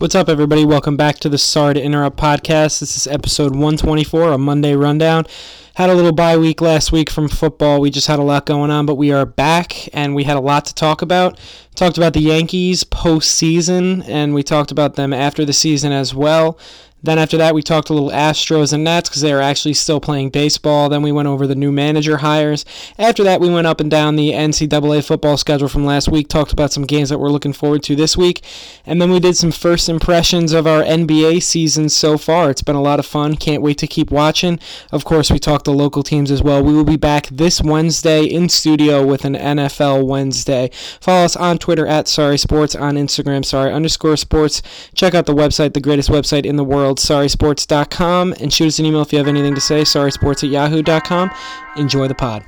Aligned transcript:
What's 0.00 0.14
up, 0.14 0.28
everybody? 0.28 0.64
Welcome 0.64 0.96
back 0.96 1.18
to 1.18 1.28
the 1.28 1.38
Sorry 1.38 1.74
to 1.74 1.82
Interrupt 1.82 2.16
podcast. 2.16 2.78
This 2.78 2.96
is 2.96 3.08
episode 3.08 3.50
124, 3.50 4.30
a 4.30 4.38
Monday 4.38 4.76
rundown. 4.76 5.26
Had 5.74 5.90
a 5.90 5.94
little 5.94 6.12
bye 6.12 6.36
week 6.36 6.60
last 6.60 6.92
week 6.92 7.10
from 7.10 7.28
football. 7.28 7.80
We 7.80 7.90
just 7.90 8.06
had 8.06 8.20
a 8.20 8.22
lot 8.22 8.46
going 8.46 8.70
on, 8.70 8.86
but 8.86 8.94
we 8.94 9.10
are 9.10 9.26
back 9.26 9.92
and 9.92 10.14
we 10.14 10.22
had 10.22 10.36
a 10.36 10.40
lot 10.40 10.66
to 10.66 10.74
talk 10.74 11.02
about. 11.02 11.36
Talked 11.74 11.98
about 11.98 12.12
the 12.12 12.20
Yankees 12.20 12.84
postseason, 12.84 14.08
and 14.08 14.34
we 14.34 14.44
talked 14.44 14.70
about 14.70 14.94
them 14.94 15.12
after 15.12 15.44
the 15.44 15.52
season 15.52 15.90
as 15.90 16.14
well. 16.14 16.60
Then 17.02 17.18
after 17.18 17.36
that, 17.36 17.54
we 17.54 17.62
talked 17.62 17.90
a 17.90 17.94
little 17.94 18.10
Astros 18.10 18.72
and 18.72 18.82
Nats 18.82 19.08
because 19.08 19.22
they 19.22 19.32
are 19.32 19.40
actually 19.40 19.74
still 19.74 20.00
playing 20.00 20.30
baseball. 20.30 20.88
Then 20.88 21.02
we 21.02 21.12
went 21.12 21.28
over 21.28 21.46
the 21.46 21.54
new 21.54 21.70
manager 21.70 22.18
hires. 22.18 22.64
After 22.98 23.22
that, 23.22 23.40
we 23.40 23.48
went 23.48 23.68
up 23.68 23.80
and 23.80 23.90
down 23.90 24.16
the 24.16 24.32
NCAA 24.32 25.06
football 25.06 25.36
schedule 25.36 25.68
from 25.68 25.84
last 25.84 26.08
week, 26.08 26.28
talked 26.28 26.52
about 26.52 26.72
some 26.72 26.84
games 26.84 27.08
that 27.10 27.18
we're 27.18 27.28
looking 27.28 27.52
forward 27.52 27.84
to 27.84 27.94
this 27.94 28.16
week, 28.16 28.42
and 28.84 29.00
then 29.00 29.12
we 29.12 29.20
did 29.20 29.36
some 29.36 29.52
first 29.52 29.88
impressions 29.88 30.52
of 30.52 30.66
our 30.66 30.82
NBA 30.82 31.42
season 31.42 31.88
so 31.88 32.18
far. 32.18 32.50
It's 32.50 32.62
been 32.62 32.76
a 32.76 32.82
lot 32.82 32.98
of 32.98 33.06
fun. 33.06 33.36
Can't 33.36 33.62
wait 33.62 33.78
to 33.78 33.86
keep 33.86 34.10
watching. 34.10 34.58
Of 34.90 35.04
course, 35.04 35.30
we 35.30 35.38
talked 35.38 35.66
the 35.66 35.72
local 35.72 36.02
teams 36.02 36.32
as 36.32 36.42
well. 36.42 36.64
We 36.64 36.74
will 36.74 36.84
be 36.84 36.96
back 36.96 37.28
this 37.28 37.62
Wednesday 37.62 38.24
in 38.24 38.48
studio 38.48 39.06
with 39.06 39.24
an 39.24 39.34
NFL 39.34 40.04
Wednesday. 40.04 40.70
Follow 41.00 41.24
us 41.24 41.36
on 41.36 41.58
Twitter 41.58 41.86
at 41.86 42.08
Sorry 42.08 42.38
Sports, 42.38 42.74
on 42.74 42.96
Instagram, 42.96 43.44
Sorry 43.44 43.72
underscore 43.72 44.16
Sports. 44.16 44.62
Check 44.94 45.14
out 45.14 45.26
the 45.26 45.34
website, 45.34 45.74
the 45.74 45.80
greatest 45.80 46.08
website 46.08 46.44
in 46.44 46.56
the 46.56 46.64
world 46.64 46.87
world, 46.88 46.98
sorrysports.com, 46.98 48.34
and 48.40 48.52
shoot 48.52 48.68
us 48.68 48.78
an 48.78 48.86
email 48.86 49.02
if 49.02 49.12
you 49.12 49.18
have 49.18 49.28
anything 49.28 49.54
to 49.54 49.60
say, 49.60 49.82
sorrysports 49.82 50.42
at 50.42 50.50
yahoo.com. 50.50 51.30
Enjoy 51.76 52.08
the 52.08 52.14
pod. 52.14 52.44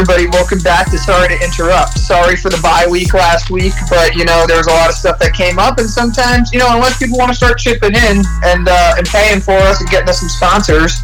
Everybody. 0.00 0.26
Welcome 0.28 0.60
back 0.60 0.90
to 0.92 0.96
Sorry 0.96 1.28
to 1.28 1.44
Interrupt. 1.44 1.98
Sorry 1.98 2.34
for 2.34 2.48
the 2.48 2.58
bye 2.62 2.86
week 2.88 3.12
last 3.12 3.50
week, 3.50 3.74
but 3.90 4.14
you 4.14 4.24
know 4.24 4.46
there 4.46 4.56
was 4.56 4.66
a 4.66 4.70
lot 4.70 4.88
of 4.88 4.94
stuff 4.94 5.18
that 5.18 5.34
came 5.34 5.58
up, 5.58 5.76
and 5.76 5.90
sometimes 5.90 6.54
you 6.54 6.58
know 6.58 6.68
unless 6.74 6.98
people 6.98 7.18
want 7.18 7.28
to 7.28 7.34
start 7.34 7.58
chipping 7.58 7.94
in 7.94 8.24
and 8.44 8.66
uh, 8.66 8.94
and 8.96 9.06
paying 9.06 9.42
for 9.42 9.52
us 9.52 9.82
and 9.82 9.90
getting 9.90 10.08
us 10.08 10.20
some 10.20 10.30
sponsors, 10.30 10.96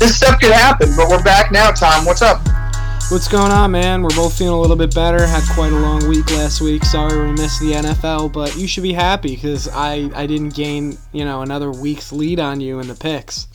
this 0.00 0.16
stuff 0.16 0.40
could 0.40 0.50
happen. 0.50 0.90
But 0.96 1.08
we're 1.08 1.22
back 1.22 1.52
now, 1.52 1.70
Tom. 1.70 2.04
What's 2.04 2.22
up? 2.22 2.42
What's 3.08 3.28
going 3.28 3.52
on, 3.52 3.70
man? 3.70 4.02
We're 4.02 4.16
both 4.16 4.36
feeling 4.36 4.58
a 4.58 4.60
little 4.60 4.74
bit 4.74 4.92
better. 4.96 5.24
Had 5.24 5.44
quite 5.54 5.72
a 5.72 5.78
long 5.78 6.08
week 6.08 6.28
last 6.32 6.60
week. 6.60 6.84
Sorry 6.84 7.24
we 7.24 7.30
missed 7.30 7.60
the 7.60 7.72
NFL, 7.72 8.32
but 8.32 8.56
you 8.56 8.66
should 8.66 8.82
be 8.82 8.92
happy 8.92 9.36
because 9.36 9.68
I 9.68 10.10
I 10.12 10.26
didn't 10.26 10.56
gain 10.56 10.98
you 11.12 11.24
know 11.24 11.42
another 11.42 11.70
week's 11.70 12.10
lead 12.10 12.40
on 12.40 12.60
you 12.60 12.80
in 12.80 12.88
the 12.88 12.96
picks 12.96 13.46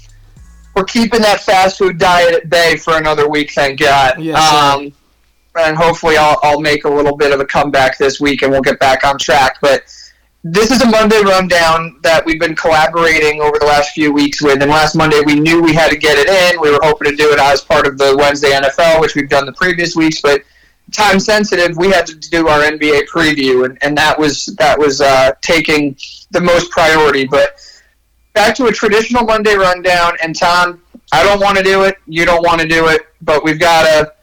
we're 0.76 0.84
keeping 0.84 1.22
that 1.22 1.42
fast 1.42 1.78
food 1.78 1.98
diet 1.98 2.34
at 2.34 2.50
bay 2.50 2.76
for 2.78 2.98
another 2.98 3.30
week, 3.30 3.52
thank 3.52 3.80
God. 3.80 4.22
Yes, 4.22 4.38
um, 4.38 4.92
and 5.58 5.78
hopefully, 5.78 6.18
I'll, 6.18 6.38
I'll 6.44 6.60
make 6.60 6.84
a 6.84 6.90
little 6.90 7.16
bit 7.16 7.32
of 7.32 7.40
a 7.40 7.46
comeback 7.46 7.98
this 7.98 8.20
week, 8.20 8.42
and 8.42 8.52
we'll 8.52 8.62
get 8.62 8.80
back 8.80 9.06
on 9.06 9.18
track. 9.18 9.58
But 9.62 9.84
this 10.44 10.70
is 10.70 10.82
a 10.82 10.88
Monday 10.88 11.22
rundown 11.22 12.00
that 12.04 12.26
we've 12.26 12.40
been 12.40 12.56
collaborating 12.56 13.42
over 13.42 13.58
the 13.58 13.66
last 13.66 13.92
few 13.92 14.12
weeks 14.12 14.42
with. 14.42 14.62
And 14.62 14.70
last 14.70 14.96
Monday, 14.96 15.22
we 15.26 15.40
knew 15.40 15.62
we 15.62 15.74
had 15.74 15.90
to 15.90 15.98
get 15.98 16.18
it 16.18 16.28
in. 16.28 16.62
We 16.62 16.72
were 16.72 16.80
hoping 16.84 17.10
to 17.10 17.16
do 17.16 17.32
it 17.32 17.40
as 17.40 17.62
part 17.62 17.88
of 17.88 17.98
the 17.98 18.16
Wednesday 18.18 18.52
NFL, 18.52 19.00
which 19.00 19.16
we've 19.16 19.30
done 19.30 19.46
the 19.46 19.54
previous 19.54 19.96
weeks, 19.96 20.22
but 20.22 20.44
time 20.92 21.20
sensitive, 21.20 21.78
we 21.78 21.90
had 21.90 22.06
to 22.08 22.16
do 22.16 22.48
our 22.48 22.62
NBA 22.62 23.08
preview, 23.08 23.66
and, 23.66 23.78
and 23.82 23.98
that 23.98 24.18
was 24.18 24.46
that 24.58 24.78
was 24.78 25.02
uh, 25.02 25.32
taking 25.42 25.98
the 26.32 26.42
most 26.42 26.70
priority. 26.72 27.26
But 27.26 27.60
back 28.36 28.54
to 28.58 28.68
a 28.68 28.72
traditional 28.72 29.24
Monday 29.24 29.56
rundown. 29.56 30.14
And 30.22 30.38
Tom, 30.38 30.84
I 31.12 31.24
don't 31.24 31.42
want 31.42 31.58
to 31.58 31.64
do 31.64 31.84
it. 31.84 31.98
You 32.06 32.26
don't 32.26 32.44
want 32.44 32.62
to 32.62 32.68
do 32.68 32.90
it, 32.90 33.08
but 33.22 33.44
we've 33.44 33.60
got 33.60 33.84
to 33.84 34.14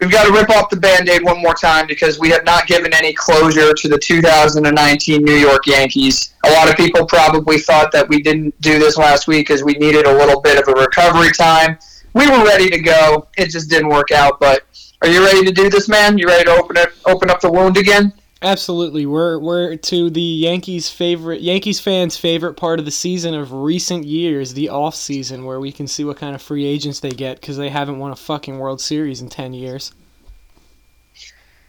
we've 0.00 0.10
got 0.10 0.26
to 0.26 0.32
rip 0.32 0.50
off 0.50 0.68
the 0.68 0.76
band-aid 0.76 1.22
one 1.22 1.40
more 1.40 1.54
time 1.54 1.86
because 1.86 2.18
we 2.18 2.28
have 2.30 2.44
not 2.44 2.66
given 2.66 2.92
any 2.92 3.12
closure 3.12 3.72
to 3.72 3.88
the 3.88 3.98
2019 3.98 5.22
New 5.22 5.36
York 5.36 5.64
Yankees. 5.66 6.34
A 6.44 6.50
lot 6.50 6.68
of 6.68 6.76
people 6.76 7.06
probably 7.06 7.58
thought 7.58 7.92
that 7.92 8.08
we 8.08 8.20
didn't 8.20 8.60
do 8.60 8.80
this 8.80 8.96
last 8.96 9.28
week 9.28 9.46
because 9.46 9.62
we 9.62 9.74
needed 9.74 10.06
a 10.06 10.12
little 10.12 10.40
bit 10.40 10.58
of 10.58 10.66
a 10.66 10.72
recovery 10.72 11.30
time. 11.30 11.78
We 12.14 12.28
were 12.28 12.44
ready 12.44 12.68
to 12.68 12.80
go. 12.80 13.28
It 13.38 13.50
just 13.50 13.70
didn't 13.70 13.90
work 13.90 14.10
out. 14.10 14.40
But 14.40 14.64
are 15.02 15.08
you 15.08 15.24
ready 15.24 15.44
to 15.44 15.52
do 15.52 15.70
this, 15.70 15.88
man? 15.88 16.18
You 16.18 16.26
ready 16.26 16.44
to 16.44 16.50
open 16.50 16.76
it, 16.76 16.88
open 17.06 17.30
up 17.30 17.40
the 17.40 17.50
wound 17.50 17.76
again? 17.76 18.12
Absolutely. 18.42 19.06
We're 19.06 19.38
we're 19.38 19.76
to 19.76 20.10
the 20.10 20.20
Yankees 20.20 20.90
favorite 20.90 21.42
Yankees 21.42 21.78
fans 21.78 22.16
favorite 22.16 22.54
part 22.54 22.80
of 22.80 22.84
the 22.84 22.90
season 22.90 23.34
of 23.34 23.52
recent 23.52 24.04
years, 24.04 24.54
the 24.54 24.68
off 24.68 24.96
season 24.96 25.44
where 25.44 25.60
we 25.60 25.70
can 25.70 25.86
see 25.86 26.02
what 26.02 26.16
kind 26.16 26.34
of 26.34 26.42
free 26.42 26.64
agents 26.64 26.98
they 26.98 27.10
get 27.10 27.40
cuz 27.40 27.56
they 27.56 27.68
haven't 27.68 28.00
won 28.00 28.10
a 28.10 28.16
fucking 28.16 28.58
World 28.58 28.80
Series 28.80 29.20
in 29.20 29.28
10 29.28 29.54
years. 29.54 29.92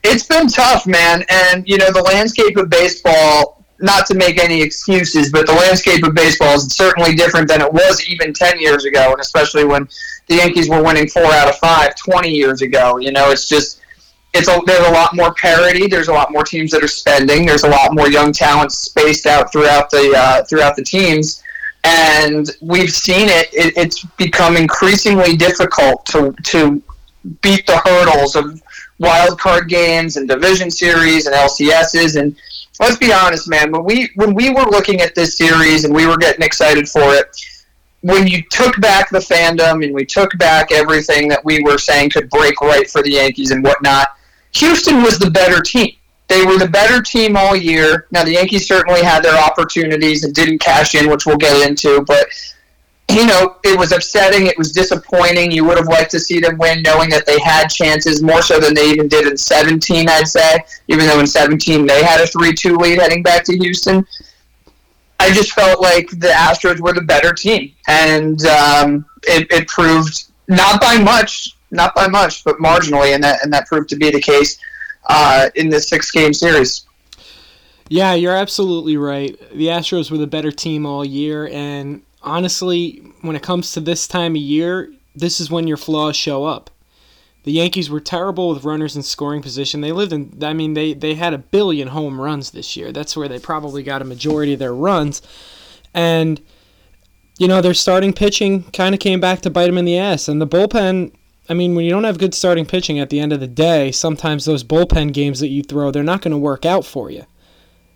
It's 0.04 0.26
been 0.26 0.48
tough, 0.48 0.88
man, 0.88 1.24
and 1.30 1.64
you 1.70 1.78
know, 1.78 1.92
the 1.92 2.02
landscape 2.02 2.58
of 2.58 2.72
baseball, 2.72 3.64
not 3.80 4.08
to 4.08 4.16
make 4.16 4.44
any 4.44 4.60
excuses, 4.60 5.32
but 5.32 5.46
the 5.46 5.54
landscape 5.54 6.04
of 6.04 6.16
baseball 6.16 6.56
is 6.56 6.66
certainly 6.74 7.14
different 7.14 7.48
than 7.48 7.62
it 7.62 7.72
was 7.72 8.04
even 8.10 8.34
10 8.34 8.60
years 8.60 8.86
ago, 8.86 9.12
and 9.12 9.22
especially 9.22 9.64
when 9.64 9.88
the 10.28 10.38
Yankees 10.38 10.70
were 10.70 10.82
winning 10.82 11.08
4 11.08 11.24
out 11.24 11.50
of 11.50 11.58
5 11.60 11.96
20 11.96 12.30
years 12.32 12.64
ago. 12.64 12.98
You 12.98 13.12
know, 13.12 13.30
it's 13.30 13.48
just 13.48 13.83
it's 14.34 14.48
a, 14.48 14.60
there's 14.66 14.88
a 14.88 14.92
lot 14.92 15.16
more 15.16 15.34
parity. 15.36 15.88
There's 15.88 16.08
a 16.08 16.14
lot 16.14 16.32
more 16.32 16.44
teams 16.44 16.72
that 16.72 16.84
are 16.84 16.88
spending. 16.88 17.46
There's 17.46 17.64
a 17.64 17.70
lot 17.70 17.94
more 17.94 18.10
young 18.10 18.34
talent 18.34 18.72
spaced 18.72 19.28
out 19.28 19.52
throughout 19.52 19.92
the 19.92 20.14
uh, 20.16 20.44
throughout 20.46 20.76
the 20.76 20.84
teams, 20.84 21.44
and 21.84 22.50
we've 22.60 22.92
seen 22.92 23.30
it, 23.30 23.50
it. 23.54 23.78
It's 23.78 24.04
become 24.18 24.58
increasingly 24.58 25.38
difficult 25.38 26.06
to 26.08 26.34
to 26.46 26.82
beat 27.42 27.68
the 27.68 27.78
hurdles 27.86 28.36
of 28.36 28.62
wild 29.00 29.40
card 29.40 29.70
games 29.70 30.18
and 30.18 30.28
division 30.28 30.72
series 30.72 31.28
and 31.28 31.36
LCSs. 31.36 32.20
And 32.20 32.36
let's 32.80 32.98
be 32.98 33.14
honest, 33.14 33.48
man. 33.48 33.72
When 33.72 33.84
we 33.84 34.10
when 34.16 34.34
we 34.34 34.50
were 34.50 34.66
looking 34.66 35.02
at 35.02 35.14
this 35.14 35.38
series 35.38 35.86
and 35.86 35.94
we 35.94 36.08
were 36.08 36.18
getting 36.18 36.42
excited 36.42 36.90
for 36.90 37.14
it, 37.14 37.28
when 38.02 38.26
you 38.26 38.42
took 38.50 38.82
back 38.82 39.12
the 39.12 39.20
fandom 39.20 39.86
and 39.86 39.94
we 39.94 40.06
took 40.06 40.36
back 40.40 40.72
everything 40.72 41.28
that 41.28 41.46
we 41.46 41.62
were 41.62 41.78
saying 41.78 42.10
could 42.10 42.32
break 42.32 42.62
right 42.62 42.90
for 42.90 43.04
the 43.04 43.12
Yankees 43.12 43.52
and 43.52 43.64
whatnot 43.64 44.08
Houston 44.56 45.02
was 45.02 45.19
the 45.19 45.30
better 45.30 45.62
team. 45.62 45.96
They 46.28 46.46
were 46.46 46.58
the 46.58 46.68
better 46.68 47.02
team 47.02 47.36
all 47.36 47.56
year. 47.56 48.08
Now, 48.12 48.24
the 48.24 48.31
Yankees 48.31 48.68
certainly 48.68 49.03
had 49.03 49.24
their 49.24 49.38
opportunities 49.38 50.24
and 50.24 50.34
didn't 50.34 50.59
cash 50.59 50.96
in, 50.96 51.09
which 51.09 51.25
we'll 51.25 51.38
get 51.38 51.68
into, 51.68 52.03
but 52.08 52.28
you 53.12 53.28
know, 53.28 53.58
it 53.63 53.78
was 53.78 53.92
upsetting. 53.92 54.47
It 54.47 54.58
was 54.58 54.72
disappointing. 54.72 55.52
You 55.52 55.66
would 55.66 55.78
have 55.78 55.88
liked 55.88 56.12
to 56.12 56.19
see 56.19 56.40
them 56.40 56.58
win, 56.58 56.81
knowing 56.81 57.09
that 57.09 57.25
they 57.25 57.40
had 57.40 57.68
chances 57.68 58.24
more 58.24 58.42
so 58.42 58.59
than 58.59 58.74
they 58.74 58.90
even 58.90 59.08
did 59.08 59.28
in 59.28 59.38
17, 59.38 60.09
I'd 60.09 60.28
say, 60.28 60.59
even 60.88 61.06
though 61.06 61.19
in 61.19 61.28
17 61.28 61.86
they 61.86 62.03
had 62.03 62.22
a 62.22 62.28
3 62.28 62.53
2 62.53 62.75
lead 62.78 63.00
heading 63.00 63.22
back 63.22 63.44
to 63.46 63.58
Houston. 63.58 64.06
I 65.19 65.31
just 65.31 65.52
felt 65.53 65.81
like 65.81 66.09
the 66.09 66.28
Astros 66.28 66.80
were 66.80 66.94
the 66.94 67.02
better 67.02 67.34
team. 67.34 67.74
And 67.88 68.44
um, 68.46 69.06
it, 69.24 69.47
it 69.52 69.68
proved, 69.68 70.31
not 70.47 70.81
by 70.81 70.97
much, 70.97 71.53
not 71.74 71.96
by 71.96 72.08
much, 72.08 72.44
but 72.44 72.58
marginally, 72.58 73.14
and 73.14 73.24
that 73.24 73.44
and 73.44 73.52
that 73.52 73.68
proved 73.68 73.90
to 73.90 73.96
be 73.96 74.12
the 74.12 74.22
case 74.22 74.58
uh, 75.10 75.50
in 75.56 75.70
this 75.70 75.90
six 75.90 76.12
game 76.12 76.34
series. 76.34 76.86
Yeah, 77.90 78.14
you're 78.14 78.36
absolutely 78.36 78.96
right. 78.96 79.38
The 79.52 79.68
Astros 79.68 80.10
were 80.10 80.18
the 80.18 80.28
better 80.28 80.52
team 80.52 80.86
all 80.86 81.04
year, 81.04 81.50
and 81.52 82.02
honestly, 82.22 83.04
when 83.22 83.36
it 83.36 83.44
comes 83.44 83.72
to 83.74 83.82
this 83.82 84.08
time 84.08 84.34
of 84.34 84.42
year, 84.42 84.94
this 85.16 85.40
is 85.40 85.52
when 85.52 85.68
your 85.68 85.78
flaws 85.78 86.16
show 86.16 86.46
up. 86.46 86.70
The 87.44 87.52
Yankees 87.52 87.90
were 87.90 88.00
terrible 88.00 88.50
with 88.50 88.64
runners 88.64 88.96
in 88.96 89.04
scoring 89.04 89.42
position. 89.42 89.81
They 89.81 89.92
lived 89.92 90.14
in 90.14 90.40
I 90.42 90.54
mean 90.54 90.76
they 90.76 90.94
they 90.94 91.16
had 91.16 91.34
a 91.34 91.38
billion 91.38 91.90
home 91.90 92.22
runs 92.22 92.52
this 92.52 92.78
year. 92.78 92.92
That's 92.92 93.18
where 93.18 93.28
they 93.28 93.40
probably 93.40 93.84
got 93.84 94.02
a 94.02 94.06
majority 94.06 94.54
of 94.54 94.60
their 94.60 94.74
runs. 94.74 95.22
And 95.94 96.42
you 97.38 97.48
know, 97.48 97.62
their 97.62 97.74
starting 97.74 98.14
pitching 98.14 98.64
kind 98.72 98.96
of 98.96 99.02
came 99.02 99.19
back 99.19 99.42
to 99.42 99.50
bite 99.50 99.66
them 99.66 99.78
in 99.78 99.86
the 99.86 99.98
ass 99.98 100.28
and 100.28 100.40
the 100.40 100.48
bullpen 100.48 101.12
I 101.50 101.54
mean, 101.54 101.75
when 101.75 101.84
you 101.84 101.92
don't 101.92 102.06
have 102.06 102.18
good 102.18 102.34
starting 102.34 102.66
pitching 102.66 103.00
at 103.00 103.10
the 103.10 103.19
end 103.19 103.34
of 103.34 103.40
the 103.40 103.48
day, 103.48 103.92
sometimes 103.92 104.45
those 104.45 104.63
bullpen 104.63 105.13
games 105.13 105.40
that 105.42 105.50
you 105.50 105.62
throw, 105.62 105.92
they're 105.92 106.04
not 106.04 106.22
going 106.22 106.31
to 106.31 106.38
work 106.38 106.66
out 106.66 106.86
for 106.86 107.12
you. 107.12 107.25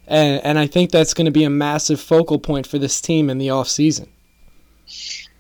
And, 0.08 0.44
and 0.44 0.60
I 0.60 0.68
think 0.68 0.92
that's 0.92 1.14
going 1.14 1.26
to 1.26 1.32
be 1.32 1.44
a 1.44 1.50
massive 1.50 2.00
focal 2.00 2.40
point 2.40 2.68
for 2.68 2.78
this 2.78 3.00
team 3.00 3.30
in 3.30 3.38
the 3.38 3.48
offseason. 3.48 4.08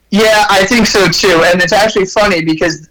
Yeah, 0.09 0.45
I 0.49 0.65
think 0.65 0.87
so 0.87 1.07
too. 1.07 1.43
And 1.45 1.61
it's 1.61 1.73
actually 1.73 2.05
funny 2.05 2.43
because 2.43 2.89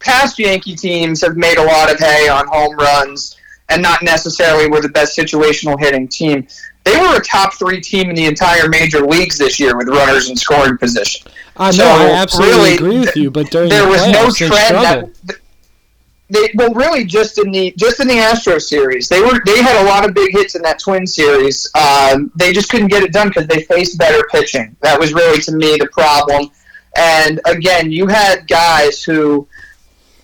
past 0.00 0.38
Yankee 0.38 0.74
teams 0.74 1.20
have 1.20 1.36
made 1.36 1.58
a 1.58 1.64
lot 1.64 1.92
of 1.92 1.98
hay 1.98 2.28
on 2.28 2.46
home 2.48 2.76
runs 2.76 3.36
and 3.68 3.80
not 3.80 4.02
necessarily 4.02 4.68
were 4.68 4.80
the 4.80 4.88
best 4.88 5.16
situational 5.16 5.78
hitting 5.78 6.08
team. 6.08 6.46
They 6.84 6.98
were 6.98 7.16
a 7.16 7.20
top 7.24 7.54
three 7.54 7.80
team 7.80 8.10
in 8.10 8.14
the 8.14 8.26
entire 8.26 8.68
major 8.68 9.00
leagues 9.00 9.38
this 9.38 9.58
year 9.58 9.76
with 9.76 9.88
runners 9.88 10.28
in 10.28 10.36
scoring 10.36 10.76
position. 10.78 11.30
I 11.56 11.70
know, 11.70 11.72
so 11.72 11.84
I 11.84 12.10
absolutely 12.10 12.56
really, 12.56 12.74
agree 12.74 12.98
with 13.00 13.16
you, 13.16 13.30
but 13.30 13.50
during 13.50 13.70
there 13.70 13.84
the 13.84 13.88
was 13.88 14.06
no 14.08 14.30
trend 14.30 14.76
that 14.76 15.40
they 16.30 16.50
well 16.54 16.72
really 16.72 17.04
just 17.04 17.38
in 17.38 17.50
the 17.52 17.74
just 17.76 18.00
in 18.00 18.08
the 18.08 18.18
Astro 18.18 18.58
series 18.58 19.08
they 19.08 19.20
were 19.20 19.40
they 19.44 19.62
had 19.62 19.82
a 19.82 19.86
lot 19.86 20.08
of 20.08 20.14
big 20.14 20.32
hits 20.32 20.54
in 20.54 20.62
that 20.62 20.78
Twin 20.78 21.06
series. 21.06 21.70
Um, 21.74 22.32
they 22.34 22.52
just 22.52 22.70
couldn't 22.70 22.88
get 22.88 23.02
it 23.02 23.12
done 23.12 23.28
because 23.28 23.46
they 23.46 23.62
faced 23.62 23.98
better 23.98 24.26
pitching. 24.30 24.76
That 24.80 24.98
was 24.98 25.12
really 25.12 25.40
to 25.42 25.52
me 25.52 25.76
the 25.76 25.88
problem. 25.92 26.50
And 26.96 27.40
again, 27.44 27.90
you 27.90 28.06
had 28.06 28.46
guys 28.48 29.02
who 29.02 29.46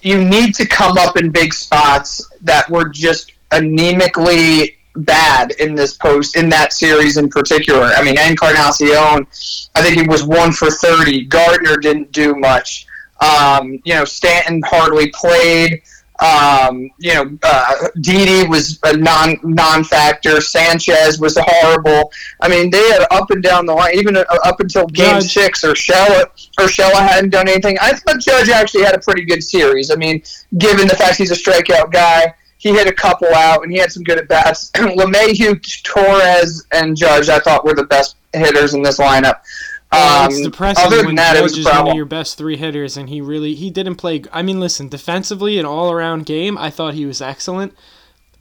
you 0.03 0.25
need 0.25 0.55
to 0.55 0.67
come 0.67 0.97
up 0.99 1.17
in 1.17 1.31
big 1.31 1.53
spots 1.53 2.27
that 2.43 2.69
were 2.71 2.89
just 2.89 3.33
anemically 3.51 4.77
bad 5.03 5.53
in 5.53 5.75
this 5.75 5.97
post 5.97 6.37
in 6.37 6.49
that 6.51 6.73
series 6.73 7.17
in 7.17 7.29
particular. 7.29 7.85
I 7.85 8.03
mean, 8.03 8.19
Encarnacion, 8.19 9.27
I 9.75 9.83
think 9.83 10.01
he 10.01 10.07
was 10.07 10.25
one 10.25 10.53
for 10.53 10.71
thirty. 10.71 11.25
Gardner 11.25 11.77
didn't 11.77 12.13
do 12.13 12.35
much. 12.35 12.87
Um, 13.21 13.81
you 13.85 13.95
know, 13.95 14.05
Stanton 14.05 14.63
hardly 14.67 15.11
played. 15.11 15.83
Um, 16.21 16.91
you 16.99 17.15
know, 17.15 17.39
uh, 17.43 17.89
Didi 18.03 18.47
was 18.47 18.79
a 18.83 18.95
non 18.95 19.37
non 19.43 19.85
factor. 19.85 20.41
Sanchez 20.41 21.19
was 21.19 21.39
horrible. 21.41 22.13
I 22.41 22.49
mean, 22.49 22.71
they 22.71 22.91
had 22.91 23.07
up 23.11 23.31
and 23.31 23.43
down 23.43 23.65
the 23.65 23.73
line, 23.73 23.95
even 23.95 24.17
uh, 24.17 24.25
up 24.45 24.61
until 24.61 24.87
Game 24.87 25.21
Judge. 25.21 25.33
Six. 25.33 25.63
Urshela 25.63 26.27
Urshela 26.59 27.09
hadn't 27.09 27.31
done 27.31 27.49
anything. 27.49 27.79
I 27.81 27.95
thought 27.95 28.21
Judge 28.21 28.51
actually 28.51 28.85
had 28.85 28.95
a 28.95 28.99
pretty 28.99 29.25
good 29.25 29.43
series. 29.43 29.91
I 29.91 29.95
mean, 29.95 30.23
given 30.59 30.87
the 30.89 30.97
fact 30.97 31.17
he's 31.17 31.31
a 31.31 31.35
strikeout 31.35 31.91
guy, 31.91 32.35
he 32.61 32.73
hit 32.73 32.87
a 32.87 32.93
couple 32.93 33.29
out 33.29 33.63
and 33.63 33.73
he 33.73 33.79
had 33.79 33.91
some 33.91 34.03
good 34.03 34.19
at 34.19 34.29
bats. 34.29 34.71
LeMahieu, 34.75 35.83
Torres, 35.83 36.67
and 36.73 36.95
Judge, 36.95 37.31
I 37.31 37.39
thought 37.39 37.65
were 37.65 37.73
the 37.75 37.85
best 37.85 38.17
hitters 38.35 38.75
in 38.75 38.83
this 38.83 38.99
lineup. 38.99 39.41
Um, 39.93 40.31
it's 40.31 40.43
depressing 40.43 40.85
other 40.85 41.07
when 41.07 41.15
that, 41.15 41.37
Judge 41.37 41.57
is 41.57 41.65
one 41.65 41.89
of 41.89 41.97
your 41.97 42.05
best 42.05 42.37
three 42.37 42.59
hitters, 42.59 42.99
and 42.99 43.09
he 43.09 43.23
really 43.23 43.55
he 43.55 43.71
didn't 43.71 43.97
play. 43.97 44.23
I 44.31 44.43
mean, 44.43 44.61
listen, 44.61 44.89
defensively, 44.89 45.59
an 45.59 45.65
all 45.65 45.91
around 45.91 46.27
game, 46.27 46.59
I 46.59 46.69
thought 46.69 46.93
he 46.93 47.07
was 47.07 47.23
excellent. 47.23 47.75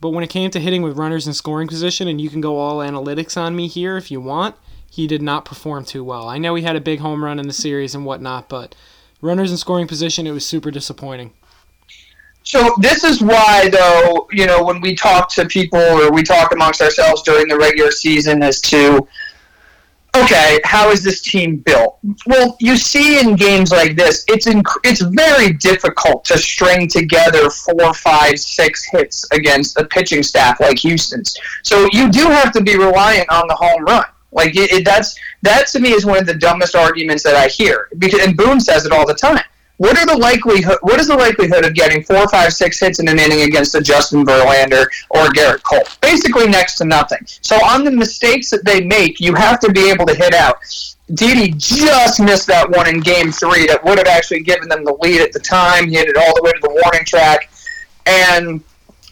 But 0.01 0.09
when 0.09 0.23
it 0.23 0.29
came 0.29 0.51
to 0.51 0.59
hitting 0.59 0.81
with 0.81 0.97
runners 0.97 1.25
in 1.25 1.33
scoring 1.33 1.69
position, 1.69 2.09
and 2.09 2.19
you 2.19 2.29
can 2.29 2.41
go 2.41 2.57
all 2.57 2.79
analytics 2.79 3.37
on 3.37 3.55
me 3.55 3.67
here 3.67 3.95
if 3.95 4.11
you 4.11 4.19
want, 4.19 4.55
he 4.91 5.07
did 5.07 5.21
not 5.21 5.45
perform 5.45 5.85
too 5.85 6.03
well. 6.03 6.27
I 6.27 6.37
know 6.37 6.55
he 6.55 6.63
had 6.63 6.75
a 6.75 6.81
big 6.81 6.99
home 6.99 7.23
run 7.23 7.39
in 7.39 7.47
the 7.47 7.53
series 7.53 7.95
and 7.95 8.05
whatnot, 8.05 8.49
but 8.49 8.75
runners 9.21 9.49
in 9.49 9.57
scoring 9.57 9.87
position, 9.87 10.27
it 10.27 10.31
was 10.31 10.45
super 10.45 10.71
disappointing. 10.71 11.31
So 12.49 12.73
this 12.79 13.03
is 13.03 13.21
why, 13.21 13.69
though, 13.69 14.27
you 14.31 14.47
know, 14.47 14.63
when 14.63 14.81
we 14.81 14.95
talk 14.95 15.29
to 15.33 15.45
people 15.45 15.79
or 15.79 16.11
we 16.11 16.23
talk 16.23 16.51
amongst 16.51 16.81
ourselves 16.81 17.21
during 17.21 17.47
the 17.47 17.55
regular 17.55 17.91
season 17.91 18.41
as 18.41 18.59
to 18.61 19.07
okay, 20.17 20.59
how 20.63 20.89
is 20.89 21.03
this 21.03 21.21
team 21.21 21.57
built? 21.57 21.99
Well, 22.25 22.57
you 22.59 22.75
see 22.75 23.19
in 23.19 23.35
games 23.35 23.71
like 23.71 23.95
this, 23.95 24.25
it's 24.27 24.47
inc- 24.47 24.79
it's 24.83 25.01
very 25.01 25.53
difficult 25.53 26.25
to 26.25 26.39
string 26.39 26.87
together 26.87 27.51
four, 27.51 27.93
five, 27.93 28.39
six 28.39 28.83
hits 28.83 29.27
against 29.31 29.77
a 29.77 29.85
pitching 29.85 30.23
staff 30.23 30.59
like 30.59 30.79
Houston's. 30.79 31.37
So 31.61 31.87
you 31.91 32.09
do 32.09 32.23
have 32.23 32.51
to 32.53 32.63
be 32.63 32.75
reliant 32.75 33.29
on 33.29 33.47
the 33.47 33.53
home 33.53 33.83
run. 33.83 34.05
Like 34.31 34.55
it, 34.55 34.71
it, 34.71 34.85
that's 34.85 35.15
that 35.43 35.67
to 35.67 35.79
me 35.79 35.91
is 35.91 36.03
one 36.03 36.17
of 36.17 36.25
the 36.25 36.33
dumbest 36.33 36.75
arguments 36.75 37.21
that 37.25 37.35
I 37.35 37.47
hear. 37.47 37.89
Because 37.99 38.25
and 38.25 38.35
Boone 38.35 38.59
says 38.59 38.87
it 38.87 38.91
all 38.91 39.05
the 39.05 39.13
time 39.13 39.43
what 39.79 39.97
are 39.97 40.05
the 40.05 40.17
likelihood? 40.17 40.77
What 40.81 40.99
is 40.99 41.07
the 41.07 41.15
likelihood 41.15 41.63
of 41.63 41.73
getting 41.73 42.03
four, 42.03 42.27
five, 42.27 42.51
six 42.51 42.81
hits 42.81 42.99
in 42.99 43.07
an 43.07 43.17
inning 43.17 43.43
against 43.43 43.73
a 43.75 43.81
Justin 43.81 44.25
Verlander 44.25 44.85
or 45.09 45.27
Gerrit 45.27 45.63
Cole? 45.63 45.83
Basically, 46.01 46.49
next 46.49 46.75
to 46.79 46.85
nothing. 46.85 47.19
So 47.25 47.55
on 47.63 47.85
the 47.85 47.91
mistakes 47.91 48.49
that 48.49 48.65
they 48.65 48.81
make, 48.81 49.21
you 49.21 49.33
have 49.35 49.57
to 49.61 49.71
be 49.71 49.89
able 49.89 50.05
to 50.07 50.13
hit 50.13 50.33
out. 50.33 50.57
Didi 51.13 51.53
just 51.55 52.19
missed 52.19 52.47
that 52.47 52.69
one 52.69 52.89
in 52.89 52.99
Game 52.99 53.31
Three 53.31 53.67
that 53.67 53.81
would 53.85 53.97
have 53.97 54.07
actually 54.07 54.41
given 54.41 54.67
them 54.67 54.83
the 54.83 54.97
lead 55.01 55.21
at 55.21 55.31
the 55.31 55.39
time. 55.39 55.87
He 55.87 55.95
hit 55.95 56.09
it 56.09 56.17
all 56.17 56.35
the 56.35 56.43
way 56.43 56.51
to 56.51 56.59
the 56.59 56.81
warning 56.83 57.05
track, 57.05 57.49
and 58.05 58.61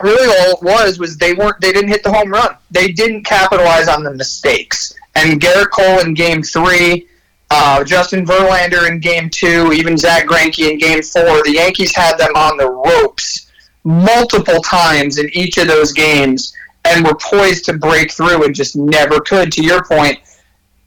really 0.01 0.27
all 0.27 0.57
it 0.57 0.61
was 0.61 0.99
was 0.99 1.15
they 1.15 1.33
weren't 1.33 1.61
they 1.61 1.71
didn't 1.71 1.91
hit 1.91 2.03
the 2.03 2.11
home 2.11 2.29
run. 2.29 2.57
They 2.71 2.89
didn't 2.89 3.23
capitalize 3.23 3.87
on 3.87 4.03
the 4.03 4.13
mistakes. 4.13 4.93
And 5.15 5.39
Gerrit 5.39 5.71
Cole 5.71 6.01
in 6.01 6.13
Game 6.13 6.43
Three 6.43 7.07
uh, 7.49 7.83
Justin 7.83 8.25
Verlander 8.25 8.89
in 8.89 8.99
game 8.99 9.29
two, 9.29 9.71
even 9.73 9.97
Zach 9.97 10.25
Greinke 10.25 10.71
in 10.71 10.77
game 10.77 11.01
four. 11.01 11.43
The 11.43 11.53
Yankees 11.53 11.95
had 11.95 12.17
them 12.17 12.35
on 12.35 12.57
the 12.57 12.69
ropes 12.69 13.51
multiple 13.83 14.61
times 14.61 15.17
in 15.17 15.29
each 15.31 15.57
of 15.57 15.67
those 15.67 15.93
games 15.93 16.53
and 16.85 17.05
were 17.05 17.15
poised 17.15 17.65
to 17.65 17.73
break 17.77 18.11
through 18.11 18.43
and 18.43 18.53
just 18.53 18.75
never 18.75 19.19
could. 19.21 19.51
To 19.53 19.63
your 19.63 19.83
point, 19.83 20.19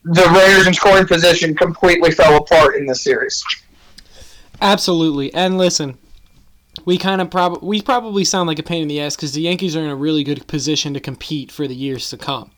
the 0.05 0.29
Raiders 0.35 0.67
in 0.67 0.75
scoring 0.75 1.07
position 1.07 1.55
completely 1.55 2.11
fell 2.11 2.37
apart 2.37 2.77
in 2.77 2.87
this 2.87 3.03
series. 3.03 3.43
Absolutely. 4.61 5.33
And 5.33 5.57
listen, 5.57 5.97
we 6.85 6.99
kind 6.99 7.21
of 7.21 7.31
probably 7.31 7.67
we 7.67 7.83
probably 7.83 8.25
sound 8.25 8.47
like 8.49 8.59
a 8.59 8.63
pain 8.63 8.83
in 8.83 8.89
the 8.89 9.01
ass 9.01 9.17
because 9.17 9.33
the 9.33 9.43
Yankees 9.43 9.77
are 9.77 9.81
in 9.81 9.91
a 9.91 9.97
really 9.97 10.25
good 10.25 10.47
position 10.47 10.95
to 10.95 11.01
compete 11.01 11.51
for 11.51 11.67
the 11.67 11.75
years 11.75 12.11
to 12.11 12.19
come. 12.19 12.51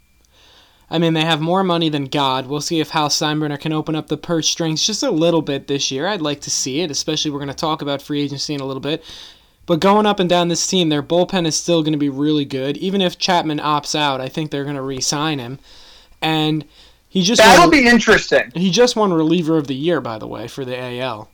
I 0.93 0.99
mean, 0.99 1.15
they 1.15 1.25
have 1.25 1.41
more 1.41 1.65
money 1.65 1.89
than 1.89 2.05
God. 2.05 2.47
We'll 2.47 2.61
see 2.61 2.79
if 2.79 2.91
Hal 2.91 3.09
Steinbrenner 3.09 3.59
can 3.59 3.73
open 3.73 3.97
up 3.97 4.09
the 4.09 4.19
purse 4.19 4.47
strings 4.47 4.87
just 4.87 5.03
a 5.03 5.11
little 5.11 5.41
bit 5.41 5.67
this 5.67 5.91
year. 5.91 6.07
I'd 6.07 6.21
like 6.21 6.43
to 6.43 6.51
see 6.51 6.81
it, 6.81 6.91
especially 6.91 7.31
we're 7.31 7.39
going 7.39 7.49
to 7.49 7.55
talk 7.55 7.81
about 7.81 8.03
free 8.03 8.21
agency 8.21 8.53
in 8.53 8.61
a 8.61 8.67
little 8.67 8.79
bit. 8.79 9.03
But 9.65 9.81
going 9.81 10.05
up 10.05 10.21
and 10.21 10.29
down 10.29 10.49
this 10.49 10.67
team, 10.67 10.91
their 10.91 11.03
bullpen 11.03 11.47
is 11.47 11.57
still 11.57 11.83
going 11.83 11.95
to 11.95 11.99
be 11.99 12.11
really 12.11 12.45
good. 12.45 12.77
Even 12.77 13.01
if 13.01 13.17
Chapman 13.17 13.59
opts 13.59 13.95
out, 13.95 14.21
I 14.21 14.29
think 14.29 14.51
they're 14.51 14.65
going 14.65 14.77
to 14.77 14.83
re-sign 14.83 15.39
him. 15.39 15.61
And 16.21 16.67
he 17.09 17.23
just 17.23 17.41
that'll 17.41 17.63
won, 17.63 17.71
be 17.71 17.89
interesting. 17.89 18.53
He 18.55 18.71
just 18.71 18.95
won 18.95 19.15
reliever 19.15 19.57
of 19.57 19.69
the 19.69 19.75
year, 19.75 20.03
by 20.03 20.19
the 20.19 20.27
way, 20.27 20.47
for 20.47 20.67
the 20.67 20.79
AL. 20.79 21.31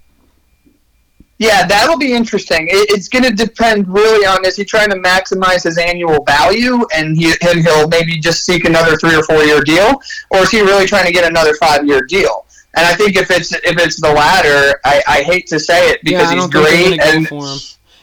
Yeah, 1.38 1.67
that'll 1.67 1.99
be 1.99 2.12
interesting. 2.12 2.67
It, 2.67 2.90
it's 2.90 3.08
going 3.08 3.23
to 3.23 3.32
depend 3.32 3.87
really 3.88 4.26
on 4.26 4.44
is 4.44 4.56
he 4.56 4.64
trying 4.64 4.90
to 4.90 4.96
maximize 4.96 5.62
his 5.62 5.79
annual 5.79 6.25
value 6.25 6.85
and 6.94 7.17
he 7.17 7.32
and 7.43 7.61
he'll 7.61 7.88
maybe 7.88 8.19
just 8.19 8.44
seek 8.44 8.64
another 8.64 8.96
three 8.96 9.14
or 9.14 9.23
four 9.23 9.44
year 9.44 9.61
deal, 9.61 10.00
or 10.31 10.38
is 10.38 10.50
he 10.50 10.61
really 10.61 10.87
trying 10.87 11.06
to 11.06 11.12
get 11.12 11.29
another 11.29 11.55
five 11.55 11.87
year 11.87 12.00
deal? 12.02 12.44
And 12.76 12.85
I 12.85 12.94
think 12.94 13.17
if 13.17 13.31
it's 13.31 13.52
if 13.52 13.79
it's 13.79 14.00
the 14.00 14.12
latter, 14.12 14.81
I, 14.85 15.02
I 15.06 15.23
hate 15.23 15.46
to 15.49 15.61
say 15.61 15.90
it 15.90 16.00
because 16.02 16.32
yeah, 16.32 16.40
he's 16.40 16.50
great 16.50 17.00
and. 17.00 17.29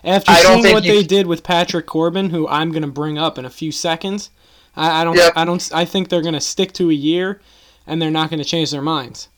After 0.06 0.32
I 0.32 0.44
seeing 0.44 0.72
what 0.72 0.84
they 0.84 1.02
did 1.02 1.26
with 1.26 1.42
Patrick 1.42 1.88
Corbin, 1.88 2.30
who 2.30 2.48
I'm 2.48 2.70
going 2.70 2.84
to 2.84 2.88
bring 2.88 3.18
up 3.18 3.40
in 3.40 3.46
a 3.46 3.50
few 3.50 3.72
seconds, 3.72 4.30
I, 4.76 5.02
I 5.02 5.04
don't, 5.04 5.16
yep. 5.16 5.34
I 5.36 5.46
don't, 5.46 5.72
I 5.74 5.84
think 5.84 6.10
they're 6.10 6.22
going 6.22 6.36
to 6.36 6.42
stick 6.42 6.74
to 6.74 6.92
a 6.92 6.94
year, 6.94 7.42
and 7.88 8.00
they're 8.00 8.12
not 8.12 8.30
going 8.30 8.38
to 8.38 8.46
change 8.46 8.70
their 8.70 8.84
minds. 8.84 9.30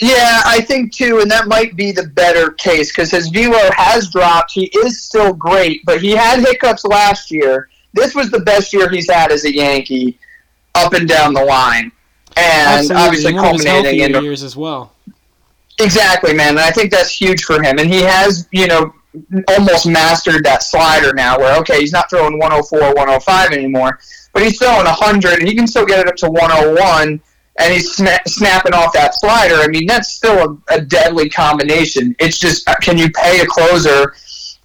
Yeah, 0.00 0.40
I 0.46 0.62
think 0.62 0.94
too, 0.94 1.20
and 1.20 1.30
that 1.30 1.46
might 1.46 1.76
be 1.76 1.92
the 1.92 2.06
better 2.06 2.52
case 2.52 2.90
because 2.90 3.10
his 3.10 3.28
velo 3.28 3.70
has 3.76 4.08
dropped. 4.08 4.50
He 4.50 4.70
is 4.84 5.04
still 5.04 5.34
great, 5.34 5.84
but 5.84 6.00
he 6.00 6.12
had 6.12 6.40
hiccups 6.40 6.86
last 6.86 7.30
year. 7.30 7.68
This 7.92 8.14
was 8.14 8.30
the 8.30 8.40
best 8.40 8.72
year 8.72 8.88
he's 8.88 9.10
had 9.10 9.30
as 9.30 9.44
a 9.44 9.54
Yankee, 9.54 10.18
up 10.74 10.94
and 10.94 11.06
down 11.06 11.34
the 11.34 11.44
line, 11.44 11.92
and 12.38 12.90
Absolutely. 12.90 13.04
obviously 13.04 13.32
culminating 13.34 14.00
in 14.00 14.24
years 14.24 14.42
as 14.42 14.56
well. 14.56 14.92
Exactly, 15.78 16.32
man, 16.32 16.50
and 16.50 16.60
I 16.60 16.70
think 16.70 16.90
that's 16.90 17.14
huge 17.14 17.44
for 17.44 17.62
him. 17.62 17.78
And 17.78 17.92
he 17.92 18.00
has, 18.00 18.48
you 18.52 18.68
know, 18.68 18.94
almost 19.48 19.86
mastered 19.86 20.44
that 20.44 20.62
slider 20.62 21.12
now, 21.12 21.38
where 21.38 21.58
okay, 21.58 21.80
he's 21.80 21.92
not 21.92 22.08
throwing 22.08 22.38
104, 22.38 22.94
105 22.94 23.50
anymore, 23.50 23.98
but 24.32 24.42
he's 24.42 24.58
throwing 24.58 24.86
100, 24.86 25.40
and 25.40 25.48
he 25.48 25.54
can 25.54 25.66
still 25.66 25.84
get 25.84 25.98
it 25.98 26.08
up 26.08 26.16
to 26.16 26.30
101 26.30 27.20
and 27.60 27.72
he's 27.72 27.96
sna- 27.96 28.26
snapping 28.26 28.74
off 28.74 28.92
that 28.94 29.14
slider. 29.14 29.56
I 29.56 29.68
mean, 29.68 29.86
that's 29.86 30.12
still 30.12 30.58
a, 30.70 30.74
a, 30.74 30.80
deadly 30.80 31.28
combination. 31.28 32.16
It's 32.18 32.38
just 32.38 32.68
uh, 32.68 32.74
can 32.80 32.96
you 32.98 33.10
pay 33.10 33.40
a 33.40 33.46
closer 33.46 34.14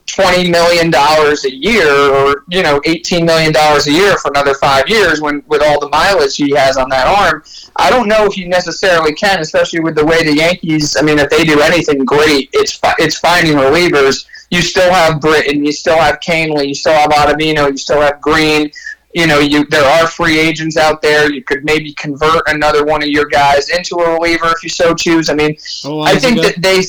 twenty 0.06 0.50
million 0.50 0.90
dollars 0.90 1.46
a 1.46 1.54
year, 1.54 1.88
or 1.88 2.46
you 2.50 2.64
know, 2.64 2.82
eighteen 2.86 3.26
million 3.26 3.52
dollars 3.52 3.88
a 3.88 3.92
year 3.92 4.18
for 4.18 4.32
another 4.32 4.54
five 4.56 4.88
years 4.88 5.22
when 5.22 5.44
with 5.48 5.62
all 5.62 5.80
the 5.80 5.90
mileage 5.90 6.38
he 6.38 6.52
has 6.56 6.78
on 6.78 6.90
that 6.90 7.08
arm? 7.08 7.44
I 7.76 7.90
don't 7.90 8.08
know 8.08 8.26
if 8.26 8.38
you 8.38 8.48
necessarily 8.48 9.14
can, 9.14 9.40
especially 9.42 9.82
with 9.82 9.96
the 9.96 10.06
way 10.06 10.24
the 10.24 10.36
Yankees. 10.36 10.96
I 10.98 11.02
mean, 11.02 11.20
if 11.20 11.30
they 11.30 11.44
do 11.44 11.60
anything 11.60 12.06
great, 12.06 12.50
it's 12.54 12.80
it's 12.98 13.20
finding 13.20 13.56
relievers. 13.56 14.26
You 14.52 14.62
still 14.62 14.94
have 14.94 15.20
Britton, 15.20 15.66
you 15.66 15.72
still 15.72 15.98
have 15.98 16.20
Kahnle, 16.20 16.66
you 16.66 16.76
still 16.76 16.94
have 16.94 17.10
Ottavino, 17.10 17.70
you 17.72 17.78
still 17.78 18.00
have 18.00 18.22
Greene 18.22 18.72
you 19.16 19.28
know, 19.28 19.40
you 19.40 19.66
there 19.68 19.86
are 19.86 20.08
free 20.08 20.38
agents 20.38 20.76
out 20.76 21.02
there. 21.02 21.32
You 21.32 21.42
could 21.42 21.64
maybe 21.64 21.94
convert 21.94 22.42
another 22.48 22.84
one 22.84 23.02
of 23.02 23.08
your 23.08 23.26
guys 23.26 23.70
into 23.70 23.96
a 23.96 24.14
reliever 24.14 24.48
if 24.48 24.62
you 24.62 24.68
so 24.68 24.94
choose. 24.94 25.30
I 25.30 25.36
mean, 25.36 25.56
oh, 25.86 26.02
I 26.02 26.18
think 26.18 26.42
that 26.42 26.62
they, 26.62 26.82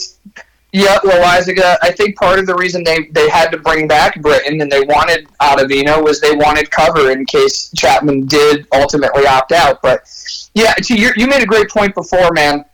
yeah, 0.73 0.99
Loaisiga, 1.04 1.76
I 1.83 1.92
think 1.92 2.16
part 2.16 2.40
of 2.40 2.47
the 2.47 2.56
reason 2.56 2.83
they, 2.83 3.04
they 3.12 3.28
had 3.28 3.52
to 3.52 3.59
bring 3.59 3.87
back 3.87 4.21
Britton 4.21 4.61
and 4.61 4.71
they 4.71 4.80
wanted 4.80 5.28
Ottavino 5.40 6.02
was 6.02 6.21
they 6.21 6.35
wanted 6.35 6.68
cover 6.73 7.12
in 7.12 7.25
case 7.26 7.71
Chapman 7.76 8.26
did 8.26 8.66
ultimately 8.75 9.25
opt 9.25 9.52
out. 9.52 9.80
But 9.80 10.00
yeah, 10.52 10.75
to 10.75 10.97
your, 10.97 11.12
you 11.16 11.28
made 11.28 11.45
a 11.45 11.47
great 11.47 11.71
point 11.71 11.95
before, 11.95 12.33
man, 12.33 12.64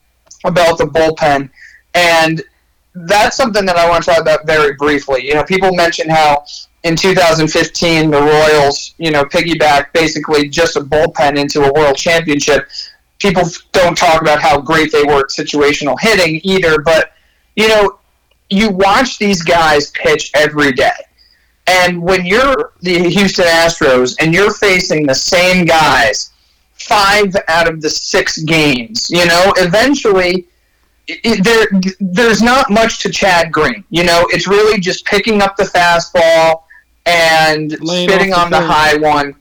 about 0.47 0.79
the 0.79 0.85
bullpen, 0.85 1.51
and 1.93 2.43
that's 2.95 3.37
something 3.37 3.67
that 3.67 3.77
I 3.77 3.87
want 3.87 4.03
to 4.05 4.11
talk 4.13 4.21
about 4.23 4.47
very 4.47 4.73
briefly. 4.77 5.27
You 5.27 5.35
know, 5.35 5.45
people 5.45 5.75
mention 5.75 6.09
how 6.09 6.47
in 6.85 6.97
2015 6.97 8.11
the 8.11 8.21
Royals, 8.21 8.95
you 8.99 9.11
know, 9.11 9.25
piggyback 9.25 9.93
basically 9.93 10.49
just 10.49 10.77
a 10.77 10.81
bullpen 10.81 11.39
into 11.39 11.63
a 11.63 11.73
world 11.73 11.97
championship. 11.97 12.69
People 13.19 13.45
don't 13.71 13.97
talk 13.97 14.21
about 14.21 14.41
how 14.41 14.61
great 14.61 14.91
they 14.91 15.05
were 15.05 15.21
at 15.21 15.27
situational 15.27 15.99
hitting 16.01 16.41
either, 16.43 16.81
but 16.81 17.13
you 17.55 17.69
know, 17.69 17.99
you 18.51 18.71
watch 18.71 19.19
these 19.19 19.43
guys 19.43 19.91
pitch 19.91 20.31
every 20.35 20.73
day. 20.73 20.91
And 21.67 22.03
when 22.03 22.27
you're 22.27 22.73
the 22.81 23.09
Houston 23.09 23.47
Astros 23.47 24.17
and 24.21 24.35
you're 24.35 24.53
facing 24.53 25.07
the 25.07 25.15
same 25.15 25.65
guys 25.65 26.33
five 26.75 27.35
out 27.47 27.69
of 27.69 27.81
the 27.81 27.89
six 27.89 28.39
games, 28.43 29.09
you 29.09 29.25
know, 29.27 29.53
eventually 29.57 30.47
it, 31.07 31.45
there 31.45 31.81
there's 32.01 32.43
not 32.43 32.71
much 32.71 33.01
to 33.01 33.11
Chad 33.11 33.53
Green. 33.53 33.85
You 33.91 34.05
know, 34.05 34.27
it's 34.31 34.49
really 34.49 34.81
just 34.81 35.05
picking 35.07 35.41
up 35.41 35.57
the 35.57 35.65
fastball 35.65 36.65
and 37.07 37.77
Laying 37.81 38.09
spitting 38.09 38.33
on 38.33 38.51
the 38.51 38.61
high 38.61 38.97
one. 38.97 39.35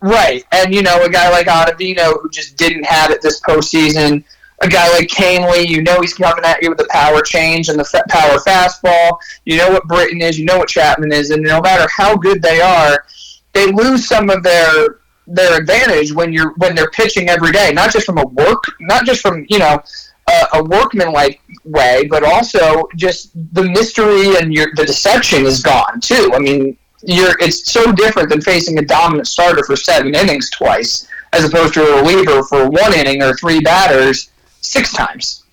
Right. 0.00 0.44
And 0.52 0.74
you 0.74 0.82
know, 0.82 1.02
a 1.02 1.08
guy 1.08 1.30
like 1.30 1.46
Ottavino 1.46 2.20
who 2.20 2.30
just 2.30 2.56
didn't 2.56 2.84
have 2.84 3.10
it 3.10 3.20
this 3.20 3.40
postseason. 3.40 4.24
A 4.60 4.68
guy 4.68 4.88
like 4.90 5.08
Kahnle, 5.08 5.68
you 5.68 5.82
know 5.82 6.00
he's 6.00 6.14
coming 6.14 6.44
at 6.44 6.60
you 6.62 6.68
with 6.68 6.78
the 6.78 6.88
power 6.90 7.20
change 7.22 7.68
and 7.68 7.78
the 7.78 7.84
fa- 7.84 8.04
power 8.08 8.38
fastball. 8.38 9.18
You 9.44 9.56
know 9.56 9.70
what 9.70 9.86
Britton 9.86 10.20
is, 10.20 10.36
you 10.38 10.46
know 10.46 10.58
what 10.58 10.68
Chapman 10.68 11.12
is, 11.12 11.30
and 11.30 11.42
no 11.42 11.60
matter 11.60 11.88
how 11.96 12.16
good 12.16 12.42
they 12.42 12.60
are, 12.60 13.04
they 13.52 13.70
lose 13.70 14.08
some 14.08 14.30
of 14.30 14.42
their 14.42 14.98
their 15.28 15.60
advantage 15.60 16.12
when 16.12 16.32
you're 16.32 16.54
when 16.54 16.74
they're 16.74 16.90
pitching 16.90 17.28
every 17.28 17.52
day. 17.52 17.70
Not 17.72 17.92
just 17.92 18.04
from 18.04 18.18
a 18.18 18.26
work, 18.26 18.64
not 18.80 19.06
just 19.06 19.20
from 19.20 19.46
you 19.48 19.60
know 19.60 19.80
a, 20.28 20.46
a 20.54 20.64
workman-like 20.64 21.40
way, 21.64 22.06
but 22.08 22.24
also 22.24 22.88
just 22.96 23.30
the 23.54 23.62
mystery 23.62 24.36
and 24.36 24.52
your 24.52 24.68
the 24.74 24.84
deception 24.84 25.44
is 25.46 25.62
gone 25.62 26.00
too. 26.00 26.32
I 26.34 26.38
mean, 26.38 26.76
you're 27.02 27.36
it's 27.40 27.70
so 27.70 27.92
different 27.92 28.28
than 28.28 28.40
facing 28.40 28.78
a 28.78 28.82
dominant 28.82 29.28
starter 29.28 29.62
for 29.64 29.76
seven 29.76 30.14
innings 30.14 30.50
twice, 30.50 31.06
as 31.32 31.44
opposed 31.44 31.74
to 31.74 31.82
a 31.82 32.02
reliever 32.02 32.42
for 32.42 32.68
one 32.68 32.94
inning 32.94 33.22
or 33.22 33.34
three 33.34 33.60
batters 33.60 34.30
six 34.60 34.92
times. 34.92 35.44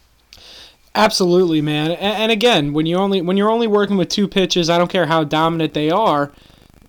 Absolutely, 0.95 1.61
man. 1.61 1.91
And, 1.91 2.23
and 2.23 2.31
again, 2.31 2.73
when 2.73 2.85
you 2.85 2.95
only 2.95 3.21
when 3.21 3.37
you're 3.37 3.49
only 3.49 3.67
working 3.67 3.97
with 3.97 4.09
two 4.09 4.27
pitches, 4.27 4.69
I 4.69 4.77
don't 4.77 4.89
care 4.89 5.05
how 5.05 5.23
dominant 5.23 5.73
they 5.73 5.91
are. 5.91 6.31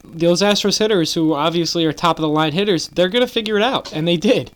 Those 0.05 0.41
Astros 0.41 0.79
hitters, 0.79 1.15
who 1.15 1.35
obviously 1.35 1.85
are 1.85 1.93
top 1.93 2.19
of 2.19 2.23
the 2.23 2.29
line 2.29 2.53
hitters, 2.53 2.89
they're 2.89 3.09
gonna 3.09 3.27
figure 3.27 3.57
it 3.57 3.63
out, 3.63 3.93
and 3.93 4.07
they 4.07 4.17
did. 4.17 4.53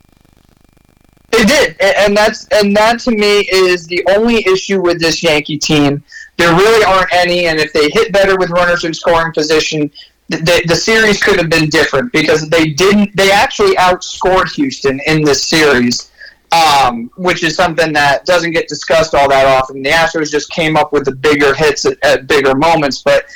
They 1.30 1.44
did, 1.44 1.76
and 1.80 2.16
that's 2.16 2.46
and 2.52 2.76
that 2.76 3.00
to 3.00 3.10
me 3.10 3.40
is 3.52 3.86
the 3.86 4.04
only 4.10 4.46
issue 4.46 4.80
with 4.80 5.00
this 5.00 5.22
Yankee 5.22 5.58
team. 5.58 6.02
There 6.40 6.54
really 6.54 6.82
aren't 6.86 7.12
any, 7.12 7.48
and 7.48 7.60
if 7.60 7.70
they 7.74 7.90
hit 7.90 8.14
better 8.14 8.34
with 8.38 8.48
runners 8.48 8.84
in 8.84 8.94
scoring 8.94 9.30
position, 9.34 9.90
the, 10.30 10.62
the, 10.66 10.74
series 10.74 11.22
could 11.22 11.36
have 11.36 11.50
been 11.50 11.68
different 11.68 12.10
because 12.14 12.48
they 12.48 12.70
didn't. 12.70 13.14
They 13.14 13.30
actually 13.30 13.76
outscored 13.76 14.50
Houston 14.52 15.00
in 15.06 15.22
this 15.22 15.46
series, 15.46 16.10
um, 16.52 17.10
which 17.18 17.44
is 17.44 17.56
something 17.56 17.92
that 17.92 18.24
doesn't 18.24 18.52
get 18.52 18.68
discussed 18.68 19.14
all 19.14 19.28
that 19.28 19.44
often. 19.44 19.82
The 19.82 19.90
Astros 19.90 20.30
just 20.30 20.50
came 20.50 20.78
up 20.78 20.94
with 20.94 21.04
the 21.04 21.14
bigger 21.14 21.52
hits 21.52 21.84
at, 21.84 22.02
at 22.02 22.26
bigger 22.26 22.54
moments, 22.54 23.02
but 23.02 23.26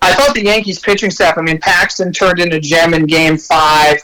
I 0.00 0.14
thought 0.14 0.34
the 0.34 0.44
Yankees 0.44 0.78
pitching 0.78 1.10
staff. 1.10 1.36
I 1.36 1.42
mean, 1.42 1.58
Paxton 1.58 2.10
turned 2.10 2.38
into 2.38 2.58
gem 2.58 2.94
in 2.94 3.04
Game 3.04 3.36
Five 3.36 3.98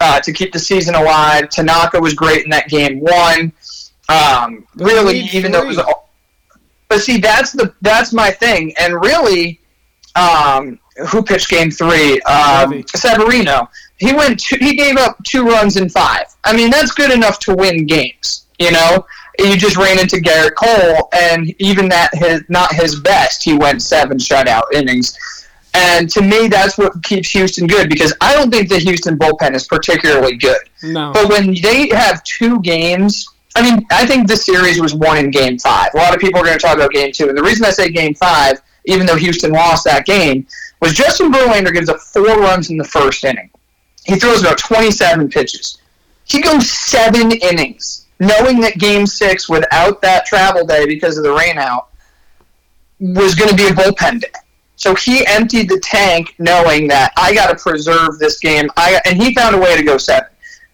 uh, 0.00 0.18
to 0.18 0.32
keep 0.32 0.52
the 0.52 0.58
season 0.58 0.96
alive. 0.96 1.50
Tanaka 1.50 2.00
was 2.00 2.14
great 2.14 2.42
in 2.42 2.50
that 2.50 2.68
game 2.68 2.98
one. 2.98 3.52
Um, 4.08 4.66
really, 4.74 5.20
even 5.32 5.52
though 5.52 5.62
it 5.62 5.68
was, 5.68 5.76
three. 5.76 5.84
But 6.92 7.00
see, 7.00 7.16
that's 7.16 7.52
the 7.52 7.72
that's 7.80 8.12
my 8.12 8.30
thing, 8.30 8.74
and 8.78 8.92
really, 9.02 9.58
um, 10.14 10.78
who 11.08 11.22
pitched 11.22 11.48
Game 11.48 11.70
Three? 11.70 12.20
Um. 12.20 12.84
Severino. 12.94 13.70
He 13.96 14.12
went. 14.12 14.40
Two, 14.40 14.58
he 14.60 14.76
gave 14.76 14.98
up 14.98 15.16
two 15.24 15.44
runs 15.44 15.78
in 15.78 15.88
five. 15.88 16.26
I 16.44 16.54
mean, 16.54 16.68
that's 16.68 16.92
good 16.92 17.10
enough 17.10 17.38
to 17.40 17.54
win 17.54 17.86
games. 17.86 18.44
You 18.58 18.72
know, 18.72 19.06
you 19.38 19.56
just 19.56 19.78
ran 19.78 19.98
into 19.98 20.16
Gerrit 20.16 20.54
Cole, 20.54 21.08
and 21.14 21.54
even 21.58 21.88
that 21.88 22.10
his 22.12 22.42
not 22.50 22.74
his 22.74 23.00
best, 23.00 23.42
he 23.42 23.56
went 23.56 23.80
seven 23.80 24.18
shutout 24.18 24.64
innings. 24.74 25.16
And 25.72 26.10
to 26.10 26.20
me, 26.20 26.48
that's 26.48 26.76
what 26.76 27.02
keeps 27.02 27.30
Houston 27.30 27.66
good 27.66 27.88
because 27.88 28.12
I 28.20 28.34
don't 28.34 28.50
think 28.50 28.68
the 28.68 28.80
Houston 28.80 29.16
bullpen 29.18 29.54
is 29.54 29.66
particularly 29.66 30.36
good. 30.36 30.60
No. 30.82 31.10
But 31.14 31.30
when 31.30 31.54
they 31.62 31.88
have 31.88 32.22
two 32.24 32.60
games, 32.60 33.26
I 33.54 33.62
mean, 33.62 33.86
I 33.90 34.06
think 34.06 34.28
this 34.28 34.46
series 34.46 34.80
was 34.80 34.94
won 34.94 35.18
in 35.18 35.30
game 35.30 35.58
five. 35.58 35.90
A 35.94 35.96
lot 35.96 36.14
of 36.14 36.20
people 36.20 36.40
are 36.40 36.44
going 36.44 36.58
to 36.58 36.64
talk 36.64 36.76
about 36.76 36.90
game 36.90 37.12
two. 37.12 37.28
And 37.28 37.36
the 37.36 37.42
reason 37.42 37.64
I 37.66 37.70
say 37.70 37.90
game 37.90 38.14
five, 38.14 38.60
even 38.86 39.06
though 39.06 39.16
Houston 39.16 39.52
lost 39.52 39.84
that 39.84 40.06
game, 40.06 40.46
was 40.80 40.94
Justin 40.94 41.30
Verlander 41.30 41.72
gives 41.72 41.88
up 41.88 42.00
four 42.00 42.40
runs 42.40 42.70
in 42.70 42.76
the 42.76 42.84
first 42.84 43.24
inning. 43.24 43.50
He 44.04 44.16
throws 44.16 44.40
about 44.40 44.58
27 44.58 45.28
pitches. 45.28 45.78
He 46.24 46.40
goes 46.40 46.70
seven 46.70 47.30
innings, 47.30 48.06
knowing 48.20 48.60
that 48.60 48.78
game 48.78 49.06
six, 49.06 49.48
without 49.48 50.00
that 50.02 50.24
travel 50.26 50.66
day 50.66 50.86
because 50.86 51.18
of 51.18 51.24
the 51.24 51.30
rainout, 51.30 51.86
was 53.00 53.34
going 53.34 53.50
to 53.50 53.56
be 53.56 53.66
a 53.66 53.70
bullpen 53.70 54.20
day. 54.20 54.28
So 54.76 54.94
he 54.94 55.24
emptied 55.26 55.68
the 55.68 55.78
tank 55.80 56.34
knowing 56.38 56.88
that 56.88 57.12
I 57.16 57.34
got 57.34 57.50
to 57.50 57.62
preserve 57.62 58.18
this 58.18 58.38
game. 58.40 58.68
I 58.76 59.00
and 59.04 59.22
he 59.22 59.34
found 59.34 59.54
a 59.54 59.58
way 59.58 59.76
to 59.76 59.82
go 59.82 59.98
seven. 59.98 60.28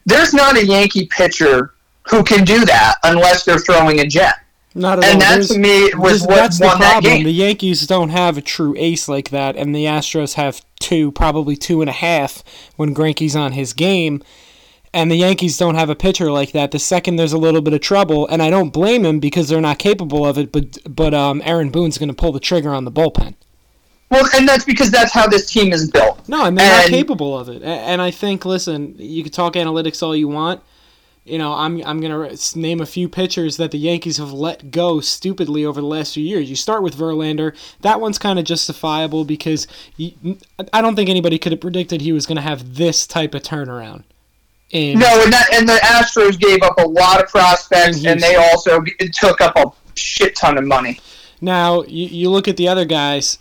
There's 0.07 0.33
not 0.33 0.57
a 0.57 0.65
Yankee 0.65 1.07
pitcher 1.07 1.75
who 2.11 2.23
can 2.23 2.45
do 2.45 2.65
that 2.65 2.95
unless 3.05 3.45
they're 3.45 3.59
throwing 3.59 4.01
a 4.01 4.07
jet. 4.07 4.37
Not 4.75 4.99
at 4.99 5.05
all. 5.05 5.11
And 5.11 5.15
all. 5.15 5.29
that 5.29 5.35
There's- 5.35 5.49
to 5.49 5.59
me 5.59 5.91
was 5.95 6.23
what 6.23 6.37
that's 6.37 6.59
the 6.59 6.67
won 6.67 6.79
that 6.81 6.93
problem. 6.93 7.15
game. 7.15 7.25
The 7.25 7.33
Yankees 7.33 7.87
don't 7.87 8.11
have 8.11 8.37
a 8.39 8.43
true 8.43 8.75
ace 8.79 9.09
like 9.09 9.31
that, 9.31 9.57
and 9.57 9.75
the 9.75 9.85
Astros 9.85 10.35
have 10.35 10.61
two, 10.79 11.11
probably 11.13 11.57
two 11.57 11.81
and 11.81 11.89
a 11.89 11.93
half 11.95 12.43
when 12.77 12.95
Greinke's 12.95 13.35
on 13.37 13.53
his 13.53 13.73
game. 13.73 14.23
And 14.95 15.11
the 15.11 15.17
Yankees 15.17 15.59
don't 15.59 15.75
have 15.75 15.91
a 15.91 15.95
pitcher 15.95 16.31
like 16.33 16.53
that. 16.53 16.71
The 16.71 16.79
second 16.79 17.17
there's 17.17 17.35
a 17.35 17.39
little 17.39 17.61
bit 17.61 17.75
of 17.75 17.81
trouble, 17.81 18.27
and 18.29 18.43
I 18.43 18.49
don't 18.49 18.71
blame 18.71 19.05
him 19.05 19.21
because 19.21 19.49
they're 19.49 19.61
not 19.61 19.79
capable 19.79 20.25
of 20.25 20.39
it. 20.39 20.51
But 20.51 20.79
but 20.89 21.13
um, 21.13 21.43
Aaron 21.45 21.69
Boone's 21.71 21.99
going 21.99 22.09
to 22.09 22.15
pull 22.15 22.33
the 22.33 22.41
trigger 22.41 22.73
on 22.73 22.85
the 22.87 22.91
bullpen. 22.93 23.35
Well, 24.11 24.27
and 24.35 24.49
that's 24.49 24.65
because 24.65 24.91
that's 24.91 25.13
how 25.13 25.27
this 25.27 25.51
team 25.51 25.75
is 25.75 25.91
built. 25.91 26.27
No, 26.27 26.47
and 26.47 26.57
they're 26.57 26.83
not 26.83 26.87
capable 26.89 27.39
of 27.39 27.51
it. 27.51 27.63
And 27.63 28.01
I 28.01 28.11
think, 28.11 28.47
listen, 28.47 28.95
you 28.97 29.23
can 29.23 29.31
talk 29.31 29.53
analytics 29.55 30.03
all 30.03 30.17
you 30.17 30.29
want. 30.29 30.63
You 31.29 31.39
know, 31.39 31.53
I'm 31.53 31.83
I'm 31.85 32.01
gonna 32.01 32.31
name 32.57 32.81
a 32.81 32.87
few 32.87 33.09
pitchers 33.09 33.57
that 33.59 33.71
the 33.71 33.79
Yankees 33.79 34.17
have 34.17 34.33
let 34.33 34.71
go 34.71 35.01
stupidly 35.01 35.65
over 35.65 35.81
the 35.81 35.87
last 35.87 36.15
few 36.15 36.25
years. 36.25 36.49
You 36.49 36.57
start 36.57 36.83
with 36.83 36.97
Verlander. 36.97 37.55
That 37.81 38.01
one's 38.01 38.19
kind 38.19 38.39
of 38.39 38.45
justifiable 38.45 39.25
because 39.25 39.67
you, 39.97 40.39
I 40.73 40.81
don't 40.81 40.97
think 40.97 41.11
anybody 41.11 41.39
could 41.39 41.53
have 41.53 41.61
predicted 41.61 42.01
he 42.01 42.13
was 42.13 42.27
going 42.27 42.37
to 42.37 42.43
have 42.43 42.77
this 42.77 43.07
type 43.07 43.35
of 43.35 43.43
turnaround. 43.43 44.05
In 44.71 44.99
No, 44.99 45.23
and 45.23 45.33
that 45.33 45.53
and 45.53 45.69
the 45.69 45.75
Astros 45.75 46.39
gave 46.39 46.63
up 46.63 46.79
a 46.79 46.87
lot 46.87 47.23
of 47.23 47.29
prospects, 47.29 48.05
In 48.05 48.13
and 48.13 48.21
they 48.21 48.37
also 48.37 48.83
took 49.13 49.41
up 49.41 49.57
a 49.57 49.67
shit 49.95 50.37
ton 50.37 50.59
of 50.59 50.65
money. 50.65 51.01
Now, 51.41 51.83
you, 51.83 52.07
you 52.07 52.31
look 52.31 52.49
at 52.49 52.57
the 52.57 52.69
other 52.69 52.85
guys, 52.85 53.39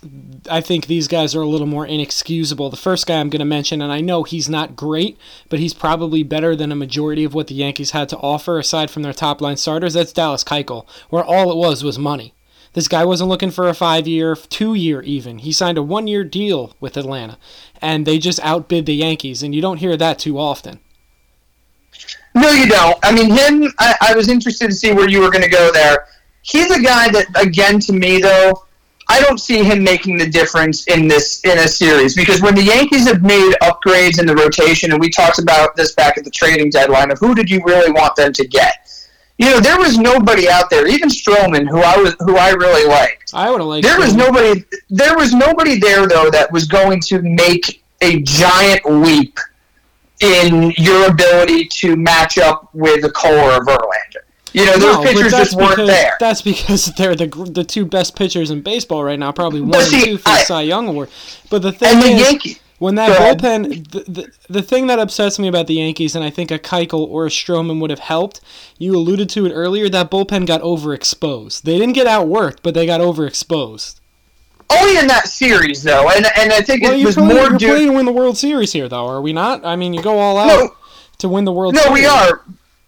I 0.48 0.60
think 0.60 0.86
these 0.86 1.08
guys 1.08 1.34
are 1.34 1.42
a 1.42 1.46
little 1.46 1.66
more 1.66 1.86
inexcusable. 1.86 2.70
The 2.70 2.76
first 2.76 3.06
guy 3.06 3.18
I'm 3.18 3.30
going 3.30 3.40
to 3.40 3.44
mention, 3.44 3.82
and 3.82 3.92
I 3.92 4.00
know 4.00 4.22
he's 4.22 4.48
not 4.48 4.76
great, 4.76 5.18
but 5.48 5.58
he's 5.58 5.74
probably 5.74 6.22
better 6.22 6.54
than 6.54 6.70
a 6.70 6.76
majority 6.76 7.24
of 7.24 7.34
what 7.34 7.48
the 7.48 7.54
Yankees 7.54 7.90
had 7.90 8.08
to 8.10 8.18
offer 8.18 8.58
aside 8.58 8.90
from 8.90 9.02
their 9.02 9.12
top 9.12 9.40
line 9.40 9.56
starters. 9.56 9.94
That's 9.94 10.12
Dallas 10.12 10.44
Keuchel, 10.44 10.88
where 11.10 11.24
all 11.24 11.50
it 11.50 11.56
was 11.56 11.82
was 11.82 11.98
money. 11.98 12.34
This 12.74 12.88
guy 12.88 13.04
wasn't 13.04 13.30
looking 13.30 13.50
for 13.50 13.68
a 13.68 13.74
five 13.74 14.06
year, 14.06 14.36
two 14.36 14.74
year 14.74 15.02
even. 15.02 15.38
He 15.38 15.52
signed 15.52 15.78
a 15.78 15.82
one 15.82 16.06
year 16.06 16.22
deal 16.22 16.76
with 16.78 16.96
Atlanta, 16.96 17.38
and 17.82 18.06
they 18.06 18.18
just 18.18 18.38
outbid 18.40 18.86
the 18.86 18.94
Yankees, 18.94 19.42
and 19.42 19.54
you 19.54 19.60
don't 19.60 19.78
hear 19.78 19.96
that 19.96 20.18
too 20.18 20.38
often. 20.38 20.78
No, 22.34 22.50
you 22.50 22.68
don't. 22.68 22.96
I 23.02 23.12
mean, 23.12 23.30
him. 23.30 23.72
I, 23.78 23.96
I 24.00 24.14
was 24.14 24.28
interested 24.28 24.68
to 24.68 24.74
see 24.74 24.92
where 24.92 25.08
you 25.08 25.20
were 25.20 25.30
going 25.30 25.42
to 25.42 25.50
go 25.50 25.72
there. 25.72 26.06
He's 26.48 26.70
a 26.70 26.80
guy 26.80 27.10
that, 27.10 27.26
again, 27.36 27.78
to 27.80 27.92
me 27.92 28.20
though, 28.20 28.64
I 29.10 29.20
don't 29.20 29.38
see 29.38 29.64
him 29.64 29.82
making 29.82 30.18
the 30.18 30.28
difference 30.28 30.86
in 30.86 31.08
this 31.08 31.42
in 31.44 31.58
a 31.58 31.68
series 31.68 32.14
because 32.14 32.42
when 32.42 32.54
the 32.54 32.62
Yankees 32.62 33.06
have 33.06 33.22
made 33.22 33.54
upgrades 33.62 34.20
in 34.20 34.26
the 34.26 34.34
rotation, 34.34 34.92
and 34.92 35.00
we 35.00 35.08
talked 35.08 35.38
about 35.38 35.76
this 35.76 35.94
back 35.94 36.18
at 36.18 36.24
the 36.24 36.30
trading 36.30 36.68
deadline 36.70 37.10
of 37.10 37.18
who 37.18 37.34
did 37.34 37.48
you 37.48 37.62
really 37.64 37.90
want 37.90 38.16
them 38.16 38.32
to 38.34 38.46
get. 38.46 38.74
You 39.38 39.46
know, 39.50 39.60
there 39.60 39.78
was 39.78 39.96
nobody 39.96 40.48
out 40.48 40.68
there, 40.68 40.86
even 40.86 41.08
Stroman, 41.08 41.68
who 41.68 41.78
I 41.78 41.96
was, 41.96 42.16
who 42.20 42.36
I 42.36 42.50
really 42.50 42.86
liked. 42.88 43.30
I 43.34 43.50
would 43.50 43.60
have 43.60 43.68
liked 43.68 43.86
There 43.86 43.98
was 43.98 44.14
nobody. 44.14 44.64
There 44.90 45.16
was 45.16 45.32
nobody 45.32 45.78
there 45.78 46.06
though 46.06 46.28
that 46.30 46.50
was 46.52 46.66
going 46.66 47.00
to 47.02 47.22
make 47.22 47.82
a 48.00 48.20
giant 48.22 48.84
leap 48.84 49.38
in 50.20 50.72
your 50.76 51.08
ability 51.08 51.66
to 51.66 51.96
match 51.96 52.38
up 52.38 52.68
with 52.74 53.02
the 53.02 53.10
Cole 53.12 53.32
or 53.32 53.64
Verlander. 53.64 53.97
You 54.58 54.66
know, 54.66 54.72
those 54.78 54.96
No, 54.96 55.02
pitchers 55.02 55.32
just 55.32 55.56
weren't 55.56 55.70
because, 55.70 55.88
there. 55.88 56.16
That's 56.20 56.42
because 56.42 56.86
they're 56.96 57.14
the 57.14 57.26
the 57.50 57.64
two 57.64 57.84
best 57.84 58.16
pitchers 58.16 58.50
in 58.50 58.62
baseball 58.62 59.04
right 59.04 59.18
now, 59.18 59.32
probably 59.32 59.60
one 59.60 59.80
and 59.80 59.90
two 59.90 60.18
for 60.18 60.24
the 60.30 60.38
Cy 60.44 60.62
Young 60.62 60.88
award. 60.88 61.10
But 61.50 61.62
the 61.62 61.72
thing 61.72 61.94
And 61.94 62.02
the 62.02 62.08
is, 62.08 62.20
Yankees. 62.20 62.60
when 62.78 62.94
that 62.96 63.18
bullpen, 63.18 63.90
the, 63.90 64.00
the 64.10 64.32
the 64.48 64.62
thing 64.62 64.86
that 64.88 64.98
upsets 64.98 65.38
me 65.38 65.48
about 65.48 65.66
the 65.66 65.74
Yankees, 65.74 66.14
and 66.14 66.24
I 66.24 66.30
think 66.30 66.50
a 66.50 66.58
Keuchel 66.58 67.06
or 67.08 67.26
a 67.26 67.28
Stroman 67.30 67.80
would 67.80 67.90
have 67.90 67.98
helped. 68.00 68.40
You 68.78 68.94
alluded 68.96 69.28
to 69.30 69.46
it 69.46 69.52
earlier. 69.52 69.88
That 69.88 70.10
bullpen 70.10 70.46
got 70.46 70.60
overexposed. 70.62 71.62
They 71.62 71.78
didn't 71.78 71.94
get 71.94 72.06
outworked, 72.06 72.58
but 72.62 72.74
they 72.74 72.86
got 72.86 73.00
overexposed. 73.00 74.00
Oh, 74.70 74.76
Only 74.82 74.98
in 74.98 75.06
that 75.06 75.28
series, 75.28 75.82
though, 75.82 76.10
and 76.10 76.26
and 76.36 76.52
I 76.52 76.60
think 76.60 76.82
Well, 76.82 76.92
it 76.92 77.04
was 77.04 77.14
playing, 77.14 77.28
more 77.34 77.48
you're 77.50 77.58
due. 77.58 77.66
playing 77.68 77.88
to 77.88 77.94
win 77.94 78.06
the 78.06 78.12
World 78.12 78.36
Series 78.36 78.72
here, 78.72 78.86
though, 78.88 79.06
are 79.06 79.22
we 79.22 79.32
not? 79.32 79.64
I 79.64 79.76
mean, 79.76 79.94
you 79.94 80.02
go 80.02 80.18
all 80.18 80.36
out 80.36 80.46
No. 80.48 80.70
to 81.18 81.28
win 81.28 81.44
the 81.46 81.52
World 81.52 81.74
Series. 81.74 81.88
No, 81.88 81.94
Series. 81.96 82.02
we 82.02 82.06
are. 82.30 82.44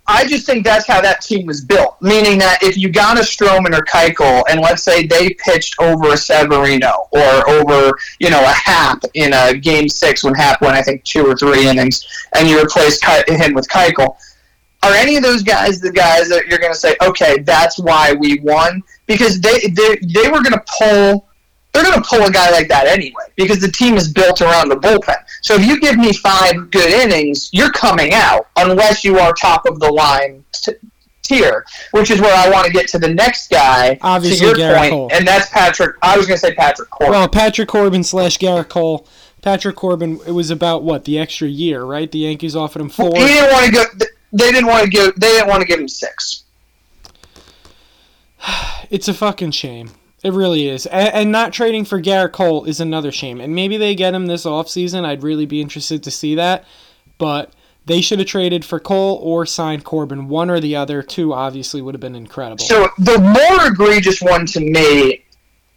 I 0.07 0.27
just 0.27 0.45
think 0.45 0.65
that's 0.65 0.87
how 0.87 1.01
that 1.01 1.21
team 1.21 1.47
was 1.47 1.65
built. 1.65 2.01
Meaning 2.03 2.39
that 2.39 2.63
if 2.63 2.77
you 2.77 2.91
got 2.91 3.17
a 3.17 3.21
Stroman 3.21 3.79
or 3.79 3.85
Keuchel, 3.85 4.43
and 4.51 4.61
let's 4.61 4.83
say 4.83 5.07
they 5.07 5.31
pitched 5.35 5.77
over 5.81 6.13
a 6.13 6.17
Severino 6.17 7.09
or 7.13 7.49
over, 7.49 7.97
you 8.19 8.31
know, 8.31 8.43
a 8.43 8.53
Hap 8.53 9.05
in 9.15 9.33
a 9.33 9.55
game 9.55 9.89
six 9.89 10.25
when 10.25 10.35
Hap 10.35 10.61
went, 10.63 10.75
I 10.75 10.83
think, 10.83 11.05
two 11.05 11.27
or 11.27 11.37
three 11.37 11.69
innings, 11.69 12.07
and 12.35 12.49
you 12.49 12.61
replace 12.61 12.99
Ke- 12.99 13.29
him 13.29 13.55
with 13.55 13.69
Keuchel, 13.69 14.17
are 14.83 14.95
any 14.95 15.17
of 15.17 15.23
those 15.23 15.43
guys 15.43 15.81
the 15.81 15.93
guys 15.93 16.29
that 16.31 16.47
you're 16.47 16.59
going 16.59 16.73
to 16.73 16.79
say, 16.79 16.97
okay, 17.03 17.39
that's 17.43 17.79
why 17.79 18.13
we 18.15 18.41
won? 18.41 18.83
Because 19.07 19.41
they 19.41 19.69
they, 19.69 19.97
they 20.15 20.29
were 20.29 20.43
going 20.43 20.53
to 20.53 20.65
pull. 20.79 21.27
They're 21.73 21.85
going 21.85 22.03
to 22.03 22.09
pull 22.09 22.23
a 22.25 22.31
guy 22.31 22.51
like 22.51 22.69
that 22.69 22.87
anyway 22.87 23.23
because 23.37 23.61
the 23.61 23.71
team 23.71 23.97
is 23.97 24.13
built 24.13 24.41
around 24.43 24.69
the 24.71 24.77
bullpen. 24.77 25.17
So 25.43 25.55
if 25.55 25.65
you 25.65 25.79
give 25.81 25.97
me 25.97 26.13
five 26.13 26.71
good 26.71 26.91
innings, 26.91 27.49
you're 27.53 27.71
coming 27.71 28.13
out 28.13 28.49
unless 28.57 29.05
you 29.05 29.19
are 29.19 29.33
top 29.35 29.67
of 29.67 29.79
the 29.79 29.91
line 29.91 30.45
t- 30.53 30.73
tier, 31.23 31.65
which 31.93 32.11
is 32.11 32.21
where 32.21 32.35
I 32.35 32.51
want 32.51 32.67
to 32.67 32.73
get 32.73 32.89
to 32.89 32.99
the 32.99 33.13
next 33.15 33.51
guy. 33.51 33.99
Obviously, 34.03 34.39
to 34.41 34.47
your 34.47 34.55
Gerrit 34.57 34.79
point, 34.79 34.91
Cole. 34.91 35.09
and 35.13 35.27
that's 35.27 35.49
Patrick. 35.51 35.95
I 36.03 36.17
was 36.17 36.27
going 36.27 36.37
to 36.39 36.41
say 36.45 36.55
Patrick 36.55 36.91
Corbin. 36.91 37.13
Well, 37.13 37.29
Patrick 37.29 37.69
Corbin 37.69 38.03
slash 38.03 38.39
Gerrit 38.39 38.69
Cole. 38.69 39.07
Patrick 39.41 39.77
Corbin, 39.77 40.21
it 40.27 40.33
was 40.33 40.51
about 40.51 40.83
what 40.83 41.05
the 41.05 41.19
extra 41.19 41.49
year, 41.49 41.85
right? 41.85 42.11
The 42.11 42.19
Yankees 42.19 42.55
offered 42.57 42.83
him 42.83 42.89
four. 42.91 43.13
he 43.15 43.25
didn't 43.27 43.53
want 43.53 43.67
to 43.67 43.73
go. 43.73 43.85
They 44.33 44.51
didn't 44.53 44.67
want 44.67 44.85
to 44.85 44.91
give. 44.91 45.15
They 45.15 45.29
didn't 45.29 45.49
want 45.49 45.61
to 45.63 45.67
give 45.67 45.79
him 45.81 45.89
six. 45.89 46.43
It's 48.91 49.07
a 49.07 49.15
fucking 49.15 49.53
shame. 49.53 49.93
It 50.23 50.33
really 50.33 50.69
is. 50.69 50.87
And, 50.87 51.09
and 51.15 51.33
not 51.33 51.53
trading 51.53 51.85
for 51.85 52.01
Gerrit 52.01 52.33
Cole 52.33 52.65
is 52.65 52.81
another 52.81 53.11
shame. 53.11 53.41
And 53.41 53.55
maybe 53.55 53.77
they 53.77 53.95
get 53.95 54.15
him 54.15 54.27
this 54.27 54.45
offseason. 54.45 55.05
I'd 55.05 55.23
really 55.23 55.47
be 55.47 55.61
interested 55.61 56.03
to 56.03 56.11
see 56.11 56.35
that. 56.35 56.65
But 57.19 57.53
they 57.87 58.01
should 58.01 58.19
have 58.19 58.29
traded 58.29 58.65
for 58.65 58.79
Cole 58.79 59.19
or 59.23 59.47
signed 59.47 59.85
Corbin. 59.85 60.29
One 60.29 60.51
or 60.51 60.61
the 60.61 60.77
other. 60.77 61.03
Two 61.03 61.33
obviously 61.33 61.81
would 61.81 61.95
have 61.95 62.01
been 62.01 62.15
incredible. 62.17 62.65
So 62.65 62.89
the 62.99 63.19
more 63.19 63.67
egregious 63.69 64.21
one 64.21 64.47
to 64.47 64.61
me 64.61 65.25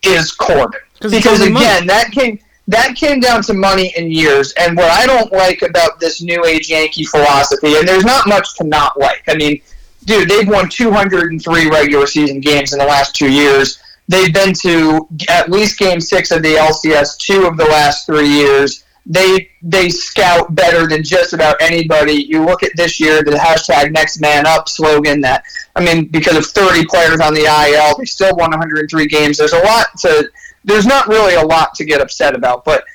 is 0.03 0.31
Corbin 0.31 0.79
'Cause 0.99 1.11
because 1.11 1.39
only 1.39 1.53
money. 1.53 1.65
again 1.65 1.87
that 1.87 2.11
came 2.11 2.37
that 2.67 2.95
came 2.95 3.19
down 3.19 3.41
to 3.43 3.53
money 3.53 3.93
and 3.97 4.11
years. 4.13 4.51
And 4.53 4.77
what 4.77 4.89
I 4.89 5.05
don't 5.05 5.31
like 5.33 5.61
about 5.61 5.99
this 5.99 6.21
new 6.21 6.45
age 6.45 6.69
Yankee 6.69 7.03
philosophy, 7.05 7.75
and 7.77 7.87
there's 7.87 8.05
not 8.05 8.27
much 8.27 8.55
to 8.57 8.63
not 8.63 8.97
like. 8.99 9.23
I 9.27 9.35
mean, 9.35 9.61
dude, 10.05 10.29
they've 10.29 10.47
won 10.47 10.69
203 10.69 11.69
regular 11.69 12.07
season 12.07 12.39
games 12.39 12.71
in 12.73 12.79
the 12.79 12.85
last 12.85 13.15
two 13.15 13.29
years. 13.29 13.79
They've 14.07 14.33
been 14.33 14.53
to 14.55 15.07
at 15.29 15.49
least 15.49 15.79
Game 15.79 16.01
Six 16.01 16.31
of 16.31 16.43
the 16.43 16.55
LCS 16.55 17.17
two 17.17 17.45
of 17.45 17.57
the 17.57 17.65
last 17.65 18.05
three 18.05 18.27
years. 18.27 18.83
They 19.05 19.49
they 19.61 19.89
scout 19.89 20.55
better 20.55 20.87
than 20.87 21.03
just 21.03 21.33
about 21.33 21.61
anybody. 21.61 22.25
You 22.27 22.45
look 22.45 22.63
at 22.63 22.71
this 22.75 22.99
year, 22.99 23.23
the 23.23 23.31
hashtag 23.31 23.91
Next 23.91 24.19
Man 24.19 24.45
Up 24.45 24.69
slogan. 24.69 25.21
That 25.21 25.43
I 25.75 25.83
mean, 25.83 26.07
because 26.07 26.37
of 26.37 26.45
30 26.45 26.85
players 26.85 27.19
on 27.19 27.33
the 27.33 27.45
IL, 27.45 27.97
they 27.97 28.05
still 28.05 28.35
won 28.35 28.51
103 28.51 29.07
games. 29.07 29.37
There's 29.37 29.53
a 29.53 29.59
lot 29.59 29.87
to. 29.99 30.29
There's 30.65 30.85
not 30.85 31.07
really 31.07 31.35
a 31.35 31.41
lot 31.45 31.73
to 31.75 31.83
get 31.83 31.99
upset 31.99 32.35
about, 32.35 32.63
but 32.63 32.85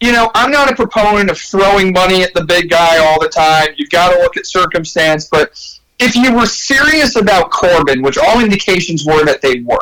you 0.00 0.12
know, 0.12 0.30
I'm 0.34 0.50
not 0.50 0.70
a 0.70 0.74
proponent 0.74 1.30
of 1.30 1.38
throwing 1.38 1.92
money 1.92 2.22
at 2.22 2.32
the 2.32 2.44
big 2.44 2.70
guy 2.70 2.98
all 2.98 3.20
the 3.20 3.28
time. 3.28 3.68
You've 3.76 3.90
got 3.90 4.12
to 4.12 4.18
look 4.18 4.36
at 4.36 4.46
circumstance, 4.46 5.26
but 5.26 5.52
if 5.98 6.16
you 6.16 6.34
were 6.34 6.46
serious 6.46 7.16
about 7.16 7.50
Corbin, 7.50 8.00
which 8.02 8.16
all 8.16 8.40
indications 8.40 9.04
were 9.04 9.24
that 9.26 9.42
they 9.42 9.60
were, 9.60 9.78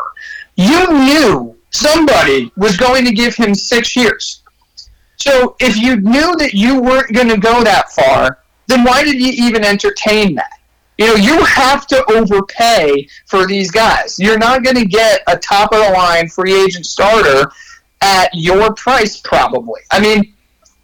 you 0.59 0.93
knew 0.93 1.57
somebody 1.71 2.53
was 2.57 2.77
going 2.77 3.05
to 3.05 3.13
give 3.13 3.35
him 3.35 3.55
six 3.55 3.95
years. 3.95 4.43
So 5.17 5.57
if 5.61 5.77
you 5.77 5.97
knew 5.97 6.37
that 6.37 6.53
you 6.53 6.83
weren't 6.83 7.15
going 7.15 7.29
to 7.29 7.39
go 7.39 7.63
that 7.63 7.91
far, 7.93 8.41
then 8.67 8.85
why 8.85 9.05
did 9.05 9.21
you 9.21 9.33
even 9.47 9.65
entertain 9.65 10.35
that? 10.35 10.59
You 10.99 11.07
know, 11.07 11.15
you 11.15 11.45
have 11.45 11.87
to 11.87 12.05
overpay 12.11 13.09
for 13.27 13.47
these 13.47 13.71
guys. 13.71 14.19
You're 14.19 14.39
not 14.39 14.65
going 14.65 14.77
to 14.77 14.85
get 14.85 15.23
a 15.29 15.39
top 15.39 15.73
of 15.73 15.79
the 15.79 15.93
line 15.93 16.29
free 16.29 16.61
agent 16.61 16.87
starter 16.87 17.51
at 18.01 18.29
your 18.35 18.75
price, 18.75 19.21
probably. 19.21 19.81
I 19.93 20.01
mean, 20.01 20.35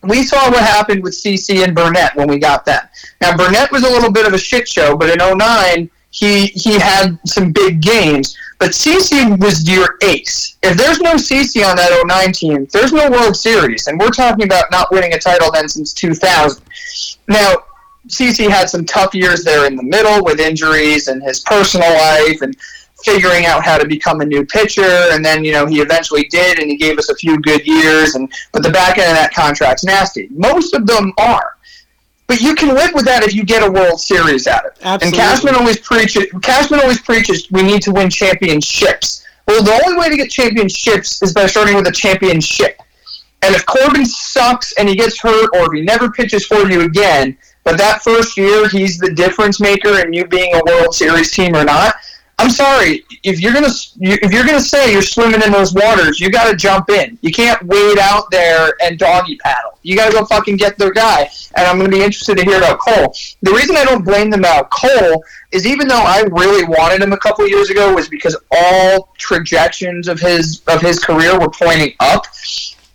we 0.02 0.22
saw 0.22 0.50
what 0.50 0.62
happened 0.62 1.02
with 1.02 1.14
CC 1.14 1.64
and 1.64 1.74
Burnett 1.74 2.14
when 2.14 2.28
we 2.28 2.38
got 2.38 2.64
them. 2.64 2.86
Now 3.20 3.36
Burnett 3.36 3.72
was 3.72 3.82
a 3.82 3.90
little 3.90 4.12
bit 4.12 4.26
of 4.26 4.34
a 4.34 4.38
shit 4.38 4.68
show, 4.68 4.96
but 4.96 5.10
in 5.10 5.36
09, 5.36 5.90
he 6.10 6.46
he 6.46 6.78
had 6.78 7.18
some 7.26 7.50
big 7.52 7.80
games. 7.80 8.36
But 8.58 8.70
CC 8.70 9.38
was 9.40 9.68
your 9.68 9.96
ace. 10.02 10.56
If 10.62 10.76
there's 10.76 11.00
no 11.00 11.14
CC 11.14 11.68
on 11.68 11.76
that 11.76 12.02
09 12.06 12.32
team, 12.32 12.66
there's 12.72 12.92
no 12.92 13.10
World 13.10 13.36
Series, 13.36 13.86
and 13.86 13.98
we're 13.98 14.10
talking 14.10 14.44
about 14.44 14.70
not 14.70 14.90
winning 14.90 15.12
a 15.14 15.18
title 15.18 15.50
then 15.52 15.68
since 15.68 15.92
2000. 15.92 16.62
Now. 17.28 17.54
CC 18.06 18.50
had 18.50 18.68
some 18.68 18.84
tough 18.84 19.14
years 19.14 19.44
there 19.44 19.66
in 19.66 19.76
the 19.76 19.82
middle 19.82 20.22
with 20.22 20.38
injuries 20.38 21.08
and 21.08 21.22
his 21.22 21.40
personal 21.40 21.90
life 21.90 22.42
and 22.42 22.54
figuring 23.04 23.44
out 23.46 23.64
how 23.64 23.76
to 23.76 23.86
become 23.86 24.20
a 24.20 24.24
new 24.24 24.44
pitcher 24.46 25.08
and 25.12 25.24
then 25.24 25.44
you 25.44 25.52
know 25.52 25.66
he 25.66 25.80
eventually 25.80 26.24
did 26.24 26.58
and 26.58 26.70
he 26.70 26.76
gave 26.76 26.98
us 26.98 27.10
a 27.10 27.14
few 27.16 27.38
good 27.40 27.66
years 27.66 28.14
and 28.14 28.32
but 28.52 28.62
the 28.62 28.70
back 28.70 28.98
end 28.98 29.10
of 29.10 29.16
that 29.16 29.32
contract's 29.34 29.84
nasty 29.84 30.28
most 30.30 30.74
of 30.74 30.86
them 30.86 31.12
are 31.18 31.53
but 32.26 32.40
you 32.40 32.54
can 32.54 32.74
live 32.74 32.90
with 32.94 33.04
that 33.04 33.22
if 33.22 33.34
you 33.34 33.44
get 33.44 33.66
a 33.66 33.70
world 33.70 34.00
series 34.00 34.46
out 34.46 34.64
of 34.66 34.72
it 34.72 34.78
Absolutely. 34.82 35.06
and 35.06 35.28
cashman 35.28 35.54
always 35.54 35.78
preaches 35.78 36.26
cashman 36.42 36.80
always 36.80 37.00
preaches 37.00 37.50
we 37.50 37.62
need 37.62 37.82
to 37.82 37.92
win 37.92 38.10
championships. 38.10 39.24
Well 39.46 39.62
the 39.62 39.80
only 39.84 39.98
way 39.98 40.08
to 40.08 40.16
get 40.16 40.30
championships 40.30 41.22
is 41.22 41.32
by 41.32 41.46
starting 41.46 41.76
with 41.76 41.86
a 41.86 41.92
championship. 41.92 42.80
And 43.42 43.54
if 43.54 43.66
Corbin 43.66 44.06
sucks 44.06 44.72
and 44.78 44.88
he 44.88 44.96
gets 44.96 45.20
hurt, 45.20 45.50
or 45.54 45.66
if 45.66 45.72
he 45.78 45.82
never 45.82 46.10
pitches 46.10 46.46
for 46.46 46.66
you 46.70 46.80
again, 46.80 47.36
but 47.62 47.76
that 47.76 48.02
first 48.02 48.38
year 48.38 48.66
he's 48.68 48.98
the 48.98 49.12
difference 49.12 49.60
maker 49.60 50.00
in 50.00 50.14
you 50.14 50.26
being 50.26 50.54
a 50.54 50.62
World 50.66 50.94
Series 50.94 51.30
team 51.30 51.54
or 51.54 51.62
not, 51.62 51.94
I'm 52.38 52.50
sorry. 52.50 53.04
If 53.22 53.40
you're 53.40 53.52
gonna 53.52 53.70
if 54.00 54.32
you're 54.32 54.44
gonna 54.44 54.60
say 54.60 54.92
you're 54.92 55.02
swimming 55.02 55.42
in 55.42 55.52
those 55.52 55.72
waters, 55.72 56.18
you 56.20 56.30
got 56.30 56.50
to 56.50 56.56
jump 56.56 56.90
in. 56.90 57.16
You 57.22 57.30
can't 57.30 57.62
wade 57.62 57.98
out 57.98 58.30
there 58.30 58.74
and 58.82 58.98
doggy 58.98 59.36
paddle. 59.36 59.78
You 59.82 59.96
got 59.96 60.10
to 60.10 60.12
go 60.12 60.24
fucking 60.24 60.56
get 60.56 60.76
their 60.76 60.92
guy. 60.92 61.30
And 61.56 61.66
I'm 61.66 61.76
gonna 61.76 61.90
be 61.90 62.02
interested 62.02 62.36
to 62.38 62.44
hear 62.44 62.58
about 62.58 62.80
Cole. 62.80 63.14
The 63.42 63.52
reason 63.52 63.76
I 63.76 63.84
don't 63.84 64.04
blame 64.04 64.30
them 64.30 64.40
about 64.40 64.70
Cole 64.70 65.22
is 65.52 65.66
even 65.66 65.86
though 65.86 66.02
I 66.02 66.22
really 66.22 66.64
wanted 66.64 67.02
him 67.02 67.12
a 67.12 67.18
couple 67.18 67.46
years 67.48 67.70
ago 67.70 67.94
was 67.94 68.08
because 68.08 68.36
all 68.50 69.14
trajections 69.16 70.08
of 70.08 70.18
his 70.18 70.62
of 70.66 70.80
his 70.80 70.98
career 70.98 71.38
were 71.38 71.50
pointing 71.50 71.94
up. 72.00 72.26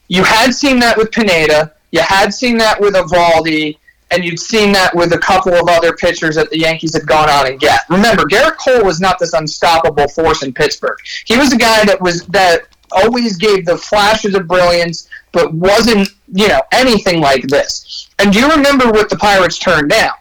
You 0.09 0.23
had 0.23 0.53
seen 0.53 0.79
that 0.79 0.97
with 0.97 1.11
Pineda. 1.11 1.73
You 1.91 2.01
had 2.01 2.33
seen 2.33 2.57
that 2.57 2.79
with 2.79 2.93
Eovaldi 2.93 3.77
and 4.11 4.23
you'd 4.23 4.39
seen 4.39 4.71
that 4.71 4.95
with 4.95 5.13
a 5.13 5.17
couple 5.17 5.53
of 5.53 5.67
other 5.67 5.93
pitchers 5.93 6.35
that 6.35 6.49
the 6.49 6.59
Yankees 6.59 6.93
had 6.93 7.05
gone 7.05 7.29
on 7.29 7.47
and 7.47 7.59
get. 7.59 7.81
Remember, 7.89 8.23
Gerrit 8.23 8.57
Cole 8.57 8.83
was 8.83 8.99
not 8.99 9.19
this 9.19 9.33
unstoppable 9.33 10.07
force 10.07 10.43
in 10.43 10.53
Pittsburgh. 10.53 10.97
He 11.25 11.37
was 11.37 11.53
a 11.53 11.57
guy 11.57 11.85
that 11.85 12.01
was 12.01 12.25
that 12.27 12.67
always 12.91 13.37
gave 13.37 13.65
the 13.65 13.77
flashes 13.77 14.33
of 14.33 14.47
brilliance, 14.47 15.07
but 15.31 15.53
wasn't 15.53 16.09
you 16.33 16.47
know 16.47 16.61
anything 16.71 17.21
like 17.21 17.43
this. 17.43 18.09
And 18.19 18.33
do 18.33 18.39
you 18.39 18.49
remember 18.49 18.89
what 18.91 19.09
the 19.09 19.17
Pirates 19.17 19.59
turned 19.59 19.89
down? 19.89 20.13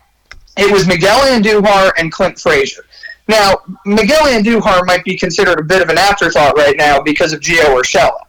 It 0.56 0.70
was 0.72 0.86
Miguel 0.86 1.20
Andujar 1.20 1.92
and 1.98 2.12
Clint 2.12 2.38
Frazier. 2.38 2.84
Now, 3.28 3.58
Miguel 3.84 4.26
Andujar 4.26 4.86
might 4.86 5.04
be 5.04 5.16
considered 5.16 5.60
a 5.60 5.62
bit 5.62 5.82
of 5.82 5.88
an 5.90 5.98
afterthought 5.98 6.56
right 6.56 6.76
now 6.76 7.00
because 7.00 7.32
of 7.32 7.40
Gio 7.40 7.78
Urshela. 7.78 8.20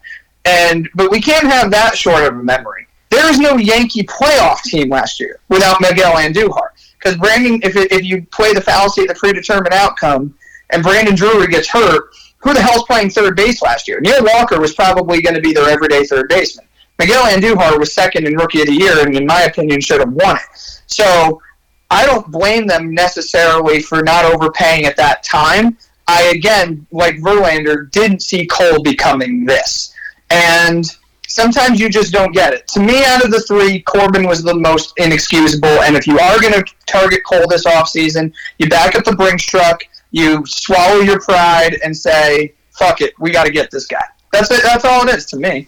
And 0.45 0.89
but 0.95 1.12
we 1.12 1.22
can't 1.22 1.45
have 1.45 1.72
that 1.72 1.98
short 1.98 2.24
of 2.24 2.38
a 2.38 2.43
memory. 2.43 2.88
There 3.10 3.30
is 3.30 3.39
no 3.39 3.58
Yankee 3.58 4.04
playoff 4.04 4.62
team 4.62 4.89
last 4.89 5.19
year 5.19 5.39
without 5.50 5.82
Miguel 5.82 6.13
Andujar. 6.13 6.69
Because 6.98 7.17
Brandon, 7.17 7.60
if, 7.63 7.76
it, 7.76 7.91
if 7.91 8.04
you 8.04 8.26
play 8.32 8.54
the 8.54 8.62
fallacy 8.62 9.04
of 9.04 9.08
the 9.08 9.15
predetermined 9.15 9.74
outcome, 9.74 10.36
and 10.72 10.84
Brandon 10.84 11.15
Drury 11.15 11.48
gets 11.48 11.69
hurt, 11.69 12.12
who 12.38 12.54
the 12.54 12.62
hell's 12.62 12.84
playing 12.84 13.10
third 13.10 13.36
base 13.36 13.62
last 13.62 13.88
year? 13.88 14.00
Neil 14.02 14.24
Walker 14.24 14.60
was 14.60 14.76
probably 14.76 15.22
going 15.22 15.36
to 15.36 15.41
be 15.41 15.54
their 15.54 15.69
everyday 15.69 16.04
third 16.04 16.30
baseman. 16.30 16.65
Miguel 17.00 17.24
Andujar 17.26 17.80
was 17.80 17.93
second 17.93 18.28
in 18.28 18.36
Rookie 18.36 18.62
of 18.62 18.67
the 18.67 18.74
Year, 18.74 19.06
and 19.06 19.15
in 19.15 19.26
my 19.26 19.43
opinion, 19.43 19.80
should 19.80 20.02
have 20.02 20.12
won 20.12 20.36
it. 20.36 20.82
So 20.88 21.41
I 21.89 22.06
don't 22.06 22.30
blame 22.30 22.67
them 22.67 22.93
necessarily 22.93 23.82
for 23.82 24.04
not 24.04 24.26
overpaying 24.26 24.86
at 24.86 24.98
that 24.98 25.24
time. 25.24 25.78
I 26.08 26.24
again, 26.36 26.86
like 26.91 27.15
Verlander, 27.15 27.89
didn't 27.91 28.22
see 28.22 28.45
Cole 28.45 28.84
becoming 28.84 29.45
this, 29.45 29.93
and 30.30 30.86
sometimes 31.30 31.80
you 31.80 31.89
just 31.89 32.12
don't 32.12 32.34
get 32.34 32.54
it. 32.54 32.68
To 32.70 32.80
me, 32.80 33.04
out 33.06 33.24
of 33.24 33.32
the 33.32 33.39
three, 33.42 33.82
Corbin 33.84 34.28
was 34.28 34.44
the 34.44 34.56
most 34.56 34.94
inexcusable. 34.98 35.82
And 35.84 35.96
if 35.96 36.08
you 36.08 36.20
are 36.20 36.39
going 36.42 36.54
to 36.54 36.65
target 36.86 37.22
Cole 37.24 37.48
this 37.48 37.65
offseason, 37.65 38.34
you 38.58 38.68
back 38.68 38.96
up 38.96 39.06
the 39.06 39.15
Brinks 39.15 39.46
truck, 39.46 39.82
you 40.12 40.44
swallow 40.46 41.02
your 41.02 41.20
pride, 41.22 41.80
and 41.84 41.96
say, 41.96 42.54
"Fuck 42.72 43.02
it, 43.02 43.13
we 43.20 43.32
got 43.32 43.46
to 43.46 43.52
get 43.52 43.72
this 43.72 43.86
guy." 43.86 44.04
That's 44.34 44.52
it. 44.52 44.62
That's 44.63 44.86
all 44.86 45.08
it 45.08 45.15
is 45.15 45.26
to 45.28 45.38
me. 45.38 45.68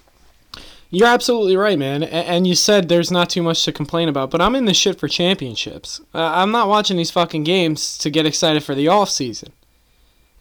You're 0.94 1.08
absolutely 1.08 1.56
right, 1.56 1.80
man. 1.80 2.04
And 2.04 2.46
you 2.46 2.54
said 2.54 2.90
there's 2.90 3.12
not 3.12 3.30
too 3.30 3.42
much 3.42 3.64
to 3.64 3.72
complain 3.72 4.10
about, 4.10 4.30
but 4.30 4.42
I'm 4.42 4.56
in 4.56 4.66
the 4.66 4.74
shit 4.74 5.00
for 5.00 5.08
championships. 5.08 6.02
Uh, 6.14 6.32
I'm 6.34 6.52
not 6.52 6.68
watching 6.68 6.98
these 6.98 7.12
fucking 7.12 7.46
games 7.46 7.98
to 8.00 8.10
get 8.10 8.26
excited 8.26 8.62
for 8.64 8.76
the 8.76 8.90
off 8.90 9.10
season. 9.10 9.54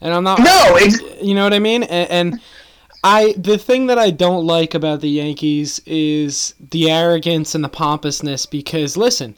And 0.01 0.13
I'm 0.13 0.25
not. 0.25 0.39
No, 0.39 0.75
it's, 0.75 0.99
You 1.23 1.35
know 1.35 1.45
what 1.45 1.53
I 1.53 1.59
mean? 1.59 1.83
And, 1.83 2.09
and 2.33 2.41
I 3.03 3.33
the 3.37 3.57
thing 3.57 3.87
that 3.87 3.97
I 3.97 4.11
don't 4.11 4.45
like 4.45 4.73
about 4.73 5.01
the 5.01 5.09
Yankees 5.09 5.79
is 5.85 6.53
the 6.59 6.89
arrogance 6.89 7.55
and 7.55 7.63
the 7.63 7.69
pompousness 7.69 8.45
because 8.45 8.95
listen, 8.95 9.35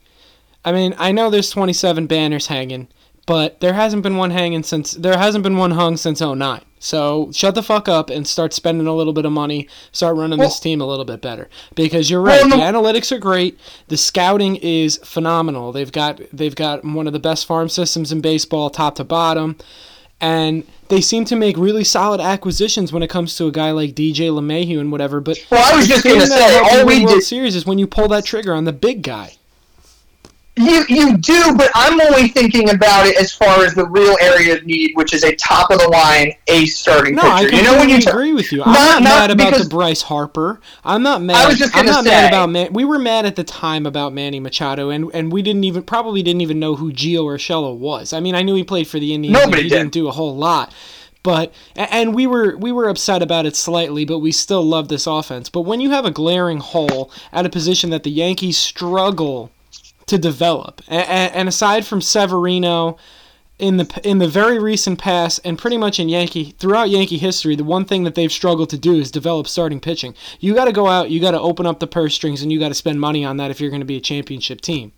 I 0.65 0.71
mean, 0.71 0.95
I 0.97 1.12
know 1.12 1.30
there's 1.30 1.49
27 1.49 2.08
banners 2.08 2.47
hanging, 2.47 2.88
but 3.26 3.60
there 3.62 3.73
hasn't 3.73 4.04
been 4.04 4.17
one 4.17 4.32
hanging 4.32 4.63
since 4.63 4.91
there 4.91 5.17
hasn't 5.17 5.43
been 5.43 5.58
one 5.58 5.71
hung 5.71 5.97
since 5.97 6.19
09. 6.21 6.62
So 6.80 7.32
shut 7.32 7.56
the 7.56 7.63
fuck 7.63 7.88
up 7.88 8.10
and 8.10 8.28
start 8.28 8.54
spending 8.54 8.88
a 8.88 8.93
little 8.93 9.13
bit 9.13 9.23
of 9.23 9.32
money. 9.32 9.69
Start 9.93 10.17
running 10.17 10.38
well, 10.38 10.49
this 10.49 10.60
team 10.60 10.82
a 10.82 10.86
little 10.86 11.06
bit 11.06 11.21
better 11.21 11.49
because 11.76 12.10
you're 12.10 12.19
right. 12.19 12.41
Well. 12.43 12.58
The 12.58 12.63
analytics 12.63 13.13
are 13.13 13.19
great. 13.19 13.58
The 13.88 13.95
scouting 13.95 14.58
is 14.58 14.97
phenomenal. 14.97 15.71
They've 15.71 15.91
got 15.91 16.19
they've 16.34 16.56
got 16.56 16.84
one 16.84 17.08
of 17.08 17.13
the 17.13 17.19
best 17.19 17.45
farm 17.45 17.69
systems 17.69 18.12
in 18.12 18.19
baseball, 18.19 18.69
top 18.69 18.95
to 18.95 19.06
bottom, 19.06 19.56
and 20.23 20.63
they 20.88 21.01
seem 21.01 21.25
to 21.25 21.36
make 21.36 21.57
really 21.57 21.83
solid 21.83 22.21
acquisitions 22.21 22.93
when 22.93 23.03
it 23.03 23.09
comes 23.09 23.36
to 23.36 23.45
a 23.47 23.51
guy 23.51 23.71
like 23.71 23.93
DJ 23.93 24.31
LeMahieu 24.31 24.79
and 24.79 24.89
whatever. 24.89 25.19
But 25.19 25.45
well, 25.51 25.73
I 25.73 25.75
was 25.75 25.86
just 25.86 26.05
going 26.05 26.21
to 26.21 26.27
say, 26.27 26.59
all 26.59 26.86
we 26.86 27.03
World 27.03 27.15
did 27.15 27.23
Series 27.23 27.57
is 27.57 27.65
when 27.65 27.77
you 27.77 27.88
pull 27.88 28.07
that 28.07 28.23
trigger 28.23 28.53
on 28.53 28.63
the 28.63 28.71
big 28.71 29.03
guy. 29.03 29.36
You 30.56 30.86
you 30.88 31.18
do, 31.18 31.56
but 31.58 31.72
I'm 31.74 32.00
only 32.00 32.28
thinking 32.28 32.70
about 32.70 33.08
it 33.08 33.18
as 33.18 33.34
far 33.34 33.66
as 33.66 33.74
the 33.74 33.88
real 33.88 34.16
area 34.22 34.56
of 34.56 34.63
need, 34.68 34.92
which 34.94 35.12
is 35.12 35.24
a 35.24 35.36
top 35.36 35.72
of 35.72 35.80
the 35.80 35.88
line 35.88 36.34
ace 36.48 36.78
starting 36.78 37.16
no, 37.16 37.24
pitcher. 37.24 37.56
I 37.56 37.58
you 37.58 37.63
know 37.63 37.78
when 37.78 37.89
you 37.89 37.98
agree 37.98 38.34
with 38.34 38.52
you. 38.52 38.62
I'm 38.62 38.72
not, 38.72 39.02
not 39.02 39.04
mad 39.04 39.32
about 39.32 39.56
the 39.56 39.68
Bryce 39.68 40.04
Harper. 40.04 40.62
I'm 40.84 41.02
not 41.02 41.24
mad. 41.24 41.38
I 41.38 41.48
was 41.48 41.58
just 41.58 41.74
gonna 41.74 41.88
I'm 41.88 41.94
not 41.94 42.04
say, 42.04 42.12
mad 42.12 42.28
about 42.28 42.50
Man- 42.52 42.72
we 42.72 42.86
were 42.86 43.00
mad 43.00 43.26
at 43.26 43.36
the 43.36 43.44
time 43.44 43.88
about 43.88 44.13
Manny 44.13 44.39
Machado, 44.39 44.92
and 44.92 45.10
and 45.16 45.32
we 45.32 45.42
didn't 45.42 45.63
even 45.63 45.82
probably 45.82 46.22
didn't 46.22 46.42
even 46.42 46.60
know 46.60 46.76
who 46.76 46.94
Gio 46.94 47.24
Urshela 47.24 47.76
was. 47.76 48.13
I 48.13 48.20
mean, 48.20 48.36
I 48.36 48.44
knew 48.44 48.54
he 48.54 48.63
played 48.63 48.88
for 48.88 49.00
the 49.00 49.12
Indians. 49.12 49.34
Nobody 49.34 49.63
he 49.63 49.70
did. 49.70 49.78
didn't 49.78 49.94
do 49.94 50.08
a 50.08 50.12
whole 50.12 50.36
lot 50.36 50.72
but 51.24 51.54
and 51.76 52.13
we 52.13 52.28
were 52.28 52.56
we 52.58 52.72
were 52.72 52.89
upset 52.89 53.22
about 53.22 53.46
it 53.46 53.56
slightly, 53.56 54.04
but 54.04 54.20
we 54.20 54.32
still 54.32 54.62
love 54.62 54.89
this 54.89 55.08
offense. 55.08 55.50
But 55.50 55.62
when 55.62 55.80
you 55.80 55.92
have 55.92 56.06
a 56.06 56.12
glaring 56.12 56.60
hole 56.60 57.10
at 57.32 57.46
a 57.46 57.50
position 57.50 57.89
that 57.92 58.04
the 58.04 58.12
Yankees 58.12 58.58
struggle 58.58 59.50
to 60.08 60.18
develop. 60.18 60.82
And, 60.88 61.48
aside 61.48 61.86
from 61.86 62.02
Severino, 62.02 62.98
in 63.60 63.78
the 63.78 64.02
in 64.04 64.18
the 64.18 64.28
very 64.28 64.60
recent 64.60 65.00
past, 65.00 65.39
and 65.46 65.58
pretty 65.58 65.78
much 65.78 66.00
in 66.00 66.10
Yankee 66.10 66.56
throughout 66.58 66.89
Yankee 66.89 67.18
history, 67.18 67.56
the 67.56 67.63
one 67.63 67.86
thing 67.86 68.04
that 68.04 68.16
they've 68.16 68.32
struggled 68.32 68.70
to 68.72 68.78
do 68.78 68.96
is 68.96 69.12
develop 69.12 69.48
starting 69.48 69.80
pitching. 69.80 70.16
You 70.39 70.54
got 70.54 70.66
to 70.66 70.72
go 70.72 70.88
out, 70.88 71.10
you 71.10 71.20
got 71.20 71.32
to 71.32 71.39
open 71.39 71.66
up 71.66 71.80
the 71.80 71.88
purse 71.88 72.16
strings, 72.16 72.42
and 72.42 72.52
you 72.52 72.60
got 72.60 72.70
to 72.70 72.74
spend 72.74 73.00
money 73.00 73.24
on 73.24 73.38
that 73.38 73.52
if 73.52 73.62
you're 73.62 73.70
going 73.70 73.82
to 73.82 73.86
be 73.86 73.98
a 73.98 74.02
championship 74.02 74.62
team. 74.62 74.92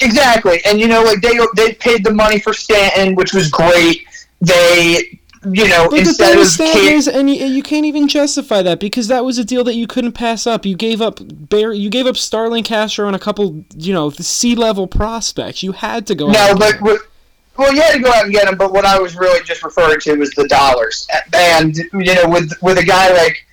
Exactly, 0.00 0.60
and 0.64 0.80
you 0.80 0.88
know, 0.88 1.02
like 1.02 1.20
they 1.20 1.38
they 1.56 1.74
paid 1.74 2.04
the 2.04 2.12
money 2.12 2.38
for 2.38 2.52
Stanton, 2.52 3.14
which 3.14 3.34
was 3.34 3.50
great. 3.50 4.06
They 4.40 5.20
you 5.44 5.68
know, 5.68 5.88
but 5.90 6.00
instead 6.00 6.38
the 6.38 6.44
thing 6.44 6.88
of 6.88 6.92
is, 6.92 7.08
and 7.08 7.28
you, 7.28 7.44
you, 7.46 7.62
can't 7.62 7.84
even 7.84 8.06
justify 8.06 8.62
that 8.62 8.78
because 8.78 9.08
that 9.08 9.24
was 9.24 9.38
a 9.38 9.44
deal 9.44 9.64
that 9.64 9.74
you 9.74 9.86
couldn't 9.86 10.12
pass 10.12 10.46
up. 10.46 10.64
You 10.64 10.76
gave 10.76 11.00
up 11.00 11.18
Bear, 11.22 11.72
you 11.72 11.90
gave 11.90 12.06
up 12.06 12.16
Starlin 12.16 12.62
Castro 12.62 13.06
and 13.06 13.16
a 13.16 13.18
couple, 13.18 13.64
you 13.76 13.92
know, 13.92 14.10
the 14.10 14.22
sea 14.22 14.54
level 14.54 14.86
prospects. 14.86 15.62
You 15.62 15.72
had 15.72 16.06
to 16.06 16.14
go. 16.14 16.30
No, 16.30 16.54
but 16.56 16.80
well, 17.56 17.74
you 17.74 17.82
had 17.82 17.92
to 17.92 18.00
go 18.00 18.10
out 18.12 18.24
and 18.24 18.32
get 18.32 18.46
them. 18.46 18.56
But 18.56 18.72
what 18.72 18.84
I 18.84 18.98
was 18.98 19.16
really 19.16 19.42
just 19.44 19.62
referring 19.64 20.00
to 20.00 20.14
was 20.16 20.30
the 20.30 20.46
dollars, 20.46 21.06
and 21.34 21.76
you 21.76 22.14
know, 22.14 22.28
with 22.28 22.52
with 22.62 22.78
a 22.78 22.84
guy 22.84 23.12
like 23.12 23.44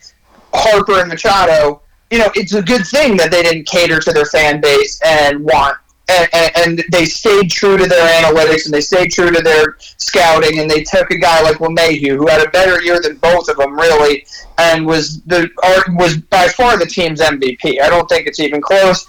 Harper 0.54 1.00
and 1.00 1.10
Machado, 1.10 1.82
you 2.12 2.20
know, 2.20 2.30
it's 2.36 2.54
a 2.54 2.62
good 2.62 2.86
thing 2.86 3.18
that 3.18 3.32
they 3.32 3.42
didn't 3.42 3.68
cater 3.68 4.00
to 4.00 4.12
their 4.12 4.26
fan 4.26 4.62
base 4.62 5.02
and 5.04 5.44
want 5.44 5.78
and, 6.10 6.52
and, 6.56 6.86
they 6.92 7.06
stayed 7.06 7.52
true 7.52 7.78
to 7.78 7.86
their 7.86 8.24
analytics 8.24 8.66
and 8.66 8.74
they 8.74 8.82
stayed 8.82 9.12
true 9.12 9.32
to 9.32 9.42
their 9.42 9.78
scouting 9.98 10.60
and 10.60 10.70
they 10.70 10.84
took 10.84 11.12
a 11.12 11.18
guy 11.18 11.42
like 11.42 11.58
LeMahieu 11.58 12.16
who 12.16 12.28
had 12.28 12.46
a 12.46 12.50
better 12.50 12.82
year 12.82 13.00
than 13.02 13.18
both 13.18 13.48
of 13.50 13.58
them 13.58 13.76
really 13.76 14.26
and 14.58 14.86
was 14.86 15.22
the 15.24 15.50
was 15.96 16.18
by 16.18 16.48
far 16.48 16.78
the 16.78 16.86
team's 16.86 17.22
MVP. 17.22 17.82
I 17.82 17.90
don't 17.90 18.08
think 18.08 18.28
it's 18.28 18.40
even 18.40 18.62
close. 18.62 19.08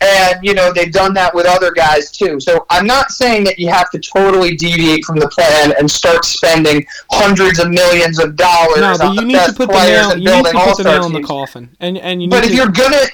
And 0.00 0.38
you 0.42 0.54
know 0.54 0.72
they've 0.72 0.92
done 0.92 1.12
that 1.14 1.34
with 1.34 1.46
other 1.46 1.72
guys 1.72 2.12
too. 2.12 2.38
So 2.38 2.64
I'm 2.70 2.86
not 2.86 3.10
saying 3.10 3.42
that 3.44 3.58
you 3.58 3.68
have 3.68 3.90
to 3.90 3.98
totally 3.98 4.54
deviate 4.54 5.04
from 5.04 5.18
the 5.18 5.28
plan 5.28 5.74
and 5.76 5.90
start 5.90 6.24
spending 6.24 6.86
hundreds 7.10 7.58
of 7.58 7.68
millions 7.70 8.20
of 8.20 8.36
dollars 8.36 8.80
no, 8.80 8.96
but 8.96 9.06
on 9.06 9.14
you 9.14 9.20
the 9.22 9.26
need 9.26 9.32
best 9.34 9.50
to 9.50 9.56
put 9.56 9.70
players 9.70 10.08
the 10.08 10.16
nail, 10.16 10.34
and 10.34 10.44
building 10.44 10.52
put 10.52 10.76
the 10.76 10.84
nail 10.84 11.06
in 11.06 11.12
the 11.12 11.22
coffin. 11.22 11.76
And 11.80 11.98
and 11.98 12.22
you 12.22 12.28
but 12.28 12.44
if 12.44 12.54
you're 12.54 12.68
gonna 12.68 13.06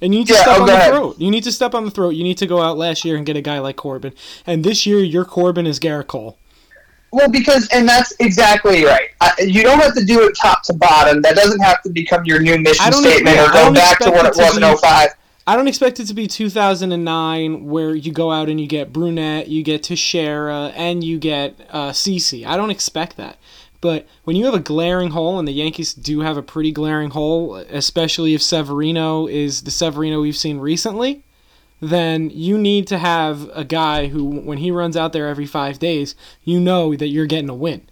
and 0.00 0.12
you 0.14 0.20
need 0.20 0.26
to 0.28 0.34
yeah, 0.34 0.42
step 0.42 0.56
oh, 0.58 0.60
on 0.62 0.66
the 0.66 0.74
ahead. 0.74 0.90
throat. 0.90 1.16
You 1.18 1.30
need 1.30 1.44
to 1.44 1.52
step 1.52 1.74
on 1.74 1.84
the 1.84 1.90
throat. 1.90 2.10
You 2.10 2.24
need 2.24 2.38
to 2.38 2.46
go 2.46 2.60
out 2.60 2.76
last 2.76 3.04
year 3.04 3.16
and 3.16 3.24
get 3.24 3.36
a 3.36 3.40
guy 3.40 3.58
like 3.58 3.76
Corbin. 3.76 4.12
And 4.46 4.64
this 4.64 4.86
year, 4.86 4.98
your 5.00 5.24
Corbin 5.24 5.66
is 5.66 5.78
Gerrit 5.78 6.06
Cole. 6.08 6.38
Well, 7.14 7.30
because 7.30 7.68
and 7.68 7.88
that's 7.88 8.12
exactly 8.18 8.84
right. 8.84 9.10
you 9.38 9.62
don't 9.62 9.78
have 9.78 9.94
to 9.94 10.04
do 10.04 10.26
it 10.26 10.36
top 10.36 10.64
to 10.64 10.72
bottom. 10.74 11.22
That 11.22 11.36
doesn't 11.36 11.60
have 11.60 11.80
to 11.82 11.90
become 11.90 12.24
your 12.24 12.40
new 12.40 12.58
mission 12.58 12.92
statement 12.92 13.38
or 13.38 13.52
go 13.52 13.72
back 13.72 14.00
to 14.00 14.10
what 14.10 14.26
it, 14.26 14.36
was 14.36 14.56
in 14.56 14.76
05. 14.76 15.10
I 15.46 15.56
don't 15.56 15.68
expect 15.68 16.00
it 16.00 16.06
to 16.06 16.14
be 16.14 16.26
2009 16.26 17.66
where 17.66 17.94
you 17.94 18.10
go 18.10 18.32
out 18.32 18.48
and 18.48 18.60
you 18.60 18.66
get 18.66 18.92
Burnett, 18.92 19.46
you 19.46 19.62
get 19.62 19.84
Teixeira, 19.84 20.72
and 20.74 21.04
you 21.04 21.18
get 21.18 21.54
uh, 21.70 21.90
CC. 21.90 22.44
I 22.44 22.56
don't 22.56 22.70
expect 22.70 23.16
that. 23.18 23.38
But 23.84 24.06
when 24.24 24.34
you 24.34 24.46
have 24.46 24.54
a 24.54 24.60
glaring 24.60 25.10
hole, 25.10 25.38
and 25.38 25.46
the 25.46 25.52
Yankees 25.52 25.92
do 25.92 26.20
have 26.20 26.38
a 26.38 26.42
pretty 26.42 26.72
glaring 26.72 27.10
hole, 27.10 27.56
especially 27.56 28.32
if 28.32 28.40
Severino 28.40 29.26
is 29.26 29.64
the 29.64 29.70
Severino 29.70 30.22
we've 30.22 30.38
seen 30.38 30.58
recently, 30.58 31.22
then 31.82 32.30
you 32.30 32.56
need 32.56 32.86
to 32.86 32.96
have 32.96 33.50
a 33.52 33.62
guy 33.62 34.06
who, 34.06 34.24
when 34.24 34.56
he 34.56 34.70
runs 34.70 34.96
out 34.96 35.12
there 35.12 35.28
every 35.28 35.44
five 35.44 35.78
days, 35.78 36.14
you 36.44 36.60
know 36.60 36.96
that 36.96 37.08
you're 37.08 37.26
getting 37.26 37.50
a 37.50 37.54
win. 37.54 37.82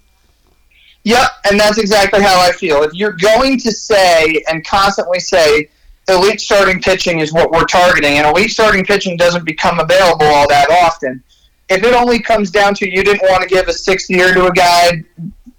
Yep, 1.05 1.29
and 1.51 1.61
that's 1.61 1.77
exactly 1.77 2.23
how 2.23 2.41
I 2.41 2.53
feel. 2.53 2.83
If 2.85 2.95
you're 2.95 3.13
going 3.13 3.59
to 3.59 3.71
say 3.71 4.43
and 4.49 4.67
constantly 4.67 5.21
say 5.21 5.69
elite 6.09 6.41
starting 6.41 6.81
pitching 6.81 7.19
is 7.19 7.35
what 7.35 7.51
we're 7.51 7.67
targeting, 7.67 8.17
and 8.17 8.27
elite 8.27 8.51
starting 8.51 8.87
pitching 8.87 9.19
doesn't 9.19 9.45
become 9.45 9.79
available 9.79 10.25
all 10.25 10.49
that 10.49 10.71
often, 10.71 11.23
if 11.69 11.85
it 11.85 11.93
only 11.93 12.19
comes 12.19 12.51
down 12.51 12.73
to 12.77 12.91
you 12.91 13.05
didn't 13.05 13.29
want 13.31 13.43
to 13.43 13.49
give 13.55 13.69
a 13.69 13.75
sixth 13.75 14.09
year 14.09 14.33
to 14.33 14.47
a 14.47 14.53
guy 14.53 15.05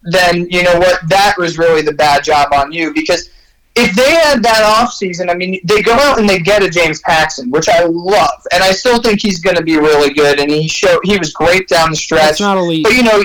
then 0.03 0.47
you 0.49 0.63
know 0.63 0.77
what? 0.79 0.99
That 1.09 1.35
was 1.37 1.57
really 1.57 1.81
the 1.81 1.93
bad 1.93 2.23
job 2.23 2.53
on 2.53 2.71
you 2.71 2.93
because 2.93 3.29
if 3.75 3.95
they 3.95 4.11
had 4.11 4.43
that 4.43 4.61
off 4.63 4.93
season, 4.93 5.31
I 5.31 5.33
mean, 5.33 5.59
they 5.63 5.81
go 5.81 5.93
out 5.93 6.19
and 6.19 6.29
they 6.29 6.37
get 6.37 6.61
a 6.61 6.69
James 6.69 7.01
Paxton, 7.01 7.49
which 7.49 7.67
I 7.67 7.83
love, 7.85 8.45
and 8.53 8.63
I 8.63 8.71
still 8.71 9.01
think 9.01 9.19
he's 9.19 9.39
going 9.39 9.55
to 9.55 9.63
be 9.63 9.77
really 9.77 10.13
good. 10.13 10.39
And 10.39 10.51
he 10.51 10.67
showed 10.67 10.99
he 11.03 11.17
was 11.17 11.33
great 11.33 11.67
down 11.67 11.89
the 11.89 11.95
stretch. 11.95 12.31
It's 12.31 12.39
not 12.39 12.57
elite, 12.57 12.83
but 12.83 12.93
you 12.93 13.01
know, 13.01 13.23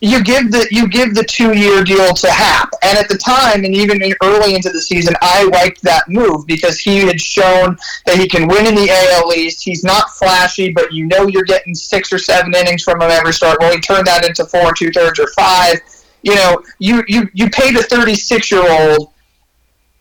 you, 0.00 0.24
give 0.24 0.50
the 0.50 0.66
you 0.70 0.88
give 0.88 1.14
the 1.14 1.24
two 1.24 1.54
year 1.54 1.84
deal 1.84 2.14
to 2.14 2.30
Happ, 2.30 2.70
and 2.82 2.96
at 2.96 3.10
the 3.10 3.18
time, 3.18 3.62
and 3.66 3.74
even 3.74 4.02
in 4.02 4.14
early 4.22 4.54
into 4.54 4.70
the 4.70 4.80
season, 4.80 5.14
I 5.20 5.44
liked 5.44 5.82
that 5.82 6.08
move 6.08 6.46
because 6.46 6.78
he 6.78 7.00
had 7.00 7.20
shown 7.20 7.76
that 8.06 8.16
he 8.16 8.26
can 8.26 8.48
win 8.48 8.66
in 8.66 8.74
the 8.74 8.88
AL 8.90 9.34
East. 9.34 9.62
He's 9.62 9.84
not 9.84 10.08
flashy, 10.12 10.72
but 10.72 10.94
you 10.94 11.06
know 11.08 11.26
you're 11.26 11.44
getting 11.44 11.74
six 11.74 12.10
or 12.10 12.18
seven 12.18 12.54
innings 12.54 12.84
from 12.84 13.02
him 13.02 13.10
every 13.10 13.34
start. 13.34 13.58
Well, 13.60 13.72
he 13.72 13.80
turned 13.80 14.06
that 14.06 14.24
into 14.24 14.46
four 14.46 14.72
two 14.72 14.90
thirds 14.92 15.20
or 15.20 15.26
five 15.36 15.78
you 16.22 16.34
know, 16.34 16.62
you, 16.78 17.02
you, 17.08 17.28
you 17.34 17.48
paid 17.50 17.76
a 17.76 17.82
36 17.82 18.50
year 18.50 18.64
old 18.68 19.12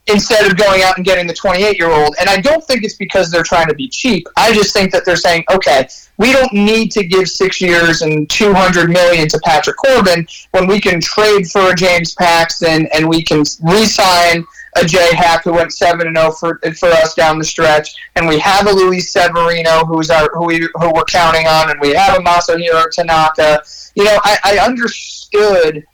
instead 0.07 0.49
of 0.49 0.57
going 0.57 0.81
out 0.81 0.97
and 0.97 1.05
getting 1.05 1.27
the 1.27 1.33
28 1.33 1.77
year 1.77 1.91
old. 1.91 2.15
And 2.19 2.29
I 2.29 2.41
don't 2.41 2.63
think 2.63 2.83
it's 2.83 2.95
because 2.95 3.31
they're 3.31 3.43
trying 3.43 3.67
to 3.67 3.75
be 3.75 3.87
cheap. 3.87 4.27
I 4.37 4.53
just 4.53 4.73
think 4.73 4.91
that 4.91 5.05
they're 5.05 5.15
saying, 5.15 5.43
okay, 5.51 5.87
we 6.17 6.31
don't 6.33 6.51
need 6.51 6.91
to 6.93 7.03
give 7.05 7.29
six 7.29 7.61
years 7.61 8.01
and 8.01 8.29
200 8.29 8.89
million 8.89 9.27
to 9.29 9.39
Patrick 9.43 9.77
Corbin 9.77 10.27
when 10.51 10.67
we 10.67 10.81
can 10.81 10.99
trade 10.99 11.47
for 11.49 11.71
a 11.71 11.75
James 11.75 12.13
Paxton 12.15 12.87
and 12.93 13.07
we 13.07 13.23
can 13.23 13.43
re-sign 13.61 14.43
a 14.75 14.85
Jay 14.85 15.09
Happ 15.15 15.43
who 15.43 15.53
went 15.53 15.73
seven 15.73 16.07
and 16.07 16.15
zero 16.15 16.29
oh 16.29 16.31
for 16.31 16.59
for 16.73 16.89
us 16.89 17.15
down 17.15 17.39
the 17.39 17.43
stretch, 17.43 17.95
and 18.15 18.27
we 18.27 18.37
have 18.39 18.67
a 18.67 18.71
Luis 18.71 19.11
Severino 19.11 19.83
who's 19.85 20.11
our 20.11 20.29
who 20.33 20.45
we 20.45 20.59
who 20.59 20.93
we're 20.93 21.03
counting 21.05 21.47
on, 21.47 21.71
and 21.71 21.79
we 21.81 21.93
have 21.93 22.17
a 22.17 22.21
Masahiro 22.21 22.85
Tanaka. 22.91 23.63
You 23.95 24.03
know, 24.03 24.19
I, 24.23 24.37
I 24.43 24.59
understood 24.59 25.85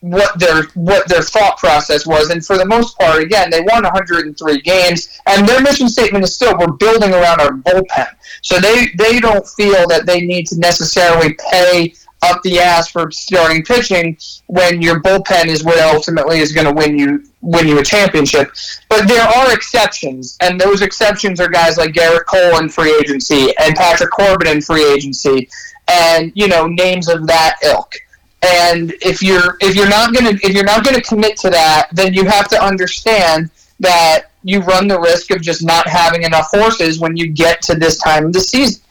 what 0.00 0.38
their 0.38 0.62
what 0.74 1.08
their 1.08 1.22
thought 1.22 1.58
process 1.58 2.06
was 2.06 2.30
and 2.30 2.44
for 2.44 2.56
the 2.56 2.64
most 2.64 2.96
part 2.98 3.20
again 3.20 3.50
they 3.50 3.60
won 3.62 3.82
103 3.82 4.60
games 4.60 5.20
and 5.26 5.48
their 5.48 5.60
mission 5.60 5.88
statement 5.88 6.22
is 6.22 6.34
still 6.34 6.56
we're 6.56 6.72
building 6.72 7.12
around 7.12 7.40
our 7.40 7.52
bullpen. 7.52 8.06
So 8.42 8.60
they 8.60 8.88
they 8.96 9.18
don't 9.18 9.46
feel 9.46 9.88
that 9.88 10.06
they 10.06 10.20
need 10.20 10.46
to 10.48 10.58
necessarily 10.58 11.36
pay 11.50 11.94
up 12.22 12.42
the 12.42 12.58
ass 12.58 12.90
for 12.90 13.10
starting 13.10 13.62
pitching 13.64 14.16
when 14.46 14.82
your 14.82 15.00
bullpen 15.00 15.46
is 15.46 15.62
what 15.64 15.78
ultimately 15.78 16.40
is 16.40 16.52
going 16.52 16.66
to 16.66 16.72
win 16.72 16.98
you 16.98 17.24
win 17.40 17.66
you 17.66 17.78
a 17.78 17.84
championship. 17.84 18.52
But 18.88 19.08
there 19.08 19.26
are 19.26 19.52
exceptions 19.52 20.36
and 20.40 20.60
those 20.60 20.82
exceptions 20.82 21.40
are 21.40 21.48
guys 21.48 21.76
like 21.76 21.92
Gerrit 21.92 22.26
Cole 22.26 22.58
in 22.58 22.68
free 22.68 22.96
agency 23.00 23.52
and 23.58 23.74
Patrick 23.74 24.10
Corbin 24.10 24.48
in 24.48 24.60
free 24.60 24.92
agency 24.92 25.48
and 25.88 26.32
you 26.34 26.46
know 26.46 26.66
names 26.66 27.08
of 27.08 27.26
that 27.26 27.56
ilk 27.64 27.94
and 28.42 28.94
if 29.00 29.22
you're 29.22 29.56
if 29.60 29.74
you're 29.74 29.88
not 29.88 30.14
gonna 30.14 30.30
if 30.42 30.54
you're 30.54 30.64
not 30.64 30.84
gonna 30.84 31.00
commit 31.00 31.36
to 31.38 31.50
that, 31.50 31.88
then 31.92 32.14
you 32.14 32.24
have 32.24 32.48
to 32.48 32.62
understand 32.62 33.50
that 33.80 34.30
you 34.44 34.60
run 34.60 34.88
the 34.88 34.98
risk 34.98 35.30
of 35.30 35.42
just 35.42 35.64
not 35.64 35.88
having 35.88 36.22
enough 36.22 36.48
horses 36.50 36.98
when 37.00 37.16
you 37.16 37.28
get 37.28 37.60
to 37.62 37.74
this 37.74 37.98
time 37.98 38.26
of 38.26 38.32
the 38.32 38.40
season. 38.40 38.82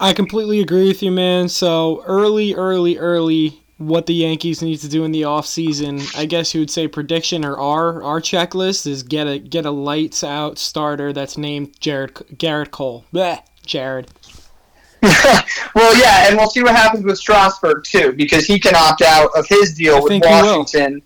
I 0.00 0.12
completely 0.12 0.60
agree 0.60 0.88
with 0.88 1.02
you, 1.02 1.12
man. 1.12 1.48
So 1.48 2.02
early, 2.06 2.54
early, 2.54 2.98
early 2.98 3.64
what 3.78 4.06
the 4.06 4.14
Yankees 4.14 4.62
need 4.62 4.78
to 4.78 4.88
do 4.88 5.04
in 5.04 5.12
the 5.12 5.24
off 5.24 5.46
season, 5.46 6.00
I 6.16 6.26
guess 6.26 6.54
you 6.54 6.60
would 6.60 6.70
say 6.70 6.88
prediction 6.88 7.44
or 7.44 7.56
our 7.56 8.02
our 8.02 8.20
checklist 8.20 8.86
is 8.86 9.02
get 9.02 9.26
a 9.26 9.38
get 9.38 9.66
a 9.66 9.70
lights 9.70 10.22
out 10.22 10.58
starter 10.58 11.12
that's 11.12 11.36
named 11.36 11.78
Jared 11.80 12.14
Gerrit 12.36 12.70
Cole. 12.70 13.04
Bleh, 13.12 13.40
Jared. 13.64 14.10
well, 15.74 15.96
yeah, 15.98 16.28
and 16.28 16.36
we'll 16.36 16.48
see 16.48 16.62
what 16.62 16.74
happens 16.74 17.04
with 17.04 17.18
Strasburg 17.18 17.84
too, 17.84 18.12
because 18.12 18.46
he 18.46 18.58
can 18.58 18.74
opt 18.74 19.02
out 19.02 19.30
of 19.36 19.46
his 19.46 19.74
deal 19.74 19.96
I 19.96 20.00
with. 20.00 20.22
Washington. 20.22 21.02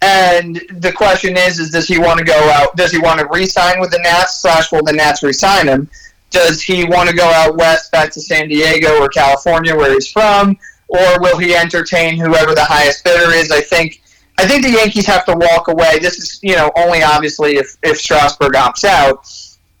And 0.00 0.62
the 0.70 0.92
question 0.92 1.36
is, 1.36 1.58
is 1.58 1.70
does 1.70 1.88
he 1.88 1.98
want 1.98 2.18
to 2.20 2.24
go 2.24 2.38
out? 2.50 2.74
Does 2.76 2.92
he 2.92 2.98
want 2.98 3.20
to 3.20 3.26
re-sign 3.26 3.80
with 3.80 3.90
the 3.90 3.98
Nats? 3.98 4.40
Slash, 4.40 4.70
will 4.70 4.82
the 4.82 4.92
Nats 4.92 5.22
re-sign 5.22 5.66
him? 5.66 5.90
Does 6.30 6.62
he 6.62 6.84
want 6.84 7.10
to 7.10 7.16
go 7.16 7.28
out 7.28 7.56
west, 7.56 7.90
back 7.90 8.10
to 8.12 8.20
San 8.20 8.48
Diego 8.48 9.00
or 9.00 9.08
California, 9.08 9.74
where 9.74 9.92
he's 9.92 10.10
from, 10.10 10.56
or 10.88 11.20
will 11.20 11.38
he 11.38 11.54
entertain 11.54 12.16
whoever 12.18 12.54
the 12.54 12.64
highest 12.64 13.02
bidder 13.02 13.32
is? 13.32 13.50
I 13.50 13.60
think, 13.60 14.02
I 14.38 14.46
think 14.46 14.62
the 14.62 14.70
Yankees 14.70 15.06
have 15.06 15.24
to 15.26 15.34
walk 15.34 15.68
away. 15.68 15.98
This 15.98 16.18
is, 16.18 16.38
you 16.42 16.54
know, 16.54 16.70
only 16.76 17.02
obviously 17.02 17.56
if 17.56 17.76
if 17.82 17.98
Strasburg 17.98 18.52
opts 18.52 18.84
out. 18.84 19.26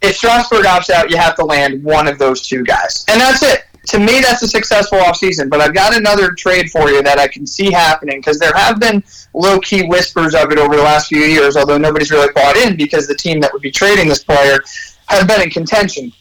If 0.00 0.16
Strasburg 0.16 0.64
opts 0.64 0.90
out, 0.90 1.10
you 1.10 1.16
have 1.16 1.34
to 1.36 1.44
land 1.44 1.82
one 1.82 2.06
of 2.06 2.18
those 2.18 2.46
two 2.46 2.64
guys, 2.64 3.04
and 3.08 3.20
that's 3.20 3.42
it 3.42 3.64
to 3.88 3.98
me, 3.98 4.20
that's 4.20 4.42
a 4.42 4.48
successful 4.48 4.98
offseason. 4.98 5.48
But 5.48 5.60
I've 5.60 5.74
got 5.74 5.96
another 5.96 6.32
trade 6.32 6.70
for 6.70 6.90
you 6.90 7.02
that 7.02 7.18
I 7.18 7.26
can 7.26 7.46
see 7.46 7.72
happening 7.72 8.18
because 8.18 8.38
there 8.38 8.52
have 8.54 8.78
been 8.78 9.02
low 9.32 9.58
key 9.60 9.86
whispers 9.86 10.34
of 10.34 10.52
it 10.52 10.58
over 10.58 10.76
the 10.76 10.82
last 10.82 11.08
few 11.08 11.22
years, 11.22 11.56
although 11.56 11.78
nobody's 11.78 12.10
really 12.10 12.30
bought 12.34 12.56
in 12.56 12.76
because 12.76 13.06
the 13.06 13.14
team 13.14 13.40
that 13.40 13.52
would 13.52 13.62
be 13.62 13.70
trading 13.70 14.08
this 14.08 14.22
player 14.22 14.60
have 15.08 15.26
been 15.26 15.40
in 15.40 15.50
contention. 15.50 16.12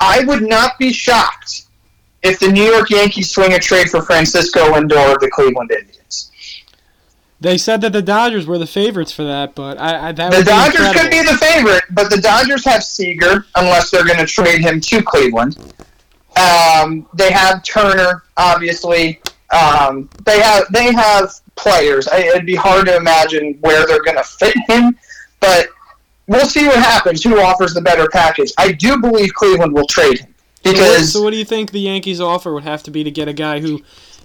I 0.00 0.24
would 0.24 0.42
not 0.42 0.78
be 0.78 0.90
shocked 0.92 1.66
if 2.22 2.40
the 2.40 2.50
New 2.50 2.64
York 2.64 2.88
Yankees 2.88 3.30
swing 3.30 3.52
a 3.52 3.58
trade 3.58 3.90
for 3.90 4.00
Francisco 4.02 4.72
Lindor 4.72 5.14
of 5.14 5.20
the 5.20 5.30
Cleveland 5.30 5.70
Indians. 5.70 5.91
They 7.42 7.58
said 7.58 7.80
that 7.80 7.92
the 7.92 8.02
Dodgers 8.02 8.46
were 8.46 8.56
the 8.56 8.68
favorites 8.68 9.10
for 9.10 9.24
that, 9.24 9.56
but 9.56 9.76
I, 9.76 10.08
I 10.08 10.12
that 10.12 10.30
The 10.30 10.36
would 10.38 10.46
Dodgers 10.46 10.92
be 10.92 10.98
could 10.98 11.10
be 11.10 11.22
the 11.22 11.36
favorite, 11.38 11.82
but 11.90 12.08
the 12.08 12.20
Dodgers 12.20 12.64
have 12.64 12.84
Seager 12.84 13.46
unless 13.56 13.90
they're 13.90 14.04
going 14.04 14.20
to 14.20 14.26
trade 14.26 14.60
him 14.60 14.80
to 14.80 15.02
Cleveland. 15.02 15.58
Um, 16.36 17.08
they 17.14 17.32
have 17.32 17.64
Turner, 17.64 18.22
obviously. 18.36 19.20
Um, 19.52 20.08
they 20.24 20.40
have 20.40 20.66
they 20.72 20.92
have 20.92 21.32
players. 21.56 22.06
I, 22.06 22.18
it'd 22.18 22.46
be 22.46 22.54
hard 22.54 22.86
to 22.86 22.94
imagine 22.94 23.58
where 23.60 23.86
they're 23.88 24.04
going 24.04 24.18
to 24.18 24.24
fit 24.24 24.54
him, 24.68 24.96
but 25.40 25.66
we'll 26.28 26.46
see 26.46 26.64
what 26.64 26.76
happens. 26.76 27.24
Who 27.24 27.40
offers 27.40 27.74
the 27.74 27.82
better 27.82 28.08
package? 28.08 28.52
I 28.56 28.70
do 28.70 29.00
believe 29.00 29.34
Cleveland 29.34 29.72
will 29.72 29.88
trade 29.88 30.20
him 30.20 30.32
because 30.62 31.12
so 31.12 31.22
what 31.22 31.30
do 31.30 31.36
you 31.38 31.44
think 31.44 31.72
the 31.72 31.80
Yankees 31.80 32.20
offer 32.20 32.54
would 32.54 32.62
have 32.62 32.84
to 32.84 32.92
be 32.92 33.02
to 33.02 33.10
get 33.10 33.26
a 33.26 33.32
guy 33.32 33.58
who 33.58 33.82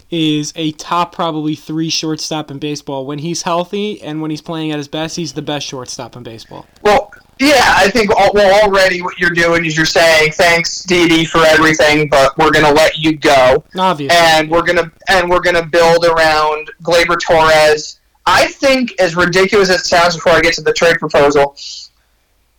is 0.10 0.54
a 0.56 0.72
top 0.74 1.14
probably 1.14 1.56
three 1.56 1.90
shortstop 1.90 2.50
in 2.50 2.60
baseball 2.60 3.06
when 3.06 3.20
he's 3.20 3.42
healthy 3.42 4.02
and 4.02 4.22
when 4.22 4.32
he's 4.32 4.42
playing 4.42 4.72
at 4.72 4.78
his 4.78 4.88
best 4.88 5.16
he's 5.16 5.34
the 5.34 5.42
best 5.42 5.66
shortstop 5.66 6.16
in 6.16 6.24
baseball 6.24 6.66
Well, 6.82 7.12
yeah, 7.40 7.74
I 7.76 7.90
think 7.90 8.10
well 8.34 8.64
already 8.64 9.02
what 9.02 9.20
you're 9.20 9.30
doing 9.32 9.66
is 9.66 9.76
you're 9.78 9.86
saying 9.86 10.32
thanks, 10.32 10.84
Didi, 10.84 11.26
for 11.26 11.46
everything, 11.46 12.08
but 12.10 12.36
we're 12.38 12.52
going 12.52 12.66
to 12.66 12.72
let 12.72 12.98
you 12.98 13.16
go. 13.18 13.64
obviously 13.78 14.18
and 14.18 14.50
we're 14.50 14.64
gonna 14.64 14.92
and 15.10 15.30
we're 15.30 15.42
gonna 15.42 15.66
build 15.66 16.06
around 16.06 16.72
Gleyber 16.84 17.18
Torres. 17.20 18.00
I 18.26 18.48
think, 18.48 18.94
as 19.00 19.16
ridiculous 19.16 19.70
as 19.70 19.82
it 19.82 19.86
sounds, 19.86 20.16
before 20.16 20.34
I 20.34 20.42
get 20.42 20.54
to 20.56 20.62
the 20.62 20.74
trade 20.74 20.98
proposal, 20.98 21.56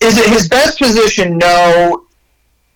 is 0.01 0.17
it 0.17 0.29
his 0.31 0.49
best 0.49 0.79
position? 0.79 1.37
No. 1.39 2.07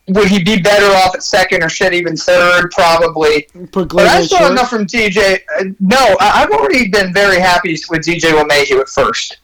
Would 0.09 0.29
he 0.29 0.43
be 0.43 0.61
better 0.61 0.87
off 0.97 1.15
at 1.15 1.23
second 1.23 1.63
or 1.63 1.69
shit 1.69 1.95
even 1.95 2.17
third? 2.17 2.71
Probably. 2.73 3.47
But 3.73 3.95
I 3.95 4.23
saw 4.23 4.51
enough 4.51 4.71
from 4.71 4.85
DJ. 4.85 5.41
Uh, 5.59 5.65
no, 5.79 6.17
I, 6.21 6.43
I've 6.43 6.51
already 6.51 6.89
been 6.89 7.13
very 7.13 7.39
happy 7.39 7.79
with 7.89 8.01
DJ 8.01 8.33
LeMahieu 8.33 8.81
at 8.81 8.89
first. 8.89 9.39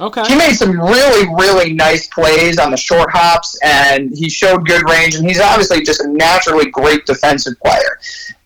okay 0.00 0.22
He 0.26 0.36
made 0.36 0.54
some 0.54 0.80
really, 0.80 1.28
really 1.34 1.74
nice 1.74 2.06
plays 2.08 2.58
on 2.58 2.70
the 2.70 2.78
short 2.78 3.10
hops, 3.10 3.58
and 3.62 4.16
he 4.16 4.30
showed 4.30 4.66
good 4.66 4.88
range. 4.88 5.16
And 5.16 5.28
he's 5.28 5.40
obviously 5.40 5.82
just 5.82 6.00
a 6.00 6.08
naturally 6.08 6.70
great 6.70 7.04
defensive 7.04 7.60
player. 7.60 7.98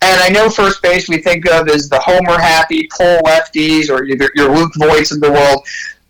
And 0.03 0.21
I 0.21 0.29
know 0.31 0.51
first 0.51 0.83
base 0.83 1.09
we 1.09 1.19
think 1.19 1.47
of 1.47 1.69
as 1.69 1.89
the 1.89 2.01
homer 2.01 2.39
happy 2.39 2.89
pull 2.95 3.21
lefties 3.23 3.91
or 3.91 4.03
your, 4.03 4.31
your 4.35 4.55
Luke 4.55 4.73
Voits 4.77 5.13
of 5.13 5.21
the 5.21 5.31
world. 5.31 5.65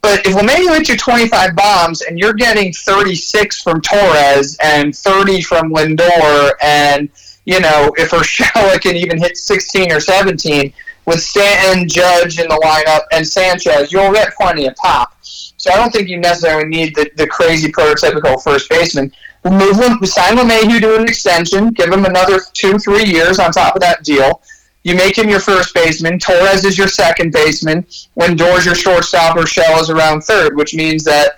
But 0.04 0.26
if 0.26 0.34
LeMahieu 0.34 0.76
hits 0.76 0.90
you 0.90 0.98
25 0.98 1.56
bombs 1.56 2.02
and 2.02 2.18
you're 2.18 2.34
getting 2.34 2.74
36 2.74 3.62
from 3.62 3.80
Torres 3.80 4.58
and 4.62 4.94
30 4.94 5.40
from 5.40 5.70
Lindor, 5.72 6.50
and 6.62 7.08
you 7.46 7.58
know 7.58 7.90
if 7.96 8.10
Urshela 8.10 8.78
can 8.82 8.96
even 8.96 9.16
hit 9.16 9.38
16 9.38 9.90
or 9.90 10.00
17 10.00 10.74
with 11.06 11.20
Stanton, 11.20 11.88
Judge 11.88 12.38
in 12.38 12.48
the 12.48 12.56
lineup, 12.62 13.04
and 13.12 13.26
Sanchez, 13.26 13.92
you'll 13.92 14.12
get 14.12 14.34
plenty 14.34 14.66
of 14.66 14.76
pop. 14.76 15.16
So 15.22 15.72
I 15.72 15.76
don't 15.76 15.90
think 15.90 16.10
you 16.10 16.18
necessarily 16.18 16.68
need 16.68 16.94
the, 16.94 17.10
the 17.16 17.26
crazy 17.26 17.72
prototypical 17.72 18.42
first 18.44 18.68
baseman. 18.68 19.10
Move 19.46 19.76
him, 19.76 20.04
sign 20.04 20.36
LeMahieu 20.36 20.82
to 20.82 20.96
an 20.96 21.04
extension, 21.04 21.70
give 21.70 21.90
him 21.90 22.04
another 22.04 22.40
two, 22.52 22.78
three 22.78 23.04
years 23.04 23.38
on 23.38 23.52
top 23.52 23.74
of 23.74 23.80
that 23.80 24.04
deal. 24.04 24.42
You 24.84 24.94
make 24.94 25.16
him 25.16 25.28
your 25.28 25.40
first 25.40 25.74
baseman. 25.74 26.18
Torres 26.18 26.64
is 26.64 26.78
your 26.78 26.88
second 26.88 27.32
baseman. 27.32 27.82
Lindor's 28.16 28.66
your 28.66 28.74
shortstop. 28.74 29.36
Urshela 29.36 29.80
is 29.80 29.90
around 29.90 30.22
third, 30.22 30.56
which 30.56 30.74
means 30.74 31.02
that 31.04 31.32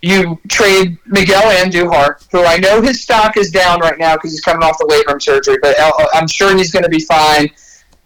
you 0.00 0.38
trade 0.48 0.96
Miguel 1.06 1.42
Andujar, 1.42 2.24
who 2.30 2.44
I 2.44 2.56
know 2.56 2.80
his 2.80 3.02
stock 3.02 3.36
is 3.36 3.50
down 3.50 3.80
right 3.80 3.98
now 3.98 4.14
because 4.14 4.30
he's 4.32 4.40
coming 4.40 4.62
off 4.62 4.78
the 4.78 4.86
labrum 4.86 5.20
surgery, 5.20 5.58
but 5.60 5.76
I'm 6.14 6.28
sure 6.28 6.56
he's 6.56 6.70
going 6.70 6.84
to 6.84 6.88
be 6.88 7.00
fine. 7.00 7.50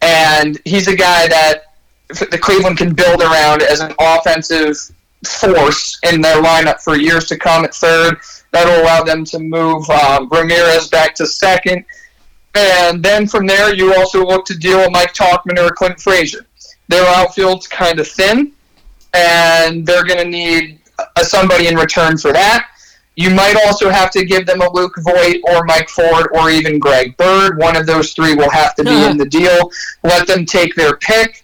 And 0.01 0.59
he's 0.65 0.87
a 0.87 0.95
guy 0.95 1.27
that 1.27 1.75
the 2.09 2.37
Cleveland 2.37 2.77
can 2.77 2.93
build 2.93 3.21
around 3.21 3.61
as 3.61 3.79
an 3.79 3.93
offensive 3.99 4.75
force 5.25 5.99
in 6.03 6.19
their 6.19 6.41
lineup 6.41 6.81
for 6.81 6.97
years 6.97 7.25
to 7.27 7.37
come 7.37 7.63
at 7.63 7.73
third. 7.73 8.17
That'll 8.51 8.83
allow 8.83 9.03
them 9.03 9.23
to 9.25 9.39
move 9.39 9.89
um, 9.89 10.29
Ramirez 10.29 10.89
back 10.89 11.15
to 11.15 11.25
second. 11.25 11.85
And 12.55 13.03
then 13.03 13.27
from 13.27 13.47
there, 13.47 13.73
you 13.73 13.93
also 13.95 14.25
look 14.25 14.45
to 14.45 14.57
deal 14.57 14.79
with 14.79 14.91
Mike 14.91 15.13
Tauchman 15.13 15.57
or 15.57 15.71
Clint 15.71 15.99
Frazier. 15.99 16.45
Their 16.87 17.05
outfield's 17.15 17.67
kind 17.67 17.99
of 17.99 18.07
thin, 18.07 18.51
and 19.13 19.85
they're 19.85 20.03
going 20.03 20.19
to 20.19 20.29
need 20.29 20.79
a, 21.15 21.23
somebody 21.23 21.67
in 21.67 21.75
return 21.75 22.17
for 22.17 22.31
that. 22.31 22.69
You 23.15 23.29
might 23.29 23.55
also 23.65 23.89
have 23.89 24.09
to 24.11 24.25
give 24.25 24.45
them 24.45 24.61
a 24.61 24.71
Luke 24.73 24.95
Voit 24.99 25.37
or 25.43 25.63
Mike 25.65 25.89
Ford 25.89 26.29
or 26.33 26.49
even 26.49 26.79
Greg 26.79 27.15
Bird. 27.17 27.59
One 27.59 27.75
of 27.75 27.85
those 27.85 28.13
three 28.13 28.33
will 28.33 28.49
have 28.49 28.73
to 28.75 28.83
be 28.83 29.03
in 29.05 29.17
the 29.17 29.25
deal. 29.25 29.71
Let 30.03 30.27
them 30.27 30.45
take 30.45 30.73
their 30.75 30.97
pick. 30.97 31.43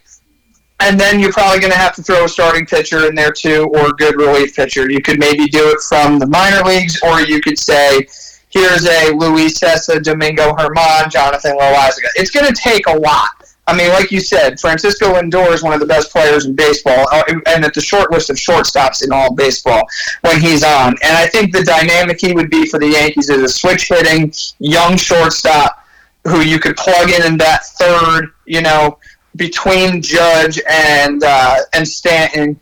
And 0.80 0.98
then 0.98 1.20
you're 1.20 1.32
probably 1.32 1.60
going 1.60 1.72
to 1.72 1.78
have 1.78 1.94
to 1.96 2.02
throw 2.02 2.24
a 2.24 2.28
starting 2.28 2.66
pitcher 2.66 3.06
in 3.06 3.14
there 3.14 3.30
too, 3.30 3.70
or 3.74 3.90
a 3.90 3.92
good 3.92 4.16
relief 4.16 4.56
pitcher. 4.56 4.90
You 4.90 5.00
could 5.00 5.20
maybe 5.20 5.46
do 5.46 5.68
it 5.68 5.80
from 5.80 6.18
the 6.18 6.26
minor 6.26 6.64
leagues, 6.64 7.00
or 7.02 7.20
you 7.20 7.40
could 7.40 7.58
say, 7.58 8.06
here's 8.50 8.86
a 8.86 9.12
Luis 9.14 9.58
Cessa, 9.58 10.02
Domingo 10.02 10.52
Germán, 10.52 11.10
Jonathan 11.10 11.56
Loaisiga. 11.56 12.08
It's 12.16 12.30
going 12.30 12.46
to 12.46 12.60
take 12.60 12.86
a 12.86 12.96
lot. 12.96 13.30
I 13.66 13.76
mean, 13.76 13.90
like 13.90 14.10
you 14.10 14.20
said, 14.20 14.58
Francisco 14.58 15.14
Lindor 15.14 15.52
is 15.52 15.62
one 15.62 15.72
of 15.72 15.78
the 15.78 15.86
best 15.86 16.10
players 16.10 16.44
in 16.44 16.56
baseball, 16.56 17.06
uh, 17.12 17.22
and 17.46 17.64
at 17.64 17.72
the 17.72 17.80
short 17.80 18.10
list 18.10 18.28
of 18.28 18.36
shortstops 18.36 19.04
in 19.04 19.12
all 19.12 19.32
baseball 19.32 19.82
when 20.22 20.40
he's 20.40 20.64
on. 20.64 20.96
And 21.04 21.16
I 21.16 21.28
think 21.28 21.52
the 21.52 21.62
dynamic 21.62 22.20
he 22.20 22.32
would 22.32 22.50
be 22.50 22.66
for 22.66 22.80
the 22.80 22.88
Yankees 22.88 23.30
is 23.30 23.42
a 23.42 23.48
switch 23.48 23.86
hitting 23.88 24.32
young 24.58 24.96
shortstop 24.96 25.86
who 26.26 26.40
you 26.40 26.58
could 26.58 26.76
plug 26.76 27.10
in 27.10 27.24
in 27.24 27.38
that 27.38 27.64
third, 27.64 28.32
you 28.44 28.60
know, 28.60 28.98
between 29.36 30.02
Judge 30.02 30.60
and 30.68 31.22
uh, 31.22 31.56
and 31.72 31.86
Stanton. 31.86 32.58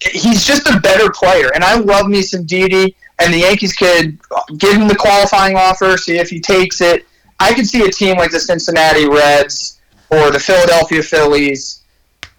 He's 0.00 0.44
just 0.44 0.68
a 0.68 0.80
better 0.80 1.10
player, 1.12 1.50
and 1.54 1.62
I 1.62 1.76
love 1.76 2.08
me 2.08 2.22
some 2.22 2.44
Didi. 2.44 2.96
And 3.20 3.32
the 3.32 3.38
Yankees 3.38 3.72
could 3.74 4.18
give 4.58 4.74
him 4.74 4.88
the 4.88 4.96
qualifying 4.96 5.56
offer, 5.56 5.96
see 5.96 6.18
if 6.18 6.28
he 6.30 6.40
takes 6.40 6.80
it. 6.80 7.06
I 7.40 7.54
could 7.54 7.66
see 7.66 7.82
a 7.84 7.90
team 7.90 8.16
like 8.16 8.30
the 8.32 8.40
Cincinnati 8.40 9.08
Reds 9.08 9.80
or 10.10 10.30
the 10.30 10.38
Philadelphia 10.40 11.02
Phillies 11.02 11.82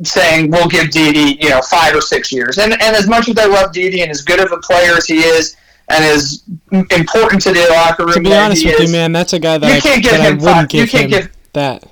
saying 0.03 0.51
we'll 0.51 0.67
give 0.67 0.89
Didi, 0.91 1.37
you 1.41 1.49
know, 1.49 1.61
five 1.61 1.95
or 1.95 2.01
six 2.01 2.31
years. 2.31 2.57
And 2.57 2.73
and 2.73 2.95
as 2.95 3.07
much 3.07 3.29
as 3.29 3.37
I 3.37 3.45
love 3.45 3.71
Didi 3.71 4.01
and 4.01 4.11
as 4.11 4.21
good 4.21 4.39
of 4.39 4.51
a 4.51 4.57
player 4.57 4.93
as 4.95 5.05
he 5.05 5.19
is, 5.19 5.55
and 5.89 6.03
as 6.03 6.43
important 6.91 7.41
to 7.43 7.53
the 7.53 7.67
locker 7.71 8.03
room 8.05 8.13
to 8.15 8.19
be 8.21 8.33
honest 8.33 8.65
with 8.65 8.79
is, 8.79 8.89
you 8.91 8.97
man 8.97 9.11
that's 9.13 9.33
a 9.33 9.39
guy 9.39 9.57
that, 9.57 9.67
you 9.69 9.75
I, 9.75 9.79
can't 9.79 10.03
give 10.03 10.11
that 10.13 10.21
I 10.21 10.27
him 10.31 10.37
wouldn't 10.39 10.71
five- 10.71 10.73
you 10.73 10.81
give 10.81 10.89
can't 10.89 11.03
him 11.13 11.21
give- 11.21 11.31
that 11.53 11.83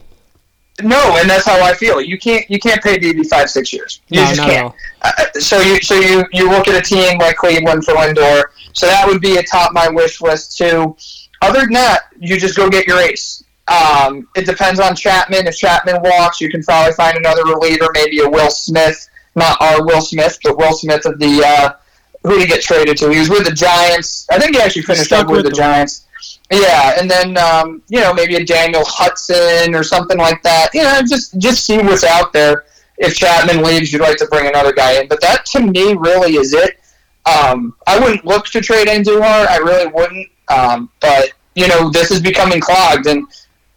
No, 0.81 1.17
and 1.17 1.29
that's 1.29 1.45
how 1.45 1.62
I 1.62 1.73
feel. 1.73 2.01
You 2.01 2.17
can't 2.17 2.49
you 2.49 2.59
can't 2.59 2.81
pay 2.81 2.97
Didi 2.97 3.23
five 3.23 3.49
six 3.49 3.71
years. 3.71 4.01
You 4.07 4.21
no 4.21 4.27
just 4.27 4.41
can't. 4.41 4.73
Uh, 5.03 5.12
so 5.39 5.62
you 5.62 5.79
so 5.81 5.95
you 5.95 6.23
you 6.31 6.49
look 6.49 6.67
at 6.67 6.75
a 6.75 6.81
team 6.81 7.19
like 7.19 7.36
Cleveland 7.36 7.86
for 7.86 7.93
Lindor. 7.93 8.45
So 8.73 8.88
that 8.88 9.07
would 9.07 9.21
be 9.21 9.38
atop 9.38 9.73
my 9.73 9.88
wish 9.88 10.19
list 10.21 10.57
too. 10.57 10.95
Other 11.41 11.62
than 11.62 11.73
that, 11.73 12.05
you 12.19 12.39
just 12.39 12.55
go 12.55 12.69
get 12.69 12.88
your 12.88 12.99
ace. 12.99 13.43
Um, 13.67 14.27
it 14.36 14.45
depends 14.45 14.79
on 14.79 14.95
Chapman. 14.95 15.45
If 15.45 15.57
Chapman 15.57 16.01
walks, 16.01 16.41
you 16.41 16.49
can 16.49 16.63
probably 16.63 16.93
find 16.93 17.17
another 17.17 17.43
reliever, 17.43 17.88
maybe 17.93 18.19
a 18.19 18.29
Will 18.29 18.49
Smith, 18.49 19.09
not 19.36 19.62
our 19.62 19.86
Will 19.86 20.01
Smith, 20.01 20.39
but 20.43 20.57
Will 20.57 20.73
Smith 20.73 21.05
of 21.05 21.19
the 21.19 21.43
uh, 21.45 21.73
who 22.23 22.31
did 22.31 22.41
he 22.41 22.47
get 22.47 22.62
traded 22.62 22.97
to? 22.97 23.09
He 23.09 23.19
was 23.19 23.29
with 23.29 23.45
the 23.45 23.53
Giants. 23.53 24.27
I 24.31 24.39
think 24.39 24.55
he 24.55 24.62
actually 24.62 24.83
finished 24.83 25.12
up 25.12 25.27
with, 25.27 25.43
with 25.43 25.45
the. 25.45 25.51
Giants. 25.51 26.05
Yeah, 26.51 26.93
and 26.99 27.10
then 27.10 27.38
um, 27.38 27.82
you 27.88 27.99
know 27.99 28.13
maybe 28.13 28.36
a 28.36 28.45
Daniel 28.45 28.84
Hudson 28.86 29.73
or 29.73 29.84
something 29.84 30.17
like 30.17 30.43
that. 30.43 30.69
You 30.73 30.84
know, 30.84 31.01
just 31.01 31.38
just 31.39 31.65
see 31.65 31.77
what's 31.77 32.03
out 32.03 32.34
there. 32.34 32.65
If 32.97 33.15
Chapman 33.15 33.63
leaves, 33.63 33.91
you'd 33.91 34.01
like 34.01 34.17
to 34.17 34.27
bring 34.27 34.47
another 34.47 34.71
guy 34.71 35.01
in, 35.01 35.08
but 35.08 35.19
that 35.21 35.45
to 35.47 35.62
me 35.62 35.95
really 35.95 36.36
is 36.36 36.53
it. 36.53 36.79
Um, 37.25 37.75
I 37.88 37.99
wouldn't 37.99 38.25
look 38.25 38.45
to 38.47 38.62
trade 38.62 38.88
Andujar. 38.88 39.47
I 39.47 39.58
really 39.58 39.88
wouldn't. 39.88 40.27
Um, 40.49 40.89
but 40.99 41.32
you 41.56 41.67
know, 41.67 41.89
this 41.89 42.12
is 42.12 42.21
becoming 42.21 42.60
clogged, 42.60 43.08
and 43.08 43.25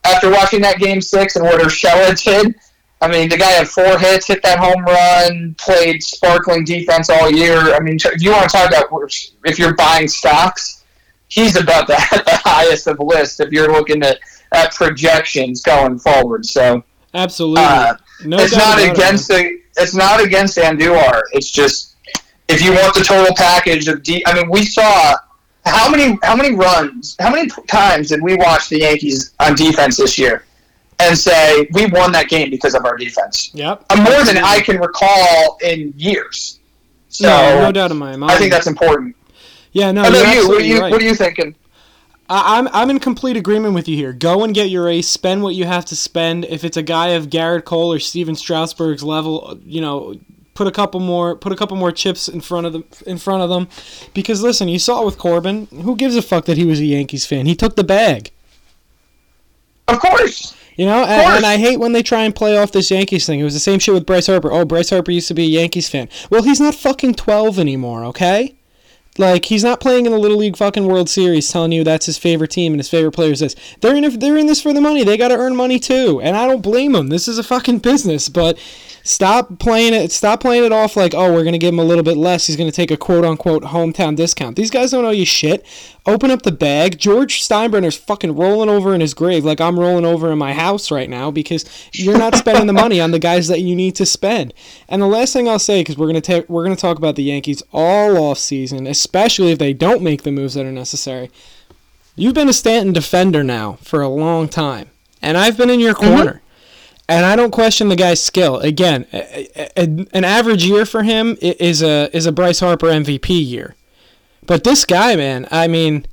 after 0.05 0.31
watching 0.31 0.61
that 0.63 0.79
game 0.79 1.01
six 1.01 1.37
and 1.37 1.45
what 1.45 1.61
Urshela 1.61 2.23
did, 2.23 2.55
I 3.01 3.09
mean, 3.09 3.29
the 3.29 3.37
guy 3.37 3.51
had 3.51 3.69
four 3.69 3.99
hits, 3.99 4.27
hit 4.27 4.43
that 4.43 4.59
home 4.59 4.83
run, 4.85 5.55
played 5.59 6.03
sparkling 6.03 6.65
defense 6.65 7.11
all 7.11 7.31
year. 7.31 7.75
I 7.75 7.81
mean, 7.81 7.97
if 7.97 8.23
you 8.23 8.33
want 8.33 8.49
to 8.51 8.57
talk 8.57 8.69
about 8.69 8.89
if 9.45 9.59
you're 9.59 9.75
buying 9.75 10.09
stocks, 10.09 10.76
he's 11.29 11.57
about 11.57 11.87
the, 11.87 11.95
the 12.27 12.41
highest 12.45 12.87
of 12.87 12.99
the 12.99 13.05
list 13.05 13.41
if 13.41 13.51
you're 13.51 13.71
looking 13.71 14.03
at, 14.03 14.19
at 14.53 14.75
projections 14.75 15.63
going 15.63 15.99
forward. 15.99 16.45
So 16.45 16.85
absolutely, 17.15 17.65
uh, 17.65 17.97
no 18.25 18.39
it's 18.39 18.57
not 18.57 18.79
against 18.79 19.31
it, 19.31 19.35
the 19.75 19.83
it's 19.83 19.95
not 19.95 20.25
against 20.25 20.57
Andujar. 20.59 21.21
It's 21.33 21.51
just 21.51 21.97
if 22.49 22.63
you 22.63 22.73
want 22.73 22.95
the 22.95 23.03
total 23.03 23.35
package 23.37 23.89
of 23.89 24.03
D. 24.03 24.23
I 24.27 24.35
mean, 24.35 24.51
we 24.51 24.65
saw 24.65 25.15
how 25.65 25.91
many 25.91 26.19
how 26.23 26.37
many 26.37 26.55
runs, 26.55 27.17
how 27.21 27.31
many 27.31 27.51
times 27.69 28.09
did 28.09 28.23
we 28.23 28.37
watch 28.37 28.69
the 28.69 28.81
Yankees 28.81 29.35
on 29.41 29.55
defense 29.55 29.97
this 29.97 30.19
year? 30.19 30.45
and 30.99 31.17
say 31.17 31.69
we 31.73 31.87
won 31.87 32.13
that 32.13 32.29
game 32.29 32.51
because 32.51 32.75
of 32.75 32.85
our 32.85 32.97
defense. 32.97 33.51
Yep. 33.55 33.85
Uh, 33.91 33.97
more 33.97 34.25
than 34.25 34.39
I 34.39 34.61
can 34.61 34.79
recall 34.79 35.59
in 35.63 35.93
years. 35.97 36.61
So 37.09 37.29
no, 37.29 37.63
no 37.63 37.73
doubt 37.73 37.91
in 37.91 37.97
my 37.97 38.17
mind. 38.17 38.33
I 38.33 38.39
think 38.39 38.53
that's 38.53 38.67
important. 38.67 39.17
Yeah, 39.77 39.93
no. 39.93 40.05
How 40.05 40.33
you? 40.33 40.49
What 40.49 40.63
are 40.63 40.65
you, 40.65 40.81
right. 40.81 40.91
what 40.91 41.03
are 41.03 41.05
you 41.05 41.15
thinking? 41.15 41.55
I'm 42.31 42.67
I'm 42.69 42.89
in 42.89 42.99
complete 42.99 43.37
agreement 43.37 43.75
with 43.75 43.89
you 43.89 43.95
here. 43.95 44.15
Go 44.15 44.43
and 44.43 44.55
get 44.55 44.71
your 44.71 44.89
ace. 44.89 45.07
Spend 45.07 45.43
what 45.43 45.55
you 45.55 45.67
have 45.67 45.85
to 45.87 45.97
spend. 45.97 46.47
If 46.47 46.65
it's 46.65 46.79
a 46.79 46.83
guy 46.83 47.09
of 47.09 47.27
Gerrit 47.27 47.67
Cole 47.67 47.93
or 47.93 47.99
Stephen 47.99 48.35
Strasburg's 48.37 49.03
level, 49.03 49.61
you 49.67 49.83
know, 49.83 50.15
put 50.55 50.67
a 50.67 50.71
couple 50.71 51.01
more 51.01 51.37
put 51.37 51.53
a 51.53 51.57
couple 51.57 51.77
more 51.77 51.93
chips 51.93 52.27
in 52.27 52.41
front 52.41 52.67
of 52.67 52.73
them 52.73 52.85
in 53.07 53.19
front 53.19 53.43
of 53.43 53.51
them. 53.51 53.69
Because 54.15 54.43
listen, 54.43 54.67
you 54.67 54.79
saw 54.79 55.03
it 55.03 55.05
with 55.05 55.19
Corbin. 55.19 55.67
Who 55.67 55.95
gives 55.95 56.17
a 56.17 56.23
fuck 56.23 56.47
that 56.47 56.57
he 56.57 56.65
was 56.65 56.81
a 56.81 56.87
Yankees 56.87 57.27
fan? 57.27 57.45
He 57.45 57.55
took 57.55 57.77
the 57.77 57.85
bag. 57.85 58.31
Of 59.89 60.01
course. 60.01 60.57
You 60.77 60.87
know, 60.87 61.05
and, 61.05 61.37
and, 61.37 61.47
I 61.47 61.59
hate 61.59 61.81
when 61.81 61.93
they 61.93 62.03
try 62.03 62.25
and 62.25 62.35
play 62.35 62.57
off 62.57 62.73
this 62.73 62.91
Yankees 62.91 63.27
thing. 63.27 63.41
It 63.41 63.45
was 63.45 63.55
the 63.55 63.61
same 63.61 63.79
shit 63.79 63.95
with 63.95 64.05
Bryce 64.05 64.27
Harper. 64.27 64.51
Oh, 64.53 64.65
Bryce 64.65 64.91
Harper 64.91 65.11
used 65.11 65.29
to 65.29 65.35
be 65.35 65.45
a 65.45 65.61
Yankees 65.61 65.89
fan. 65.89 66.09
Well, 66.29 66.43
he's 66.43 66.61
not 66.61 66.75
fucking 66.75 67.15
12 67.15 67.59
anymore, 67.59 68.05
okay? 68.07 68.56
Like 69.19 69.47
he's 69.47 69.65
not 69.65 69.81
playing 69.81 70.07
in 70.07 70.13
the 70.13 70.19
Little 70.19 70.39
League 70.39 70.57
fucking 70.57 70.87
World 70.87 71.09
Series, 71.09 71.51
telling 71.51 71.73
you 71.73 71.85
that's 71.85 72.07
his 72.07 72.19
favorite 72.19 72.51
team 72.51 72.73
and 72.73 72.81
his 72.81 72.89
favorite 72.89 73.13
player 73.13 73.33
is 73.33 73.41
this. 73.41 73.57
They're 73.81 73.97
in. 73.97 74.19
They're 74.19 74.37
in 74.37 74.47
this 74.47 74.63
for 74.63 74.73
the 74.73 74.81
money. 74.81 75.05
They 75.05 75.17
got 75.17 75.29
to 75.29 75.37
earn 75.37 75.57
money 75.57 75.79
too, 75.79 76.21
and 76.23 76.37
I 76.37 76.47
don't 76.47 76.63
blame 76.63 76.93
them. 76.93 77.09
This 77.09 77.29
is 77.29 77.39
a 77.39 77.43
fucking 77.43 77.79
business, 77.79 78.29
but 78.29 78.59
stop 79.07 79.59
playing 79.59 79.95
it. 79.95 80.11
Stop 80.11 80.41
playing 80.41 80.65
it 80.65 80.73
off 80.73 80.97
like, 80.97 81.15
oh, 81.15 81.33
we're 81.33 81.45
gonna 81.45 81.59
give 81.59 81.73
him 81.73 81.79
a 81.79 81.85
little 81.85 82.03
bit 82.03 82.17
less. 82.17 82.47
He's 82.47 82.57
gonna 82.57 82.73
take 82.73 82.91
a 82.91 82.97
quote 82.97 83.25
unquote 83.25 83.63
hometown 83.63 84.17
discount. 84.17 84.57
These 84.57 84.71
guys 84.71 84.91
don't 84.91 85.05
owe 85.05 85.11
you 85.11 85.25
shit. 85.25 85.65
Open 86.05 86.31
up 86.31 86.43
the 86.43 86.53
bag. 86.53 86.99
George 86.99 87.41
Steinbrenner's 87.41 87.97
fucking 87.97 88.35
rolling 88.35 88.69
over 88.69 88.95
in 88.95 89.01
his 89.01 89.15
grave 89.15 89.45
like 89.45 89.61
I'm 89.61 89.79
rolling 89.79 90.05
over 90.05 90.31
in 90.33 90.39
my 90.39 90.53
house 90.53 90.91
right 90.91 91.09
now 91.09 91.31
because 91.31 91.65
you're 91.93 92.19
not 92.19 92.35
spending 92.35 92.67
the 92.67 92.73
money 92.85 93.01
on 93.01 93.13
the 93.13 93.19
guys 93.19 93.49
that 93.49 93.61
you 93.61 93.75
need 93.75 93.95
to 93.97 94.07
spend. 94.07 94.53
And 94.89 95.01
the 95.01 95.07
last 95.07 95.33
thing 95.33 95.49
I'll 95.49 95.59
say, 95.59 95.81
because 95.81 95.97
we're 95.97 96.09
gonna 96.09 96.21
ta- 96.21 96.45
we're 96.49 96.65
gonna 96.65 96.77
talk 96.77 96.99
about 96.99 97.17
the 97.17 97.25
Yankees 97.25 97.63
all 97.73 98.17
off 98.17 98.39
season, 98.39 98.87
especially 98.87 99.53
if 99.53 99.59
they 99.59 99.73
don't 99.73 100.03
make 100.03 100.23
the 100.23 100.33
moves 100.33 100.55
that 100.55 100.67
are 100.67 100.73
necessary. 100.73 101.31
You've 102.19 102.35
been 102.35 102.49
a 102.49 102.55
Stanton 102.55 102.93
defender 102.93 103.45
now 103.45 103.75
for 103.83 104.01
a 104.01 104.09
long 104.09 104.49
time, 104.49 104.91
and 105.21 105.37
I've 105.37 105.57
been 105.57 105.71
in 105.71 105.81
your 105.81 105.95
mm-hmm. 105.95 106.15
corner. 106.15 106.33
Mm-hmm. 106.33 106.46
And 107.09 107.25
I 107.25 107.37
don't 107.37 107.53
question 107.53 107.89
the 107.89 107.97
guy's 107.97 108.23
skill. 108.23 108.59
Again, 108.59 109.07
a, 109.13 109.49
a, 109.77 110.07
an 110.13 110.25
average 110.25 110.65
year 110.65 110.85
for 110.85 111.05
him 111.05 111.37
is 111.41 111.83
a 111.83 112.15
is 112.17 112.27
a 112.27 112.33
Bryce 112.33 112.61
Harper 112.61 112.89
MVP 112.89 113.29
year. 113.29 113.77
But 114.45 114.65
this 114.65 114.85
guy, 114.85 115.15
man, 115.17 115.47
I 115.51 115.69
mean, 115.69 116.07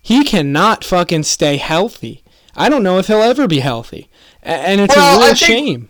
he 0.00 0.24
cannot 0.24 0.84
fucking 0.84 1.24
stay 1.24 1.56
healthy. 1.56 2.22
I 2.54 2.68
don't 2.68 2.82
know 2.82 2.98
if 2.98 3.08
he'll 3.08 3.22
ever 3.22 3.46
be 3.46 3.60
healthy. 3.60 4.08
And 4.42 4.80
it's 4.80 4.94
well, 4.94 5.16
a 5.16 5.18
real 5.18 5.34
think, 5.34 5.38
shame. 5.38 5.88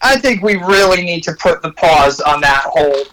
I 0.00 0.16
think 0.18 0.42
we 0.42 0.56
really 0.56 1.02
need 1.02 1.22
to 1.24 1.34
put 1.34 1.60
the 1.62 1.72
pause 1.72 2.20
on 2.20 2.40
that 2.40 2.62
whole 2.64 3.04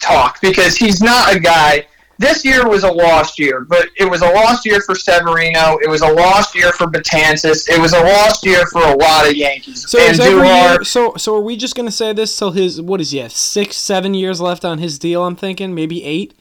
talk 0.00 0.40
because 0.40 0.76
he's 0.76 1.02
not 1.02 1.34
a 1.34 1.40
guy. 1.40 1.86
This 2.18 2.44
year 2.44 2.68
was 2.68 2.84
a 2.84 2.92
lost 2.92 3.38
year, 3.38 3.62
but 3.62 3.88
it 3.96 4.08
was 4.08 4.22
a 4.22 4.30
lost 4.30 4.66
year 4.66 4.80
for 4.80 4.94
Severino. 4.94 5.78
It 5.82 5.88
was 5.88 6.02
a 6.02 6.12
lost 6.12 6.54
year 6.54 6.72
for 6.72 6.86
Betances. 6.86 7.68
It 7.68 7.80
was 7.80 7.94
a 7.94 8.02
lost 8.02 8.44
year 8.44 8.66
for 8.66 8.82
a 8.82 8.96
lot 8.96 9.26
of 9.26 9.34
Yankees. 9.34 9.90
So 9.90 9.98
and 9.98 10.18
every 10.20 10.46
year, 10.46 10.84
so 10.84 11.14
so 11.16 11.36
are 11.36 11.40
we 11.40 11.56
just 11.56 11.74
gonna 11.74 11.90
say 11.90 12.12
this 12.12 12.36
till 12.36 12.52
his 12.52 12.80
what 12.80 13.00
is 13.00 13.10
he 13.10 13.18
have 13.18 13.32
six 13.32 13.76
seven 13.76 14.14
years 14.14 14.40
left 14.40 14.64
on 14.64 14.78
his 14.78 14.98
deal? 14.98 15.24
I'm 15.24 15.36
thinking 15.36 15.74
maybe 15.74 16.04
eight. 16.04 16.34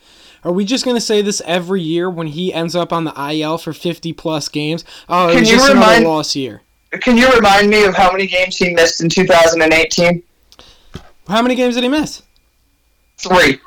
Are 0.44 0.52
we 0.52 0.66
just 0.66 0.86
going 0.86 0.98
to 0.98 1.02
say 1.02 1.22
this 1.22 1.40
every 1.46 1.82
year 1.82 2.10
when 2.10 2.26
he 2.26 2.52
ends 2.52 2.76
up 2.76 2.92
on 2.92 3.04
the 3.04 3.14
IL 3.16 3.60
for 3.60 3.74
50 3.74 4.12
plus 4.14 4.50
games? 4.50 4.84
Oh, 5.08 5.28
it 5.28 5.34
can 5.34 5.42
was 5.42 5.50
just 5.50 5.70
remind, 5.70 5.98
another 5.98 6.08
loss 6.08 6.36
year. 6.36 6.64
Can 7.00 7.16
you 7.16 7.32
remind 7.32 7.70
me 7.70 7.84
of 7.86 7.94
how 7.94 8.12
many 8.12 8.26
games 8.26 8.58
he 8.58 8.74
missed 8.74 9.02
in 9.02 9.10
2018? 9.10 10.24
How 11.28 11.42
many 11.44 11.54
games 11.54 11.76
did 11.76 11.84
he 11.84 11.90
miss? 11.90 12.24
Three. 13.18 13.60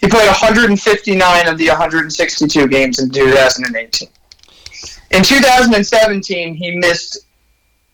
He 0.00 0.08
played 0.08 0.26
159 0.26 1.48
of 1.48 1.58
the 1.58 1.68
162 1.68 2.68
games 2.68 2.98
in 2.98 3.10
2018. 3.10 4.08
In 5.12 5.22
2017, 5.22 6.54
he 6.54 6.76
missed 6.76 7.26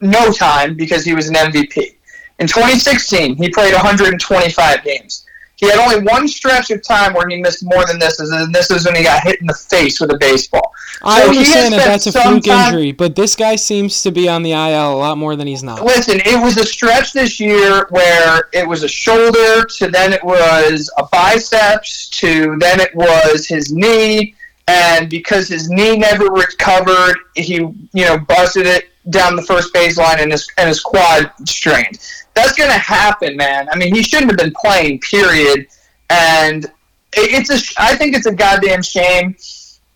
no 0.01 0.33
time 0.33 0.75
because 0.75 1.05
he 1.05 1.15
was 1.15 1.29
an 1.29 1.35
MVP. 1.35 1.97
In 2.39 2.47
2016, 2.47 3.37
he 3.37 3.51
played 3.51 3.75
125 3.75 4.85
games. 4.85 5.27
He 5.61 5.69
had 5.69 5.79
only 5.79 6.03
one 6.11 6.27
stretch 6.27 6.71
of 6.71 6.83
time 6.83 7.13
where 7.13 7.29
he 7.29 7.37
missed 7.37 7.63
more 7.63 7.85
than 7.85 7.99
this, 7.99 8.19
and 8.19 8.55
this 8.55 8.71
is 8.71 8.87
when 8.87 8.97
he 8.97 9.03
got 9.03 9.23
hit 9.23 9.41
in 9.43 9.47
the 9.47 9.55
face 9.55 10.01
with 10.01 10.11
a 10.11 10.17
baseball. 10.17 10.73
I 11.03 11.23
understand 11.23 11.75
that 11.75 11.85
that's 11.85 12.07
a 12.07 12.13
fluke 12.13 12.45
time, 12.45 12.75
injury, 12.75 12.93
but 12.93 13.15
this 13.15 13.37
guy 13.37 13.57
seems 13.57 14.03
to 14.03 14.11
be 14.11 14.27
on 14.27 14.43
the 14.43 14.53
IL 14.53 14.95
a 14.95 14.97
lot 14.97 15.19
more 15.19 15.37
than 15.37 15.47
he's 15.47 15.63
not. 15.63 15.85
Listen, 15.85 16.21
it 16.25 16.43
was 16.43 16.57
a 16.57 16.65
stretch 16.65 17.13
this 17.13 17.39
year 17.39 17.87
where 17.91 18.49
it 18.55 18.67
was 18.67 18.85
a 18.85 18.89
shoulder, 18.89 19.65
to 19.65 19.89
then 19.89 20.15
it 20.15 20.25
was 20.25 20.91
a 20.97 21.05
biceps, 21.13 22.09
to 22.09 22.57
then 22.59 22.81
it 22.81 22.95
was 22.95 23.47
his 23.47 23.71
knee, 23.71 24.35
and 24.67 25.11
because 25.11 25.49
his 25.49 25.69
knee 25.69 25.99
never 25.99 26.27
recovered, 26.27 27.17
he 27.35 27.57
you 27.57 27.85
know 27.93 28.19
busted 28.19 28.67
it 28.67 28.90
down 29.09 29.35
the 29.35 29.43
first 29.43 29.73
baseline 29.73 30.21
and 30.21 30.31
his 30.31 30.47
and 30.59 30.69
his 30.69 30.81
quad 30.81 31.33
strained 31.49 31.99
that's 32.35 32.57
going 32.57 32.71
to 32.71 32.79
happen, 32.79 33.37
man. 33.37 33.69
I 33.71 33.77
mean, 33.77 33.95
he 33.95 34.03
shouldn't 34.03 34.31
have 34.31 34.39
been 34.39 34.55
playing, 34.61 35.01
period. 35.01 35.67
And 36.09 36.71
it's 37.13 37.51
a, 37.51 37.83
I 37.83 37.97
think 37.97 38.17
it's 38.17 38.27
a 38.27 38.35
goddamn 38.35 38.83
shame. 38.83 39.37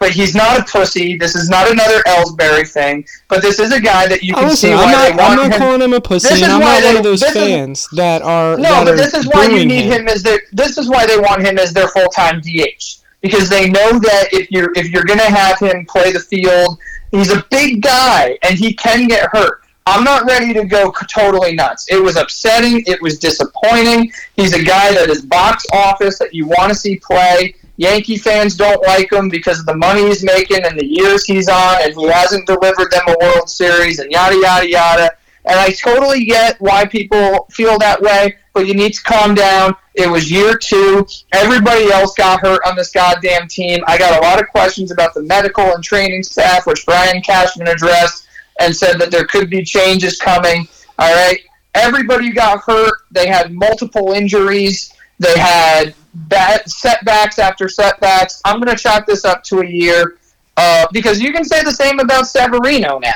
But 0.01 0.11
he's 0.11 0.35
not 0.35 0.61
a 0.61 0.65
pussy. 0.65 1.17
This 1.17 1.35
is 1.37 1.49
not 1.49 1.71
another 1.71 2.03
Ellsbury 2.03 2.71
thing. 2.71 3.07
But 3.29 3.43
this 3.43 3.59
is 3.59 3.73
a 3.73 3.81
guy 3.81 4.07
that 4.09 4.23
you 4.23 4.35
oh, 4.35 4.41
can 4.41 4.51
oh, 4.51 4.55
see 4.55 4.71
why 4.71 4.93
not, 4.93 5.03
they 5.03 5.11
want 5.11 5.21
I'm 5.21 5.37
not 5.37 5.53
him. 5.53 5.59
calling 5.59 5.81
him 5.81 5.93
a 5.95 6.01
pussy, 6.01 6.43
and 6.43 6.53
I'm 6.53 6.61
not 6.61 6.81
they, 6.81 6.87
one 6.89 6.97
of 6.97 7.05
those 7.05 7.23
fans 7.23 7.81
is, 7.81 7.89
that 7.93 8.21
are. 8.21 8.57
No, 8.57 8.85
that 8.85 8.87
but 8.87 8.97
this 8.97 9.15
is 9.15 9.27
why 9.29 9.47
you 9.47 9.65
need 9.65 9.85
him. 9.85 10.03
him 10.03 10.09
as 10.09 10.23
their. 10.23 10.41
This 10.53 10.77
is 10.77 10.91
why 10.91 11.07
they 11.07 11.17
want 11.17 11.47
him 11.47 11.59
as 11.59 11.73
their 11.73 11.89
full 11.89 12.09
time 12.09 12.41
DH 12.41 12.99
because 13.23 13.49
they 13.49 13.71
know 13.71 13.99
that 14.01 14.29
if 14.33 14.51
you're 14.51 14.73
if 14.75 14.91
you're 14.91 15.05
gonna 15.05 15.23
have 15.23 15.59
him 15.59 15.87
play 15.87 16.13
the 16.13 16.21
field, 16.21 16.77
he's 17.15 17.33
a 17.33 17.45
big 17.51 17.83
guy 17.83 18.39
and 18.43 18.59
he 18.59 18.75
can 18.75 19.07
get 19.07 19.29
hurt. 19.31 19.63
I'm 19.87 20.03
not 20.03 20.25
ready 20.25 20.55
to 20.55 20.65
go 20.65 20.91
totally 21.09 21.55
nuts. 21.55 21.87
It 21.91 22.03
was 22.03 22.17
upsetting. 22.17 22.83
It 22.87 23.01
was 23.03 23.19
disappointing. 23.19 24.13
He's 24.35 24.55
a 24.55 24.65
guy 24.65 24.95
that 24.95 25.11
is 25.11 25.23
box 25.23 25.67
office 25.73 26.19
that 26.19 26.33
you 26.33 26.47
want 26.47 26.71
to 26.71 26.75
see 26.75 26.99
play. 26.99 27.55
Yankee 27.77 28.17
fans 28.17 28.57
don't 28.57 28.83
like 28.87 29.13
him 29.13 29.29
because 29.29 29.61
of 29.61 29.67
the 29.67 29.77
money 29.77 30.07
he's 30.07 30.25
making 30.25 30.65
and 30.65 30.79
the 30.79 30.87
years 30.87 31.25
he's 31.25 31.49
on, 31.49 31.83
and 31.83 31.93
he 31.95 32.07
hasn't 32.07 32.47
delivered 32.47 32.91
them 32.91 33.03
a 33.09 33.17
World 33.21 33.51
Series 33.51 33.99
and 33.99 34.11
yada 34.11 34.37
yada 34.37 34.69
yada. 34.69 35.11
And 35.47 35.59
I 35.59 35.71
totally 35.71 36.25
get 36.25 36.61
why 36.61 36.87
people 36.87 37.47
feel 37.51 37.79
that 37.79 38.01
way, 38.01 38.37
but 38.55 38.67
you 38.67 38.75
need 38.75 38.95
to 38.95 39.03
calm 39.03 39.35
down. 39.35 39.77
It 39.95 40.09
was 40.09 40.31
year 40.31 40.57
two. 40.57 41.07
Everybody 41.33 41.91
else 41.91 42.15
got 42.17 42.41
hurt 42.41 42.63
on 42.67 42.77
this 42.77 42.91
goddamn 42.91 43.47
team. 43.49 43.81
I 43.87 43.99
got 43.99 44.19
a 44.19 44.27
lot 44.27 44.41
of 44.41 44.49
questions 44.49 44.91
about 44.91 45.15
the 45.15 45.23
medical 45.23 45.65
and 45.65 45.85
training 45.85 46.23
staff, 46.23 46.67
which 46.67 46.85
Brian 46.87 47.23
Cashman 47.23 47.69
addressed 47.69 48.27
and 48.61 48.75
said 48.75 48.99
that 48.99 49.11
there 49.11 49.27
could 49.27 49.51
be 49.51 49.63
changes 49.63 50.19
coming. 50.19 50.67
All 50.99 51.13
right. 51.13 51.41
Everybody 51.75 52.33
got 52.33 52.63
hurt. 52.63 52.95
They 53.11 53.27
had 53.27 53.53
multiple 53.53 54.13
injuries. 54.13 54.93
They 55.19 55.39
had 55.39 55.95
bad 56.15 56.69
setbacks 56.69 57.39
after 57.39 57.69
setbacks. 57.69 58.41
I'm 58.45 58.61
going 58.61 58.75
to 58.75 58.81
chalk 58.81 59.07
this 59.07 59.25
up 59.25 59.43
to 59.45 59.61
a 59.61 59.67
year 59.67 60.19
uh, 60.57 60.87
because 60.93 61.21
you 61.21 61.33
can 61.33 61.45
say 61.45 61.63
the 61.63 61.73
same 61.73 61.99
about 61.99 62.27
Severino 62.29 62.99
now. 62.99 63.13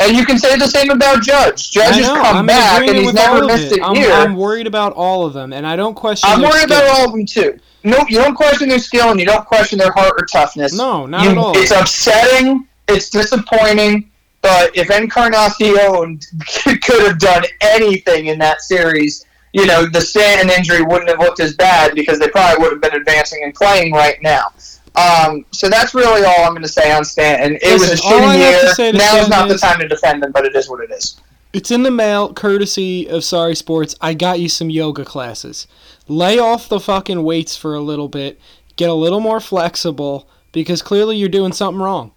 And 0.00 0.16
you 0.16 0.24
can 0.24 0.38
say 0.38 0.56
the 0.56 0.66
same 0.66 0.90
about 0.90 1.22
Judge. 1.22 1.70
Judge 1.70 1.96
has 1.96 2.08
come 2.08 2.38
I'm 2.38 2.46
back 2.46 2.88
and 2.88 2.96
he's 2.96 3.12
never 3.12 3.44
missed 3.44 3.72
a 3.72 3.92
year. 3.94 4.10
I'm 4.10 4.34
worried 4.34 4.66
about 4.66 4.94
all 4.94 5.26
of 5.26 5.34
them, 5.34 5.52
and 5.52 5.66
I 5.66 5.76
don't 5.76 5.94
question. 5.94 6.28
I'm 6.30 6.40
worried 6.40 6.62
skill. 6.62 6.78
about 6.78 6.98
all 6.98 7.06
of 7.06 7.12
them 7.12 7.26
too. 7.26 7.58
No, 7.84 7.98
you 8.08 8.18
don't 8.18 8.34
question 8.34 8.68
their 8.68 8.78
skill, 8.78 9.10
and 9.10 9.20
you 9.20 9.26
don't 9.26 9.44
question 9.46 9.78
their 9.78 9.92
heart 9.92 10.14
or 10.18 10.26
toughness. 10.26 10.76
No, 10.76 11.06
not 11.06 11.24
you, 11.24 11.30
at 11.30 11.38
all. 11.38 11.56
It's 11.56 11.70
upsetting 11.70 12.66
It's 12.88 13.10
disappointing, 13.10 14.10
but 14.42 14.76
if 14.76 14.90
Encarnacion 14.90 15.74
could 16.82 17.02
have 17.02 17.18
done 17.18 17.44
anything 17.60 18.26
in 18.26 18.38
that 18.38 18.62
series, 18.62 19.26
you 19.52 19.66
know, 19.66 19.86
the 19.86 20.00
Stanton 20.00 20.50
injury 20.50 20.82
wouldn't 20.82 21.08
have 21.08 21.18
looked 21.18 21.40
as 21.40 21.54
bad 21.54 21.94
because 21.94 22.18
they 22.18 22.28
probably 22.28 22.62
would 22.62 22.72
have 22.72 22.80
been 22.80 22.94
advancing 22.94 23.42
and 23.44 23.54
playing 23.54 23.92
right 23.92 24.20
now. 24.22 24.52
Um, 24.96 25.44
so 25.52 25.68
that's 25.68 25.94
really 25.94 26.24
all 26.24 26.44
I'm 26.44 26.50
going 26.52 26.62
to 26.62 26.68
say 26.68 26.90
on 26.92 27.04
Stanton. 27.04 27.56
It 27.56 27.62
Listen, 27.62 27.90
was 27.90 28.00
a 28.00 28.04
all 28.06 28.22
I 28.24 28.36
have 28.36 28.60
to 28.76 28.82
shitty 28.82 28.92
year. 28.92 28.92
Now 28.94 29.16
is 29.16 29.28
not 29.28 29.48
the 29.48 29.56
time 29.58 29.78
to 29.80 29.88
defend 29.88 30.22
him, 30.24 30.32
but 30.32 30.44
it 30.44 30.54
is 30.56 30.68
what 30.68 30.80
it 30.82 30.90
is. 30.90 31.20
It's 31.52 31.70
in 31.70 31.82
the 31.82 31.90
mail, 31.90 32.32
courtesy 32.32 33.08
of 33.08 33.24
Sorry 33.24 33.54
Sports. 33.54 33.94
I 34.00 34.14
got 34.14 34.40
you 34.40 34.48
some 34.48 34.70
yoga 34.70 35.04
classes. 35.04 35.66
Lay 36.08 36.38
off 36.38 36.68
the 36.68 36.80
fucking 36.80 37.22
weights 37.22 37.56
for 37.56 37.74
a 37.74 37.80
little 37.80 38.08
bit. 38.08 38.40
Get 38.76 38.88
a 38.88 38.94
little 38.94 39.20
more 39.20 39.40
flexible 39.40 40.28
because 40.52 40.82
clearly 40.82 41.16
you're 41.16 41.28
doing 41.28 41.52
something 41.52 41.80
wrong. 41.82 42.12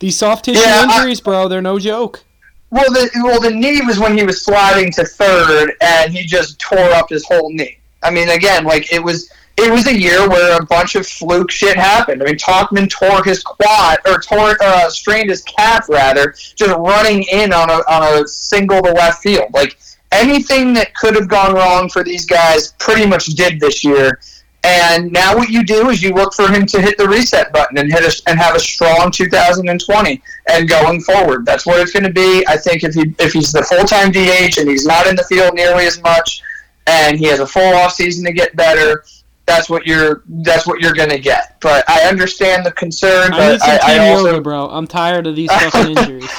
These 0.00 0.18
soft 0.18 0.44
tissue 0.44 0.60
Yeah, 0.60 0.86
I- 0.88 0.96
injuries, 0.98 1.20
bro, 1.20 1.48
they're 1.48 1.62
no 1.62 1.78
joke. 1.78 2.24
Well, 2.70 2.90
the 2.90 3.08
well 3.22 3.40
the 3.40 3.50
knee 3.50 3.80
was 3.82 4.00
when 4.00 4.18
he 4.18 4.24
was 4.24 4.44
sliding 4.44 4.90
to 4.92 5.04
third, 5.04 5.74
and 5.80 6.12
he 6.12 6.24
just 6.24 6.58
tore 6.58 6.90
up 6.92 7.08
his 7.08 7.24
whole 7.24 7.52
knee. 7.52 7.78
I 8.02 8.10
mean, 8.10 8.28
again, 8.30 8.64
like 8.64 8.92
it 8.92 8.98
was 9.02 9.30
it 9.56 9.70
was 9.70 9.86
a 9.86 9.96
year 9.96 10.28
where 10.28 10.60
a 10.60 10.66
bunch 10.66 10.96
of 10.96 11.06
fluke 11.06 11.50
shit 11.50 11.76
happened. 11.76 12.22
I 12.22 12.26
mean, 12.26 12.36
Tauchman 12.36 12.90
tore 12.90 13.22
his 13.22 13.42
quad 13.42 13.98
or 14.06 14.20
tore 14.20 14.56
uh, 14.60 14.90
strained 14.90 15.30
his 15.30 15.42
calf 15.42 15.88
rather, 15.88 16.34
just 16.56 16.76
running 16.76 17.24
in 17.30 17.52
on 17.52 17.70
a 17.70 17.82
on 17.88 18.22
a 18.22 18.26
single 18.26 18.82
to 18.82 18.92
left 18.92 19.22
field. 19.22 19.52
Like 19.54 19.78
anything 20.10 20.72
that 20.74 20.94
could 20.94 21.14
have 21.14 21.28
gone 21.28 21.54
wrong 21.54 21.88
for 21.88 22.02
these 22.02 22.24
guys, 22.24 22.72
pretty 22.78 23.06
much 23.06 23.26
did 23.26 23.60
this 23.60 23.84
year. 23.84 24.20
And 24.64 25.12
now 25.12 25.36
what 25.36 25.50
you 25.50 25.62
do 25.62 25.90
is 25.90 26.02
you 26.02 26.14
look 26.14 26.32
for 26.32 26.50
him 26.50 26.64
to 26.66 26.80
hit 26.80 26.96
the 26.96 27.06
reset 27.06 27.52
button 27.52 27.76
and 27.76 27.92
hit 27.92 28.02
a, 28.02 28.30
and 28.30 28.38
have 28.38 28.56
a 28.56 28.60
strong 28.60 29.10
2020 29.10 30.22
and 30.48 30.68
going 30.68 31.02
forward. 31.02 31.44
That's 31.44 31.66
what 31.66 31.80
it's 31.80 31.92
going 31.92 32.04
to 32.04 32.12
be. 32.12 32.42
I 32.48 32.56
think 32.56 32.82
if 32.82 32.94
he 32.94 33.14
if 33.18 33.34
he's 33.34 33.52
the 33.52 33.62
full 33.62 33.84
time 33.84 34.10
DH 34.10 34.58
and 34.58 34.68
he's 34.68 34.86
not 34.86 35.06
in 35.06 35.16
the 35.16 35.24
field 35.24 35.54
nearly 35.54 35.84
as 35.84 36.00
much, 36.02 36.42
and 36.86 37.18
he 37.18 37.26
has 37.26 37.40
a 37.40 37.46
full 37.46 37.74
off 37.74 37.92
season 37.92 38.24
to 38.24 38.32
get 38.32 38.56
better, 38.56 39.04
that's 39.46 39.68
what 39.68 39.86
you're 39.86 40.22
that's 40.26 40.66
what 40.66 40.80
you're 40.80 40.94
going 40.94 41.10
to 41.10 41.18
get. 41.18 41.60
But 41.60 41.88
I 41.88 42.02
understand 42.08 42.64
the 42.64 42.72
concern. 42.72 43.32
I 43.34 43.52
need 43.52 43.60
some 43.60 43.70
I, 43.82 43.96
I 43.96 44.08
also 44.10 44.40
bro. 44.40 44.68
I'm 44.68 44.86
tired 44.86 45.26
of 45.26 45.36
these 45.36 45.50
fucking 45.52 45.90
injuries. 45.98 46.30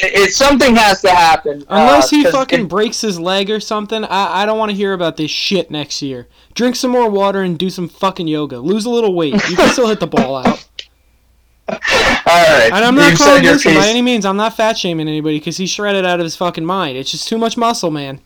it, 0.00 0.14
it- 0.28 0.32
something 0.32 0.74
has 0.76 1.00
to 1.02 1.10
happen 1.10 1.64
Unless 1.68 2.12
uh, 2.12 2.16
he 2.16 2.24
fucking 2.24 2.60
it- 2.62 2.68
breaks 2.68 3.00
his 3.00 3.18
leg 3.20 3.50
or 3.50 3.60
something, 3.60 4.04
I, 4.04 4.42
I 4.42 4.46
don't 4.46 4.58
want 4.58 4.70
to 4.70 4.76
hear 4.76 4.92
about 4.92 5.16
this 5.16 5.30
shit 5.30 5.70
next 5.70 6.00
year. 6.02 6.28
Drink 6.54 6.76
some 6.76 6.90
more 6.90 7.10
water 7.10 7.42
and 7.42 7.58
do 7.58 7.68
some 7.70 7.88
fucking 7.88 8.26
yoga. 8.28 8.58
Lose 8.58 8.86
a 8.86 8.90
little 8.90 9.14
weight. 9.14 9.34
You 9.34 9.56
can 9.56 9.70
still 9.70 9.88
hit 9.88 10.00
the 10.00 10.06
ball 10.06 10.36
out. 10.36 10.66
all 11.68 11.78
right. 12.26 12.70
And 12.72 12.84
I'm 12.84 12.94
not 12.94 13.10
You've 13.10 13.18
calling 13.18 13.42
this 13.42 13.64
by 13.64 13.86
any 13.88 14.00
means. 14.00 14.24
I'm 14.24 14.36
not 14.36 14.56
fat 14.56 14.78
shaming 14.78 15.08
anybody 15.08 15.38
because 15.38 15.56
he's 15.56 15.68
shredded 15.70 16.06
out 16.06 16.20
of 16.20 16.24
his 16.24 16.36
fucking 16.36 16.64
mind. 16.64 16.96
It's 16.96 17.10
just 17.10 17.28
too 17.28 17.36
much 17.38 17.56
muscle, 17.56 17.90
man. 17.90 18.20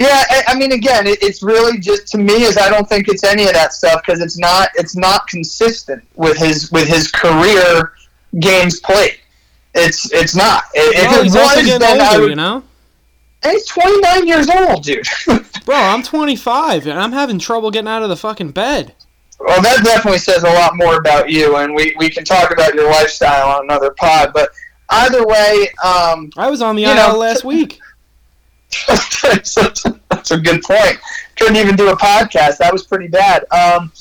Yeah, 0.00 0.24
I, 0.30 0.42
I 0.48 0.54
mean, 0.56 0.72
again, 0.72 1.06
it, 1.06 1.22
it's 1.22 1.42
really 1.42 1.78
just 1.78 2.08
to 2.08 2.18
me 2.18 2.42
is 2.44 2.56
I 2.56 2.70
don't 2.70 2.88
think 2.88 3.06
it's 3.08 3.22
any 3.22 3.44
of 3.46 3.52
that 3.52 3.74
stuff 3.74 4.00
because 4.04 4.20
it's 4.22 4.38
not 4.38 4.70
it's 4.74 4.96
not 4.96 5.28
consistent 5.28 6.02
with 6.16 6.38
his 6.38 6.72
with 6.72 6.88
his 6.88 7.10
career 7.12 7.92
games 8.40 8.80
played. 8.80 9.18
It's 9.74 10.10
it's 10.12 10.34
not. 10.34 10.64
If 10.74 11.06
Well, 11.10 11.20
it 11.20 11.24
he's 11.24 11.36
also 11.36 11.56
was, 11.58 11.66
getting 11.66 11.80
then 11.80 12.00
I 12.00 12.06
older, 12.08 12.20
would, 12.22 12.30
you 12.30 12.36
know. 12.36 12.62
and 13.42 13.52
he's 13.52 13.66
29 13.66 14.26
years 14.26 14.48
old, 14.48 14.82
dude. 14.84 15.06
Bro, 15.66 15.76
I'm 15.76 16.02
25 16.02 16.86
and 16.86 16.98
I'm 16.98 17.12
having 17.12 17.38
trouble 17.38 17.70
getting 17.70 17.86
out 17.88 18.02
of 18.02 18.08
the 18.08 18.16
fucking 18.16 18.52
bed. 18.52 18.94
well, 19.38 19.60
that 19.62 19.84
definitely 19.84 20.18
says 20.18 20.42
a 20.44 20.50
lot 20.50 20.76
more 20.76 20.96
about 20.96 21.30
you, 21.30 21.56
and 21.56 21.74
we, 21.74 21.94
we 21.98 22.08
can 22.10 22.24
talk 22.24 22.50
about 22.52 22.74
your 22.74 22.90
lifestyle 22.90 23.58
on 23.58 23.64
another 23.64 23.90
pod. 23.92 24.32
But 24.32 24.50
either 24.88 25.24
way, 25.26 25.68
um, 25.84 26.30
I 26.36 26.48
was 26.50 26.62
on 26.62 26.74
the 26.74 26.84
IL 26.84 26.94
know- 26.94 27.18
last 27.18 27.44
week. 27.44 27.78
That's, 29.22 29.54
that's 30.10 30.30
a 30.30 30.38
good 30.38 30.62
point. 30.62 30.98
Couldn't 31.36 31.56
even 31.56 31.76
do 31.76 31.88
a 31.88 31.96
podcast. 31.96 32.58
That 32.58 32.72
was 32.72 32.86
pretty 32.86 33.08
bad. 33.08 33.44
Um, 33.52 33.92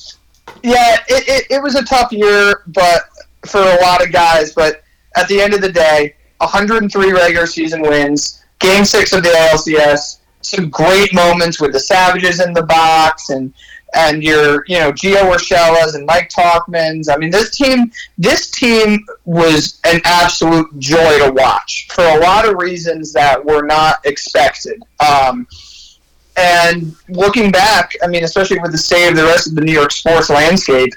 yeah, 0.63 0.97
it, 1.07 1.27
it, 1.27 1.47
it 1.55 1.63
was 1.63 1.75
a 1.75 1.83
tough 1.83 2.11
year, 2.11 2.63
but 2.67 3.03
for 3.45 3.61
a 3.61 3.81
lot 3.81 4.03
of 4.03 4.11
guys. 4.11 4.53
But 4.53 4.83
at 5.15 5.27
the 5.27 5.41
end 5.41 5.53
of 5.53 5.61
the 5.61 5.71
day, 5.71 6.15
103 6.37 7.11
regular 7.11 7.45
season 7.45 7.81
wins, 7.81 8.43
Game 8.59 8.85
Six 8.85 9.13
of 9.13 9.23
the 9.23 9.29
ALCS, 9.29 10.19
some 10.41 10.69
great 10.69 11.13
moments 11.13 11.59
with 11.59 11.73
the 11.73 11.79
Savages 11.79 12.39
in 12.39 12.53
the 12.53 12.63
box, 12.63 13.29
and 13.29 13.53
and 13.95 14.23
your 14.23 14.63
you 14.67 14.79
know 14.79 14.91
Gio 14.91 15.33
Urshela's 15.33 15.95
and 15.95 16.05
Mike 16.05 16.29
Tauchman's. 16.29 17.09
I 17.09 17.17
mean, 17.17 17.31
this 17.31 17.51
team 17.55 17.91
this 18.17 18.51
team 18.51 19.05
was 19.25 19.79
an 19.85 20.01
absolute 20.05 20.77
joy 20.79 21.19
to 21.25 21.31
watch 21.31 21.87
for 21.91 22.03
a 22.03 22.19
lot 22.19 22.47
of 22.47 22.55
reasons 22.55 23.13
that 23.13 23.43
were 23.43 23.63
not 23.63 24.05
expected. 24.05 24.83
Um, 24.99 25.47
and 26.37 26.95
looking 27.09 27.51
back, 27.51 27.93
I 28.01 28.07
mean, 28.07 28.23
especially 28.23 28.59
with 28.59 28.71
the 28.71 28.77
state 28.77 29.09
of 29.09 29.15
the 29.15 29.23
rest 29.23 29.47
of 29.47 29.55
the 29.55 29.61
New 29.61 29.73
York 29.73 29.91
sports 29.91 30.29
landscape, 30.29 30.93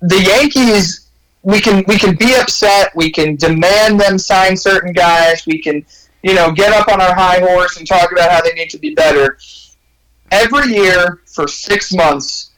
the 0.00 0.20
Yankees, 0.20 1.08
we 1.42 1.60
can 1.60 1.84
we 1.86 1.98
can 1.98 2.16
be 2.16 2.34
upset, 2.34 2.94
we 2.96 3.10
can 3.10 3.36
demand 3.36 4.00
them 4.00 4.18
sign 4.18 4.56
certain 4.56 4.92
guys, 4.92 5.46
we 5.46 5.60
can, 5.60 5.84
you 6.22 6.34
know, 6.34 6.50
get 6.50 6.72
up 6.72 6.88
on 6.88 7.00
our 7.00 7.14
high 7.14 7.38
horse 7.40 7.76
and 7.76 7.86
talk 7.86 8.10
about 8.12 8.30
how 8.30 8.40
they 8.40 8.52
need 8.52 8.70
to 8.70 8.78
be 8.78 8.94
better. 8.94 9.38
Every 10.34 10.74
year 10.74 11.20
for 11.26 11.46
six 11.46 11.94
months, 11.94 12.50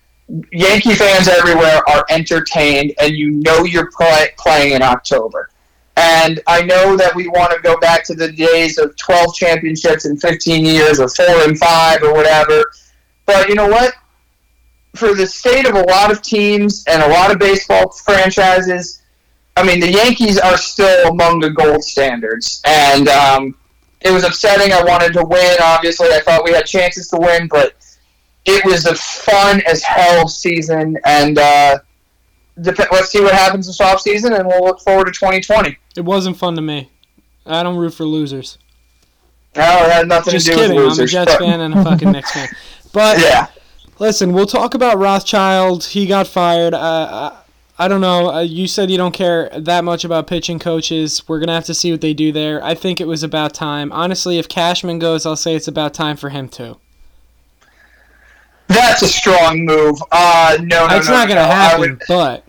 Yankee 0.51 0.95
fans 0.95 1.29
everywhere 1.29 1.83
are 1.91 2.07
entertained, 2.09 2.95
and 2.99 3.15
you 3.15 3.33
know 3.33 3.65
you're 3.65 3.91
play, 3.91 4.31
playing 4.39 4.73
in 4.73 4.81
October. 4.81 5.51
And 5.99 6.41
I 6.47 6.63
know 6.63 6.97
that 6.97 7.15
we 7.15 7.29
want 7.29 7.53
to 7.53 7.61
go 7.61 7.77
back 7.77 8.03
to 8.05 8.15
the 8.15 8.33
days 8.33 8.79
of 8.79 8.97
12 8.97 9.35
championships 9.35 10.07
in 10.07 10.17
15 10.17 10.65
years, 10.65 10.99
or 10.99 11.09
four 11.09 11.43
and 11.47 11.59
five, 11.59 12.03
or 12.03 12.15
whatever. 12.15 12.65
But 13.27 13.51
you 13.51 13.55
know 13.55 13.69
what? 13.69 13.93
For 14.95 15.15
the 15.15 15.27
state 15.27 15.67
of 15.67 15.75
a 15.75 15.83
lot 15.83 16.11
of 16.11 16.23
teams 16.23 16.83
and 16.89 17.03
a 17.03 17.09
lot 17.09 17.31
of 17.31 17.39
baseball 17.39 17.91
franchises, 17.91 19.03
I 19.55 19.63
mean, 19.63 19.81
the 19.81 19.93
Yankees 19.93 20.39
are 20.39 20.57
still 20.57 21.11
among 21.11 21.41
the 21.41 21.51
gold 21.51 21.85
standards. 21.85 22.63
And 22.65 23.09
um, 23.09 23.55
it 24.07 24.13
was 24.13 24.25
upsetting. 24.25 24.73
I 24.73 24.83
wanted 24.85 25.13
to 25.15 25.25
win. 25.25 25.57
Obviously, 25.63 26.09
I 26.13 26.21
thought 26.21 26.45
we 26.45 26.53
had 26.53 26.67
chances 26.67 27.09
to 27.09 27.17
win, 27.19 27.49
but 27.49 27.75
it 28.45 28.65
was 28.65 28.87
a 28.87 28.95
fun 28.95 29.61
as 29.67 29.83
hell 29.83 30.29
season. 30.29 30.97
And 31.05 31.39
uh, 31.39 31.79
dep- 32.61 32.91
let's 32.93 33.11
see 33.11 33.21
what 33.21 33.35
happens 33.35 33.67
this 33.67 33.81
off 33.81 34.01
season, 34.01 34.33
and 34.33 34.47
we'll 34.47 34.65
look 34.65 34.81
forward 34.81 35.07
to 35.07 35.13
2020. 35.13 35.77
It 35.97 36.01
wasn't 36.05 36.37
fun 36.37 36.55
to 36.57 36.63
me. 36.63 36.91
I 37.45 37.63
don't 37.63 37.77
root 37.77 37.95
for 37.95 38.05
losers. 38.05 38.59
No, 39.57 39.63
it 39.63 39.91
had 39.91 40.07
nothing 40.09 40.33
Just 40.33 40.47
to 40.47 40.53
do 40.53 40.59
kidding. 40.59 40.77
with 40.77 40.99
I'm 40.99 41.05
a. 41.05 41.07
Jets 41.07 41.33
but- 41.33 41.41
fan 41.41 41.61
and 41.61 41.75
a 41.75 41.83
fucking 41.85 42.13
Knicks 42.13 42.33
fan. 42.33 42.49
But 42.93 43.19
Yeah. 43.21 43.49
listen, 43.99 44.33
we'll 44.33 44.47
talk 44.47 44.73
about 44.73 44.97
Rothschild. 44.99 45.85
He 45.85 46.07
got 46.07 46.27
fired. 46.27 46.73
Uh, 46.73 47.33
I, 47.79 47.89
don't 47.89 48.01
know. 48.01 48.31
Uh, 48.33 48.41
you 48.41 48.67
said 48.67 48.91
you 48.91 48.97
don't 48.97 49.13
care 49.13 49.51
that 49.57 49.85
much 49.85 50.05
about 50.05 50.27
pitching 50.27 50.59
coaches. 50.59 51.23
We're 51.29 51.41
gonna 51.41 51.55
have 51.55 51.65
to 51.67 51.75
see 51.75 51.91
what 51.93 52.01
they 52.01 52.15
do 52.15 52.33
there. 52.33 52.63
I 52.65 52.75
think 52.75 53.01
it 53.01 53.07
was 53.07 53.23
about 53.23 53.53
time. 53.55 53.93
Honestly, 53.93 54.39
if 54.39 54.49
Cashman 54.49 54.99
goes, 54.99 55.27
I'll 55.27 55.37
say 55.37 55.55
it's 55.55 55.69
about 55.69 55.93
time 55.95 56.17
for 56.17 56.31
him 56.31 56.49
too. 56.49 56.79
That's 58.69 59.03
a 59.03 59.09
strong 59.09 59.65
move. 59.65 59.97
Uh, 60.11 60.59
no, 60.61 60.87
no, 60.89 60.97
it's 60.97 61.09
no, 61.09 61.15
not 61.15 61.29
gonna 61.29 61.43
no. 61.43 61.47
Happen, 61.47 61.81
would- 61.81 62.03
but 62.09 62.45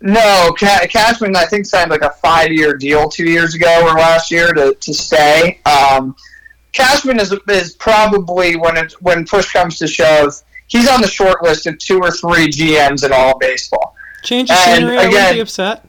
No, 0.00 0.54
Ca- 0.58 0.86
Cashman, 0.90 1.36
I 1.36 1.46
think 1.46 1.66
signed 1.66 1.90
like 1.90 2.02
a 2.02 2.10
five-year 2.22 2.74
deal 2.74 3.08
two 3.08 3.28
years 3.30 3.54
ago 3.54 3.82
or 3.82 3.94
last 3.94 4.30
year 4.30 4.52
to, 4.52 4.74
to 4.74 4.94
stay. 4.94 5.60
Um, 5.66 6.16
Cashman 6.72 7.20
is 7.20 7.34
is 7.48 7.74
probably 7.76 8.56
when 8.56 8.76
it 8.76 8.92
when 9.00 9.24
push 9.26 9.52
comes 9.52 9.78
to 9.78 9.86
shove, 9.86 10.34
he's 10.66 10.88
on 10.90 11.00
the 11.00 11.08
short 11.08 11.42
list 11.42 11.66
of 11.66 11.78
two 11.78 11.98
or 12.00 12.10
three 12.10 12.48
GMs 12.48 13.04
in 13.04 13.12
all 13.12 13.38
baseball. 13.38 13.95
Change 14.26 14.48
the 14.48 14.54
And 14.54 14.62
scenery. 14.80 14.98
I 14.98 15.06
wouldn't 15.06 15.14
again- 15.14 15.34
be 15.34 15.40
upset. 15.40 15.88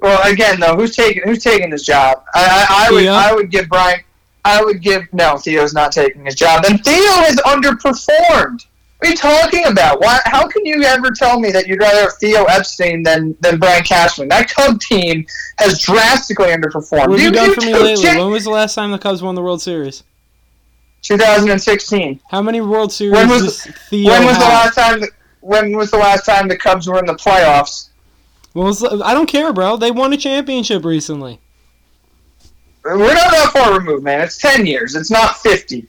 Well, 0.00 0.20
again, 0.30 0.58
though, 0.58 0.74
who's 0.74 0.96
taking 0.96 1.22
who's 1.22 1.44
taking 1.44 1.70
his 1.70 1.84
job? 1.84 2.24
I, 2.34 2.66
I, 2.68 2.86
I 2.88 2.90
would 2.90 3.00
Theo? 3.02 3.12
I 3.12 3.32
would 3.32 3.50
give 3.52 3.68
Brian. 3.68 4.00
I 4.44 4.60
would 4.64 4.82
give 4.82 5.02
no. 5.12 5.36
Theo's 5.38 5.72
not 5.72 5.92
taking 5.92 6.24
his 6.24 6.34
job. 6.34 6.64
and 6.68 6.82
Theo 6.84 6.96
has 6.96 7.36
underperformed. 7.36 8.66
What 8.98 9.06
are 9.06 9.10
you 9.10 9.16
talking 9.16 9.66
about? 9.66 10.00
Why? 10.00 10.18
How 10.24 10.48
can 10.48 10.64
you 10.66 10.82
ever 10.82 11.10
tell 11.12 11.38
me 11.38 11.52
that 11.52 11.68
you'd 11.68 11.78
rather 11.80 12.00
have 12.02 12.14
Theo 12.20 12.44
Epstein 12.46 13.04
than 13.04 13.36
than 13.40 13.58
Brian 13.60 13.84
Cashman? 13.84 14.26
That 14.28 14.48
Cub 14.50 14.80
team 14.80 15.24
has 15.60 15.80
drastically 15.80 16.48
underperformed. 16.48 17.08
What 17.08 17.20
have 17.20 17.20
you 17.20 17.30
done 17.30 17.54
for 17.54 17.60
me 17.60 17.72
lately? 17.74 18.04
When 18.18 18.30
was 18.32 18.42
the 18.42 18.50
last 18.50 18.74
time 18.74 18.90
the 18.90 18.98
Cubs 18.98 19.22
won 19.22 19.36
the 19.36 19.42
World 19.42 19.62
Series? 19.62 20.02
2016. 21.02 22.20
How 22.30 22.42
many 22.42 22.60
World 22.60 22.92
Series 22.92 23.12
When 23.14 23.28
was- 23.28 23.64
When 23.90 24.24
was 24.24 24.38
the 24.38 24.44
last 24.44 24.74
time? 24.76 25.00
The, 25.00 25.08
when 25.42 25.76
was 25.76 25.90
the 25.90 25.98
last 25.98 26.24
time 26.24 26.48
the 26.48 26.56
Cubs 26.56 26.88
were 26.88 26.98
in 26.98 27.04
the 27.06 27.14
playoffs? 27.14 27.90
Was 28.54 28.80
the- 28.80 28.88
uh, 28.90 29.02
I 29.04 29.12
don't 29.14 29.26
care, 29.26 29.52
bro. 29.52 29.76
They 29.76 29.90
won 29.90 30.12
a 30.12 30.16
championship 30.16 30.84
recently. 30.84 31.40
We're 32.84 32.96
not 33.14 33.30
that 33.30 33.50
far 33.52 33.78
removed, 33.78 34.02
man. 34.02 34.20
It's 34.22 34.38
10 34.38 34.66
years. 34.66 34.96
It's 34.96 35.10
not 35.10 35.36
50. 35.38 35.86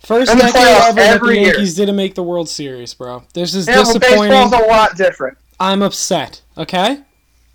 First 0.00 0.32
In 0.32 0.38
the 0.38 0.44
playoffs 0.44 0.88
ever 0.88 0.92
that 0.92 0.94
the 0.94 1.02
every 1.02 1.38
year. 1.38 1.46
Yankees 1.52 1.74
didn't 1.74 1.96
make 1.96 2.14
the 2.14 2.22
World 2.22 2.48
Series, 2.48 2.94
bro. 2.94 3.22
This 3.34 3.54
is 3.54 3.66
Yeah, 3.68 3.76
well, 3.76 3.84
disappointing. 3.84 4.30
baseball's 4.30 4.52
a 4.64 4.66
lot 4.66 4.96
different. 4.96 5.38
I'm 5.60 5.82
upset. 5.82 6.40
Okay. 6.56 7.00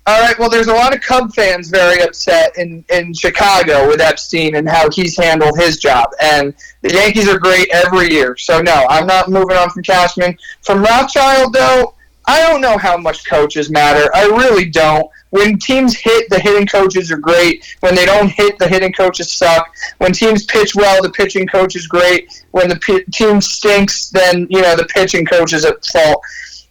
All 0.06 0.20
right. 0.20 0.38
Well, 0.38 0.50
there's 0.50 0.66
a 0.66 0.74
lot 0.74 0.94
of 0.94 1.00
Cub 1.00 1.34
fans 1.34 1.70
very 1.70 2.02
upset 2.02 2.58
in, 2.58 2.84
in 2.90 3.14
Chicago 3.14 3.88
with 3.88 4.02
Epstein 4.02 4.56
and 4.56 4.68
how 4.68 4.90
he's 4.90 5.16
handled 5.16 5.58
his 5.58 5.78
job. 5.78 6.10
And 6.20 6.54
the 6.82 6.92
Yankees 6.92 7.26
are 7.26 7.38
great 7.38 7.68
every 7.72 8.10
year. 8.10 8.36
So 8.36 8.60
no, 8.60 8.86
I'm 8.90 9.06
not 9.06 9.30
moving 9.30 9.56
on 9.56 9.70
from 9.70 9.82
Cashman. 9.82 10.36
From 10.60 10.82
Rothschild, 10.82 11.54
though, 11.54 11.94
I 12.26 12.40
don't 12.42 12.60
know 12.60 12.76
how 12.76 12.98
much 12.98 13.28
coaches 13.28 13.70
matter. 13.70 14.10
I 14.14 14.24
really 14.24 14.66
don't. 14.66 15.10
When 15.30 15.58
teams 15.58 15.96
hit, 15.96 16.30
the 16.30 16.38
hitting 16.38 16.66
coaches 16.66 17.10
are 17.10 17.16
great. 17.16 17.76
When 17.80 17.94
they 17.94 18.06
don't 18.06 18.30
hit, 18.30 18.58
the 18.58 18.68
hitting 18.68 18.92
coaches 18.92 19.32
suck. 19.32 19.74
When 19.98 20.12
teams 20.12 20.44
pitch 20.44 20.74
well, 20.74 21.02
the 21.02 21.10
pitching 21.10 21.46
coach 21.46 21.76
is 21.76 21.86
great. 21.86 22.44
When 22.52 22.68
the 22.68 22.76
p- 22.76 23.04
team 23.12 23.40
stinks, 23.40 24.10
then 24.10 24.46
you 24.48 24.62
know 24.62 24.76
the 24.76 24.86
pitching 24.86 25.26
coach 25.26 25.52
is 25.52 25.64
at 25.64 25.84
fault. 25.84 26.22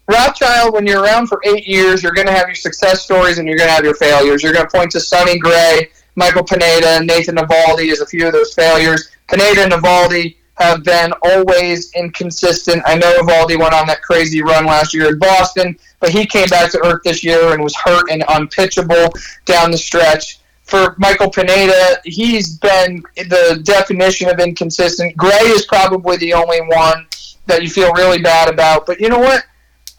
Rothschild, 0.08 0.74
when 0.74 0.86
you're 0.86 1.02
around 1.02 1.28
for 1.28 1.40
eight 1.46 1.66
years, 1.66 2.04
you're 2.04 2.14
going 2.14 2.28
to 2.28 2.34
have 2.34 2.48
your 2.48 2.56
success 2.56 3.04
stories 3.04 3.38
and 3.38 3.48
you're 3.48 3.58
going 3.58 3.70
to 3.70 3.74
have 3.74 3.86
your 3.86 3.96
failures. 3.96 4.44
You're 4.44 4.54
going 4.54 4.66
to 4.66 4.72
point 4.72 4.92
to 4.92 5.00
Sonny 5.00 5.40
Gray, 5.40 5.90
Michael 6.16 6.44
Pineda, 6.44 6.90
and 6.90 7.08
Nathan 7.08 7.36
Eovaldi 7.36 7.92
as 7.92 8.02
a 8.02 8.06
few 8.06 8.28
of 8.28 8.34
those 8.34 8.54
failures. 8.54 9.12
Pineda 9.30 9.64
and 9.64 9.72
Eovaldi 9.72 10.36
have 10.56 10.84
been 10.84 11.14
always 11.24 11.92
inconsistent. 11.94 12.84
I 12.86 12.96
know 12.96 13.14
Eovaldi 13.22 13.58
went 13.58 13.74
on 13.74 13.88
that 13.88 14.02
crazy 14.02 14.42
run 14.42 14.66
last 14.66 14.94
year 14.94 15.08
in 15.08 15.20
Boston, 15.20 15.78
but 16.00 16.10
he 16.10 16.26
came 16.26 16.48
back 16.48 16.72
to 16.72 16.86
earth 16.86 17.02
this 17.04 17.24
year 17.24 17.54
and 17.54 17.64
was 17.64 17.76
hurt 17.76 18.12
and 18.12 18.24
unpitchable 18.30 19.10
down 19.46 19.72
the 19.72 19.78
stretch. 19.78 20.40
For 20.64 20.96
Michael 20.98 21.30
Pineda, 21.30 21.98
he's 22.04 22.58
been 22.58 23.04
the 23.16 23.62
definition 23.64 24.30
of 24.30 24.40
inconsistent. 24.40 25.16
Gray 25.18 25.30
is 25.44 25.66
probably 25.66 26.18
the 26.18 26.34
only 26.34 26.62
one 26.62 27.06
that 27.48 27.64
you 27.64 27.70
feel 27.70 27.92
really 27.94 28.22
bad 28.22 28.50
about. 28.50 28.86
But 28.86 29.00
you 29.00 29.10
know 29.10 29.20
what? 29.20 29.46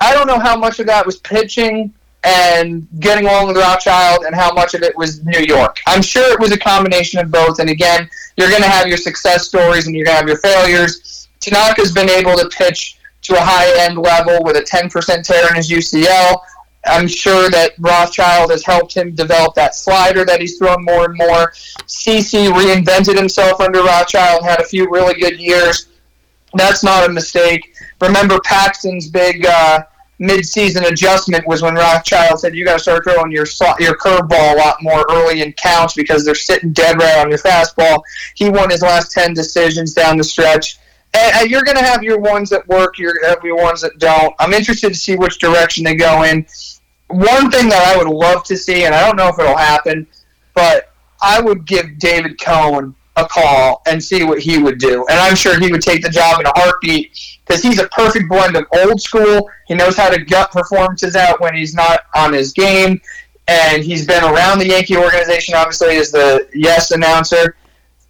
I 0.04 0.12
don't 0.12 0.26
know 0.26 0.38
how 0.38 0.54
much 0.54 0.80
of 0.80 0.86
that 0.86 1.06
was 1.06 1.16
pitching 1.20 1.90
and 2.24 2.86
getting 3.00 3.24
along 3.24 3.48
with 3.48 3.56
Rothschild 3.56 4.26
and 4.26 4.34
how 4.34 4.52
much 4.52 4.74
of 4.74 4.82
it 4.82 4.94
was 4.96 5.24
New 5.24 5.40
York. 5.40 5.78
I'm 5.86 6.02
sure 6.02 6.30
it 6.30 6.38
was 6.38 6.52
a 6.52 6.58
combination 6.58 7.20
of 7.20 7.30
both. 7.30 7.58
And 7.58 7.70
again, 7.70 8.10
you're 8.36 8.50
going 8.50 8.62
to 8.62 8.68
have 8.68 8.86
your 8.86 8.98
success 8.98 9.46
stories 9.46 9.86
and 9.86 9.96
you're 9.96 10.04
going 10.04 10.14
to 10.14 10.20
have 10.20 10.28
your 10.28 10.38
failures. 10.38 11.28
Tanaka's 11.40 11.90
been 11.92 12.10
able 12.10 12.36
to 12.36 12.50
pitch 12.50 12.98
to 13.22 13.34
a 13.34 13.40
high 13.40 13.86
end 13.86 13.96
level 13.96 14.44
with 14.44 14.56
a 14.56 14.62
10% 14.62 15.24
tear 15.24 15.48
in 15.48 15.54
his 15.54 15.70
UCL. 15.70 16.36
I'm 16.86 17.08
sure 17.08 17.48
that 17.48 17.72
Rothschild 17.78 18.50
has 18.50 18.62
helped 18.62 18.94
him 18.94 19.14
develop 19.14 19.54
that 19.54 19.74
slider 19.74 20.26
that 20.26 20.38
he's 20.38 20.58
thrown 20.58 20.84
more 20.84 21.06
and 21.06 21.16
more. 21.16 21.52
CC 21.86 22.52
reinvented 22.52 23.16
himself 23.16 23.58
under 23.62 23.82
Rothschild, 23.82 24.44
had 24.44 24.60
a 24.60 24.64
few 24.64 24.90
really 24.90 25.14
good 25.18 25.40
years. 25.40 25.88
That's 26.52 26.84
not 26.84 27.08
a 27.08 27.12
mistake. 27.12 27.74
Remember 28.02 28.38
Paxton's 28.40 29.08
big 29.08 29.46
uh, 29.46 29.84
mid-season 30.18 30.84
adjustment 30.84 31.46
was 31.46 31.62
when 31.62 31.74
Rothschild 31.74 32.40
said 32.40 32.54
you 32.54 32.64
got 32.64 32.74
to 32.74 32.78
start 32.78 33.04
throwing 33.04 33.30
your 33.30 33.46
your 33.78 33.96
curveball 33.96 34.54
a 34.54 34.56
lot 34.56 34.82
more 34.82 35.04
early 35.10 35.42
in 35.42 35.52
counts 35.54 35.94
because 35.94 36.24
they're 36.24 36.34
sitting 36.34 36.72
dead 36.72 36.98
right 36.98 37.18
on 37.18 37.28
your 37.28 37.38
fastball. 37.38 38.02
He 38.34 38.48
won 38.48 38.70
his 38.70 38.82
last 38.82 39.12
ten 39.12 39.34
decisions 39.34 39.92
down 39.92 40.16
the 40.16 40.24
stretch. 40.24 40.78
And 41.16 41.48
you're 41.48 41.62
going 41.62 41.76
to 41.76 41.84
have 41.84 42.02
your 42.02 42.18
ones 42.18 42.50
that 42.50 42.66
work, 42.66 42.96
have 43.22 43.44
your 43.44 43.56
ones 43.56 43.80
that 43.82 43.98
don't. 43.98 44.34
I'm 44.40 44.52
interested 44.52 44.88
to 44.88 44.94
see 44.96 45.14
which 45.14 45.38
direction 45.38 45.84
they 45.84 45.94
go 45.94 46.24
in. 46.24 46.44
One 47.06 47.52
thing 47.52 47.68
that 47.68 47.94
I 47.94 47.96
would 47.96 48.08
love 48.08 48.42
to 48.44 48.56
see, 48.56 48.84
and 48.84 48.92
I 48.92 49.06
don't 49.06 49.14
know 49.14 49.28
if 49.28 49.38
it'll 49.38 49.56
happen, 49.56 50.08
but 50.54 50.92
I 51.22 51.40
would 51.40 51.66
give 51.66 51.98
David 51.98 52.40
Cone 52.40 52.96
a 53.16 53.24
call 53.26 53.82
and 53.86 54.02
see 54.02 54.24
what 54.24 54.40
he 54.40 54.58
would 54.58 54.78
do. 54.78 55.06
And 55.08 55.18
I'm 55.18 55.36
sure 55.36 55.58
he 55.58 55.70
would 55.70 55.82
take 55.82 56.02
the 56.02 56.10
job 56.10 56.40
in 56.40 56.46
a 56.46 56.52
heartbeat 56.56 57.38
because 57.46 57.62
he's 57.62 57.78
a 57.78 57.88
perfect 57.88 58.28
blend 58.28 58.56
of 58.56 58.66
old 58.78 59.00
school. 59.00 59.48
He 59.66 59.74
knows 59.74 59.96
how 59.96 60.10
to 60.10 60.22
gut 60.22 60.50
performances 60.50 61.14
out 61.14 61.40
when 61.40 61.54
he's 61.54 61.74
not 61.74 62.00
on 62.14 62.32
his 62.32 62.52
game. 62.52 63.00
And 63.46 63.84
he's 63.84 64.06
been 64.06 64.24
around 64.24 64.58
the 64.58 64.68
Yankee 64.68 64.96
organization, 64.96 65.54
obviously, 65.54 65.96
as 65.96 66.10
the 66.10 66.48
yes 66.54 66.90
announcer. 66.90 67.56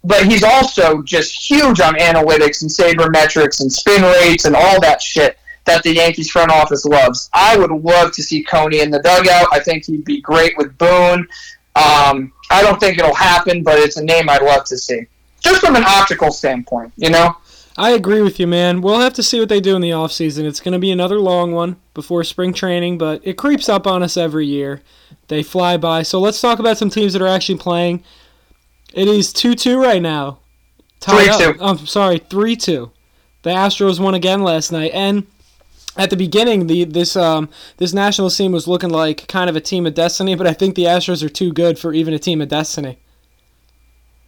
But 0.03 0.25
he's 0.25 0.43
also 0.43 1.01
just 1.01 1.49
huge 1.49 1.81
on 1.81 1.95
analytics 1.95 2.61
and 2.61 2.71
sabermetrics 2.71 3.61
and 3.61 3.71
spin 3.71 4.03
rates 4.03 4.45
and 4.45 4.55
all 4.55 4.79
that 4.81 5.01
shit 5.01 5.37
that 5.65 5.81
the 5.83 5.95
Yankees 5.95 6.29
front 6.29 6.51
office 6.51 6.85
loves. 6.85 7.29
I 7.33 7.57
would 7.57 7.71
love 7.71 8.11
to 8.13 8.23
see 8.23 8.43
Coney 8.43 8.81
in 8.81 8.91
the 8.91 8.99
dugout. 8.99 9.47
I 9.51 9.59
think 9.59 9.85
he'd 9.85 10.05
be 10.05 10.21
great 10.21 10.55
with 10.57 10.77
Boone. 10.77 11.27
Um, 11.75 12.31
I 12.49 12.61
don't 12.61 12.79
think 12.79 12.97
it'll 12.97 13.13
happen, 13.13 13.63
but 13.63 13.77
it's 13.79 13.97
a 13.97 14.03
name 14.03 14.29
I'd 14.29 14.41
love 14.41 14.63
to 14.65 14.77
see. 14.77 15.07
Just 15.41 15.61
from 15.61 15.75
an 15.75 15.83
optical 15.83 16.31
standpoint, 16.31 16.93
you 16.95 17.09
know? 17.09 17.35
I 17.77 17.91
agree 17.91 18.21
with 18.21 18.39
you, 18.39 18.47
man. 18.47 18.81
We'll 18.81 19.01
have 19.01 19.13
to 19.15 19.23
see 19.23 19.39
what 19.39 19.49
they 19.49 19.59
do 19.59 19.75
in 19.75 19.81
the 19.81 19.89
offseason. 19.89 20.45
It's 20.45 20.61
going 20.61 20.73
to 20.73 20.79
be 20.79 20.91
another 20.91 21.19
long 21.19 21.51
one 21.51 21.75
before 21.93 22.23
spring 22.23 22.53
training, 22.53 22.97
but 22.97 23.21
it 23.25 23.33
creeps 23.33 23.67
up 23.67 23.85
on 23.85 24.01
us 24.01 24.15
every 24.15 24.45
year. 24.45 24.81
They 25.27 25.43
fly 25.43 25.75
by. 25.75 26.03
So 26.03 26.19
let's 26.19 26.39
talk 26.39 26.59
about 26.59 26.77
some 26.77 26.89
teams 26.89 27.13
that 27.13 27.21
are 27.21 27.27
actually 27.27 27.57
playing. 27.57 28.03
It 28.93 29.09
is 29.09 29.33
2 29.33 29.55
2 29.55 29.81
right 29.81 30.01
now. 30.01 30.39
3 31.01 31.25
2. 31.37 31.55
I'm 31.59 31.85
sorry, 31.85 32.19
3 32.19 32.55
2. 32.55 32.91
The 33.41 33.49
Astros 33.49 33.99
won 33.99 34.15
again 34.15 34.41
last 34.41 34.71
night. 34.71 34.91
And 34.93 35.27
at 35.97 36.09
the 36.09 36.17
beginning, 36.17 36.67
the 36.67 36.83
this 36.85 37.15
um 37.15 37.49
this 37.77 37.93
national 37.93 38.29
team 38.29 38.51
was 38.51 38.67
looking 38.67 38.89
like 38.89 39.27
kind 39.27 39.49
of 39.49 39.55
a 39.55 39.61
team 39.61 39.85
of 39.85 39.93
destiny, 39.93 40.35
but 40.35 40.47
I 40.47 40.53
think 40.53 40.75
the 40.75 40.83
Astros 40.83 41.23
are 41.23 41.29
too 41.29 41.53
good 41.53 41.79
for 41.79 41.93
even 41.93 42.13
a 42.13 42.19
team 42.19 42.41
of 42.41 42.49
destiny. 42.49 42.97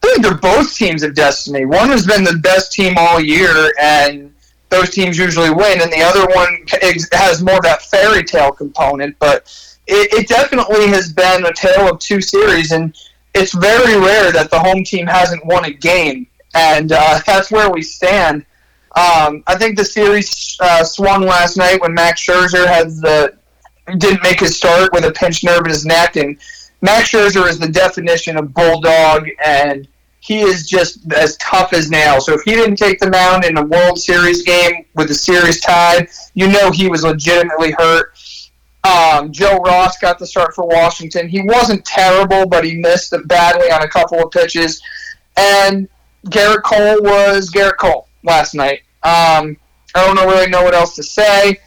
I 0.03 0.07
think 0.07 0.23
they're 0.23 0.35
both 0.35 0.75
teams 0.75 1.03
of 1.03 1.15
destiny. 1.15 1.65
One 1.65 1.89
has 1.89 2.05
been 2.05 2.23
the 2.23 2.37
best 2.37 2.71
team 2.71 2.93
all 2.97 3.19
year, 3.19 3.73
and 3.79 4.33
those 4.69 4.91
teams 4.91 5.17
usually 5.17 5.49
win, 5.49 5.81
and 5.81 5.91
the 5.91 6.01
other 6.01 6.25
one 6.33 6.65
has 7.13 7.41
more 7.41 7.57
of 7.57 7.63
that 7.63 7.81
fairy 7.81 8.23
tale 8.23 8.51
component. 8.51 9.17
But 9.19 9.51
it, 9.87 10.13
it 10.13 10.27
definitely 10.27 10.87
has 10.87 11.11
been 11.11 11.45
a 11.45 11.53
tale 11.53 11.89
of 11.89 11.99
two 11.99 12.21
series, 12.21 12.71
and 12.71 12.95
it's 13.33 13.53
very 13.53 13.99
rare 13.99 14.31
that 14.31 14.49
the 14.49 14.59
home 14.59 14.83
team 14.83 15.07
hasn't 15.07 15.45
won 15.45 15.65
a 15.65 15.71
game, 15.71 16.27
and 16.53 16.91
uh, 16.91 17.19
that's 17.25 17.51
where 17.51 17.69
we 17.69 17.81
stand. 17.81 18.45
Um, 18.97 19.43
I 19.45 19.55
think 19.55 19.77
the 19.77 19.85
series 19.85 20.57
uh, 20.59 20.83
swung 20.83 21.21
last 21.21 21.55
night 21.55 21.79
when 21.81 21.93
Max 21.93 22.25
Scherzer 22.25 22.65
has 22.65 22.99
the 22.99 23.37
didn't 23.99 24.23
make 24.23 24.39
his 24.39 24.57
start 24.57 24.91
with 24.91 25.05
a 25.05 25.11
pinched 25.11 25.43
nerve 25.43 25.65
in 25.65 25.69
his 25.69 25.85
neck, 25.85 26.15
and 26.15 26.35
Max 26.81 27.11
Scherzer 27.11 27.47
is 27.47 27.59
the 27.59 27.67
definition 27.67 28.37
of 28.37 28.55
bulldog, 28.55 29.29
and 29.45 29.87
he 30.19 30.39
is 30.39 30.67
just 30.67 31.13
as 31.13 31.37
tough 31.37 31.73
as 31.73 31.91
nails. 31.91 32.25
So 32.25 32.33
if 32.33 32.41
he 32.41 32.55
didn't 32.55 32.77
take 32.77 32.99
the 32.99 33.11
mound 33.11 33.45
in 33.45 33.57
a 33.57 33.63
World 33.63 33.99
Series 33.99 34.41
game 34.41 34.85
with 34.95 35.09
the 35.09 35.13
series 35.13 35.61
tied, 35.61 36.09
you 36.33 36.47
know 36.47 36.71
he 36.71 36.87
was 36.87 37.03
legitimately 37.03 37.75
hurt. 37.77 38.17
Um, 38.83 39.31
Joe 39.31 39.59
Ross 39.59 39.99
got 39.99 40.17
the 40.17 40.25
start 40.25 40.55
for 40.55 40.65
Washington. 40.65 41.29
He 41.29 41.43
wasn't 41.43 41.85
terrible, 41.85 42.47
but 42.47 42.63
he 42.63 42.77
missed 42.77 43.13
badly 43.25 43.69
on 43.69 43.83
a 43.83 43.87
couple 43.87 44.23
of 44.23 44.31
pitches. 44.31 44.81
And 45.37 45.87
Gerrit 46.25 46.63
Cole 46.63 47.03
was 47.03 47.51
Gerrit 47.51 47.77
Cole 47.77 48.07
last 48.23 48.55
night. 48.55 48.81
Um, 49.03 49.57
I 49.95 50.05
don't 50.05 50.27
really 50.27 50.49
know 50.49 50.63
what 50.63 50.73
else 50.73 50.95
to 50.95 51.03
say. 51.03 51.57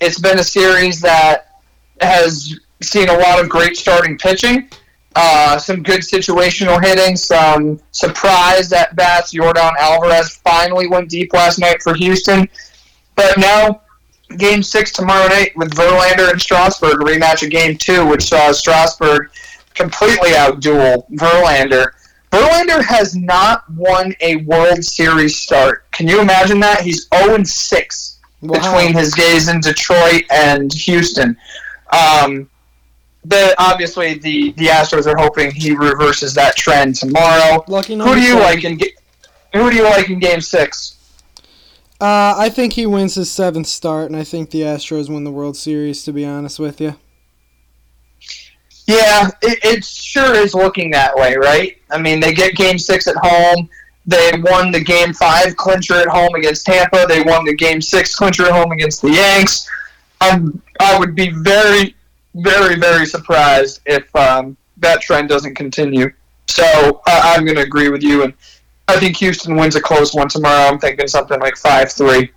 It's 0.00 0.18
been 0.18 0.38
a 0.38 0.44
series 0.44 1.00
that 1.00 1.60
has 2.00 2.58
seen 2.82 3.08
a 3.08 3.16
lot 3.16 3.42
of 3.42 3.48
great 3.48 3.76
starting 3.76 4.16
pitching, 4.16 4.68
uh, 5.16 5.58
some 5.58 5.82
good 5.82 6.00
situational 6.00 6.82
hitting, 6.82 7.16
some 7.16 7.80
surprise 7.90 8.72
at 8.72 8.94
bats. 8.96 9.34
Yordan 9.34 9.72
Alvarez 9.78 10.36
finally 10.36 10.86
went 10.86 11.10
deep 11.10 11.32
last 11.32 11.58
night 11.58 11.82
for 11.82 11.94
Houston. 11.94 12.48
But 13.16 13.36
now, 13.36 13.82
game 14.36 14.62
six 14.62 14.92
tomorrow 14.92 15.28
night 15.28 15.52
with 15.56 15.74
Verlander 15.74 16.30
and 16.30 16.40
Strasburg, 16.40 17.00
a 17.00 17.04
rematch 17.04 17.42
of 17.42 17.50
game 17.50 17.76
two, 17.76 18.06
which 18.06 18.28
saw 18.28 18.52
Strasburg 18.52 19.30
completely 19.74 20.30
outduel 20.30 21.10
Verlander. 21.10 21.92
Verlander 22.30 22.84
has 22.84 23.16
not 23.16 23.68
won 23.72 24.14
a 24.20 24.36
World 24.36 24.84
Series 24.84 25.36
start. 25.36 25.90
Can 25.90 26.06
you 26.06 26.20
imagine 26.20 26.60
that? 26.60 26.80
He's 26.80 27.08
0 27.12 27.42
6 27.42 28.18
wow. 28.42 28.54
between 28.54 28.94
his 28.94 29.12
days 29.14 29.48
in 29.48 29.60
Detroit 29.60 30.22
and 30.30 30.72
Houston. 30.72 31.36
Um, 31.92 32.48
the 33.24 33.54
obviously 33.58 34.14
the 34.14 34.52
the 34.52 34.66
Astros 34.66 35.06
are 35.06 35.16
hoping 35.18 35.50
he 35.50 35.72
reverses 35.72 36.32
that 36.34 36.56
trend 36.56 36.94
tomorrow. 36.94 37.62
Lucky 37.68 37.96
who 37.96 38.14
do 38.14 38.22
you 38.22 38.38
like 38.38 38.64
in 38.64 38.78
Who 39.52 39.70
do 39.70 39.76
you 39.76 39.82
like 39.82 40.08
in 40.08 40.18
Game 40.18 40.40
Six? 40.40 40.96
Uh, 42.00 42.34
I 42.38 42.48
think 42.48 42.74
he 42.74 42.86
wins 42.86 43.14
his 43.16 43.30
seventh 43.30 43.66
start, 43.66 44.06
and 44.06 44.16
I 44.16 44.24
think 44.24 44.50
the 44.50 44.62
Astros 44.62 45.10
win 45.10 45.24
the 45.24 45.30
World 45.30 45.56
Series. 45.56 46.04
To 46.04 46.12
be 46.12 46.24
honest 46.24 46.58
with 46.58 46.80
you. 46.80 46.96
Yeah, 48.90 49.30
it, 49.40 49.58
it 49.62 49.84
sure 49.84 50.34
is 50.34 50.52
looking 50.52 50.90
that 50.90 51.14
way, 51.14 51.36
right? 51.36 51.78
I 51.92 51.98
mean, 51.98 52.18
they 52.18 52.32
get 52.32 52.56
Game 52.56 52.76
Six 52.76 53.06
at 53.06 53.14
home. 53.22 53.68
They 54.04 54.32
won 54.38 54.72
the 54.72 54.80
Game 54.80 55.12
Five 55.12 55.56
clincher 55.56 55.94
at 55.94 56.08
home 56.08 56.34
against 56.34 56.66
Tampa. 56.66 57.06
They 57.06 57.22
won 57.22 57.44
the 57.44 57.54
Game 57.54 57.80
Six 57.80 58.16
clincher 58.16 58.46
at 58.46 58.52
home 58.52 58.72
against 58.72 59.00
the 59.00 59.12
Yanks. 59.12 59.70
I'm, 60.20 60.60
I 60.80 60.98
would 60.98 61.14
be 61.14 61.30
very, 61.30 61.94
very, 62.34 62.80
very 62.80 63.06
surprised 63.06 63.80
if 63.86 64.14
um, 64.16 64.56
that 64.78 65.00
trend 65.02 65.28
doesn't 65.28 65.54
continue. 65.54 66.10
So 66.48 67.00
uh, 67.06 67.20
I'm 67.22 67.44
going 67.44 67.58
to 67.58 67.62
agree 67.62 67.90
with 67.90 68.02
you, 68.02 68.24
and 68.24 68.34
I 68.88 68.98
think 68.98 69.16
Houston 69.18 69.54
wins 69.54 69.76
a 69.76 69.80
close 69.80 70.14
one 70.14 70.28
tomorrow. 70.28 70.68
I'm 70.68 70.80
thinking 70.80 71.06
something 71.06 71.38
like 71.38 71.56
five 71.56 71.92
three. 71.92 72.32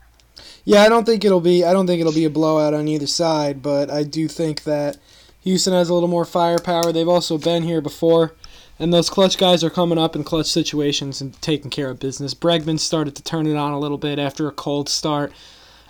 Yeah, 0.65 0.83
I 0.83 0.89
don't 0.89 1.03
think 1.03 1.25
it'll 1.25 1.41
be. 1.41 1.65
I 1.65 1.73
don't 1.73 1.87
think 1.87 1.99
it'll 1.99 2.13
be 2.13 2.25
a 2.25 2.29
blowout 2.29 2.75
on 2.75 2.87
either 2.87 3.07
side, 3.07 3.63
but 3.63 3.89
I 3.89 4.03
do 4.03 4.27
think 4.27 4.65
that 4.65 4.97
Houston 5.43 5.73
has 5.73 5.89
a 5.89 5.93
little 5.93 6.09
more 6.09 6.25
firepower. 6.25 6.91
They've 6.91 7.07
also 7.07 7.37
been 7.37 7.63
here 7.63 7.81
before, 7.81 8.33
and 8.79 8.93
those 8.93 9.09
clutch 9.09 9.37
guys 9.37 9.63
are 9.63 9.69
coming 9.69 9.97
up 9.97 10.15
in 10.15 10.23
clutch 10.23 10.47
situations 10.47 11.21
and 11.21 11.39
taking 11.41 11.69
care 11.69 11.89
of 11.89 11.99
business. 11.99 12.33
Bregman 12.33 12.79
started 12.79 13.15
to 13.15 13.23
turn 13.23 13.45
it 13.47 13.57
on 13.57 13.73
a 13.73 13.79
little 13.79 13.97
bit 13.97 14.19
after 14.19 14.47
a 14.47 14.51
cold 14.51 14.87
start. 14.87 15.33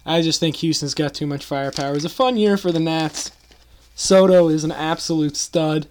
I 0.06 0.22
just 0.22 0.40
think 0.40 0.58
Houston's 0.58 0.96
got 0.96 1.14
too 1.14 1.28
much 1.28 1.46
firepower. 1.46 1.92
It 1.92 1.96
was 1.96 2.06
a 2.06 2.10
fun 2.10 2.36
year 2.36 2.58
for 2.58 2.72
the 2.72 2.80
Nats. 2.80 3.32
Soto 3.96 4.50
is 4.50 4.64
an 4.64 4.72
absolute 4.72 5.38
stud. 5.38 5.88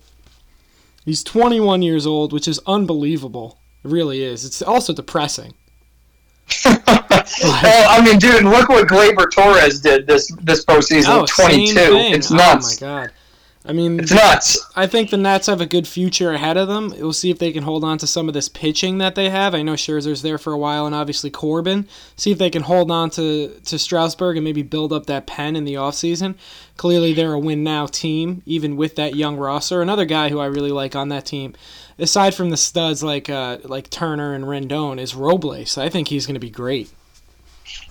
He's 1.04 1.22
21 1.22 1.82
years 1.82 2.06
old, 2.06 2.32
which 2.32 2.48
is 2.48 2.60
unbelievable. 2.66 3.58
It 3.84 3.90
really 3.90 4.22
is. 4.22 4.44
It's 4.44 4.60
also 4.60 4.92
depressing. 4.92 5.54
well, 6.64 6.82
I 6.84 8.02
mean, 8.04 8.18
dude, 8.18 8.44
look 8.44 8.68
what 8.68 8.86
Gleyber 8.88 9.30
Torres 9.30 9.80
did 9.80 10.06
this 10.06 10.32
this 10.42 10.64
postseason. 10.64 11.22
Oh, 11.22 11.26
22. 11.26 11.72
It's 11.76 12.30
nuts. 12.30 12.82
Oh 12.82 12.86
my 12.86 13.04
god. 13.04 13.12
I 13.64 13.72
mean, 13.72 14.00
it's 14.00 14.12
nuts. 14.12 14.58
I 14.74 14.88
think 14.88 15.10
the 15.10 15.16
Nats 15.16 15.46
have 15.46 15.60
a 15.60 15.66
good 15.66 15.86
future 15.86 16.32
ahead 16.32 16.56
of 16.56 16.66
them. 16.66 16.90
We'll 16.98 17.12
see 17.12 17.30
if 17.30 17.38
they 17.38 17.52
can 17.52 17.62
hold 17.62 17.84
on 17.84 17.96
to 17.98 18.08
some 18.08 18.26
of 18.26 18.34
this 18.34 18.48
pitching 18.48 18.98
that 18.98 19.14
they 19.14 19.30
have. 19.30 19.54
I 19.54 19.62
know 19.62 19.74
Scherzer's 19.74 20.22
there 20.22 20.38
for 20.38 20.52
a 20.52 20.58
while, 20.58 20.84
and 20.84 20.94
obviously 20.94 21.30
Corbin. 21.30 21.86
See 22.16 22.32
if 22.32 22.38
they 22.38 22.50
can 22.50 22.62
hold 22.62 22.90
on 22.90 23.10
to, 23.10 23.48
to 23.66 23.78
Strasburg 23.78 24.36
and 24.36 24.42
maybe 24.42 24.62
build 24.62 24.92
up 24.92 25.06
that 25.06 25.28
pen 25.28 25.54
in 25.54 25.64
the 25.64 25.74
offseason. 25.74 26.34
Clearly, 26.76 27.14
they're 27.14 27.34
a 27.34 27.38
win 27.38 27.62
now 27.62 27.86
team, 27.86 28.42
even 28.46 28.76
with 28.76 28.96
that 28.96 29.14
young 29.14 29.36
roster. 29.36 29.80
Another 29.80 30.06
guy 30.06 30.28
who 30.28 30.40
I 30.40 30.46
really 30.46 30.72
like 30.72 30.96
on 30.96 31.10
that 31.10 31.26
team, 31.26 31.54
aside 31.98 32.34
from 32.34 32.50
the 32.50 32.56
studs 32.56 33.04
like 33.04 33.30
uh, 33.30 33.58
like 33.62 33.90
Turner 33.90 34.34
and 34.34 34.44
Rendon, 34.44 34.98
is 34.98 35.14
Robles. 35.14 35.78
I 35.78 35.88
think 35.88 36.08
he's 36.08 36.26
going 36.26 36.34
to 36.34 36.40
be 36.40 36.50
great. 36.50 36.90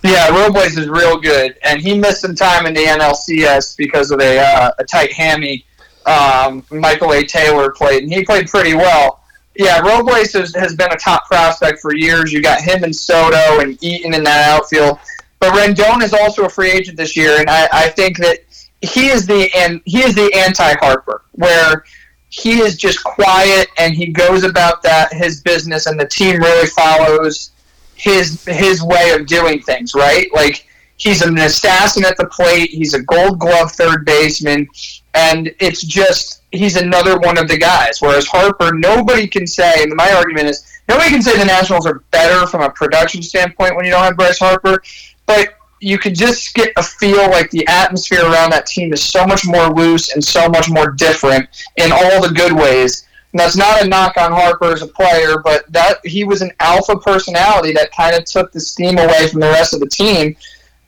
Yeah, 0.02 0.28
Robles 0.30 0.76
is 0.76 0.88
real 0.88 1.16
good, 1.16 1.56
and 1.62 1.80
he 1.80 1.96
missed 1.96 2.22
some 2.22 2.34
time 2.34 2.66
in 2.66 2.74
the 2.74 2.80
NLCS 2.80 3.76
because 3.76 4.10
of 4.10 4.20
a, 4.20 4.38
uh, 4.38 4.72
a 4.78 4.84
tight 4.84 5.12
hammy. 5.12 5.64
Um, 6.06 6.64
Michael 6.72 7.12
A. 7.12 7.22
Taylor 7.22 7.70
played, 7.70 8.02
and 8.02 8.12
he 8.12 8.24
played 8.24 8.48
pretty 8.48 8.74
well. 8.74 9.22
Yeah, 9.54 9.78
Robles 9.80 10.32
has, 10.32 10.54
has 10.56 10.74
been 10.74 10.90
a 10.90 10.96
top 10.96 11.26
prospect 11.26 11.78
for 11.78 11.94
years. 11.94 12.32
You 12.32 12.42
got 12.42 12.60
him 12.60 12.82
and 12.82 12.94
Soto 12.94 13.60
and 13.60 13.78
Eaton 13.82 14.14
in 14.14 14.24
that 14.24 14.48
outfield, 14.48 14.98
but 15.38 15.52
Rendon 15.52 16.02
is 16.02 16.12
also 16.12 16.46
a 16.46 16.48
free 16.48 16.70
agent 16.70 16.96
this 16.96 17.16
year, 17.16 17.38
and 17.38 17.48
I, 17.48 17.68
I 17.72 17.88
think 17.88 18.18
that 18.18 18.38
he 18.80 19.08
is 19.08 19.26
the 19.26 19.48
and 19.54 19.80
he 19.84 20.02
is 20.02 20.16
the 20.16 20.32
anti 20.34 20.74
Harper, 20.80 21.22
where 21.32 21.84
he 22.30 22.60
is 22.60 22.76
just 22.76 23.04
quiet 23.04 23.68
and 23.78 23.94
he 23.94 24.06
goes 24.06 24.42
about 24.42 24.82
that 24.82 25.12
his 25.12 25.42
business, 25.42 25.86
and 25.86 26.00
the 26.00 26.06
team 26.06 26.40
really 26.40 26.66
follows 26.66 27.52
his 28.02 28.44
his 28.46 28.82
way 28.82 29.12
of 29.12 29.26
doing 29.26 29.62
things, 29.62 29.94
right? 29.94 30.26
Like 30.34 30.66
he's 30.96 31.22
an 31.22 31.38
assassin 31.38 32.04
at 32.04 32.16
the 32.16 32.26
plate. 32.26 32.70
He's 32.70 32.94
a 32.94 33.02
Gold 33.02 33.38
Glove 33.38 33.70
third 33.72 34.04
baseman, 34.04 34.68
and 35.14 35.54
it's 35.60 35.82
just 35.82 36.42
he's 36.50 36.76
another 36.76 37.16
one 37.20 37.38
of 37.38 37.46
the 37.46 37.56
guys. 37.56 38.00
Whereas 38.00 38.26
Harper, 38.26 38.72
nobody 38.74 39.28
can 39.28 39.46
say. 39.46 39.84
And 39.84 39.94
my 39.94 40.10
argument 40.12 40.48
is 40.48 40.66
nobody 40.88 41.10
can 41.10 41.22
say 41.22 41.38
the 41.38 41.44
Nationals 41.44 41.86
are 41.86 42.02
better 42.10 42.44
from 42.48 42.62
a 42.62 42.70
production 42.70 43.22
standpoint 43.22 43.76
when 43.76 43.84
you 43.84 43.92
don't 43.92 44.02
have 44.02 44.16
Bryce 44.16 44.40
Harper, 44.40 44.82
but 45.26 45.54
you 45.78 45.96
could 45.96 46.16
just 46.16 46.54
get 46.54 46.72
a 46.76 46.82
feel 46.82 47.30
like 47.30 47.50
the 47.50 47.66
atmosphere 47.68 48.22
around 48.22 48.50
that 48.50 48.66
team 48.66 48.92
is 48.92 49.02
so 49.02 49.26
much 49.26 49.46
more 49.46 49.68
loose 49.72 50.12
and 50.12 50.22
so 50.22 50.48
much 50.48 50.68
more 50.68 50.90
different 50.90 51.48
in 51.76 51.92
all 51.92 52.20
the 52.20 52.32
good 52.34 52.52
ways 52.52 53.06
and 53.32 53.40
that's 53.40 53.56
not 53.56 53.82
a 53.82 53.88
knock 53.88 54.16
on 54.18 54.30
Harper 54.30 54.72
as 54.72 54.82
a 54.82 54.86
player, 54.86 55.38
but 55.38 55.70
that 55.72 56.04
he 56.04 56.22
was 56.24 56.42
an 56.42 56.52
alpha 56.60 56.98
personality 56.98 57.72
that 57.72 57.90
kind 57.92 58.14
of 58.14 58.24
took 58.24 58.52
the 58.52 58.60
steam 58.60 58.98
away 58.98 59.28
from 59.28 59.40
the 59.40 59.48
rest 59.48 59.72
of 59.72 59.80
the 59.80 59.88
team. 59.88 60.36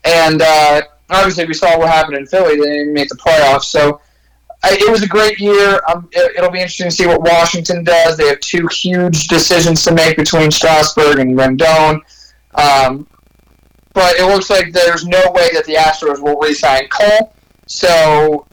And 0.03 0.41
uh, 0.43 0.81
obviously, 1.09 1.45
we 1.45 1.55
saw 1.55 1.77
what 1.77 1.89
happened 1.89 2.17
in 2.17 2.27
Philly; 2.27 2.57
they 2.57 2.65
didn't 2.65 2.93
make 2.93 3.09
the 3.09 3.15
playoffs. 3.15 3.65
So 3.65 3.99
it 4.63 4.91
was 4.91 5.01
a 5.01 5.07
great 5.07 5.39
year. 5.39 5.81
Um, 5.87 6.07
it, 6.11 6.39
will 6.39 6.51
be 6.51 6.59
interesting 6.59 6.89
to 6.89 6.95
see 6.95 7.07
what 7.07 7.21
Washington 7.21 7.83
does. 7.83 8.17
They 8.17 8.27
have 8.27 8.39
two 8.39 8.67
huge 8.67 9.27
decisions 9.27 9.83
to 9.83 9.93
make 9.93 10.15
between 10.15 10.51
Strasburg 10.51 11.19
and 11.19 11.37
Rendon. 11.37 11.99
Um, 12.53 13.07
but 13.93 14.15
it 14.17 14.25
looks 14.25 14.49
like 14.49 14.71
there's 14.71 15.05
no 15.05 15.31
way 15.31 15.49
that 15.53 15.65
the 15.65 15.75
Astros 15.75 16.21
will 16.21 16.37
re-sign 16.37 16.87
Cole. 16.89 17.33
So 17.67 18.45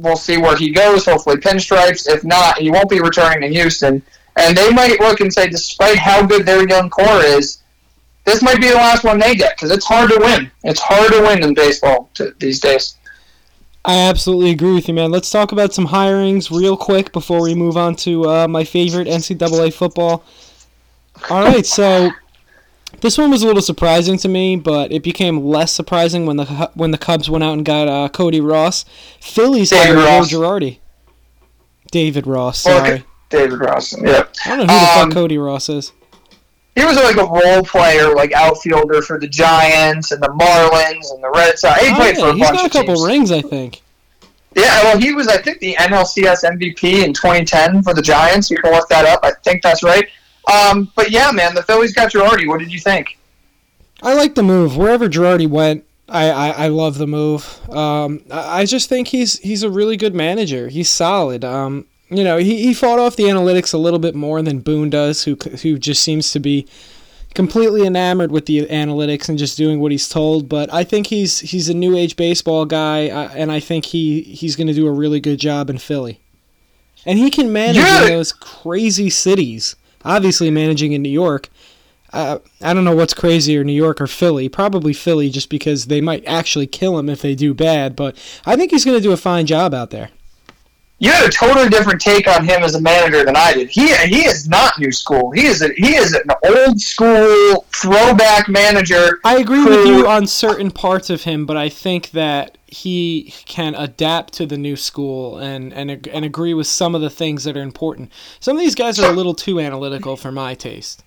we'll 0.00 0.16
see 0.16 0.38
where 0.38 0.56
he 0.56 0.70
goes. 0.70 1.04
Hopefully, 1.04 1.36
pinstripes. 1.36 2.08
If 2.08 2.24
not, 2.24 2.58
he 2.58 2.70
won't 2.70 2.90
be 2.90 3.00
returning 3.00 3.40
to 3.42 3.48
Houston. 3.48 4.02
And 4.36 4.56
they 4.56 4.70
might 4.70 5.00
look 5.00 5.20
and 5.20 5.32
say, 5.32 5.48
despite 5.48 5.98
how 5.98 6.24
good 6.24 6.46
their 6.46 6.68
young 6.68 6.90
core 6.90 7.22
is, 7.22 7.62
this 8.24 8.42
might 8.42 8.60
be 8.60 8.68
the 8.68 8.74
last 8.74 9.04
one 9.04 9.18
they 9.18 9.34
get 9.34 9.56
because 9.56 9.70
it's 9.70 9.86
hard 9.86 10.10
to 10.10 10.18
win. 10.20 10.50
It's 10.62 10.80
hard 10.80 11.12
to 11.12 11.22
win 11.22 11.42
in 11.42 11.54
baseball 11.54 12.10
to, 12.14 12.34
these 12.38 12.60
days. 12.60 12.96
I 13.84 13.96
absolutely 14.00 14.50
agree 14.50 14.74
with 14.74 14.86
you, 14.86 14.94
man. 14.94 15.10
Let's 15.10 15.30
talk 15.30 15.52
about 15.52 15.72
some 15.72 15.86
hirings 15.86 16.50
real 16.50 16.76
quick 16.76 17.12
before 17.12 17.40
we 17.40 17.54
move 17.54 17.76
on 17.76 17.96
to 17.96 18.28
uh, 18.28 18.48
my 18.48 18.64
favorite 18.64 19.08
NCAA 19.08 19.72
football. 19.72 20.24
All 21.30 21.42
right, 21.42 21.64
so 21.64 22.10
this 23.00 23.18
one 23.18 23.30
was 23.30 23.42
a 23.42 23.46
little 23.46 23.62
surprising 23.62 24.18
to 24.18 24.28
me, 24.28 24.56
but 24.56 24.92
it 24.92 25.02
became 25.02 25.44
less 25.44 25.72
surprising 25.72 26.26
when 26.26 26.36
the 26.36 26.70
when 26.74 26.90
the 26.90 26.98
Cubs 26.98 27.28
went 27.30 27.44
out 27.44 27.54
and 27.54 27.64
got 27.64 27.88
uh, 27.88 28.08
Cody 28.08 28.40
Ross. 28.40 28.84
Phillies 29.20 29.70
David 29.70 29.96
hired 29.96 30.28
Joe 30.28 30.38
Girardi. 30.38 30.78
David 31.90 32.26
Ross, 32.26 32.60
sorry. 32.60 32.92
Okay. 32.92 33.04
David 33.30 33.60
Ross, 33.60 33.94
yeah. 34.00 34.24
I 34.46 34.56
don't 34.56 34.66
know 34.66 34.74
who 34.74 34.80
the 34.80 34.86
fuck 34.86 35.04
um, 35.04 35.12
Cody 35.12 35.38
Ross 35.38 35.68
is. 35.68 35.92
He 36.74 36.84
was 36.84 36.96
like 36.96 37.16
a 37.16 37.24
role 37.24 37.64
player, 37.64 38.14
like 38.14 38.32
outfielder 38.32 39.02
for 39.02 39.18
the 39.18 39.26
Giants 39.26 40.12
and 40.12 40.22
the 40.22 40.28
Marlins 40.28 41.12
and 41.12 41.22
the 41.22 41.30
Red 41.34 41.58
Sox. 41.58 41.80
He 41.80 41.90
oh, 41.90 41.94
played 41.96 42.16
yeah. 42.16 42.24
for 42.24 42.30
a 42.30 42.34
He's 42.34 42.50
got 42.50 42.66
a 42.66 42.70
couple 42.70 43.04
rings, 43.04 43.32
I 43.32 43.40
think. 43.42 43.82
Yeah, 44.54 44.82
well, 44.84 44.98
he 44.98 45.12
was, 45.12 45.28
I 45.28 45.38
think, 45.38 45.58
the 45.58 45.74
NLCS 45.74 46.44
MVP 46.44 47.04
in 47.04 47.12
2010 47.12 47.82
for 47.82 47.94
the 47.94 48.02
Giants. 48.02 48.50
You 48.50 48.58
can 48.58 48.72
look 48.72 48.88
that 48.88 49.04
up. 49.04 49.20
I 49.22 49.32
think 49.44 49.62
that's 49.62 49.82
right. 49.82 50.08
Um, 50.50 50.90
but 50.96 51.10
yeah, 51.10 51.30
man, 51.30 51.54
the 51.54 51.62
Phillies 51.62 51.92
got 51.92 52.12
Girardi. 52.12 52.46
What 52.46 52.60
did 52.60 52.72
you 52.72 52.80
think? 52.80 53.18
I 54.02 54.14
like 54.14 54.34
the 54.34 54.42
move. 54.42 54.76
Wherever 54.76 55.08
Girardi 55.08 55.48
went, 55.48 55.84
I, 56.08 56.30
I, 56.30 56.48
I 56.48 56.68
love 56.68 56.98
the 56.98 57.06
move. 57.06 57.60
Um, 57.70 58.22
I, 58.30 58.60
I 58.60 58.64
just 58.64 58.88
think 58.88 59.08
he's 59.08 59.38
he's 59.40 59.62
a 59.62 59.70
really 59.70 59.96
good 59.96 60.14
manager. 60.14 60.68
He's 60.68 60.88
solid. 60.88 61.44
Um, 61.44 61.86
you 62.08 62.24
know, 62.24 62.38
he, 62.38 62.62
he 62.64 62.74
fought 62.74 62.98
off 62.98 63.16
the 63.16 63.24
analytics 63.24 63.74
a 63.74 63.78
little 63.78 63.98
bit 63.98 64.14
more 64.14 64.40
than 64.40 64.60
Boone 64.60 64.90
does, 64.90 65.24
who 65.24 65.34
who 65.62 65.78
just 65.78 66.02
seems 66.02 66.32
to 66.32 66.40
be 66.40 66.66
completely 67.34 67.86
enamored 67.86 68.32
with 68.32 68.46
the 68.46 68.66
analytics 68.66 69.28
and 69.28 69.38
just 69.38 69.58
doing 69.58 69.80
what 69.80 69.92
he's 69.92 70.08
told. 70.08 70.48
But 70.48 70.72
I 70.72 70.84
think 70.84 71.08
he's 71.08 71.40
he's 71.40 71.68
a 71.68 71.74
new 71.74 71.96
age 71.96 72.16
baseball 72.16 72.64
guy, 72.64 73.08
uh, 73.08 73.30
and 73.34 73.52
I 73.52 73.60
think 73.60 73.86
he 73.86 74.22
he's 74.22 74.56
going 74.56 74.68
to 74.68 74.74
do 74.74 74.86
a 74.86 74.92
really 74.92 75.20
good 75.20 75.38
job 75.38 75.68
in 75.68 75.78
Philly. 75.78 76.20
And 77.04 77.18
he 77.18 77.30
can 77.30 77.52
manage 77.52 78.08
those 78.08 78.32
crazy 78.32 79.08
cities 79.08 79.76
obviously 80.04 80.50
managing 80.50 80.92
in 80.92 81.02
New 81.02 81.08
York. 81.08 81.48
Uh, 82.12 82.38
I 82.62 82.72
don't 82.72 82.84
know 82.84 82.96
what's 82.96 83.12
crazier, 83.14 83.62
New 83.62 83.72
York 83.72 84.00
or 84.00 84.06
Philly. 84.06 84.48
Probably 84.48 84.92
Philly, 84.92 85.28
just 85.28 85.50
because 85.50 85.86
they 85.86 86.00
might 86.00 86.24
actually 86.26 86.66
kill 86.66 86.98
him 86.98 87.08
if 87.08 87.20
they 87.20 87.34
do 87.34 87.52
bad. 87.52 87.94
But 87.94 88.16
I 88.46 88.56
think 88.56 88.70
he's 88.70 88.84
going 88.84 88.96
to 88.96 89.02
do 89.02 89.12
a 89.12 89.16
fine 89.16 89.46
job 89.46 89.74
out 89.74 89.90
there. 89.90 90.10
You 91.00 91.12
had 91.12 91.28
a 91.28 91.30
totally 91.30 91.68
different 91.68 92.00
take 92.00 92.26
on 92.26 92.44
him 92.44 92.64
as 92.64 92.74
a 92.74 92.80
manager 92.80 93.24
than 93.24 93.36
I 93.36 93.52
did. 93.52 93.68
He 93.68 93.94
he 94.06 94.24
is 94.24 94.48
not 94.48 94.80
new 94.80 94.90
school. 94.90 95.30
He 95.30 95.46
is 95.46 95.62
a, 95.62 95.72
he 95.74 95.94
is 95.94 96.12
an 96.12 96.24
old 96.44 96.80
school 96.80 97.66
throwback 97.72 98.48
manager. 98.48 99.20
I 99.24 99.38
agree 99.38 99.60
who, 99.60 99.68
with 99.68 99.86
you 99.86 100.08
on 100.08 100.26
certain 100.26 100.72
parts 100.72 101.08
of 101.08 101.22
him, 101.22 101.46
but 101.46 101.56
I 101.56 101.68
think 101.68 102.10
that 102.12 102.57
he 102.68 103.34
can 103.46 103.74
adapt 103.74 104.34
to 104.34 104.46
the 104.46 104.58
new 104.58 104.76
school 104.76 105.38
and, 105.38 105.72
and 105.72 106.06
and 106.06 106.24
agree 106.24 106.54
with 106.54 106.66
some 106.66 106.94
of 106.94 107.00
the 107.00 107.10
things 107.10 107.44
that 107.44 107.56
are 107.56 107.62
important. 107.62 108.12
Some 108.40 108.56
of 108.56 108.60
these 108.60 108.74
guys 108.74 109.00
are 109.00 109.10
a 109.10 109.14
little 109.14 109.34
too 109.34 109.58
analytical 109.58 110.16
for 110.16 110.30
my 110.30 110.54
taste. 110.54 111.02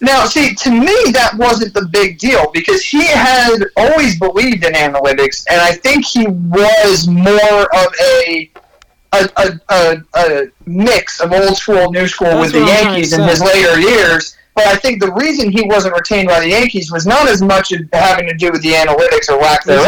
Now, 0.00 0.26
see, 0.26 0.54
to 0.54 0.70
me, 0.70 1.12
that 1.12 1.32
wasn't 1.36 1.72
the 1.74 1.86
big 1.86 2.18
deal 2.18 2.50
because 2.52 2.84
he 2.84 3.04
had 3.06 3.58
always 3.76 4.18
believed 4.18 4.64
in 4.64 4.72
analytics, 4.72 5.44
and 5.48 5.60
I 5.60 5.72
think 5.72 6.04
he 6.04 6.26
was 6.26 7.08
more 7.08 7.62
of 7.74 7.94
a 8.00 8.50
a, 9.12 9.28
a, 9.36 9.60
a, 9.68 10.02
a 10.14 10.46
mix 10.66 11.20
of 11.20 11.32
old 11.32 11.56
school, 11.56 11.90
new 11.92 12.08
school 12.08 12.28
That's 12.28 12.52
with 12.52 12.62
the 12.62 12.66
Yankees 12.66 13.12
in 13.12 13.22
his 13.22 13.40
later 13.40 13.80
years. 13.80 14.36
But 14.54 14.66
I 14.66 14.76
think 14.76 15.00
the 15.00 15.12
reason 15.12 15.50
he 15.50 15.62
wasn't 15.62 15.94
retained 15.94 16.28
by 16.28 16.40
the 16.40 16.48
Yankees 16.48 16.92
was 16.92 17.06
not 17.06 17.28
as 17.28 17.42
much 17.42 17.72
having 17.92 18.28
to 18.28 18.34
do 18.34 18.52
with 18.52 18.62
the 18.62 18.72
analytics 18.72 19.28
or 19.28 19.40
lack 19.40 19.64
thereof. 19.64 19.84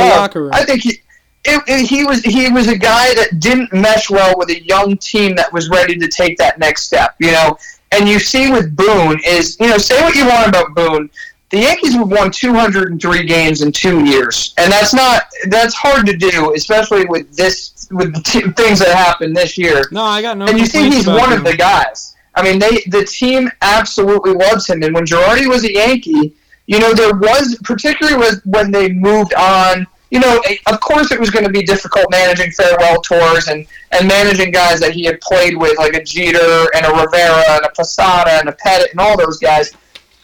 I 0.52 0.64
think 0.64 0.82
he, 0.82 1.00
it, 1.44 1.62
it, 1.68 1.88
he 1.88 2.04
was 2.04 2.22
he 2.22 2.50
was 2.50 2.66
a 2.68 2.76
guy 2.76 3.14
that 3.14 3.38
didn't 3.38 3.72
mesh 3.72 4.10
well 4.10 4.36
with 4.36 4.50
a 4.50 4.60
young 4.64 4.96
team 4.96 5.36
that 5.36 5.52
was 5.52 5.68
ready 5.70 5.96
to 5.96 6.08
take 6.08 6.36
that 6.38 6.58
next 6.58 6.82
step. 6.82 7.14
You 7.20 7.30
know, 7.30 7.56
and 7.92 8.08
you 8.08 8.18
see 8.18 8.50
with 8.50 8.74
Boone 8.74 9.20
is 9.24 9.56
you 9.60 9.68
know 9.68 9.78
say 9.78 10.00
what 10.02 10.16
you 10.16 10.26
want 10.26 10.48
about 10.48 10.74
Boone. 10.74 11.08
The 11.50 11.58
Yankees 11.58 11.92
have 11.92 12.10
won 12.10 12.32
203 12.32 13.24
games 13.24 13.62
in 13.62 13.70
two 13.70 14.04
years, 14.04 14.52
and 14.58 14.72
that's 14.72 14.92
not 14.92 15.26
that's 15.48 15.74
hard 15.74 16.04
to 16.06 16.16
do, 16.16 16.52
especially 16.54 17.04
with 17.06 17.36
this 17.36 17.86
with 17.92 18.12
the 18.12 18.20
t- 18.22 18.50
things 18.60 18.80
that 18.80 18.96
happened 18.96 19.36
this 19.36 19.56
year. 19.56 19.84
No, 19.92 20.02
I 20.02 20.22
got 20.22 20.36
no. 20.36 20.46
And 20.46 20.58
you 20.58 20.66
see, 20.66 20.90
he's 20.90 21.06
one 21.06 21.30
him. 21.30 21.38
of 21.38 21.44
the 21.44 21.56
guys. 21.56 22.15
I 22.37 22.43
mean, 22.43 22.59
they 22.59 22.82
the 22.89 23.05
team 23.05 23.51
absolutely 23.62 24.32
loves 24.32 24.68
him. 24.68 24.82
And 24.82 24.95
when 24.95 25.07
Girardi 25.07 25.49
was 25.49 25.64
a 25.64 25.72
Yankee, 25.72 26.34
you 26.66 26.78
know, 26.78 26.93
there 26.93 27.14
was 27.14 27.59
particularly 27.64 28.18
was 28.18 28.41
when 28.45 28.70
they 28.70 28.93
moved 28.93 29.34
on. 29.34 29.87
You 30.11 30.20
know, 30.20 30.41
of 30.66 30.80
course, 30.80 31.11
it 31.11 31.18
was 31.18 31.30
going 31.30 31.45
to 31.45 31.51
be 31.51 31.62
difficult 31.62 32.07
managing 32.11 32.53
farewell 32.53 33.01
tours 33.03 33.49
and, 33.49 33.66
and 33.91 34.07
managing 34.07 34.53
guys 34.53 34.78
that 34.78 34.93
he 34.93 35.05
had 35.05 35.20
played 35.20 35.57
with, 35.57 35.76
like 35.78 35.95
a 35.95 36.05
Jeter 36.05 36.68
and 36.76 36.87
a 36.87 36.91
Rivera 36.91 37.43
and 37.51 37.64
a 37.64 37.70
Posada 37.76 38.39
and 38.39 38.49
a 38.49 38.53
Pettitte 38.53 38.93
and 38.93 39.01
all 39.01 39.18
those 39.18 39.39
guys. 39.39 39.72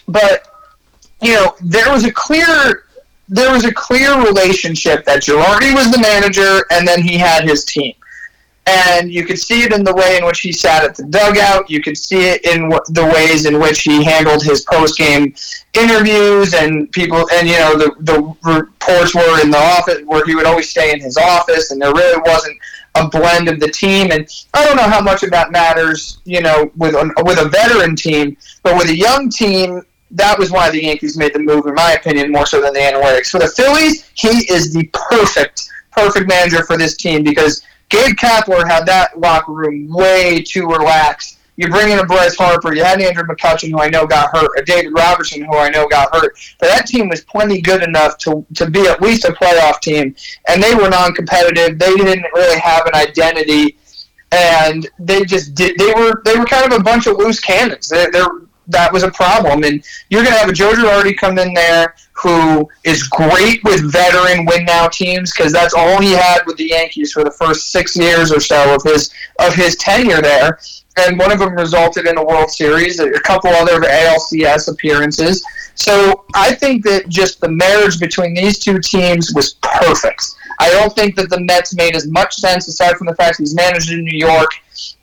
But 0.06 0.46
you 1.20 1.34
know, 1.34 1.56
there 1.60 1.90
was 1.90 2.04
a 2.04 2.12
clear 2.12 2.84
there 3.28 3.50
was 3.50 3.64
a 3.64 3.72
clear 3.72 4.20
relationship 4.22 5.04
that 5.06 5.22
Girardi 5.22 5.74
was 5.74 5.90
the 5.90 5.98
manager 5.98 6.66
and 6.70 6.86
then 6.86 7.00
he 7.00 7.16
had 7.16 7.44
his 7.44 7.64
team. 7.64 7.94
And 8.66 9.10
you 9.10 9.24
could 9.24 9.38
see 9.38 9.64
it 9.64 9.72
in 9.72 9.82
the 9.82 9.92
way 9.92 10.16
in 10.16 10.24
which 10.24 10.40
he 10.40 10.52
sat 10.52 10.84
at 10.84 10.94
the 10.94 11.04
dugout. 11.04 11.68
You 11.68 11.82
could 11.82 11.98
see 11.98 12.28
it 12.28 12.44
in 12.44 12.68
the 12.68 13.10
ways 13.12 13.44
in 13.44 13.58
which 13.58 13.80
he 13.80 14.04
handled 14.04 14.44
his 14.44 14.60
post 14.60 14.96
game 14.96 15.34
interviews 15.74 16.54
and 16.54 16.90
people. 16.92 17.28
And 17.32 17.48
you 17.48 17.58
know, 17.58 17.76
the 17.76 17.94
the 18.00 18.22
reports 18.44 19.16
were 19.16 19.42
in 19.42 19.50
the 19.50 19.58
office 19.58 20.02
where 20.06 20.24
he 20.24 20.36
would 20.36 20.46
always 20.46 20.70
stay 20.70 20.92
in 20.92 21.00
his 21.00 21.16
office, 21.16 21.72
and 21.72 21.82
there 21.82 21.92
really 21.92 22.22
wasn't 22.24 22.56
a 22.94 23.08
blend 23.08 23.48
of 23.48 23.58
the 23.58 23.68
team. 23.68 24.12
And 24.12 24.28
I 24.54 24.64
don't 24.64 24.76
know 24.76 24.88
how 24.88 25.00
much 25.00 25.22
of 25.22 25.30
that 25.30 25.50
matters, 25.50 26.18
you 26.24 26.40
know, 26.40 26.70
with 26.76 26.94
a, 26.94 27.12
with 27.24 27.38
a 27.38 27.48
veteran 27.48 27.96
team, 27.96 28.36
but 28.62 28.76
with 28.76 28.90
a 28.90 28.96
young 28.96 29.28
team, 29.28 29.82
that 30.12 30.38
was 30.38 30.50
why 30.50 30.70
the 30.70 30.82
Yankees 30.82 31.16
made 31.16 31.32
the 31.32 31.38
move, 31.38 31.66
in 31.66 31.74
my 31.74 31.92
opinion, 31.92 32.30
more 32.30 32.46
so 32.46 32.60
than 32.60 32.74
the 32.74 32.80
analytics. 32.80 33.30
For 33.30 33.40
the 33.40 33.48
Phillies, 33.48 34.10
he 34.14 34.28
is 34.52 34.72
the 34.72 34.88
perfect, 34.92 35.68
perfect 35.90 36.28
manager 36.28 36.64
for 36.64 36.76
this 36.76 36.96
team 36.96 37.24
because 37.24 37.62
Gabe 37.92 38.16
Kapler 38.16 38.66
had 38.66 38.86
that 38.86 39.20
locker 39.20 39.52
room 39.52 39.92
way 39.92 40.42
too 40.42 40.66
relaxed. 40.66 41.38
You 41.56 41.68
bring 41.68 41.90
in 41.90 41.98
a 41.98 42.06
Bryce 42.06 42.34
Harper, 42.34 42.74
you 42.74 42.82
had 42.82 43.02
Andrew 43.02 43.24
McCutchen, 43.24 43.70
who 43.70 43.78
I 43.78 43.90
know 43.90 44.06
got 44.06 44.34
hurt, 44.34 44.50
a 44.56 44.62
David 44.64 44.94
Robertson, 44.96 45.42
who 45.42 45.58
I 45.58 45.68
know 45.68 45.86
got 45.86 46.08
hurt. 46.14 46.34
But 46.58 46.68
that 46.68 46.86
team 46.86 47.10
was 47.10 47.20
plenty 47.20 47.60
good 47.60 47.82
enough 47.82 48.16
to, 48.18 48.46
to 48.54 48.70
be 48.70 48.88
at 48.88 49.02
least 49.02 49.26
a 49.26 49.32
playoff 49.32 49.80
team, 49.82 50.16
and 50.48 50.62
they 50.62 50.74
were 50.74 50.88
non-competitive. 50.88 51.78
They 51.78 51.94
didn't 51.94 52.24
really 52.32 52.58
have 52.58 52.86
an 52.86 52.94
identity, 52.94 53.76
and 54.32 54.88
they 54.98 55.24
just 55.26 55.54
did. 55.54 55.76
They 55.76 55.92
were 55.92 56.22
they 56.24 56.38
were 56.38 56.46
kind 56.46 56.72
of 56.72 56.80
a 56.80 56.82
bunch 56.82 57.06
of 57.06 57.18
loose 57.18 57.40
cannons. 57.40 57.90
They're, 57.90 58.10
they're 58.10 58.30
that 58.68 58.92
was 58.92 59.02
a 59.02 59.10
problem. 59.10 59.64
And 59.64 59.84
you're 60.10 60.22
going 60.22 60.34
to 60.34 60.38
have 60.38 60.48
a 60.48 60.52
Joe 60.52 60.72
Girardi 60.72 61.16
come 61.16 61.38
in 61.38 61.52
there 61.54 61.94
who 62.12 62.68
is 62.84 63.02
great 63.04 63.62
with 63.64 63.90
veteran 63.90 64.44
win 64.44 64.64
now 64.64 64.88
teams 64.88 65.32
because 65.32 65.52
that's 65.52 65.74
all 65.74 66.00
he 66.00 66.12
had 66.12 66.42
with 66.46 66.56
the 66.56 66.68
Yankees 66.68 67.12
for 67.12 67.24
the 67.24 67.30
first 67.30 67.72
six 67.72 67.96
years 67.96 68.30
or 68.32 68.40
so 68.40 68.74
of 68.74 68.82
his 68.82 69.12
of 69.38 69.54
his 69.54 69.76
tenure 69.76 70.20
there. 70.20 70.58
And 70.98 71.18
one 71.18 71.32
of 71.32 71.38
them 71.38 71.54
resulted 71.54 72.06
in 72.06 72.18
a 72.18 72.24
World 72.24 72.50
Series, 72.50 73.00
a 73.00 73.10
couple 73.20 73.50
other 73.50 73.80
ALCS 73.80 74.70
appearances. 74.70 75.44
So 75.74 76.24
I 76.34 76.54
think 76.54 76.84
that 76.84 77.08
just 77.08 77.40
the 77.40 77.48
marriage 77.48 77.98
between 77.98 78.34
these 78.34 78.58
two 78.58 78.78
teams 78.78 79.32
was 79.34 79.54
perfect. 79.62 80.22
I 80.60 80.70
don't 80.70 80.94
think 80.94 81.16
that 81.16 81.30
the 81.30 81.40
Mets 81.40 81.74
made 81.74 81.96
as 81.96 82.06
much 82.06 82.34
sense 82.34 82.68
aside 82.68 82.96
from 82.96 83.06
the 83.06 83.14
fact 83.14 83.38
he's 83.38 83.54
managed 83.54 83.90
in 83.90 84.04
New 84.04 84.18
York 84.18 84.50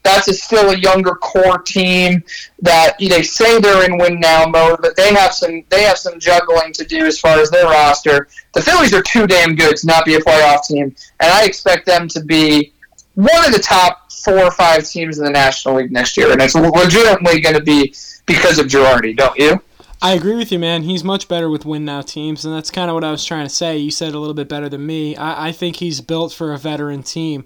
that's 0.04 0.28
a 0.28 0.34
still 0.34 0.70
a 0.70 0.78
younger 0.78 1.16
core 1.16 1.60
team 1.60 2.24
that 2.62 2.96
they 3.00 3.24
say 3.24 3.60
they're 3.60 3.86
in 3.86 3.98
win 3.98 4.20
now 4.20 4.46
mode, 4.46 4.80
but 4.82 4.96
they 4.96 5.14
have 5.14 5.34
some 5.34 5.64
they 5.70 5.84
have 5.84 5.98
some 5.98 6.20
juggling 6.20 6.74
to 6.74 6.86
do 6.86 7.06
as 7.06 7.20
far 7.20 7.40
as 7.40 7.50
their 7.50 7.66
roster. 7.66 8.28
The 8.54 8.62
Phillies 8.62 8.94
are 8.94 9.04
too 9.04 9.28
damn 9.28 9.56
good 9.56 9.76
to 9.78 9.88
not 9.88 10.06
be 10.06 10.16
a 10.16 10.20
playoff 10.20 10.66
team, 10.66 10.96
and 11.20 11.32
I 11.32 11.46
expect 11.46 11.86
them 11.86 12.08
to 12.10 12.24
be 12.24 12.74
one 13.16 13.46
of 13.46 13.52
the 13.52 13.60
top 13.60 14.12
four 14.12 14.40
or 14.40 14.52
five 14.52 14.88
teams 14.88 15.18
in 15.18 15.26
the 15.26 15.32
National 15.32 15.76
League 15.76 15.92
next 15.92 16.18
year, 16.18 16.32
and 16.32 16.42
it's 16.42 16.56
legitimately 16.56 17.42
going 17.42 17.56
to 17.56 17.64
be 17.64 17.94
because 18.26 18.60
of 18.60 18.68
Girardi, 18.68 19.16
don't 19.16 19.38
you? 19.38 19.62
I 20.02 20.14
agree 20.14 20.36
with 20.36 20.52
you, 20.52 20.60
man. 20.60 20.84
He's 20.84 21.04
much 21.04 21.28
better 21.28 21.50
with 21.50 21.66
win 21.66 21.84
now 21.84 22.02
teams, 22.02 22.46
and 22.46 22.56
that's 22.56 22.72
kind 22.72 22.90
of 22.90 22.94
what 22.94 23.04
I 23.04 23.12
was 23.12 23.26
trying 23.26 23.46
to 23.46 23.54
say. 23.54 23.78
You 23.78 23.92
said 23.92 24.14
a 24.14 24.20
little 24.20 24.34
bit 24.34 24.48
better 24.48 24.70
than 24.70 24.86
me. 24.86 25.18
I, 25.18 25.50
I 25.50 25.52
think 25.52 25.78
he's 25.78 26.00
built 26.00 26.32
for 26.32 26.54
a 26.54 26.58
veteran 26.58 27.04
team. 27.04 27.46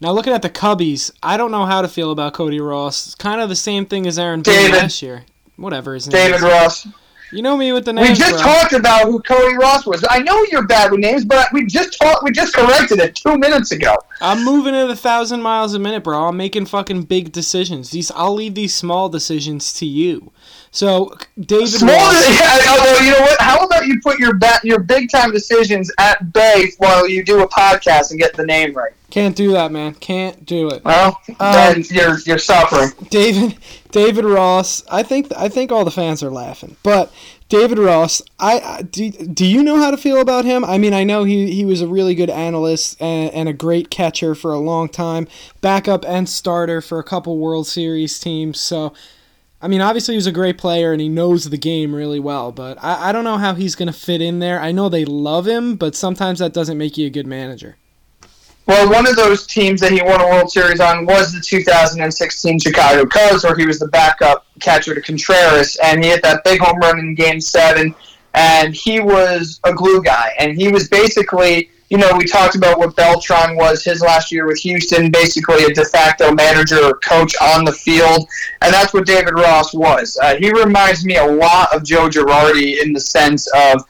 Now 0.00 0.12
looking 0.12 0.32
at 0.32 0.40
the 0.40 0.50
Cubbies, 0.50 1.10
I 1.22 1.36
don't 1.36 1.50
know 1.50 1.66
how 1.66 1.82
to 1.82 1.88
feel 1.88 2.10
about 2.10 2.32
Cody 2.32 2.60
Ross. 2.60 3.06
It's 3.06 3.14
kind 3.14 3.40
of 3.40 3.48
the 3.50 3.56
same 3.56 3.84
thing 3.84 4.06
as 4.06 4.18
Aaron 4.18 4.42
Boone 4.42 4.72
last 4.72 5.02
year. 5.02 5.24
Whatever 5.56 5.94
his 5.94 6.06
name. 6.06 6.12
David 6.12 6.36
is. 6.36 6.42
Ross. 6.42 6.88
You 7.32 7.42
know 7.42 7.56
me 7.56 7.72
with 7.72 7.84
the 7.84 7.92
names. 7.92 8.08
We 8.08 8.14
just 8.16 8.42
bro. 8.42 8.52
talked 8.52 8.72
about 8.72 9.04
who 9.04 9.20
Cody 9.20 9.56
Ross 9.56 9.86
was. 9.86 10.04
I 10.08 10.18
know 10.18 10.44
you're 10.50 10.66
bad 10.66 10.90
with 10.90 11.00
names, 11.00 11.24
but 11.24 11.52
we 11.52 11.64
just 11.66 11.96
talked. 12.00 12.24
We 12.24 12.32
just 12.32 12.54
corrected 12.54 12.98
it 12.98 13.14
two 13.14 13.38
minutes 13.38 13.70
ago. 13.70 13.94
I'm 14.20 14.44
moving 14.44 14.74
at 14.74 14.90
a 14.90 14.96
thousand 14.96 15.42
miles 15.42 15.74
a 15.74 15.78
minute, 15.78 16.02
bro. 16.02 16.26
I'm 16.26 16.36
making 16.36 16.66
fucking 16.66 17.02
big 17.02 17.30
decisions. 17.30 17.90
These 17.90 18.10
I'll 18.12 18.34
leave 18.34 18.54
these 18.54 18.74
small 18.74 19.08
decisions 19.08 19.72
to 19.74 19.86
you. 19.86 20.32
So 20.72 21.16
David. 21.38 21.68
Small, 21.68 21.94
Ross, 21.94 22.40
yeah, 22.40 22.70
although 22.70 22.98
you 23.04 23.10
know 23.10 23.20
what? 23.20 23.40
How 23.40 23.64
about 23.64 23.86
you 23.86 24.00
put 24.00 24.18
your 24.18 24.34
ba- 24.34 24.60
your 24.62 24.78
big 24.78 25.10
time 25.10 25.32
decisions 25.32 25.90
at 25.98 26.32
bay 26.32 26.70
while 26.78 27.08
you 27.08 27.24
do 27.24 27.42
a 27.42 27.48
podcast 27.48 28.10
and 28.10 28.20
get 28.20 28.36
the 28.36 28.46
name 28.46 28.74
right? 28.74 28.92
Can't 29.10 29.34
do 29.34 29.50
that, 29.52 29.72
man. 29.72 29.94
Can't 29.94 30.46
do 30.46 30.68
it. 30.68 30.84
Well, 30.84 31.20
um, 31.40 31.82
you're 31.90 32.18
you're 32.20 32.38
suffering. 32.38 32.90
David 33.10 33.58
David 33.90 34.24
Ross. 34.24 34.84
I 34.88 35.02
think 35.02 35.32
I 35.36 35.48
think 35.48 35.72
all 35.72 35.84
the 35.84 35.90
fans 35.90 36.22
are 36.22 36.30
laughing, 36.30 36.76
but 36.84 37.12
David 37.48 37.80
Ross. 37.80 38.22
I, 38.38 38.60
I 38.60 38.82
do. 38.82 39.10
Do 39.10 39.44
you 39.44 39.64
know 39.64 39.76
how 39.76 39.90
to 39.90 39.96
feel 39.96 40.20
about 40.20 40.44
him? 40.44 40.64
I 40.64 40.78
mean, 40.78 40.94
I 40.94 41.02
know 41.02 41.24
he 41.24 41.52
he 41.52 41.64
was 41.64 41.82
a 41.82 41.88
really 41.88 42.14
good 42.14 42.30
analyst 42.30 43.02
and, 43.02 43.32
and 43.32 43.48
a 43.48 43.52
great 43.52 43.90
catcher 43.90 44.36
for 44.36 44.52
a 44.52 44.60
long 44.60 44.88
time, 44.88 45.26
backup 45.60 46.04
and 46.06 46.28
starter 46.28 46.80
for 46.80 47.00
a 47.00 47.04
couple 47.04 47.38
World 47.38 47.66
Series 47.66 48.18
teams. 48.18 48.60
So. 48.60 48.94
I 49.62 49.68
mean, 49.68 49.82
obviously 49.82 50.14
he's 50.14 50.26
a 50.26 50.32
great 50.32 50.56
player 50.56 50.92
and 50.92 51.00
he 51.00 51.08
knows 51.08 51.50
the 51.50 51.58
game 51.58 51.94
really 51.94 52.20
well, 52.20 52.50
but 52.50 52.78
I, 52.82 53.10
I 53.10 53.12
don't 53.12 53.24
know 53.24 53.36
how 53.36 53.54
he's 53.54 53.74
going 53.74 53.88
to 53.88 53.92
fit 53.92 54.22
in 54.22 54.38
there. 54.38 54.58
I 54.58 54.72
know 54.72 54.88
they 54.88 55.04
love 55.04 55.46
him, 55.46 55.76
but 55.76 55.94
sometimes 55.94 56.38
that 56.38 56.54
doesn't 56.54 56.78
make 56.78 56.96
you 56.96 57.06
a 57.06 57.10
good 57.10 57.26
manager. 57.26 57.76
Well, 58.66 58.88
one 58.90 59.06
of 59.06 59.16
those 59.16 59.46
teams 59.46 59.80
that 59.80 59.90
he 59.90 60.00
won 60.00 60.20
a 60.20 60.28
World 60.28 60.50
Series 60.50 60.80
on 60.80 61.04
was 61.04 61.32
the 61.32 61.40
2016 61.40 62.60
Chicago 62.60 63.04
Cubs, 63.04 63.42
where 63.42 63.56
he 63.56 63.66
was 63.66 63.80
the 63.80 63.88
backup 63.88 64.46
catcher 64.60 64.94
to 64.94 65.00
Contreras, 65.00 65.76
and 65.82 66.04
he 66.04 66.10
hit 66.10 66.22
that 66.22 66.44
big 66.44 66.60
home 66.60 66.78
run 66.78 66.98
in 66.98 67.14
Game 67.14 67.40
Seven. 67.40 67.94
And 68.34 68.72
he 68.72 69.00
was 69.00 69.60
a 69.64 69.74
glue 69.74 70.00
guy, 70.02 70.32
and 70.38 70.56
he 70.56 70.68
was 70.68 70.88
basically, 70.88 71.68
you 71.90 71.98
know, 71.98 72.12
we 72.16 72.24
talked 72.24 72.54
about 72.54 72.78
what 72.78 72.94
Beltran 72.94 73.56
was 73.56 73.84
his 73.84 74.00
last 74.00 74.30
year 74.30 74.46
with 74.46 74.58
Houston, 74.60 75.10
basically 75.10 75.64
a 75.64 75.74
de 75.74 75.84
facto 75.84 76.32
manager 76.32 76.82
or 76.84 76.94
coach 76.98 77.34
on 77.42 77.64
the 77.64 77.72
field, 77.72 78.28
and 78.62 78.72
that's 78.72 78.94
what 78.94 79.04
David 79.04 79.34
Ross 79.34 79.74
was. 79.74 80.16
Uh, 80.22 80.36
he 80.36 80.52
reminds 80.52 81.04
me 81.04 81.16
a 81.16 81.26
lot 81.26 81.74
of 81.74 81.84
Joe 81.84 82.08
Girardi 82.08 82.80
in 82.80 82.92
the 82.92 83.00
sense 83.00 83.46
of 83.54 83.84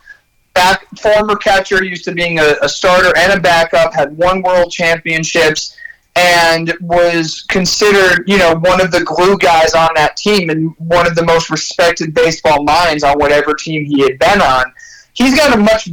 back 0.54 0.86
former 0.98 1.36
catcher, 1.36 1.84
used 1.84 2.04
to 2.04 2.12
being 2.12 2.38
a, 2.38 2.56
a 2.62 2.68
starter 2.68 3.12
and 3.18 3.34
a 3.34 3.40
backup, 3.40 3.92
had 3.94 4.16
won 4.16 4.40
world 4.42 4.72
championships, 4.72 5.76
and 6.16 6.74
was 6.80 7.44
considered, 7.48 8.24
you 8.26 8.38
know, 8.38 8.54
one 8.56 8.80
of 8.80 8.90
the 8.90 9.04
glue 9.04 9.38
guys 9.38 9.74
on 9.74 9.90
that 9.94 10.16
team 10.16 10.50
and 10.50 10.74
one 10.78 11.06
of 11.06 11.14
the 11.14 11.24
most 11.24 11.50
respected 11.50 12.14
baseball 12.14 12.64
minds 12.64 13.04
on 13.04 13.18
whatever 13.18 13.54
team 13.54 13.84
he 13.84 14.00
had 14.00 14.18
been 14.18 14.40
on. 14.40 14.72
He's 15.12 15.36
got 15.36 15.56
a 15.56 15.60
much, 15.60 15.88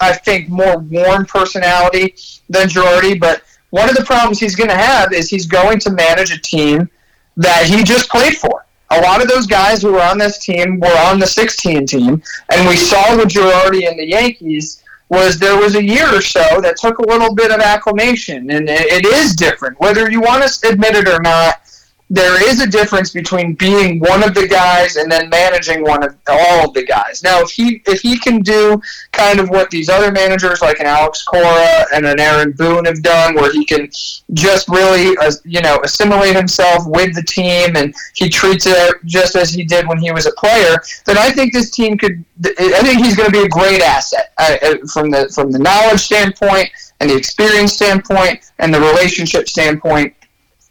I 0.00 0.12
think, 0.12 0.48
more 0.48 0.78
warm 0.78 1.26
personality 1.26 2.14
than 2.48 2.68
Girardi, 2.68 3.18
but 3.18 3.42
one 3.70 3.88
of 3.88 3.96
the 3.96 4.04
problems 4.04 4.38
he's 4.38 4.54
going 4.54 4.70
to 4.70 4.76
have 4.76 5.12
is 5.12 5.28
he's 5.28 5.46
going 5.46 5.78
to 5.80 5.90
manage 5.90 6.32
a 6.32 6.40
team 6.40 6.88
that 7.36 7.66
he 7.66 7.82
just 7.82 8.08
played 8.10 8.36
for. 8.36 8.64
A 8.90 9.00
lot 9.00 9.20
of 9.20 9.28
those 9.28 9.46
guys 9.46 9.82
who 9.82 9.92
were 9.92 10.02
on 10.02 10.16
this 10.18 10.38
team 10.38 10.78
were 10.78 10.98
on 10.98 11.18
the 11.18 11.26
16 11.26 11.86
team, 11.86 12.22
and 12.50 12.68
we 12.68 12.76
saw 12.76 13.16
with 13.16 13.28
Girardi 13.28 13.88
and 13.88 13.98
the 13.98 14.06
Yankees 14.06 14.82
was 15.08 15.38
there 15.38 15.56
was 15.56 15.76
a 15.76 15.82
year 15.82 16.06
or 16.14 16.20
so 16.20 16.60
that 16.60 16.76
took 16.76 16.98
a 16.98 17.06
little 17.06 17.34
bit 17.34 17.50
of 17.50 17.60
acclimation, 17.60 18.50
and 18.50 18.68
it 18.68 19.04
is 19.06 19.34
different, 19.34 19.78
whether 19.80 20.10
you 20.10 20.20
want 20.20 20.42
to 20.46 20.68
admit 20.68 20.94
it 20.94 21.08
or 21.08 21.20
not 21.20 21.60
there 22.08 22.48
is 22.48 22.60
a 22.60 22.66
difference 22.66 23.10
between 23.10 23.54
being 23.54 23.98
one 23.98 24.22
of 24.22 24.32
the 24.32 24.46
guys 24.46 24.96
and 24.96 25.10
then 25.10 25.28
managing 25.28 25.82
one 25.82 26.04
of 26.04 26.16
all 26.28 26.68
of 26.68 26.74
the 26.74 26.84
guys. 26.84 27.22
Now, 27.22 27.40
if 27.40 27.50
he 27.50 27.82
if 27.86 28.00
he 28.00 28.16
can 28.18 28.40
do 28.40 28.80
kind 29.12 29.40
of 29.40 29.50
what 29.50 29.70
these 29.70 29.88
other 29.88 30.12
managers 30.12 30.62
like 30.62 30.78
an 30.78 30.86
Alex 30.86 31.24
Cora 31.24 31.86
and 31.92 32.06
an 32.06 32.20
Aaron 32.20 32.52
Boone 32.52 32.84
have 32.84 33.02
done, 33.02 33.34
where 33.34 33.52
he 33.52 33.64
can 33.64 33.88
just 34.34 34.68
really 34.68 35.16
uh, 35.18 35.32
you 35.44 35.60
know 35.60 35.80
assimilate 35.82 36.36
himself 36.36 36.84
with 36.86 37.14
the 37.14 37.22
team 37.22 37.74
and 37.76 37.94
he 38.14 38.28
treats 38.28 38.66
it 38.66 38.94
just 39.04 39.34
as 39.34 39.50
he 39.50 39.64
did 39.64 39.88
when 39.88 39.98
he 39.98 40.12
was 40.12 40.26
a 40.26 40.32
player, 40.32 40.76
then 41.06 41.18
I 41.18 41.30
think 41.30 41.52
this 41.52 41.70
team 41.70 41.98
could. 41.98 42.24
I 42.44 42.82
think 42.82 43.04
he's 43.04 43.16
going 43.16 43.32
to 43.32 43.36
be 43.36 43.44
a 43.44 43.48
great 43.48 43.82
asset 43.82 44.32
uh, 44.38 44.56
uh, 44.62 44.74
from 44.92 45.10
the 45.10 45.28
from 45.34 45.50
the 45.50 45.58
knowledge 45.58 46.00
standpoint 46.00 46.70
and 47.00 47.10
the 47.10 47.16
experience 47.16 47.72
standpoint 47.72 48.52
and 48.58 48.72
the 48.72 48.80
relationship 48.80 49.48
standpoint 49.48 50.14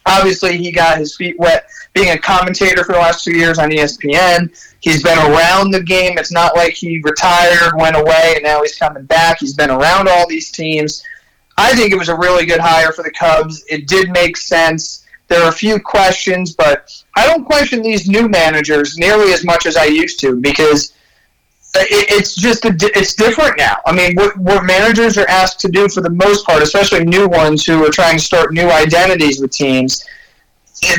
Obviously, 0.06 0.58
he 0.58 0.72
got 0.72 0.98
his 0.98 1.16
feet 1.16 1.38
wet 1.40 1.68
being 1.94 2.12
a 2.12 2.18
commentator 2.18 2.84
for 2.84 2.94
the 2.94 3.00
last 3.00 3.24
two 3.24 3.36
years 3.36 3.58
on 3.58 3.70
ESPN. 3.70 4.56
He's 4.82 5.02
been 5.02 5.18
around 5.18 5.72
the 5.72 5.82
game. 5.82 6.18
It's 6.18 6.32
not 6.32 6.56
like 6.56 6.74
he 6.74 7.02
retired, 7.04 7.74
went 7.78 7.96
away, 7.96 8.34
and 8.36 8.44
now 8.44 8.62
he's 8.62 8.78
coming 8.78 9.06
back. 9.06 9.40
He's 9.40 9.56
been 9.56 9.72
around 9.72 10.08
all 10.08 10.28
these 10.28 10.52
teams. 10.52 11.04
I 11.58 11.74
think 11.74 11.92
it 11.92 11.98
was 11.98 12.10
a 12.10 12.18
really 12.18 12.46
good 12.46 12.60
hire 12.60 12.92
for 12.92 13.02
the 13.02 13.12
Cubs. 13.12 13.64
It 13.68 13.88
did 13.88 14.12
make 14.12 14.38
sense. 14.38 15.06
There 15.28 15.42
are 15.42 15.50
a 15.50 15.54
few 15.54 15.80
questions, 15.80 16.54
but 16.54 16.92
I 17.16 17.26
don't 17.26 17.46
question 17.46 17.82
these 17.82 18.08
new 18.08 18.28
managers 18.28 18.98
nearly 18.98 19.34
as 19.34 19.44
much 19.44 19.66
as 19.66 19.76
I 19.76 19.86
used 19.86 20.20
to 20.20 20.36
because 20.36 20.94
it, 21.82 22.06
it's 22.10 22.36
just 22.36 22.66
a, 22.66 22.76
it's 22.96 23.14
different 23.14 23.58
now. 23.58 23.78
I 23.86 23.94
mean, 23.94 24.16
what, 24.16 24.38
what 24.38 24.64
managers 24.66 25.18
are 25.18 25.28
asked 25.28 25.60
to 25.62 25.68
do 25.68 25.88
for 25.90 26.02
the 26.02 26.10
most 26.10 26.46
part, 26.46 26.62
especially 26.62 27.04
new 27.04 27.28
ones 27.28 27.66
who 27.66 27.86
are 27.86 27.92
trying 27.92 28.18
to 28.18 28.24
start 28.24 28.54
new 28.54 28.70
identities 28.70 29.40
with 29.40 29.52
teams, 29.52 30.06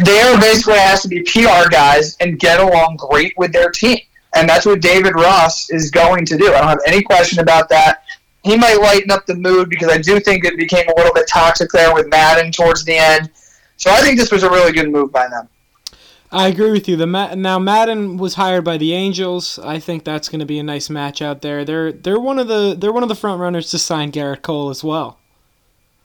they 0.04 0.20
are 0.20 0.38
basically 0.40 0.74
asked 0.74 1.02
to 1.02 1.08
be 1.08 1.22
PR 1.22 1.68
guys 1.70 2.16
and 2.20 2.38
get 2.38 2.60
along 2.60 2.96
great 2.96 3.34
with 3.36 3.52
their 3.52 3.70
team. 3.70 3.98
And 4.34 4.48
that's 4.48 4.66
what 4.66 4.80
David 4.80 5.14
Ross 5.14 5.70
is 5.70 5.90
going 5.90 6.26
to 6.26 6.36
do. 6.36 6.48
I 6.52 6.60
don't 6.60 6.68
have 6.68 6.80
any 6.86 7.02
question 7.02 7.38
about 7.40 7.68
that. 7.70 8.02
He 8.44 8.56
might 8.56 8.80
lighten 8.80 9.10
up 9.10 9.26
the 9.26 9.34
mood 9.34 9.70
because 9.70 9.88
I 9.88 9.98
do 9.98 10.20
think 10.20 10.44
it 10.44 10.56
became 10.56 10.86
a 10.88 10.94
little 10.96 11.12
bit 11.12 11.26
toxic 11.28 11.70
there 11.70 11.92
with 11.94 12.08
Maddon 12.08 12.52
towards 12.52 12.84
the 12.84 12.96
end. 12.96 13.30
So 13.76 13.90
I 13.90 14.00
think 14.00 14.18
this 14.18 14.30
was 14.30 14.42
a 14.42 14.50
really 14.50 14.72
good 14.72 14.90
move 14.90 15.12
by 15.12 15.28
them. 15.28 15.48
I 16.32 16.48
agree 16.48 16.72
with 16.72 16.88
you. 16.88 16.96
The 16.96 17.06
now 17.06 17.58
Maddon 17.58 18.16
was 18.16 18.34
hired 18.34 18.64
by 18.64 18.76
the 18.78 18.92
Angels. 18.92 19.58
I 19.58 19.78
think 19.78 20.04
that's 20.04 20.28
going 20.28 20.40
to 20.40 20.46
be 20.46 20.58
a 20.58 20.62
nice 20.62 20.90
match 20.90 21.22
out 21.22 21.40
there. 21.42 21.64
They're 21.64 21.92
they're 21.92 22.20
one 22.20 22.38
of 22.38 22.48
the 22.48 22.76
they're 22.78 22.92
one 22.92 23.02
of 23.02 23.08
the 23.08 23.14
front 23.14 23.40
runners 23.40 23.70
to 23.70 23.78
sign 23.78 24.12
Gerrit 24.12 24.42
Cole 24.42 24.70
as 24.70 24.82
well. 24.82 25.18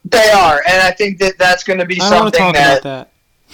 They 0.05 0.29
are, 0.29 0.61
and 0.67 0.81
I 0.81 0.91
think 0.91 1.19
that 1.19 1.37
that's 1.37 1.63
going 1.63 1.79
to 1.79 1.85
be 1.85 1.99
I 1.99 2.09
something 2.09 2.21
want 2.21 2.33
to 2.33 2.39
talk 2.39 2.53
that, 2.55 2.81
about 2.81 3.07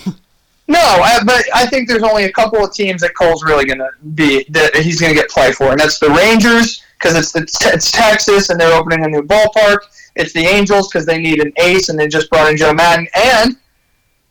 that. 0.05 0.13
No, 0.69 0.79
I, 0.79 1.23
but 1.25 1.45
I 1.55 1.65
think 1.65 1.87
there's 1.87 2.03
only 2.03 2.25
a 2.25 2.31
couple 2.33 2.61
of 2.61 2.73
teams 2.73 2.99
that 2.99 3.15
Cole's 3.15 3.41
really 3.41 3.63
going 3.63 3.77
to 3.77 3.89
be 4.15 4.45
that 4.49 4.75
he's 4.75 4.99
going 4.99 5.13
to 5.13 5.19
get 5.19 5.29
play 5.29 5.53
for, 5.53 5.71
and 5.71 5.79
that's 5.79 5.97
the 5.97 6.09
Rangers 6.09 6.83
because 6.99 7.15
it's 7.15 7.31
the, 7.31 7.43
it's 7.73 7.89
Texas 7.89 8.49
and 8.49 8.59
they're 8.59 8.77
opening 8.77 9.05
a 9.05 9.07
new 9.07 9.21
ballpark. 9.21 9.77
It's 10.17 10.33
the 10.33 10.41
Angels 10.41 10.89
because 10.89 11.05
they 11.05 11.19
need 11.19 11.39
an 11.39 11.53
ace 11.57 11.87
and 11.87 11.97
they 11.97 12.09
just 12.09 12.29
brought 12.29 12.51
in 12.51 12.57
Joe 12.57 12.73
Maddon, 12.73 13.07
and 13.15 13.55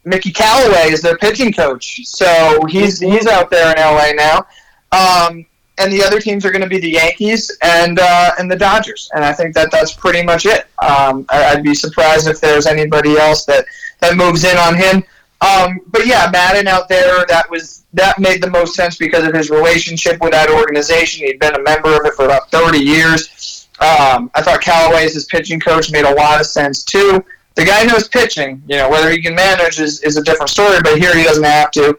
Mickey 0.06 0.32
Callaway 0.32 0.92
is 0.92 1.02
their 1.02 1.18
pitching 1.18 1.52
coach, 1.52 2.06
so 2.06 2.60
he's 2.68 3.00
he's 3.00 3.26
out 3.26 3.50
there 3.50 3.72
in 3.72 3.76
LA 3.76 4.12
now. 4.12 4.46
Um, 4.92 5.44
and 5.78 5.92
the 5.92 6.02
other 6.02 6.20
teams 6.20 6.46
are 6.46 6.50
going 6.50 6.62
to 6.62 6.68
be 6.68 6.78
the 6.78 6.90
Yankees 6.90 7.56
and 7.60 7.98
uh, 7.98 8.30
and 8.38 8.50
the 8.50 8.56
Dodgers, 8.56 9.10
and 9.14 9.24
I 9.24 9.32
think 9.32 9.54
that 9.54 9.70
that's 9.72 9.92
pretty 9.92 10.22
much 10.22 10.46
it. 10.46 10.66
Um, 10.78 11.26
I, 11.28 11.46
I'd 11.46 11.64
be 11.64 11.74
surprised 11.74 12.28
if 12.28 12.40
there's 12.40 12.66
anybody 12.66 13.18
else 13.18 13.44
that 13.46 13.66
that 14.00 14.16
moves 14.16 14.44
in 14.44 14.56
on 14.56 14.76
him. 14.76 15.02
Um, 15.40 15.80
but 15.88 16.06
yeah, 16.06 16.30
Maddon 16.32 16.68
out 16.68 16.88
there, 16.88 17.26
that 17.26 17.50
was 17.50 17.84
that 17.92 18.18
made 18.18 18.40
the 18.40 18.50
most 18.50 18.74
sense 18.74 18.96
because 18.96 19.26
of 19.26 19.34
his 19.34 19.50
relationship 19.50 20.20
with 20.20 20.30
that 20.32 20.48
organization. 20.48 21.26
He'd 21.26 21.40
been 21.40 21.54
a 21.56 21.62
member 21.62 21.94
of 21.94 22.06
it 22.06 22.14
for 22.14 22.24
about 22.24 22.50
30 22.50 22.78
years. 22.78 23.66
Um, 23.80 24.30
I 24.34 24.40
thought 24.40 24.62
Callaway 24.62 25.04
as 25.04 25.14
his 25.14 25.26
pitching 25.26 25.60
coach 25.60 25.90
made 25.90 26.04
a 26.04 26.14
lot 26.14 26.40
of 26.40 26.46
sense 26.46 26.84
too. 26.84 27.22
The 27.56 27.64
guy 27.64 27.84
knows 27.84 28.08
pitching. 28.08 28.62
You 28.68 28.76
know 28.76 28.88
whether 28.90 29.10
he 29.10 29.20
can 29.20 29.34
manage 29.34 29.80
is, 29.80 30.02
is 30.02 30.16
a 30.16 30.22
different 30.22 30.50
story, 30.50 30.78
but 30.82 30.98
here 30.98 31.16
he 31.16 31.24
doesn't 31.24 31.42
have 31.42 31.70
to. 31.72 31.98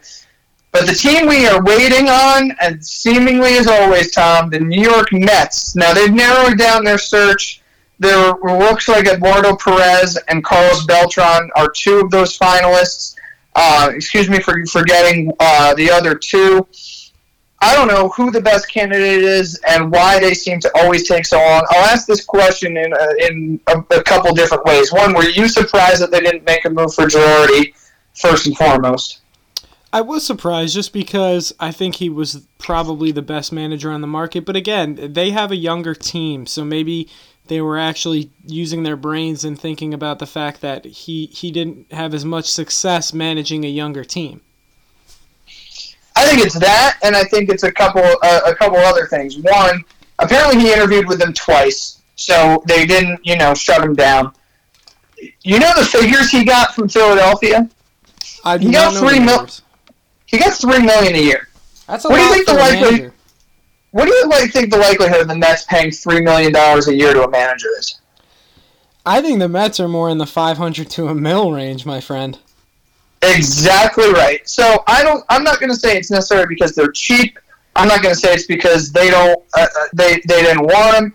But 0.71 0.85
the 0.85 0.93
team 0.93 1.27
we 1.27 1.47
are 1.47 1.63
waiting 1.63 2.09
on, 2.09 2.55
and 2.61 2.85
seemingly 2.85 3.57
as 3.57 3.67
always, 3.67 4.11
Tom, 4.11 4.49
the 4.49 4.59
New 4.59 4.81
York 4.81 5.11
Mets. 5.11 5.75
Now 5.75 5.93
they've 5.93 6.13
narrowed 6.13 6.57
down 6.57 6.83
their 6.83 6.99
search. 6.99 7.61
There 7.99 8.33
looks 8.43 8.87
like 8.87 9.07
Eduardo 9.07 9.55
Perez 9.55 10.17
and 10.27 10.43
Carlos 10.43 10.85
Beltran 10.85 11.49
are 11.55 11.69
two 11.69 11.99
of 11.99 12.11
those 12.11 12.37
finalists. 12.37 13.15
Uh, 13.55 13.89
excuse 13.91 14.29
me 14.29 14.39
for 14.39 14.63
forgetting 14.67 15.31
uh, 15.39 15.73
the 15.73 15.89
other 15.89 16.13
two. 16.13 16.67
I 17.59 17.73
don't 17.73 17.87
know 17.87 18.09
who 18.09 18.29
the 18.29 18.41
best 18.41 18.71
candidate 18.71 19.23
is 19.23 19.59
and 19.67 19.91
why 19.91 20.19
they 20.19 20.33
seem 20.35 20.59
to 20.59 20.71
always 20.77 21.07
take 21.07 21.25
so 21.25 21.37
long. 21.37 21.65
I'll 21.69 21.85
ask 21.85 22.05
this 22.05 22.23
question 22.23 22.77
in 22.77 22.93
a, 22.93 23.27
in 23.27 23.59
a, 23.67 23.79
a 23.95 24.03
couple 24.03 24.33
different 24.35 24.63
ways. 24.65 24.93
One, 24.93 25.15
were 25.15 25.27
you 25.27 25.47
surprised 25.47 26.01
that 26.01 26.11
they 26.11 26.19
didn't 26.19 26.45
make 26.45 26.65
a 26.65 26.69
move 26.69 26.93
for 26.93 27.05
Girardi 27.05 27.73
first 28.13 28.45
and 28.45 28.55
foremost? 28.55 29.21
I 29.91 30.01
was 30.01 30.25
surprised 30.25 30.75
just 30.75 30.93
because 30.93 31.53
I 31.59 31.71
think 31.71 31.95
he 31.95 32.09
was 32.09 32.45
probably 32.59 33.11
the 33.11 33.21
best 33.21 33.51
manager 33.51 33.89
on 33.89 34.01
the 34.01 34.07
market. 34.07 34.45
But 34.45 34.55
again, 34.55 35.13
they 35.13 35.31
have 35.31 35.51
a 35.51 35.55
younger 35.55 35.95
team, 35.95 36.45
so 36.45 36.63
maybe 36.63 37.09
they 37.47 37.61
were 37.61 37.79
actually 37.79 38.29
using 38.45 38.83
their 38.83 38.97
brains 38.97 39.43
and 39.43 39.59
thinking 39.59 39.93
about 39.93 40.19
the 40.19 40.27
fact 40.27 40.61
that 40.61 40.85
he, 40.85 41.27
he 41.27 41.49
didn't 41.49 41.91
have 41.91 42.13
as 42.13 42.25
much 42.25 42.45
success 42.51 43.13
managing 43.13 43.63
a 43.63 43.69
younger 43.69 44.03
team. 44.03 44.41
I 46.17 46.25
think 46.25 46.43
it's 46.43 46.57
that, 46.57 46.97
and 47.03 47.15
I 47.15 47.23
think 47.25 47.49
it's 47.49 47.61
a 47.61 47.71
couple 47.71 48.01
uh, 48.01 48.41
a 48.45 48.55
couple 48.55 48.79
other 48.79 49.05
things. 49.05 49.37
One, 49.37 49.83
apparently 50.17 50.59
he 50.59 50.73
interviewed 50.73 51.07
with 51.07 51.19
them 51.19 51.31
twice, 51.31 52.01
so 52.15 52.63
they 52.67 52.87
didn't 52.87 53.19
you 53.23 53.37
know 53.37 53.53
shut 53.53 53.83
him 53.83 53.93
down. 53.93 54.33
You 55.43 55.59
know 55.59 55.71
the 55.77 55.85
figures 55.85 56.31
he 56.31 56.43
got 56.43 56.73
from 56.73 56.89
Philadelphia. 56.89 57.69
I 58.43 58.57
he 58.57 58.71
got 58.71 58.95
three 58.95 59.19
mil- 59.19 59.47
He 60.25 60.39
got 60.39 60.53
three 60.53 60.79
million 60.79 61.13
a 61.13 61.21
year. 61.21 61.49
That's 61.85 62.05
a 62.05 62.09
what 62.09 62.19
lot 62.19 62.33
do 62.33 62.39
you 62.39 62.45
think 62.45 62.47
the 62.47 62.53
likelihood? 62.55 63.13
What 63.91 64.05
do 64.05 64.13
you 64.13 64.27
like 64.27 64.51
think 64.51 64.71
the 64.71 64.77
likelihood 64.77 65.21
of 65.21 65.27
the 65.27 65.35
Mets 65.35 65.65
paying 65.65 65.91
three 65.91 66.21
million 66.21 66.51
dollars 66.51 66.87
a 66.87 66.95
year 66.95 67.13
to 67.13 67.23
a 67.23 67.29
manager 67.29 67.69
is? 67.77 68.01
I 69.05 69.21
think 69.21 69.37
the 69.37 69.47
Mets 69.47 69.79
are 69.79 69.87
more 69.87 70.09
in 70.09 70.17
the 70.17 70.25
500 70.25 70.89
to 70.89 71.07
a 71.07 71.15
mil 71.15 71.51
range, 71.51 71.85
my 71.85 72.01
friend. 72.01 72.39
Exactly 73.23 74.11
right. 74.11 74.47
So 74.47 74.83
I 74.87 75.03
don't. 75.03 75.23
I'm 75.29 75.43
not 75.43 75.59
going 75.59 75.71
to 75.71 75.75
say 75.75 75.97
it's 75.97 76.11
necessarily 76.11 76.47
because 76.47 76.75
they're 76.75 76.91
cheap. 76.91 77.39
I'm 77.75 77.87
not 77.87 78.01
going 78.01 78.13
to 78.13 78.19
say 78.19 78.33
it's 78.33 78.45
because 78.45 78.91
they 78.91 79.09
don't. 79.09 79.43
Uh, 79.55 79.61
uh, 79.61 79.85
they 79.93 80.21
they 80.27 80.43
didn't 80.43 80.63
want 80.63 80.93
them. 80.93 81.13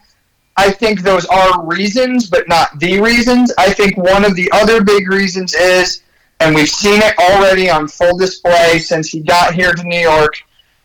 I 0.57 0.71
think 0.71 1.01
those 1.01 1.25
are 1.27 1.65
reasons, 1.65 2.29
but 2.29 2.49
not 2.49 2.79
the 2.79 3.01
reasons. 3.01 3.53
I 3.57 3.73
think 3.73 3.97
one 3.97 4.25
of 4.25 4.37
the 4.37 4.51
other 4.53 4.83
big 4.85 5.09
reasons 5.09 5.55
is, 5.55 6.03
and 6.41 6.55
we've 6.55 6.69
seen 6.69 7.01
it 7.03 7.17
already 7.19 7.71
on 7.71 7.89
full 7.89 8.19
display 8.19 8.79
since 8.79 9.09
he 9.09 9.21
got 9.21 9.55
here 9.55 9.73
to 9.73 9.83
New 9.85 10.01
York. 10.01 10.35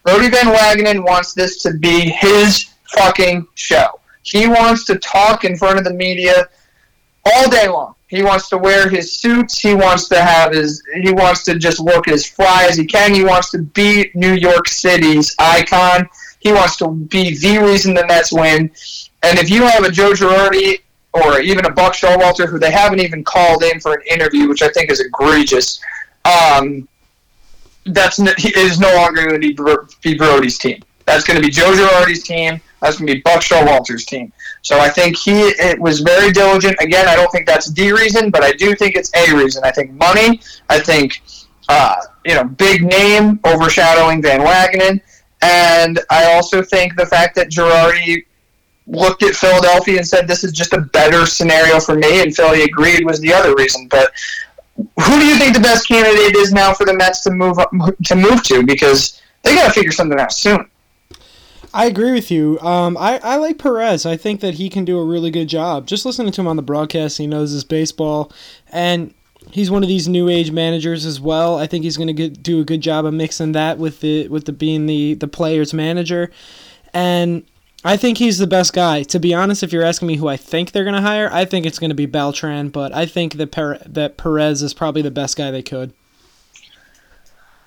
Brodie 0.03 0.29
Van 0.29 0.45
Wagenen 0.45 1.03
wants 1.03 1.33
this 1.33 1.61
to 1.63 1.73
be 1.73 2.09
his 2.09 2.69
fucking 2.95 3.45
show. 3.55 3.99
He 4.21 4.47
wants 4.47 4.85
to 4.85 4.97
talk 4.99 5.43
in 5.43 5.57
front 5.57 5.79
of 5.79 5.83
the 5.83 5.93
media 5.93 6.47
all 7.25 7.49
day 7.49 7.67
long. 7.67 7.95
He 8.07 8.23
wants 8.23 8.47
to 8.49 8.57
wear 8.57 8.87
his 8.89 9.13
suits. 9.13 9.59
He 9.59 9.73
wants 9.73 10.07
to 10.09 10.21
have 10.21 10.53
his. 10.53 10.81
He 11.01 11.11
wants 11.11 11.43
to 11.43 11.59
just 11.59 11.79
look 11.79 12.07
as 12.07 12.25
fly 12.25 12.65
as 12.69 12.77
he 12.77 12.85
can. 12.85 13.13
He 13.13 13.23
wants 13.23 13.51
to 13.51 13.59
be 13.59 14.11
New 14.15 14.33
York 14.33 14.69
City's 14.69 15.35
icon. 15.39 16.07
He 16.39 16.53
wants 16.53 16.77
to 16.77 16.89
be 16.89 17.37
the 17.37 17.57
reason 17.57 17.93
the 17.93 18.05
Mets 18.07 18.31
win. 18.31 18.71
And 19.23 19.37
if 19.39 19.49
you 19.49 19.63
have 19.63 19.83
a 19.83 19.91
Joe 19.91 20.11
Girardi 20.11 20.81
or 21.13 21.41
even 21.41 21.65
a 21.65 21.71
Buck 21.71 21.93
Showalter 21.93 22.47
who 22.47 22.59
they 22.59 22.71
haven't 22.71 22.99
even 22.99 23.23
called 23.23 23.63
in 23.63 23.79
for 23.81 23.93
an 23.95 24.01
interview, 24.09 24.47
which 24.47 24.61
I 24.61 24.69
think 24.69 24.89
is 24.89 25.01
egregious, 25.01 25.81
um, 26.23 26.87
that's 27.87 28.19
is 28.19 28.79
no 28.79 28.93
longer 28.95 29.27
going 29.27 29.41
to 29.41 29.87
be 30.01 30.17
Brodie's 30.17 30.57
team. 30.57 30.81
That's 31.05 31.25
going 31.25 31.41
to 31.41 31.45
be 31.45 31.51
Joe 31.51 31.73
Girardi's 31.73 32.23
team. 32.23 32.61
That's 32.81 32.97
going 32.97 33.07
to 33.07 33.15
be 33.15 33.21
Buck 33.21 33.41
Showalter's 33.41 34.05
team. 34.05 34.31
So 34.61 34.79
I 34.79 34.89
think 34.89 35.17
he 35.17 35.31
it 35.31 35.79
was 35.79 36.01
very 36.01 36.31
diligent. 36.31 36.77
Again, 36.79 37.07
I 37.07 37.15
don't 37.15 37.31
think 37.31 37.47
that's 37.47 37.71
the 37.71 37.91
reason, 37.91 38.29
but 38.29 38.43
I 38.43 38.51
do 38.51 38.75
think 38.75 38.95
it's 38.95 39.11
a 39.15 39.35
reason. 39.35 39.63
I 39.63 39.71
think 39.71 39.91
money. 39.93 40.41
I 40.69 40.79
think 40.79 41.21
uh, 41.69 41.95
you 42.25 42.35
know 42.35 42.43
big 42.43 42.83
name 42.83 43.39
overshadowing 43.45 44.21
Van 44.21 44.41
Wagenen, 44.41 45.01
and 45.41 45.99
I 46.09 46.33
also 46.33 46.61
think 46.61 46.95
the 46.95 47.05
fact 47.05 47.35
that 47.35 47.49
Girardi 47.49 48.25
looked 48.87 49.21
at 49.23 49.35
Philadelphia 49.35 49.97
and 49.97 50.07
said 50.07 50.27
this 50.27 50.43
is 50.43 50.51
just 50.51 50.73
a 50.73 50.81
better 50.81 51.25
scenario 51.25 51.79
for 51.79 51.95
me, 51.95 52.21
and 52.21 52.35
Philly 52.35 52.63
agreed 52.63 53.05
was 53.05 53.19
the 53.19 53.33
other 53.33 53.53
reason. 53.55 53.87
But 53.87 54.11
who 54.77 55.19
do 55.19 55.25
you 55.25 55.37
think 55.37 55.53
the 55.53 55.61
best 55.61 55.87
candidate 55.87 56.35
is 56.35 56.53
now 56.53 56.73
for 56.73 56.85
the 56.85 56.93
Mets 56.93 57.21
to 57.21 57.31
move 57.31 57.59
up, 57.59 57.71
to 58.05 58.15
move 58.15 58.43
to? 58.43 58.63
Because 58.63 59.21
they 59.43 59.55
got 59.55 59.67
to 59.67 59.73
figure 59.73 59.91
something 59.91 60.19
out 60.19 60.31
soon. 60.31 60.69
I 61.73 61.85
agree 61.85 62.11
with 62.11 62.31
you. 62.31 62.59
Um, 62.59 62.97
I, 62.97 63.19
I 63.19 63.35
like 63.37 63.57
Perez. 63.57 64.05
I 64.05 64.17
think 64.17 64.41
that 64.41 64.55
he 64.55 64.69
can 64.69 64.85
do 64.85 64.97
a 64.97 65.05
really 65.05 65.31
good 65.31 65.47
job. 65.47 65.85
Just 65.85 66.05
listening 66.05 66.31
to 66.31 66.41
him 66.41 66.47
on 66.47 66.55
the 66.55 66.61
broadcast, 66.61 67.17
he 67.17 67.27
knows 67.27 67.51
his 67.51 67.63
baseball, 67.63 68.31
and 68.71 69.13
he's 69.51 69.69
one 69.69 69.83
of 69.83 69.89
these 69.89 70.07
new 70.07 70.29
age 70.29 70.51
managers 70.51 71.05
as 71.05 71.19
well. 71.19 71.57
I 71.57 71.67
think 71.67 71.83
he's 71.83 71.97
going 71.97 72.15
to 72.15 72.29
do 72.29 72.59
a 72.59 72.65
good 72.65 72.81
job 72.81 73.05
of 73.05 73.13
mixing 73.13 73.51
that 73.51 73.77
with 73.77 73.99
the 73.99 74.27
with 74.29 74.45
the 74.45 74.53
being 74.53 74.85
the 74.85 75.13
the 75.15 75.27
player's 75.27 75.73
manager, 75.73 76.31
and 76.93 77.43
I 77.83 77.97
think 77.97 78.17
he's 78.17 78.37
the 78.37 78.47
best 78.47 78.73
guy. 78.73 79.03
To 79.03 79.19
be 79.19 79.33
honest, 79.33 79.63
if 79.63 79.71
you're 79.71 79.83
asking 79.83 80.07
me 80.07 80.15
who 80.15 80.27
I 80.27 80.37
think 80.37 80.71
they're 80.71 80.83
going 80.83 80.95
to 80.95 81.01
hire, 81.01 81.29
I 81.31 81.45
think 81.45 81.65
it's 81.65 81.79
going 81.79 81.89
to 81.89 81.95
be 81.95 82.05
Beltran, 82.05 82.69
but 82.69 82.93
I 82.93 83.05
think 83.05 83.33
that 83.35 83.51
that 83.85 84.17
Perez 84.17 84.61
is 84.61 84.73
probably 84.73 85.01
the 85.01 85.11
best 85.11 85.37
guy 85.37 85.51
they 85.51 85.63
could. 85.63 85.93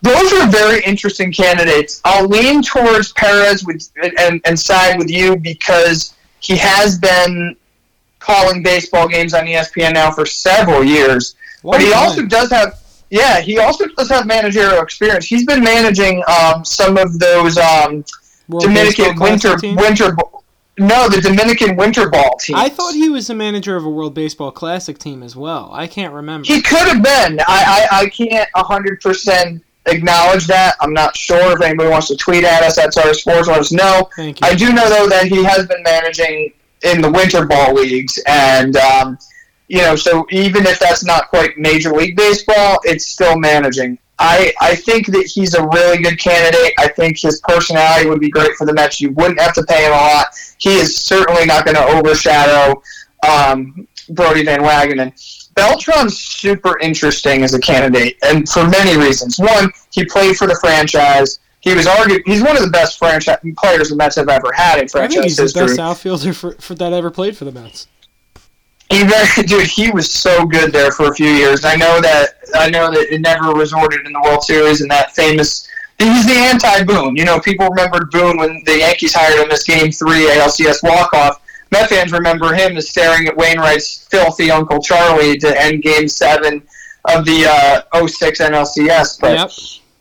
Those 0.03 0.32
are 0.32 0.48
very 0.48 0.82
interesting 0.84 1.32
candidates. 1.32 2.01
I'll 2.05 2.26
lean 2.26 2.62
towards 2.62 3.12
Perez 3.12 3.64
with 3.64 3.90
and, 4.18 4.40
and 4.44 4.59
side 4.59 4.98
with 4.98 5.11
you 5.11 5.36
because 5.36 6.14
he 6.40 6.57
has 6.57 6.98
been 6.98 7.57
calling 8.18 8.62
baseball 8.62 9.09
games 9.09 9.34
on 9.34 9.44
ESPN 9.46 9.94
now 9.94 10.11
for 10.11 10.26
several 10.26 10.84
years. 10.84 11.34
but 11.62 11.80
he 11.80 11.92
also 11.92 12.24
does 12.24 12.51
have 12.51 12.80
yeah, 13.11 13.40
he 13.40 13.59
also 13.59 13.86
does 13.86 14.09
have 14.09 14.26
managerial 14.26 14.82
experience. 14.82 15.26
He's 15.26 15.44
been 15.44 15.64
managing 15.64 16.22
um, 16.28 16.64
some 16.64 16.96
of 16.96 17.18
those 17.18 17.59
um, 17.59 18.05
Dominican 18.48 19.18
winter 19.18 19.57
winter 19.62 20.16
no, 20.78 21.11
the 21.11 21.20
Dominican 21.20 21.76
winter 21.76 22.09
ball 22.09 22.38
team. 22.38 22.57
I 22.57 22.70
thought 22.70 22.94
he 22.94 23.11
was 23.11 23.26
the 23.26 23.34
manager 23.34 23.76
of 23.76 23.84
a 23.84 23.90
World 23.90 24.14
Baseball 24.14 24.51
Classic 24.51 24.98
team 24.98 25.22
as 25.22 25.36
well. 25.36 25.68
I 25.74 25.86
can't 25.86 26.14
remember. 26.14 26.46
He 26.46 26.62
could 26.62 26.88
have 26.88 27.03
been. 27.03 27.38
I, 27.40 27.88
I, 27.90 27.98
I 27.98 28.09
can't 28.09 28.48
hundred 28.55 29.03
percent 29.03 29.62
acknowledge 29.91 30.47
that. 30.47 30.76
I'm 30.80 30.93
not 30.93 31.16
sure 31.16 31.53
if 31.53 31.61
anybody 31.62 31.91
wants 31.91 32.09
to 32.09 32.16
tweet 32.16 32.45
at 32.45 32.62
us 32.62 32.78
at 32.78 32.95
Sorry 32.95 33.14
Sports. 33.14 33.49
Let 33.49 33.61
us 33.61 33.72
know. 33.72 34.09
I 34.43 34.55
do 34.55 34.72
know 34.72 34.88
though 34.88 35.09
that 35.09 35.26
he 35.26 35.45
has 35.45 35.66
been 35.66 35.82
managing 35.82 36.53
in 36.82 37.03
the 37.03 37.11
winter 37.11 37.47
ball 37.47 37.74
leagues, 37.74 38.18
and 38.26 38.76
um, 38.76 39.18
you 39.68 39.78
know, 39.78 39.97
so 39.97 40.26
even 40.30 40.66
if 40.66 40.78
that's 40.78 41.05
not 41.05 41.28
quite 41.28 41.57
Major 41.57 41.93
League 41.93 42.16
Baseball, 42.16 42.78
it's 42.84 43.07
still 43.07 43.38
managing. 43.38 43.99
I, 44.18 44.53
I 44.61 44.76
think 44.76 45.07
that 45.09 45.30
he's 45.34 45.55
a 45.55 45.66
really 45.68 46.03
good 46.03 46.18
candidate. 46.18 46.74
I 46.78 46.88
think 46.88 47.18
his 47.18 47.41
personality 47.41 48.07
would 48.07 48.20
be 48.20 48.28
great 48.28 48.53
for 48.57 48.66
the 48.66 48.74
Mets. 48.74 49.01
You 49.01 49.12
wouldn't 49.12 49.41
have 49.41 49.55
to 49.55 49.62
pay 49.62 49.86
him 49.86 49.93
a 49.93 49.97
lot. 49.97 50.26
He 50.59 50.74
is 50.74 50.95
certainly 50.95 51.47
not 51.47 51.64
going 51.64 51.76
to 51.76 51.84
overshadow 51.84 52.82
um, 53.26 53.88
Brodie 54.11 54.45
Van 54.45 54.61
Wagenen. 54.61 55.12
Beltran's 55.61 56.18
super 56.18 56.78
interesting 56.78 57.42
as 57.42 57.54
a 57.54 57.61
candidate, 57.61 58.16
and 58.22 58.48
for 58.48 58.66
many 58.66 58.96
reasons. 58.96 59.38
One, 59.38 59.70
he 59.92 60.04
played 60.04 60.36
for 60.36 60.46
the 60.46 60.58
franchise. 60.61 61.40
He 61.61 61.74
was 61.74 61.86
argued 61.86 62.22
he's 62.24 62.42
one 62.42 62.56
of 62.56 62.62
the 62.62 62.70
best 62.70 62.98
franchise 62.98 63.38
players 63.58 63.90
the 63.90 63.96
Mets 63.96 64.16
have 64.16 64.30
ever 64.30 64.50
had 64.54 64.78
in 64.78 64.84
I 64.84 64.88
franchise 64.88 65.14
think 65.14 65.24
he's 65.24 65.36
the 65.36 65.42
history. 65.42 65.66
best 65.66 65.78
outfielder 65.78 66.32
for, 66.32 66.52
for 66.54 66.74
that 66.76 66.92
ever 66.94 67.11
played 67.11 67.36
for 67.36 67.44
the 67.44 67.52
Mets. 67.52 67.86
He 68.90 69.04
very, 69.04 69.26
dude, 69.46 69.66
he 69.66 69.90
was 69.90 70.11
so 70.11 70.46
good 70.46 70.72
there 70.72 70.90
for 70.90 71.11
a 71.11 71.14
few 71.14 71.28
years. 71.28 71.64
I 71.64 71.76
know 71.76 72.00
that 72.00 72.28
I 72.54 72.70
know 72.70 72.90
that 72.90 73.12
it 73.12 73.20
never 73.20 73.52
resorted 73.52 74.06
in 74.06 74.12
the 74.12 74.20
World 74.20 74.42
Series 74.42 74.80
and 74.80 74.90
that 74.90 75.14
famous. 75.14 75.68
He's 75.98 76.26
the 76.26 76.32
anti 76.32 76.84
Boone. 76.84 77.14
You 77.16 77.26
know, 77.26 77.38
people 77.38 77.68
remembered 77.68 78.11
Boone 78.11 78.38
when 78.38 78.62
the 78.64 78.78
Yankees 78.78 79.12
hired 79.14 79.38
him 79.38 79.50
as 79.50 79.62
Game 79.64 79.92
Three 79.92 80.30
ALCS 80.30 80.82
walk 80.82 81.12
off. 81.12 81.42
Met 81.70 81.88
fans 81.88 82.12
remember 82.12 82.52
him 82.52 82.76
as 82.76 82.88
staring 82.90 83.26
at 83.28 83.36
Wainwright's 83.36 84.06
filthy 84.10 84.50
Uncle 84.50 84.80
Charlie 84.80 85.38
to 85.38 85.60
end 85.60 85.82
Game 85.82 86.08
Seven 86.08 86.62
of 87.06 87.24
the 87.24 87.84
uh, 87.94 88.06
06 88.06 88.40
NLCS. 88.40 89.20
But 89.20 89.38
Yep. 89.38 89.50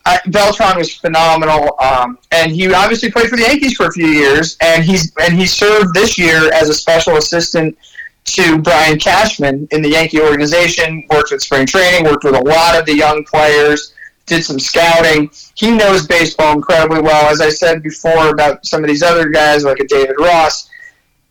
I, 0.05 0.20
Beltran 0.28 0.78
was 0.78 0.93
phenomenal, 0.95 1.76
um, 1.82 2.17
and 2.32 2.51
he 2.51 2.74
obviously 2.74 3.11
played 3.11 3.30
for 3.30 3.36
the 3.36 3.43
Yankees 3.43 3.76
for 3.76 3.88
a 3.88 3.91
few 3.91 4.07
years, 4.07 4.57
and 4.61 4.84
he's 4.84 5.13
and 5.22 5.38
he 5.38 5.45
served 5.45 5.93
this 5.93 6.17
year 6.17 6.51
as 6.53 6.70
a 6.70 6.74
special 6.74 7.17
assistant 7.17 7.78
to 8.26 8.59
Brian 8.59 8.97
Cashman 8.97 9.67
in 9.72 9.82
the 9.82 9.89
Yankee 9.89 10.22
organization. 10.22 11.05
Worked 11.11 11.32
with 11.32 11.41
spring 11.41 11.67
training, 11.67 12.05
worked 12.05 12.24
with 12.24 12.36
a 12.36 12.41
lot 12.41 12.80
of 12.80 12.86
the 12.86 12.95
young 12.95 13.24
players, 13.26 13.93
did 14.26 14.43
some 14.43 14.59
scouting. 14.59 15.30
He 15.55 15.72
knows 15.72 16.07
baseball 16.07 16.53
incredibly 16.53 17.01
well. 17.01 17.30
As 17.30 17.41
I 17.41 17.49
said 17.49 17.84
before 17.84 18.30
about 18.30 18.65
some 18.65 18.84
of 18.84 18.88
these 18.88 19.03
other 19.03 19.30
guys, 19.30 19.63
like 19.63 19.80
a 19.80 19.86
David 19.88 20.15
Ross. 20.20 20.68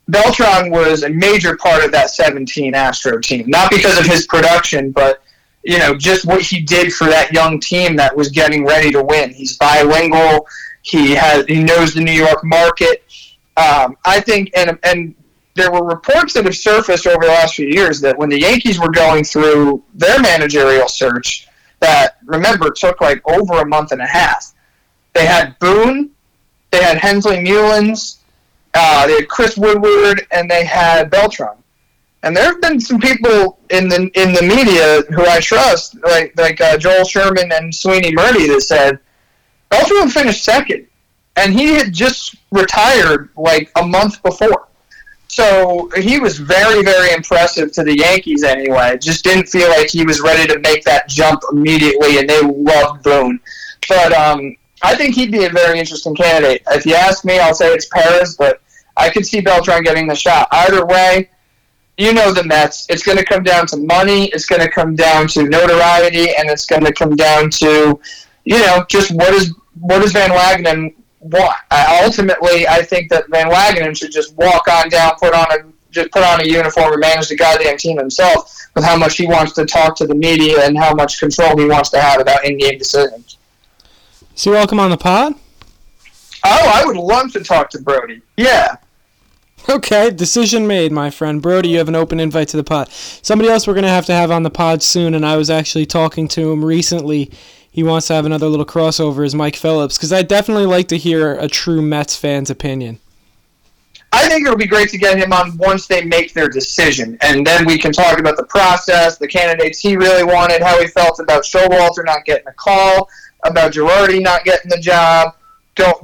Beltran 0.09 0.71
was 0.71 1.03
a 1.03 1.11
major 1.11 1.57
part 1.57 1.85
of 1.85 1.93
that 1.93 2.11
17 2.11 2.75
Astro 2.75 3.19
team, 3.21 3.49
not 3.49 3.71
because 3.71 3.99
of 3.99 4.07
his 4.07 4.27
production, 4.27 4.91
but 4.91 5.23
you 5.65 5.79
know, 5.79 5.95
just 5.95 6.25
what 6.25 6.41
he 6.41 6.61
did 6.61 6.93
for 6.93 7.09
that 7.09 7.33
young 7.33 7.61
team 7.61 7.97
that 7.97 8.17
was 8.17 8.29
getting 8.29 8.65
ready 8.65 8.91
to 8.91 9.03
win. 9.03 9.33
He's 9.33 9.57
bilingual. 9.59 10.47
He 10.83 11.15
has 11.15 11.45
he 11.47 11.63
knows 11.63 11.93
the 11.93 12.01
New 12.01 12.13
York 12.13 12.43
market. 12.43 13.05
Um, 13.57 13.97
I 14.07 14.21
think, 14.21 14.51
and 14.57 14.79
and 14.83 15.15
there 15.55 15.71
were 15.71 15.85
reports 15.85 16.33
that 16.35 16.45
have 16.45 16.57
surfaced 16.57 17.07
over 17.07 17.25
the 17.25 17.31
last 17.31 17.57
few 17.57 17.67
years 17.67 18.01
that 18.01 18.17
when 18.17 18.31
the 18.31 18.41
Yankees 18.41 18.81
were 18.81 18.91
going 18.91 19.25
through 19.25 19.83
their 19.95 20.21
managerial 20.21 20.89
search, 20.89 21.49
that 21.81 22.17
remember 22.25 22.71
took 22.71 23.01
like 23.01 23.21
over 23.29 23.61
a 23.61 23.67
month 23.67 23.93
and 23.93 24.01
a 24.01 24.07
half. 24.07 24.55
They 25.13 25.27
had 25.27 25.59
Boone, 25.59 26.11
they 26.71 26.83
had 26.83 26.99
Hensley 26.99 27.39
Meulens, 27.39 28.18
uh, 28.79 29.07
they 29.07 29.15
had 29.15 29.29
Chris 29.29 29.57
Woodward, 29.57 30.27
and 30.31 30.51
they 30.51 30.65
had 30.65 31.11
Beltran. 31.11 31.57
And 32.23 32.37
there 32.37 32.45
have 32.45 32.61
been 32.61 32.81
some 32.81 32.99
people 33.01 33.59
in 33.71 33.89
the 33.89 34.11
in 34.15 34.33
the 34.33 34.43
media 34.43 35.03
who 35.15 35.25
I 35.25 35.41
trust, 35.41 35.97
like 36.03 36.33
like 36.37 36.61
uh, 36.61 36.77
Joel 36.77 37.05
Sherman 37.05 37.53
and 37.53 37.75
Sweeny 37.75 38.13
Murti, 38.13 38.49
that 38.49 38.63
said 38.63 38.99
Beltran 39.69 40.09
finished 40.09 40.45
second, 40.45 40.87
and 41.37 41.53
he 41.53 41.75
had 41.75 41.93
just 41.93 42.37
retired 42.51 43.29
like 43.37 43.71
a 43.77 43.87
month 43.87 44.23
before. 44.23 44.67
So 45.29 45.91
he 45.97 46.19
was 46.19 46.39
very 46.39 46.83
very 46.83 47.13
impressive 47.13 47.71
to 47.73 47.85
the 47.85 47.97
Yankees 47.97 48.43
anyway. 48.43 48.99
Just 48.99 49.23
didn't 49.23 49.49
feel 49.49 49.69
like 49.69 49.89
he 49.89 50.05
was 50.05 50.21
ready 50.21 50.53
to 50.53 50.59
make 50.59 50.83
that 50.85 51.09
jump 51.09 51.41
immediately, 51.53 52.19
and 52.19 52.29
they 52.29 52.41
loved 52.43 53.05
Boone. 53.05 53.39
But 53.89 54.13
um, 54.13 54.57
I 54.83 54.97
think 54.97 55.15
he'd 55.15 55.31
be 55.31 55.45
a 55.45 55.51
very 55.51 55.79
interesting 55.79 56.17
candidate. 56.17 56.63
If 56.71 56.85
you 56.85 56.95
ask 56.95 57.25
me, 57.25 57.39
I'll 57.39 57.55
say 57.55 57.73
it's 57.73 57.87
Perez, 57.87 58.37
but 58.37 58.61
I 58.99 59.11
could 59.11 59.27
see 59.27 59.41
Beltran 59.41 59.83
getting 59.83 60.07
the 60.07 60.15
shot. 60.15 60.49
Either 60.51 60.85
way, 60.85 61.31
you 61.97 62.13
know 62.13 62.33
the 62.33 62.45
Mets. 62.45 62.87
It's 62.89 63.03
going 63.03 63.19
to 63.19 63.25
come 63.25 63.43
down 63.43 63.67
to 63.69 63.77
money. 63.77 64.27
It's 64.27 64.47
going 64.47 64.63
to 64.63 64.71
come 64.71 64.95
down 64.95 65.27
to 65.29 65.45
notoriety, 65.45 66.35
and 66.37 66.51
it's 66.51 66.67
going 66.67 66.85
to 66.85 66.93
come 66.93 67.17
down 67.17 67.51
to, 67.51 68.01
you 68.45 68.59
know, 68.59 68.85
just 68.89 69.11
what 69.13 69.33
is 69.35 69.55
what 69.81 70.01
does 70.01 70.13
Van 70.13 70.31
Wagenen 70.31 70.95
want? 71.21 71.57
Uh, 71.71 72.01
ultimately, 72.05 72.67
I 72.67 72.83
think 72.83 73.11
that 73.11 73.29
Van 73.29 73.51
Wagenen 73.51 73.97
should 73.97 74.13
just 74.13 74.37
walk 74.37 74.69
on 74.69 74.89
down, 74.89 75.13
put 75.19 75.35
on 75.35 75.47
a 75.53 75.65
just 75.91 76.11
put 76.11 76.23
on 76.23 76.41
a 76.41 76.45
uniform 76.45 76.93
and 76.93 77.01
manage 77.01 77.29
the 77.29 77.37
goddamn 77.37 77.79
team 77.79 77.99
himself. 77.99 78.55
With 78.75 78.85
how 78.85 78.97
much 78.97 79.17
he 79.17 79.27
wants 79.27 79.53
to 79.55 79.65
talk 79.65 79.97
to 79.97 80.07
the 80.07 80.15
media 80.15 80.65
and 80.65 80.79
how 80.79 80.95
much 80.95 81.19
control 81.19 81.59
he 81.59 81.65
wants 81.65 81.91
to 81.91 82.01
have 82.01 82.21
about 82.21 82.45
in-game 82.45 82.79
decisions. 82.79 83.39
So 84.37 84.53
welcome 84.53 84.79
on 84.79 84.91
the 84.91 84.97
pod. 84.97 85.35
Oh, 86.45 86.73
I 86.75 86.85
would 86.85 86.97
love 86.97 87.33
to 87.33 87.43
talk 87.43 87.71
to 87.71 87.81
Brodie. 87.81 88.23
Yeah. 88.37 88.77
Okay, 89.71 90.11
decision 90.11 90.67
made, 90.67 90.93
my 90.93 91.11
friend. 91.11 91.43
Brodie, 91.43 91.69
you 91.69 91.79
have 91.79 91.89
an 91.89 91.95
open 91.95 92.21
invite 92.21 92.49
to 92.49 92.57
the 92.57 92.65
pod. 92.65 92.89
Somebody 92.91 93.51
else 93.51 93.67
we're 93.67 93.75
going 93.75 93.85
to 93.85 93.91
have 93.91 94.07
to 94.07 94.15
have 94.15 94.31
on 94.31 94.43
the 94.43 94.51
pod 94.51 94.83
soon, 94.83 95.15
and 95.15 95.27
I 95.27 95.37
was 95.37 95.51
actually 95.51 95.85
talking 95.85 96.27
to 96.29 96.51
him 96.51 96.65
recently. 96.65 97.31
He 97.71 97.83
wants 97.83 98.07
to 98.07 98.15
have 98.15 98.25
another 98.25 98.49
little 98.49 98.65
crossover, 98.65 99.27
is 99.27 99.35
Mike 99.35 99.57
Phillips, 99.57 99.99
because 99.99 100.11
I 100.11 100.23
definitely 100.23 100.65
like 100.65 100.89
to 100.89 100.97
hear 100.97 101.35
a 101.35 101.49
true 101.49 101.83
Mets 101.83 102.17
fan's 102.17 102.49
opinion. 102.49 102.99
I 104.11 104.27
think 104.27 104.47
it 104.47 104.49
would 104.49 104.59
be 104.59 104.67
great 104.67 104.89
to 104.89 104.99
get 104.99 105.19
him 105.19 105.35
on 105.35 105.55
once 105.59 105.87
they 105.87 106.03
make 106.03 106.33
their 106.33 106.49
decision, 106.49 107.19
and 107.21 107.47
then 107.47 107.67
we 107.67 107.77
can 107.77 107.93
talk 107.93 108.19
about 108.19 108.39
the 108.39 108.47
process, 108.47 109.19
the 109.19 109.29
candidates 109.29 109.81
he 109.81 109.97
really 109.97 110.25
wanted, 110.25 110.63
how 110.63 110.81
he 110.81 110.87
felt 110.87 111.21
about 111.21 111.45
Showalter 111.45 112.07
not 112.07 112.25
getting 112.25 112.49
a 112.49 112.55
call, 112.55 113.11
about 113.45 113.73
Girardi 113.73 114.23
not 114.23 114.45
getting 114.45 114.71
the 114.71 114.81
job, 114.81 115.35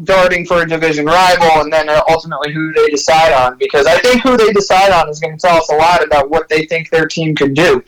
darting 0.05 0.47
for 0.47 0.63
a 0.63 0.69
division 0.69 1.07
rival, 1.07 1.63
and 1.63 1.73
then 1.73 1.89
ultimately 2.09 2.53
who 2.53 2.73
they 2.73 2.89
decide 2.89 3.33
on. 3.33 3.57
Because 3.59 3.87
I 3.87 3.99
think 3.99 4.23
who 4.23 4.37
they 4.37 4.53
decide 4.53 4.93
on 4.93 5.09
is 5.09 5.21
going 5.21 5.37
to 5.37 5.41
tell 5.41 5.57
us 5.57 5.71
a 5.71 5.77
lot 5.77 6.05
about 6.05 6.31
what 6.31 6.49
they 6.49 6.67
think 6.67 6.91
their 6.91 7.07
team 7.07 7.35
could 7.35 7.55
do. 7.55 7.83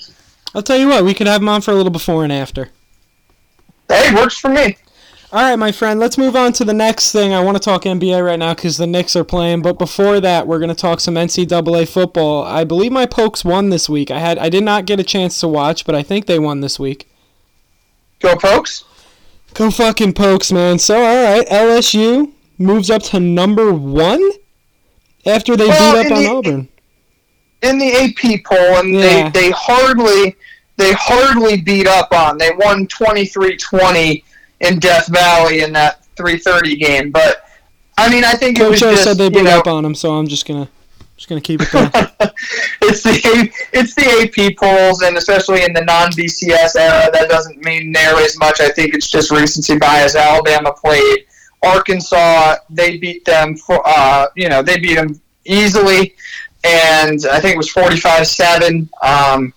I'll 0.55 0.63
tell 0.63 0.79
you 0.79 0.89
what, 0.89 1.05
we 1.05 1.15
could 1.15 1.27
have 1.27 1.43
him 1.43 1.49
on 1.49 1.61
for 1.61 1.71
a 1.71 1.75
little 1.75 1.93
before 1.93 2.25
and 2.25 2.33
after. 2.33 2.71
Hey, 3.89 4.15
works 4.15 4.39
for 4.39 4.49
me. 4.49 4.79
All 5.33 5.43
right, 5.43 5.57
my 5.57 5.73
friend, 5.73 5.99
let's 6.01 6.17
move 6.17 6.37
on 6.37 6.53
to 6.55 6.65
the 6.65 6.73
next 6.73 7.13
thing. 7.13 7.35
I 7.35 7.43
want 7.43 7.57
to 7.57 7.63
talk 7.63 7.83
NBA 7.83 8.25
right 8.25 8.39
now 8.39 8.55
because 8.55 8.77
the 8.77 8.87
Knicks 8.87 9.17
are 9.17 9.25
playing, 9.25 9.61
but 9.61 9.77
before 9.77 10.21
that, 10.21 10.47
we're 10.47 10.61
going 10.61 10.71
to 10.71 10.75
talk 10.75 11.01
some 11.01 11.17
NCAA 11.17 11.89
football. 11.89 12.45
I 12.45 12.65
believe 12.65 12.93
my 12.93 13.07
Pokes 13.07 13.45
won 13.45 13.69
this 13.71 13.89
week. 13.89 14.11
I 14.11 14.21
had 14.21 14.39
I 14.39 14.49
did 14.49 14.63
not 14.65 14.87
get 14.87 15.01
a 15.01 15.05
chance 15.05 15.39
to 15.41 15.49
watch, 15.49 15.85
but 15.85 15.95
I 15.95 16.03
think 16.03 16.27
they 16.27 16.39
won 16.39 16.61
this 16.61 16.79
week. 16.79 17.09
Go, 18.21 18.39
folks. 18.39 18.85
Go 19.55 19.71
fucking 19.71 20.13
Pokes, 20.13 20.53
man. 20.53 20.79
So, 20.79 20.97
all 21.03 21.37
right, 21.39 21.47
LSU 21.49 22.33
moves 22.59 22.91
up 22.91 23.03
to 23.05 23.21
number 23.21 23.73
one 23.73 24.23
after 25.25 25.57
they 25.57 25.67
Well, 25.67 26.03
beat 26.03 26.07
up 26.11 26.17
on 26.17 26.23
the- 26.23 26.29
Auburn. 26.31 26.69
in 27.63 27.79
the 27.79 27.93
AP 27.93 28.39
poll, 28.45 28.59
and 28.79 28.93
Yeah. 28.95 29.31
they, 29.31 29.41
they 29.41 29.51
hardly 29.51 30.37
they 30.79 30.93
hardly 30.93 31.57
beat 31.63 31.87
up 31.89 32.13
on. 32.13 32.37
They 32.37 32.51
won 32.51 32.87
23-20 32.89 34.23
in 34.61 34.79
Death 34.79 35.07
Valley 35.09 35.61
in 35.61 35.73
that 35.73 36.03
3:30 36.17 36.77
game. 36.79 37.11
But 37.11 37.49
I 37.97 38.11
mean, 38.11 38.25
I 38.25 38.33
think 38.35 38.59
it 38.59 38.61
Coach 38.61 38.73
was 38.73 38.83
O 38.83 38.91
just 38.91 39.05
said 39.05 39.17
they 39.17 39.25
you 39.25 39.31
beat 39.31 39.45
know, 39.45 39.59
up 39.61 39.67
on 39.67 39.83
them, 39.85 39.95
so 39.95 40.13
I'm 40.13 40.29
just 40.29 40.47
gonna 40.47 40.69
just 41.17 41.29
gonna 41.29 41.41
keep 41.41 41.63
it 41.63 41.73
there. 41.73 41.91
it's 42.83 43.03
the 43.03 43.51
it's 43.73 43.95
the 43.95 44.05
AP 44.05 44.57
polls, 44.57 45.03
and 45.03 45.17
especially 45.17 45.65
in 45.65 45.73
the 45.73 45.83
non-BCS 45.83 46.77
era, 46.77 47.11
that 47.13 47.29
doesn't 47.29 47.65
mean 47.65 47.91
nearly 47.91 48.25
as 48.25 48.39
much. 48.39 48.61
I 48.61 48.69
think 48.69 48.95
it's 48.95 49.09
just 49.09 49.31
recency 49.31 49.79
bias. 49.79 50.15
Alabama 50.15 50.73
played 50.73 51.27
Arkansas; 51.65 52.57
they 52.71 52.99
beat 52.99 53.25
them 53.25 53.57
for 53.57 53.81
uh, 53.87 54.27
you 54.37 54.49
know 54.49 54.63
they 54.63 54.79
beat 54.79 54.97
them 54.97 55.21
easily, 55.45 56.15
and 56.65 57.25
I 57.27 57.41
think 57.41 57.55
it 57.55 57.59
was 57.59 57.71
forty-five-seven. 57.71 58.89
Um, 59.03 59.55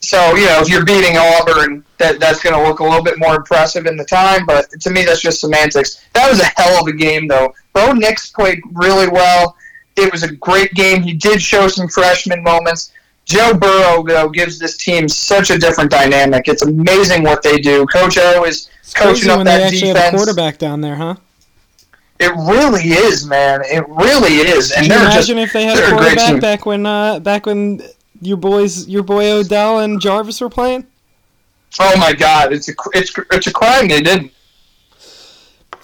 so 0.00 0.34
you 0.36 0.46
know 0.46 0.60
if 0.60 0.68
you're 0.68 0.84
beating 0.84 1.16
Auburn, 1.16 1.84
that 2.00 2.18
that's 2.18 2.42
going 2.42 2.56
to 2.56 2.68
look 2.68 2.80
a 2.80 2.84
little 2.84 3.04
bit 3.04 3.18
more 3.18 3.36
impressive 3.36 3.86
in 3.86 3.96
the 3.96 4.04
time. 4.04 4.44
But 4.46 4.70
to 4.80 4.90
me, 4.90 5.04
that's 5.04 5.20
just 5.20 5.40
semantics. 5.40 6.04
That 6.14 6.28
was 6.28 6.40
a 6.40 6.46
hell 6.56 6.80
of 6.80 6.88
a 6.88 6.92
game, 6.92 7.28
though. 7.28 7.54
Bo 7.72 7.92
Nix 7.92 8.30
played 8.30 8.60
really 8.72 9.08
well. 9.08 9.56
It 10.00 10.12
was 10.12 10.22
a 10.22 10.32
great 10.36 10.72
game. 10.74 11.02
He 11.02 11.12
did 11.12 11.40
show 11.42 11.68
some 11.68 11.88
freshman 11.88 12.42
moments. 12.42 12.92
Joe 13.26 13.54
Burrow, 13.54 14.02
though, 14.02 14.28
gives 14.28 14.58
this 14.58 14.76
team 14.76 15.08
such 15.08 15.50
a 15.50 15.58
different 15.58 15.90
dynamic. 15.90 16.48
It's 16.48 16.62
amazing 16.62 17.22
what 17.22 17.42
they 17.42 17.58
do. 17.58 17.86
Coach 17.86 18.18
O 18.18 18.44
is 18.44 18.68
It's 18.82 18.92
coaching 18.94 19.30
up 19.30 19.44
that 19.44 19.72
a 19.72 19.76
defense. 19.78 20.14
quarterback 20.16 20.58
down 20.58 20.80
there, 20.80 20.96
huh? 20.96 21.14
It 22.18 22.32
really 22.34 22.88
is, 22.90 23.24
man. 23.26 23.62
It 23.64 23.84
really 23.88 24.36
is. 24.38 24.72
And 24.72 24.86
Can 24.86 24.92
you 24.94 24.98
they're 25.06 25.14
just 25.14 25.30
imagine 25.30 25.38
if 25.38 25.52
they 25.52 25.64
had 25.64 25.78
a 25.78 25.86
a 25.86 25.90
quarterback 25.90 26.26
team. 26.28 26.40
back 26.40 26.66
when 26.66 26.84
uh, 26.86 27.18
back 27.20 27.46
when 27.46 27.82
your 28.20 28.36
boys 28.36 28.86
your 28.88 29.02
boy 29.02 29.30
Odell 29.30 29.78
and 29.78 30.00
Jarvis 30.00 30.40
were 30.40 30.50
playing? 30.50 30.86
Oh 31.78 31.96
my 31.98 32.12
God, 32.12 32.52
it's 32.52 32.68
a 32.68 32.72
it's 32.92 33.12
it's 33.30 33.46
a 33.46 33.52
crime 33.52 33.88
they 33.88 34.02
didn't. 34.02 34.32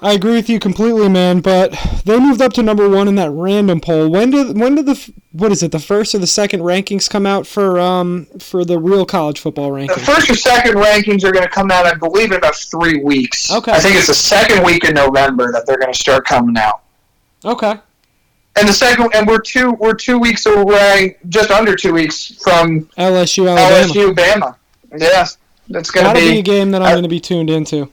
I 0.07 0.13
agree 0.13 0.35
with 0.35 0.49
you 0.49 0.61
completely, 0.61 1.09
man. 1.09 1.41
But 1.41 1.73
they 2.05 2.21
moved 2.21 2.41
up 2.41 2.53
to 2.53 2.63
number 2.63 2.89
one 2.89 3.09
in 3.09 3.17
that 3.17 3.33
random 3.33 3.81
poll. 3.81 4.09
When 4.09 4.31
did 4.31 4.57
when 4.57 4.77
did 4.77 4.87
the 4.87 5.13
what 5.33 5.51
is 5.51 5.65
it 5.65 5.73
the 5.73 5.81
first 5.81 6.15
or 6.15 6.19
the 6.19 6.29
second 6.29 6.61
rankings 6.61 7.11
come 7.11 7.27
out 7.27 7.45
for 7.45 7.81
um 7.81 8.27
for 8.39 8.65
the 8.65 8.79
real 8.79 9.05
college 9.05 9.41
football 9.41 9.73
rankings? 9.73 9.97
The 9.97 10.01
first 10.03 10.31
or 10.31 10.37
second 10.37 10.75
rankings 10.75 11.25
are 11.25 11.33
going 11.33 11.43
to 11.43 11.51
come 11.51 11.73
out, 11.73 11.87
I 11.87 11.95
believe, 11.95 12.31
in 12.31 12.39
about 12.39 12.55
three 12.55 13.03
weeks. 13.03 13.51
Okay. 13.51 13.73
I 13.73 13.81
think 13.81 13.97
it's 13.97 14.07
the 14.07 14.15
second 14.15 14.65
week 14.65 14.85
in 14.85 14.95
November 14.95 15.51
that 15.51 15.67
they're 15.67 15.79
going 15.79 15.93
to 15.93 15.99
start 15.99 16.25
coming 16.25 16.57
out. 16.57 16.83
Okay. 17.45 17.75
And 18.55 18.69
the 18.69 18.73
second, 18.73 19.11
and 19.13 19.27
we're 19.27 19.41
two 19.41 19.73
we're 19.73 19.95
two 19.95 20.21
weeks 20.21 20.47
away, 20.47 21.17
just 21.29 21.51
under 21.51 21.75
two 21.75 21.93
weeks 21.93 22.41
from 22.45 22.85
LSU 22.97 23.49
Alabama. 23.49 23.93
LSU 23.93 24.15
Bama. 24.15 24.57
Yeah, 24.97 25.27
that's 25.69 25.91
going 25.91 26.07
to 26.07 26.15
be 26.15 26.31
be 26.31 26.39
a 26.39 26.43
game 26.43 26.71
that 26.71 26.81
I'm 26.81 26.93
going 26.93 27.03
to 27.03 27.09
be 27.09 27.19
tuned 27.19 27.51
into. 27.51 27.91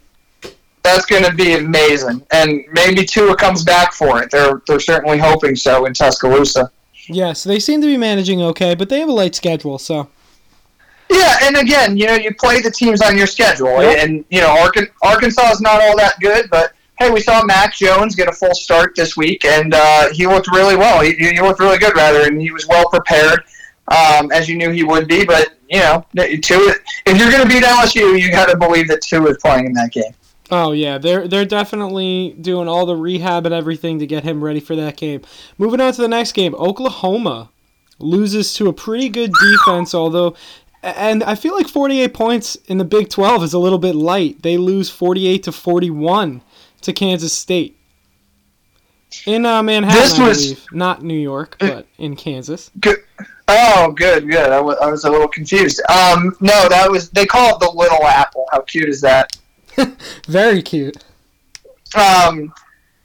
That's 0.84 1.06
going 1.06 1.24
to 1.24 1.34
be 1.34 1.54
amazing, 1.54 2.22
and 2.32 2.62
maybe 2.72 3.06
Tua 3.06 3.36
comes 3.36 3.64
back 3.64 3.94
for 3.94 4.22
it. 4.22 4.30
They're 4.32 4.62
they're 4.68 4.80
certainly 4.80 5.18
hoping 5.18 5.56
so 5.56 5.86
in 5.86 5.94
Tuscaloosa. 5.94 6.70
Yes, 7.08 7.44
they 7.44 7.60
seem 7.60 7.82
to 7.82 7.88
be 7.88 7.98
managing 7.98 8.42
okay, 8.42 8.76
but 8.76 8.90
they 8.90 9.00
have 9.00 9.10
a 9.10 9.14
light 9.14 9.36
schedule, 9.36 9.78
so 9.78 10.10
Yeah, 11.10 11.36
and 11.44 11.58
again, 11.58 11.98
you 11.98 12.08
know, 12.08 12.14
you 12.16 12.34
play 12.36 12.62
the 12.62 12.72
teams 12.72 13.02
on 13.02 13.18
your 13.18 13.28
schedule, 13.28 13.82
Yep. 13.82 13.98
and 13.98 14.26
you 14.30 14.42
know, 14.42 14.56
Arkan- 14.56 14.90
Arkansas 15.02 15.52
is 15.52 15.62
not 15.62 15.82
all 15.82 15.98
that 15.98 16.20
good, 16.22 16.50
but 16.50 16.74
hey, 17.00 17.10
we 17.10 17.20
saw 17.22 17.44
Mac 17.44 17.74
Jones 17.76 18.16
get 18.16 18.28
a 18.28 18.32
full 18.32 18.54
start 18.54 18.94
this 18.96 19.18
week, 19.18 19.44
and 19.46 19.74
uh, 19.74 20.10
he 20.14 20.28
looked 20.28 20.48
really 20.52 20.76
well. 20.76 21.02
He, 21.02 21.14
he 21.14 21.42
looked 21.42 21.60
really 21.60 21.78
good, 21.80 21.96
rather, 21.96 22.22
and 22.28 22.42
he 22.42 22.52
was 22.52 22.68
well 22.68 22.88
prepared, 22.90 23.44
um, 23.90 24.32
as 24.32 24.48
you 24.48 24.56
knew 24.58 24.70
he 24.72 24.84
would 24.84 25.08
be. 25.08 25.26
But 25.26 25.54
you 25.70 25.80
know, 25.80 26.06
Tua, 26.16 26.74
if 27.06 27.18
you're 27.18 27.32
going 27.32 27.42
to 27.44 27.50
beat 27.50 27.64
LSU, 27.64 28.20
you 28.22 28.32
got 28.32 28.48
to 28.50 28.58
believe 28.58 28.88
that 28.90 29.02
Tua 29.02 29.32
is 29.32 29.38
playing 29.42 29.66
in 29.66 29.74
that 29.74 29.92
game. 29.92 30.14
Oh 30.52 30.72
yeah, 30.74 30.98
they're 30.98 31.28
they're 31.28 31.46
definitely 31.46 32.36
doing 32.40 32.68
all 32.68 32.86
the 32.86 32.96
rehab 32.96 33.46
and 33.46 33.56
everything 33.56 34.00
to 34.00 34.06
get 34.08 34.24
him 34.24 34.44
ready 34.44 34.60
for 34.60 34.76
that 34.76 34.98
game. 34.98 35.22
Moving 35.58 35.80
on 35.82 35.94
to 35.94 36.02
the 36.02 36.08
next 36.08 36.34
game, 36.34 36.54
Oklahoma 36.56 37.50
loses 38.00 38.54
to 38.56 38.68
a 38.68 38.74
pretty 38.74 39.08
good 39.10 39.32
defense, 39.42 39.96
although 39.96 40.36
and 40.84 41.24
I 41.24 41.36
feel 41.36 41.56
like 41.56 41.68
48 41.70 42.14
points 42.14 42.56
in 42.68 42.78
the 42.78 42.84
Big 42.84 43.10
12 43.10 43.44
is 43.44 43.54
a 43.54 43.60
little 43.60 43.80
bit 43.80 43.96
light. 43.96 44.42
They 44.42 44.58
lose 44.58 44.90
48 44.90 45.44
to 45.44 45.52
41 45.54 46.42
to 46.82 46.92
Kansas 46.92 47.32
State. 47.32 47.78
In 49.26 49.46
uh, 49.46 49.64
Manhattan, 49.64 50.02
This 50.02 50.20
I 50.20 50.28
was- 50.28 50.44
believe. 50.44 50.66
Not 50.74 51.04
New 51.04 51.14
York, 51.18 51.56
but 51.60 51.88
in 51.98 52.16
Kansas. 52.18 52.70
Good. 52.82 52.98
Oh, 53.48 53.94
good, 53.96 54.30
good. 54.30 54.52
I 54.52 54.60
was 54.60 55.04
a 55.06 55.10
little 55.10 55.28
confused. 55.28 55.82
Um, 55.90 56.36
no, 56.42 56.68
that 56.70 56.90
was 56.90 57.10
they 57.12 57.26
call 57.26 57.56
it 57.56 57.60
the 57.60 57.70
Little 57.72 58.04
Apple. 58.06 58.46
How 58.52 58.62
cute 58.62 58.90
is 58.90 59.00
that? 59.02 59.38
Very 60.28 60.62
cute. 60.62 61.04
um, 61.96 62.54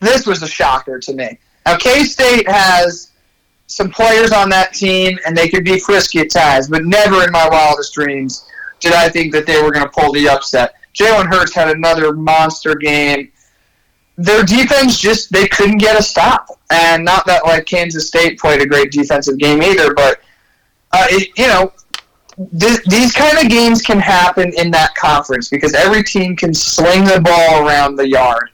this 0.00 0.26
was 0.26 0.42
a 0.42 0.48
shocker 0.48 0.98
to 0.98 1.12
me. 1.12 1.38
Now, 1.66 1.76
K 1.76 2.04
State 2.04 2.48
has 2.48 3.12
some 3.66 3.90
players 3.90 4.32
on 4.32 4.48
that 4.48 4.72
team, 4.72 5.18
and 5.26 5.36
they 5.36 5.48
could 5.48 5.64
be 5.64 5.78
frisky 5.78 6.20
at 6.20 6.30
times, 6.30 6.68
but 6.68 6.84
never 6.84 7.24
in 7.24 7.30
my 7.30 7.48
wildest 7.48 7.92
dreams 7.92 8.46
did 8.80 8.92
I 8.92 9.08
think 9.08 9.32
that 9.32 9.46
they 9.46 9.60
were 9.62 9.70
going 9.70 9.84
to 9.84 9.90
pull 9.90 10.12
the 10.12 10.28
upset. 10.28 10.74
Jalen 10.94 11.26
Hurts 11.26 11.54
had 11.54 11.68
another 11.68 12.12
monster 12.12 12.74
game. 12.74 13.30
Their 14.16 14.42
defense 14.42 14.98
just, 14.98 15.32
they 15.32 15.46
couldn't 15.46 15.78
get 15.78 15.98
a 15.98 16.02
stop. 16.02 16.48
And 16.70 17.04
not 17.04 17.26
that, 17.26 17.44
like, 17.44 17.66
Kansas 17.66 18.08
State 18.08 18.38
played 18.38 18.62
a 18.62 18.66
great 18.66 18.90
defensive 18.90 19.38
game 19.38 19.62
either, 19.62 19.94
but, 19.94 20.20
uh, 20.92 21.06
it, 21.10 21.30
you 21.36 21.46
know, 21.46 21.72
th- 22.58 22.82
these 22.84 23.12
kind 23.12 23.38
of 23.38 23.50
games 23.50 23.82
can 23.82 23.98
happen 23.98 24.52
in 24.56 24.70
that 24.70 24.94
conference 24.94 25.48
because 25.48 25.74
every 25.74 26.02
team 26.02 26.36
can 26.36 26.54
sling 26.54 27.04
the 27.04 27.20
ball 27.20 27.66
around 27.66 27.96
the 27.96 28.08
yard. 28.08 28.50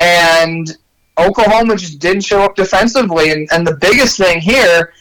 And 0.00 0.76
Oklahoma 1.18 1.76
just 1.76 1.98
didn't 1.98 2.22
show 2.22 2.42
up 2.42 2.54
defensively. 2.54 3.30
And, 3.30 3.48
and 3.52 3.66
the 3.66 3.76
biggest 3.76 4.16
thing 4.16 4.40
here 4.40 4.92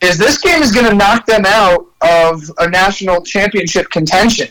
is 0.00 0.18
this 0.18 0.38
game 0.38 0.62
is 0.62 0.72
going 0.72 0.86
to 0.86 0.94
knock 0.94 1.26
them 1.26 1.44
out 1.46 1.86
of 2.00 2.42
a 2.58 2.68
national 2.68 3.22
championship 3.22 3.88
contention 3.90 4.48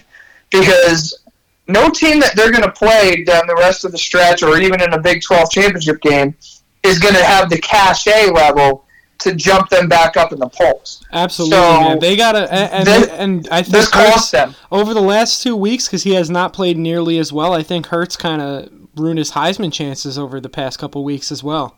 because 0.49 1.23
no 1.67 1.89
team 1.89 2.19
that 2.19 2.35
they're 2.35 2.51
going 2.51 2.63
to 2.63 2.71
play 2.71 3.23
down 3.23 3.47
the 3.47 3.55
rest 3.55 3.83
of 3.83 3.91
the 3.91 3.97
stretch 3.97 4.43
or 4.43 4.59
even 4.59 4.81
in 4.81 4.93
a 4.93 4.99
Big 4.99 5.21
12 5.21 5.49
championship 5.51 5.99
game 6.01 6.35
is 6.83 6.99
going 6.99 7.13
to 7.13 7.23
have 7.23 7.49
the 7.49 7.59
cachet 7.59 8.29
level 8.31 8.85
to 9.21 9.35
jump 9.35 9.69
them 9.69 9.87
back 9.87 10.17
up 10.17 10.31
in 10.33 10.39
the 10.39 10.49
polls. 10.49 11.03
Absolutely, 11.13 11.57
So, 11.57 11.79
man. 11.81 11.99
They 11.99 12.15
got 12.15 12.33
to 12.33 12.51
and, 12.53 12.73
and, 12.73 12.87
this- 12.87 13.09
and 13.09 13.47
I 13.51 13.61
think 13.61 13.73
This 13.73 13.87
cost 13.89 14.31
them. 14.31 14.55
over 14.71 14.93
the 14.93 15.01
last 15.01 15.41
two 15.43 15.55
weeks 15.55 15.87
because 15.87 16.03
he 16.03 16.13
has 16.15 16.29
not 16.29 16.53
played 16.53 16.77
nearly 16.77 17.17
as 17.17 17.31
well. 17.33 17.53
I 17.53 17.63
think 17.63 17.87
Hurts 17.87 18.15
kind 18.17 18.41
of 18.41 18.69
ruined 18.95 19.19
his 19.19 19.31
Heisman 19.31 19.71
chances 19.71 20.17
over 20.19 20.39
the 20.41 20.49
past 20.49 20.77
couple 20.79 21.03
weeks 21.03 21.31
as 21.31 21.43
well. 21.43 21.75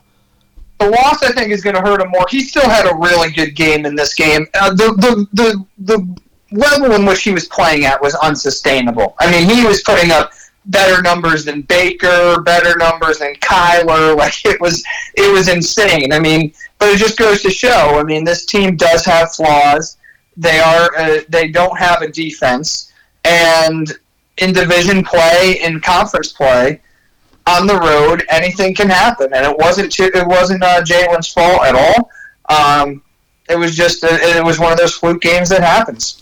the 0.80 0.89
loss 0.89 1.22
I 1.24 1.32
think 1.32 1.52
is 1.52 1.62
going 1.64 1.76
to 1.76 1.82
hurt 1.82 2.02
him 2.02 2.10
more. 2.10 2.26
He 2.30 2.41
still 2.41 2.68
had 2.68 2.86
a 2.91 2.96
really 2.96 3.32
good 3.32 3.56
game 3.56 3.86
in 3.86 3.96
this 3.96 4.14
game. 4.16 4.48
Uh, 4.60 4.72
the, 4.72 4.88
the 4.98 5.28
the 5.34 5.66
the 5.96 6.18
level 6.52 6.94
in 6.94 7.06
which 7.06 7.24
he 7.24 7.32
was 7.32 7.48
playing 7.48 7.86
at 7.86 8.02
was 8.02 8.16
unsustainable. 8.16 9.16
I 9.20 9.32
mean, 9.32 9.50
he 9.50 9.66
was 9.66 9.82
putting 9.84 10.12
up 10.12 10.32
better 10.66 11.01
numbers 11.01 11.45
than 11.45 11.61
Baker, 11.64 12.41
better 12.41 12.78
numbers 12.78 13.20
than 13.20 13.36
Kyler. 13.36 14.16
Like 14.24 14.45
it 14.45 14.59
was 14.61 14.84
it 15.16 15.32
was 15.34 15.49
insane. 15.49 16.14
I 16.14 16.20
mean, 16.20 16.53
but 16.80 16.89
it 16.89 16.97
just 16.97 17.18
goes 17.18 17.41
to 17.41 17.49
show. 17.49 17.99
I 17.99 18.03
mean, 18.03 18.24
this 18.24 18.45
team 18.45 18.76
does 18.76 19.03
have 19.05 19.34
flaws. 19.34 19.97
They 20.38 20.59
are 20.59 20.95
uh, 20.97 21.22
they 21.30 21.49
don't 21.49 21.78
have 21.78 22.01
a 22.01 22.07
defense, 22.07 22.93
and 23.26 23.91
in 24.38 24.53
division 24.53 25.03
play, 25.03 25.59
in 25.61 25.80
conference 25.80 26.32
play, 26.32 26.82
on 27.47 27.68
the 27.68 27.78
road, 27.78 28.26
anything 28.30 28.74
can 28.74 28.89
happen, 28.89 29.34
and 29.34 29.45
it 29.45 29.57
wasn't 29.57 29.91
Ch- 29.91 30.01
it 30.01 30.28
wasn't 30.28 30.64
uh, 30.64 30.82
Jalen's 30.82 31.32
fault 31.32 31.61
at 31.64 31.76
all. 31.76 32.09
Um, 32.49 33.01
it 33.49 33.57
was 33.57 33.76
just 33.76 34.03
a, 34.03 34.38
it 34.38 34.43
was 34.43 34.59
one 34.59 34.72
of 34.72 34.78
those 34.78 34.95
fluke 34.95 35.22
games 35.22 35.49
that 35.49 35.61
happens. 35.61 36.22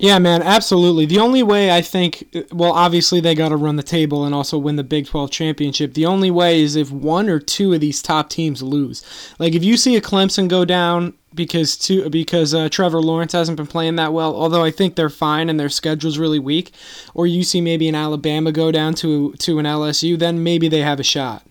Yeah, 0.00 0.18
man, 0.18 0.42
absolutely. 0.42 1.04
The 1.04 1.18
only 1.18 1.42
way 1.42 1.70
I 1.70 1.82
think, 1.82 2.34
well, 2.52 2.72
obviously 2.72 3.20
they 3.20 3.34
got 3.34 3.50
to 3.50 3.56
run 3.56 3.76
the 3.76 3.82
table 3.82 4.24
and 4.24 4.34
also 4.34 4.56
win 4.56 4.76
the 4.76 4.82
Big 4.82 5.06
12 5.06 5.30
championship. 5.30 5.92
The 5.92 6.06
only 6.06 6.30
way 6.30 6.62
is 6.62 6.74
if 6.74 6.90
one 6.90 7.28
or 7.28 7.38
two 7.38 7.74
of 7.74 7.80
these 7.80 8.00
top 8.00 8.30
teams 8.30 8.62
lose. 8.62 9.04
Like 9.38 9.54
if 9.54 9.62
you 9.62 9.76
see 9.76 9.96
a 9.96 10.00
Clemson 10.00 10.48
go 10.48 10.64
down 10.64 11.12
because 11.34 11.76
two 11.76 12.08
because 12.08 12.54
uh, 12.54 12.70
Trevor 12.70 13.02
Lawrence 13.02 13.32
hasn't 13.32 13.58
been 13.58 13.66
playing 13.66 13.96
that 13.96 14.14
well, 14.14 14.34
although 14.34 14.64
I 14.64 14.70
think 14.70 14.96
they're 14.96 15.10
fine 15.10 15.50
and 15.50 15.60
their 15.60 15.68
schedule's 15.68 16.18
really 16.18 16.38
weak, 16.38 16.72
or 17.12 17.26
you 17.26 17.44
see 17.44 17.60
maybe 17.60 17.86
an 17.86 17.94
Alabama 17.94 18.52
go 18.52 18.72
down 18.72 18.94
to 18.94 19.34
to 19.34 19.58
an 19.58 19.66
LSU, 19.66 20.18
then 20.18 20.42
maybe 20.42 20.68
they 20.68 20.80
have 20.80 20.98
a 20.98 21.04
shot. 21.04 21.44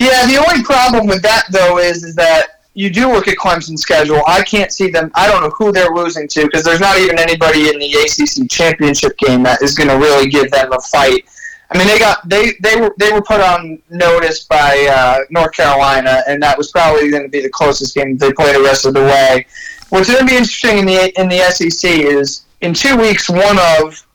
Yeah, 0.00 0.26
the 0.26 0.38
only 0.38 0.64
problem 0.64 1.06
with 1.06 1.22
that 1.22 1.44
though 1.52 1.78
is 1.78 2.02
is 2.02 2.14
that 2.14 2.57
you 2.74 2.90
do 2.90 3.12
look 3.12 3.28
at 3.28 3.36
Clemson's 3.36 3.82
schedule. 3.82 4.22
I 4.26 4.42
can't 4.42 4.72
see 4.72 4.90
them. 4.90 5.10
I 5.14 5.26
don't 5.26 5.42
know 5.42 5.50
who 5.50 5.72
they're 5.72 5.92
losing 5.92 6.28
to 6.28 6.44
because 6.44 6.64
there's 6.64 6.80
not 6.80 6.98
even 6.98 7.18
anybody 7.18 7.68
in 7.68 7.78
the 7.78 7.92
ACC 7.92 8.48
championship 8.50 9.18
game 9.18 9.42
that 9.42 9.62
is 9.62 9.74
going 9.74 9.88
to 9.88 9.96
really 9.96 10.28
give 10.28 10.50
them 10.50 10.72
a 10.72 10.80
fight. 10.80 11.24
I 11.70 11.76
mean, 11.76 11.86
they 11.86 11.98
got 11.98 12.26
they 12.26 12.52
they 12.62 12.80
were 12.80 12.94
they 12.98 13.12
were 13.12 13.20
put 13.20 13.40
on 13.40 13.82
notice 13.90 14.44
by 14.44 14.88
uh, 14.90 15.24
North 15.30 15.52
Carolina, 15.52 16.22
and 16.26 16.42
that 16.42 16.56
was 16.56 16.70
probably 16.70 17.10
going 17.10 17.24
to 17.24 17.28
be 17.28 17.42
the 17.42 17.50
closest 17.50 17.94
game 17.94 18.16
they 18.16 18.32
played 18.32 18.56
the 18.56 18.62
rest 18.62 18.86
of 18.86 18.94
the 18.94 19.02
way. 19.02 19.46
What's 19.90 20.08
going 20.08 20.20
to 20.20 20.26
be 20.26 20.36
interesting 20.36 20.78
in 20.78 20.86
the 20.86 21.20
in 21.20 21.28
the 21.28 21.38
SEC 21.50 21.90
is 21.90 22.46
in 22.62 22.72
two 22.72 22.96
weeks, 22.96 23.28
one 23.28 23.58
of 23.58 24.06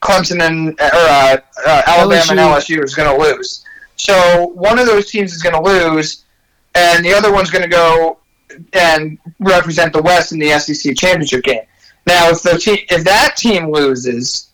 Clemson 0.00 0.40
and 0.40 0.68
or 0.68 0.74
uh, 0.82 1.36
uh, 1.66 1.82
Alabama 1.86 2.30
and 2.30 2.40
LSU 2.40 2.82
is 2.84 2.94
going 2.94 3.10
to 3.10 3.22
lose. 3.22 3.64
So 3.96 4.48
one 4.54 4.78
of 4.78 4.86
those 4.86 5.10
teams 5.10 5.34
is 5.34 5.42
going 5.42 5.54
to 5.54 5.60
lose, 5.60 6.24
and 6.74 7.04
the 7.04 7.12
other 7.12 7.32
one's 7.32 7.50
going 7.50 7.62
to 7.62 7.68
go 7.68 8.18
and 8.72 9.18
represent 9.38 9.92
the 9.92 10.02
West 10.02 10.32
in 10.32 10.38
the 10.38 10.50
SEC 10.58 10.96
championship 10.96 11.44
game. 11.44 11.62
Now, 12.06 12.30
if 12.30 12.42
the 12.42 12.58
te- 12.58 12.86
if 12.90 13.04
that 13.04 13.36
team 13.36 13.70
loses 13.70 14.50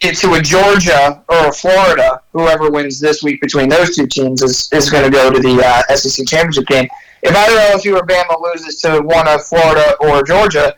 to 0.00 0.32
a 0.32 0.40
Georgia 0.40 1.22
or 1.28 1.48
a 1.48 1.52
Florida, 1.52 2.22
whoever 2.32 2.70
wins 2.70 2.98
this 3.00 3.22
week 3.22 3.40
between 3.40 3.68
those 3.68 3.94
two 3.94 4.06
teams 4.06 4.42
is, 4.42 4.68
is 4.72 4.88
going 4.88 5.04
to 5.04 5.10
go 5.10 5.30
to 5.30 5.40
the 5.40 5.62
uh, 5.62 5.94
SEC 5.94 6.26
championship 6.26 6.66
game. 6.66 6.88
If 7.22 7.36
either 7.36 7.76
LSU 7.76 7.98
or 7.98 8.06
Bama 8.06 8.40
loses 8.40 8.80
to 8.80 9.00
one 9.00 9.28
of 9.28 9.44
Florida 9.44 9.94
or 10.00 10.22
Georgia, 10.22 10.74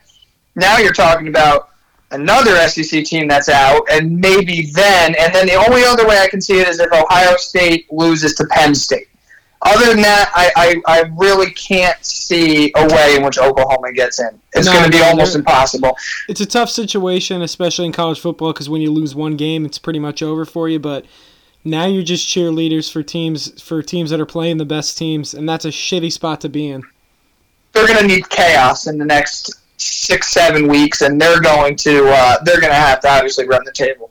now 0.56 0.78
you're 0.78 0.93
talking 0.93 1.28
about 1.28 1.70
another 2.10 2.56
SEC 2.68 3.05
team 3.05 3.28
that's 3.28 3.48
out, 3.48 3.86
and 3.90 4.18
maybe 4.18 4.70
then, 4.72 5.14
and 5.18 5.32
then 5.32 5.47
the 5.47 5.55
only 5.55 5.84
other 5.84 6.06
way 6.06 6.18
I 6.18 6.28
can 6.28 6.40
see 6.40 6.59
it 6.60 6.68
is 6.68 6.80
if 6.80 6.93
Ohio 6.93 7.36
State 7.36 7.90
loses 7.93 8.34
to 8.34 8.47
Penn 8.47 8.74
State. 8.74 9.09
Other 9.64 9.86
than 9.86 10.02
that, 10.02 10.30
I, 10.34 10.51
I, 10.56 11.01
I 11.01 11.01
really 11.16 11.52
can't 11.52 12.05
see 12.05 12.72
a 12.76 12.86
way 12.89 13.14
in 13.16 13.22
which 13.22 13.39
Oklahoma 13.39 13.93
gets 13.93 14.18
in. 14.18 14.40
It's 14.55 14.66
No, 14.66 14.72
going 14.72 14.84
to 14.84 14.90
be 14.90 15.02
almost 15.02 15.36
impossible. 15.36 15.97
It's 16.28 16.40
a 16.40 16.47
tough 16.47 16.68
situation, 16.68 17.43
especially 17.43 17.86
in 17.86 17.93
college 17.93 18.18
football, 18.18 18.52
because 18.52 18.68
when 18.68 18.80
you 18.82 18.90
lose 18.90 19.14
one 19.14 19.36
game, 19.36 19.64
it's 19.64 19.78
pretty 19.78 20.01
much 20.01 20.20
over 20.20 20.44
for 20.44 20.68
you. 20.68 20.80
But 20.80 21.06
now 21.64 21.86
you're 21.86 22.02
just 22.02 22.26
cheerleaders 22.26 22.90
for 22.93 23.05
teams 23.05 23.62
for 23.62 23.82
teams 23.82 24.10
that 24.10 24.20
are 24.20 24.26
playing 24.26 24.56
the 24.56 24.64
best 24.64 24.98
teams, 24.98 25.32
and 25.32 25.48
that's 25.48 25.64
a 25.64 25.68
shitty 25.68 26.10
spot 26.10 26.40
to 26.40 26.48
be 26.48 26.68
in. 26.68 26.82
They're 27.72 27.86
going 27.86 28.01
to 28.01 28.06
need 28.06 28.28
chaos 28.28 28.89
in 28.89 28.98
the 28.98 29.05
next 29.05 29.62
six, 29.76 30.28
seven 30.32 30.66
weeks, 30.66 31.02
and 31.02 31.20
they're 31.20 31.40
going 31.40 31.76
to 31.76 32.09
uh, 32.09 32.43
they're 32.43 32.60
going 32.60 32.72
to 32.72 32.76
have 32.78 33.01
to 33.01 33.09
obviously 33.09 33.47
run 33.47 33.62
the 33.64 33.72
table. 33.72 34.10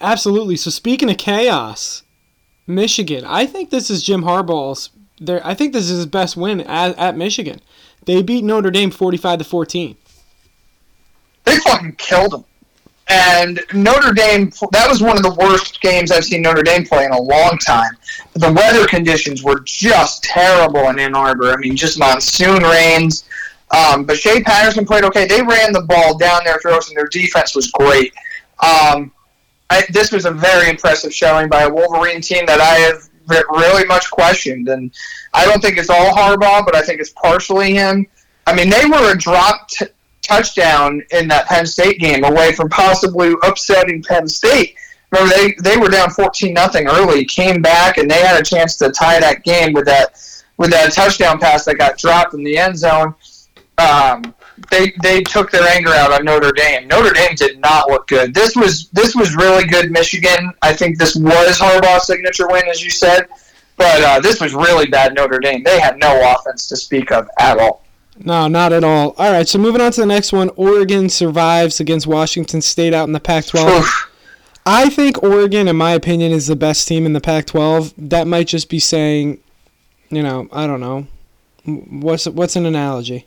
Absolutely. 0.00 0.56
So 0.56 0.70
speaking 0.70 1.10
of 1.10 1.18
chaos, 1.18 2.04
Michigan. 2.66 3.24
I 3.24 3.46
think 3.46 3.70
this 3.70 3.90
is 3.90 4.02
Jim 4.02 4.22
Harbaugh's. 4.22 4.90
There, 5.18 5.40
I 5.46 5.54
think 5.54 5.72
this 5.72 5.84
is 5.84 5.98
his 5.98 6.06
best 6.06 6.36
win 6.36 6.60
at, 6.60 6.98
at 6.98 7.16
Michigan. 7.16 7.60
They 8.04 8.22
beat 8.22 8.44
Notre 8.44 8.70
Dame 8.70 8.90
forty-five 8.90 9.38
to 9.38 9.44
fourteen. 9.44 9.96
They 11.44 11.58
fucking 11.58 11.92
killed 11.96 12.32
them. 12.32 12.44
And 13.08 13.60
Notre 13.72 14.12
Dame, 14.12 14.50
that 14.72 14.88
was 14.88 15.00
one 15.00 15.16
of 15.16 15.22
the 15.22 15.32
worst 15.34 15.80
games 15.80 16.10
I've 16.10 16.24
seen 16.24 16.42
Notre 16.42 16.64
Dame 16.64 16.84
play 16.84 17.04
in 17.04 17.12
a 17.12 17.20
long 17.20 17.56
time. 17.64 17.92
The 18.34 18.52
weather 18.52 18.84
conditions 18.88 19.44
were 19.44 19.60
just 19.60 20.24
terrible 20.24 20.88
in 20.88 20.98
Ann 20.98 21.14
Arbor. 21.14 21.52
I 21.52 21.56
mean, 21.56 21.76
just 21.76 22.00
monsoon 22.00 22.64
rains. 22.64 23.24
Um, 23.70 24.04
but 24.04 24.18
Shea 24.18 24.42
Patterson 24.42 24.84
played 24.84 25.04
okay. 25.04 25.26
They 25.26 25.40
ran 25.40 25.72
the 25.72 25.82
ball 25.82 26.18
down 26.18 26.42
their 26.44 26.58
throats, 26.58 26.88
and 26.88 26.96
their 26.96 27.06
defense 27.06 27.54
was 27.54 27.70
great. 27.70 28.12
Um, 28.60 29.12
I, 29.70 29.84
this 29.90 30.12
was 30.12 30.26
a 30.26 30.30
very 30.30 30.70
impressive 30.70 31.12
showing 31.12 31.48
by 31.48 31.62
a 31.62 31.68
Wolverine 31.68 32.20
team 32.20 32.46
that 32.46 32.60
I 32.60 32.74
have 32.74 33.08
really 33.28 33.84
much 33.84 34.10
questioned. 34.10 34.68
And 34.68 34.92
I 35.34 35.44
don't 35.44 35.60
think 35.60 35.78
it's 35.78 35.90
all 35.90 36.12
Harbaugh, 36.12 36.64
but 36.64 36.74
I 36.74 36.82
think 36.82 37.00
it's 37.00 37.10
partially 37.10 37.74
him. 37.74 38.06
I 38.46 38.54
mean, 38.54 38.70
they 38.70 38.84
were 38.86 39.12
a 39.12 39.18
dropped 39.18 39.82
touchdown 40.22 41.02
in 41.10 41.28
that 41.28 41.46
Penn 41.46 41.66
State 41.66 41.98
game 41.98 42.24
away 42.24 42.52
from 42.52 42.68
possibly 42.68 43.34
upsetting 43.42 44.02
Penn 44.02 44.28
State. 44.28 44.76
Remember, 45.12 45.34
they, 45.34 45.54
they 45.62 45.76
were 45.76 45.88
down 45.88 46.10
14 46.10 46.52
nothing 46.52 46.88
early, 46.88 47.24
came 47.24 47.62
back, 47.62 47.98
and 47.98 48.10
they 48.10 48.20
had 48.20 48.40
a 48.40 48.44
chance 48.44 48.76
to 48.76 48.90
tie 48.90 49.20
that 49.20 49.44
game 49.44 49.72
with 49.72 49.86
that 49.86 50.20
with 50.58 50.70
that 50.70 50.92
touchdown 50.92 51.38
pass 51.38 51.66
that 51.66 51.76
got 51.76 51.98
dropped 51.98 52.32
in 52.32 52.42
the 52.42 52.56
end 52.56 52.78
zone. 52.78 53.14
Um, 53.78 54.34
they 54.70 54.92
they 55.02 55.22
took 55.22 55.50
their 55.50 55.68
anger 55.68 55.90
out 55.90 56.12
on 56.12 56.24
Notre 56.24 56.52
Dame. 56.52 56.88
Notre 56.88 57.12
Dame 57.12 57.34
did 57.34 57.60
not 57.60 57.88
look 57.90 58.06
good. 58.08 58.34
This 58.34 58.56
was 58.56 58.88
this 58.90 59.14
was 59.14 59.34
really 59.36 59.64
good. 59.66 59.90
Michigan. 59.90 60.52
I 60.62 60.72
think 60.72 60.98
this 60.98 61.16
was 61.16 61.58
Harbaugh's 61.58 62.06
signature 62.06 62.48
win, 62.48 62.66
as 62.68 62.82
you 62.82 62.90
said. 62.90 63.26
But 63.76 64.02
uh, 64.02 64.20
this 64.20 64.40
was 64.40 64.54
really 64.54 64.86
bad. 64.86 65.14
Notre 65.14 65.38
Dame. 65.38 65.62
They 65.62 65.78
had 65.78 65.98
no 65.98 66.34
offense 66.34 66.66
to 66.68 66.76
speak 66.76 67.12
of 67.12 67.28
at 67.38 67.58
all. 67.58 67.84
No, 68.18 68.48
not 68.48 68.72
at 68.72 68.82
all. 68.82 69.14
All 69.18 69.30
right, 69.30 69.46
so 69.46 69.58
moving 69.58 69.82
on 69.82 69.92
to 69.92 70.00
the 70.00 70.06
next 70.06 70.32
one. 70.32 70.50
Oregon 70.56 71.10
survives 71.10 71.80
against 71.80 72.06
Washington 72.06 72.62
State 72.62 72.94
out 72.94 73.06
in 73.06 73.12
the 73.12 73.20
Pac-12. 73.20 73.84
I 74.64 74.88
think 74.88 75.22
Oregon, 75.22 75.68
in 75.68 75.76
my 75.76 75.92
opinion, 75.92 76.32
is 76.32 76.46
the 76.46 76.56
best 76.56 76.88
team 76.88 77.04
in 77.04 77.12
the 77.12 77.20
Pac-12. 77.20 77.92
That 77.98 78.26
might 78.26 78.46
just 78.46 78.70
be 78.70 78.78
saying, 78.78 79.38
you 80.08 80.22
know, 80.22 80.48
I 80.50 80.66
don't 80.66 80.80
know. 80.80 81.06
What's 81.64 82.26
what's 82.26 82.56
an 82.56 82.64
analogy? 82.64 83.26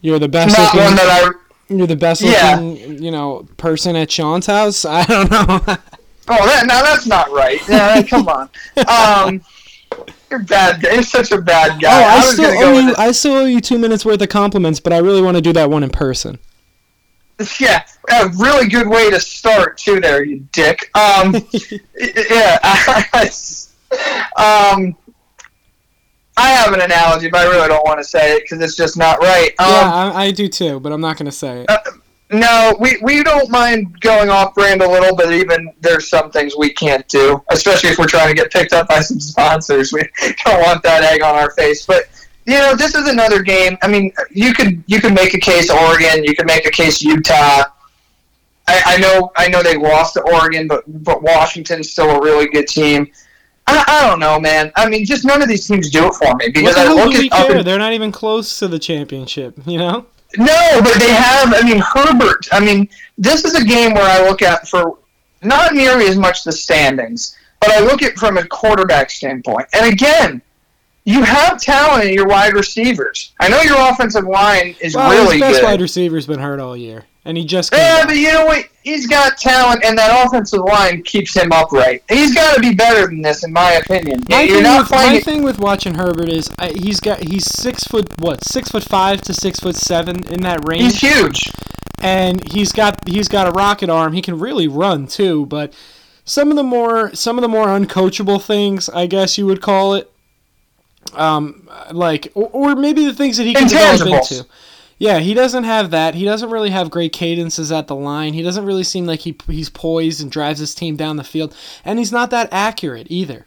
You're 0.00 0.18
the 0.18 0.28
best. 0.28 0.56
Not 0.56 0.74
looking, 0.74 0.84
one 0.86 0.96
that 0.96 1.08
I. 1.68 1.74
You're 1.74 1.86
the 1.86 1.96
best 1.96 2.22
Yeah. 2.22 2.56
looking, 2.60 3.02
you 3.02 3.10
know, 3.10 3.46
person 3.56 3.96
at 3.96 4.10
Sean's 4.10 4.46
house. 4.46 4.84
I 4.84 5.04
don't 5.04 5.30
know. 5.30 5.60
Oh, 6.28 6.46
that, 6.46 6.66
now 6.66 6.82
that's 6.82 7.06
not 7.06 7.30
right. 7.30 7.60
Yeah, 7.68 8.02
come 8.02 8.28
on. 8.28 8.48
Um, 8.88 9.42
you're 10.30 10.40
bad. 10.40 10.82
You're 10.82 11.02
such 11.02 11.30
a 11.30 11.40
bad 11.40 11.80
guy. 11.80 12.02
oh, 12.02 12.04
I, 12.04 12.16
was 12.16 12.32
still 12.34 12.64
owe 12.64 12.78
you. 12.78 12.94
I 12.98 13.12
still 13.12 13.32
owe 13.34 13.44
you 13.44 13.60
two 13.60 13.78
minutes 13.78 14.04
worth 14.04 14.20
of 14.20 14.28
compliments, 14.28 14.80
but 14.80 14.92
I 14.92 14.98
really 14.98 15.22
want 15.22 15.36
to 15.36 15.40
do 15.40 15.52
that 15.52 15.70
one 15.70 15.82
in 15.84 15.90
person. 15.90 16.38
Yeah, 17.60 17.84
a 18.10 18.28
really 18.38 18.68
good 18.68 18.88
way 18.88 19.10
to 19.10 19.20
start 19.20 19.78
too. 19.78 20.00
There, 20.00 20.24
you 20.24 20.46
dick. 20.52 20.90
Um, 20.96 21.36
yeah. 21.94 22.58
um, 24.36 24.96
I 26.36 26.50
have 26.50 26.74
an 26.74 26.80
analogy, 26.80 27.28
but 27.28 27.46
I 27.46 27.50
really 27.50 27.68
don't 27.68 27.84
want 27.84 27.98
to 27.98 28.04
say 28.04 28.34
it 28.34 28.42
because 28.42 28.60
it's 28.60 28.76
just 28.76 28.96
not 28.96 29.18
right. 29.20 29.50
Um, 29.58 29.66
yeah, 29.68 30.12
I, 30.14 30.24
I 30.24 30.30
do 30.30 30.48
too, 30.48 30.80
but 30.80 30.92
I'm 30.92 31.00
not 31.00 31.16
going 31.16 31.26
to 31.26 31.32
say 31.32 31.64
it. 31.66 31.70
No, 32.30 32.76
we, 32.80 32.98
we 33.02 33.22
don't 33.22 33.50
mind 33.50 34.00
going 34.00 34.30
off 34.30 34.54
brand 34.54 34.82
a 34.82 34.88
little, 34.88 35.14
but 35.14 35.32
even 35.32 35.72
there's 35.80 36.08
some 36.08 36.30
things 36.30 36.56
we 36.56 36.72
can't 36.72 37.06
do, 37.06 37.42
especially 37.50 37.90
if 37.90 37.98
we're 37.98 38.06
trying 38.06 38.28
to 38.28 38.34
get 38.34 38.52
picked 38.52 38.72
up 38.72 38.88
by 38.88 39.00
some 39.00 39.20
sponsors. 39.20 39.92
We 39.92 40.02
don't 40.44 40.60
want 40.62 40.82
that 40.82 41.04
egg 41.04 41.22
on 41.22 41.36
our 41.36 41.50
face. 41.52 41.86
But 41.86 42.04
you 42.44 42.54
know, 42.54 42.74
this 42.74 42.94
is 42.94 43.08
another 43.08 43.42
game. 43.42 43.78
I 43.82 43.88
mean, 43.88 44.12
you 44.30 44.52
could 44.54 44.82
you 44.86 45.00
could 45.00 45.14
make 45.14 45.34
a 45.34 45.38
case 45.40 45.70
Oregon, 45.70 46.24
you 46.24 46.34
could 46.34 46.46
make 46.46 46.66
a 46.66 46.70
case 46.70 47.00
Utah. 47.02 47.64
I, 48.68 48.82
I 48.84 48.96
know 48.98 49.30
I 49.36 49.48
know 49.48 49.62
they 49.62 49.76
lost 49.76 50.14
to 50.14 50.22
Oregon, 50.22 50.66
but 50.66 50.82
but 51.04 51.22
Washington's 51.22 51.90
still 51.92 52.10
a 52.10 52.20
really 52.20 52.48
good 52.48 52.66
team. 52.66 53.10
I, 53.68 53.84
I 53.88 54.08
don't 54.08 54.20
know, 54.20 54.38
man. 54.38 54.70
I 54.76 54.88
mean, 54.88 55.04
just 55.04 55.24
none 55.24 55.42
of 55.42 55.48
these 55.48 55.66
teams 55.66 55.90
do 55.90 56.06
it 56.06 56.14
for 56.14 56.34
me 56.36 56.48
because 56.48 56.76
I 56.76 56.92
look 56.92 57.14
at 57.14 57.64
They're 57.64 57.78
not 57.78 57.92
even 57.92 58.12
close 58.12 58.58
to 58.60 58.68
the 58.68 58.78
championship. 58.78 59.58
You 59.66 59.78
know. 59.78 60.06
No, 60.38 60.80
but 60.82 60.94
they 60.98 61.10
have. 61.12 61.54
I 61.54 61.62
mean, 61.62 61.78
Herbert. 61.94 62.46
I 62.52 62.60
mean, 62.60 62.88
this 63.16 63.44
is 63.44 63.54
a 63.54 63.64
game 63.64 63.94
where 63.94 64.04
I 64.04 64.28
look 64.28 64.42
at 64.42 64.68
for 64.68 64.98
not 65.42 65.74
nearly 65.74 66.06
as 66.06 66.16
much 66.16 66.44
the 66.44 66.52
standings, 66.52 67.36
but 67.60 67.70
I 67.70 67.80
look 67.80 68.02
at 68.02 68.14
from 68.16 68.36
a 68.36 68.46
quarterback 68.46 69.10
standpoint. 69.10 69.66
And 69.72 69.92
again, 69.92 70.42
you 71.04 71.22
have 71.22 71.60
talent 71.60 72.04
in 72.08 72.14
your 72.14 72.26
wide 72.26 72.54
receivers. 72.54 73.32
I 73.40 73.48
know 73.48 73.60
your 73.62 73.76
offensive 73.90 74.24
line 74.24 74.74
is 74.80 74.94
Well, 74.96 75.10
really 75.10 75.34
his 75.34 75.40
best 75.40 75.60
good. 75.60 75.64
wide 75.64 75.80
receiver's 75.80 76.26
been 76.26 76.40
hurt 76.40 76.58
all 76.60 76.76
year, 76.76 77.04
and 77.26 77.36
he 77.36 77.44
just. 77.44 77.72
Yeah, 77.74 78.06
but 78.06 78.16
you 78.16 78.32
know 78.32 78.46
what? 78.46 78.66
He's 78.82 79.06
got 79.06 79.36
talent, 79.36 79.84
and 79.84 79.98
that 79.98 80.24
offensive 80.26 80.60
line 80.60 81.02
keeps 81.02 81.34
him 81.36 81.50
upright. 81.52 82.02
He's 82.08 82.34
got 82.34 82.54
to 82.54 82.60
be 82.60 82.74
better 82.74 83.06
than 83.06 83.20
this, 83.20 83.44
in 83.44 83.52
my 83.52 83.72
opinion. 83.72 84.22
My 84.30 84.42
You're 84.42 84.54
thing, 84.56 84.62
not 84.62 84.82
with, 84.82 84.90
my 84.90 85.20
thing 85.20 85.42
with 85.42 85.58
watching 85.58 85.94
Herbert 85.94 86.28
is 86.28 86.48
I, 86.58 86.68
he's 86.68 87.00
got 87.00 87.18
he's 87.18 87.44
six 87.44 87.84
foot 87.84 88.08
what 88.18 88.44
six 88.44 88.70
foot 88.70 88.84
five 88.84 89.20
to 89.22 89.34
six 89.34 89.58
foot 89.60 89.76
seven 89.76 90.24
in 90.32 90.40
that 90.42 90.66
range. 90.66 90.82
He's 90.82 91.00
huge. 91.00 91.50
and 92.00 92.52
he's 92.52 92.72
got 92.72 93.08
he's 93.08 93.28
got 93.28 93.48
a 93.48 93.50
rocket 93.50 93.90
arm. 93.90 94.12
He 94.12 94.22
can 94.22 94.38
really 94.38 94.68
run 94.68 95.06
too, 95.06 95.46
but 95.46 95.74
some 96.24 96.50
of 96.50 96.56
the 96.56 96.62
more 96.62 97.14
some 97.14 97.38
of 97.38 97.42
the 97.42 97.48
more 97.48 97.66
uncoachable 97.66 98.42
things, 98.42 98.88
I 98.88 99.06
guess 99.06 99.36
you 99.38 99.46
would 99.46 99.60
call 99.60 99.94
it, 99.94 100.10
um, 101.14 101.68
like 101.90 102.30
or, 102.34 102.50
or 102.52 102.76
maybe 102.76 103.04
the 103.04 103.14
things 103.14 103.36
that 103.38 103.44
he 103.44 103.54
can 103.54 103.66
develop 103.66 104.06
into. 104.06 104.46
Yeah, 104.98 105.18
he 105.18 105.34
doesn't 105.34 105.64
have 105.64 105.90
that. 105.90 106.14
He 106.14 106.24
doesn't 106.24 106.50
really 106.50 106.70
have 106.70 106.90
great 106.90 107.12
cadences 107.12 107.70
at 107.70 107.86
the 107.86 107.94
line. 107.94 108.32
He 108.32 108.42
doesn't 108.42 108.64
really 108.64 108.84
seem 108.84 109.04
like 109.06 109.20
he 109.20 109.36
he's 109.46 109.68
poised 109.68 110.22
and 110.22 110.30
drives 110.32 110.58
his 110.58 110.74
team 110.74 110.96
down 110.96 111.16
the 111.16 111.24
field, 111.24 111.54
and 111.84 111.98
he's 111.98 112.12
not 112.12 112.30
that 112.30 112.48
accurate 112.50 113.06
either. 113.10 113.46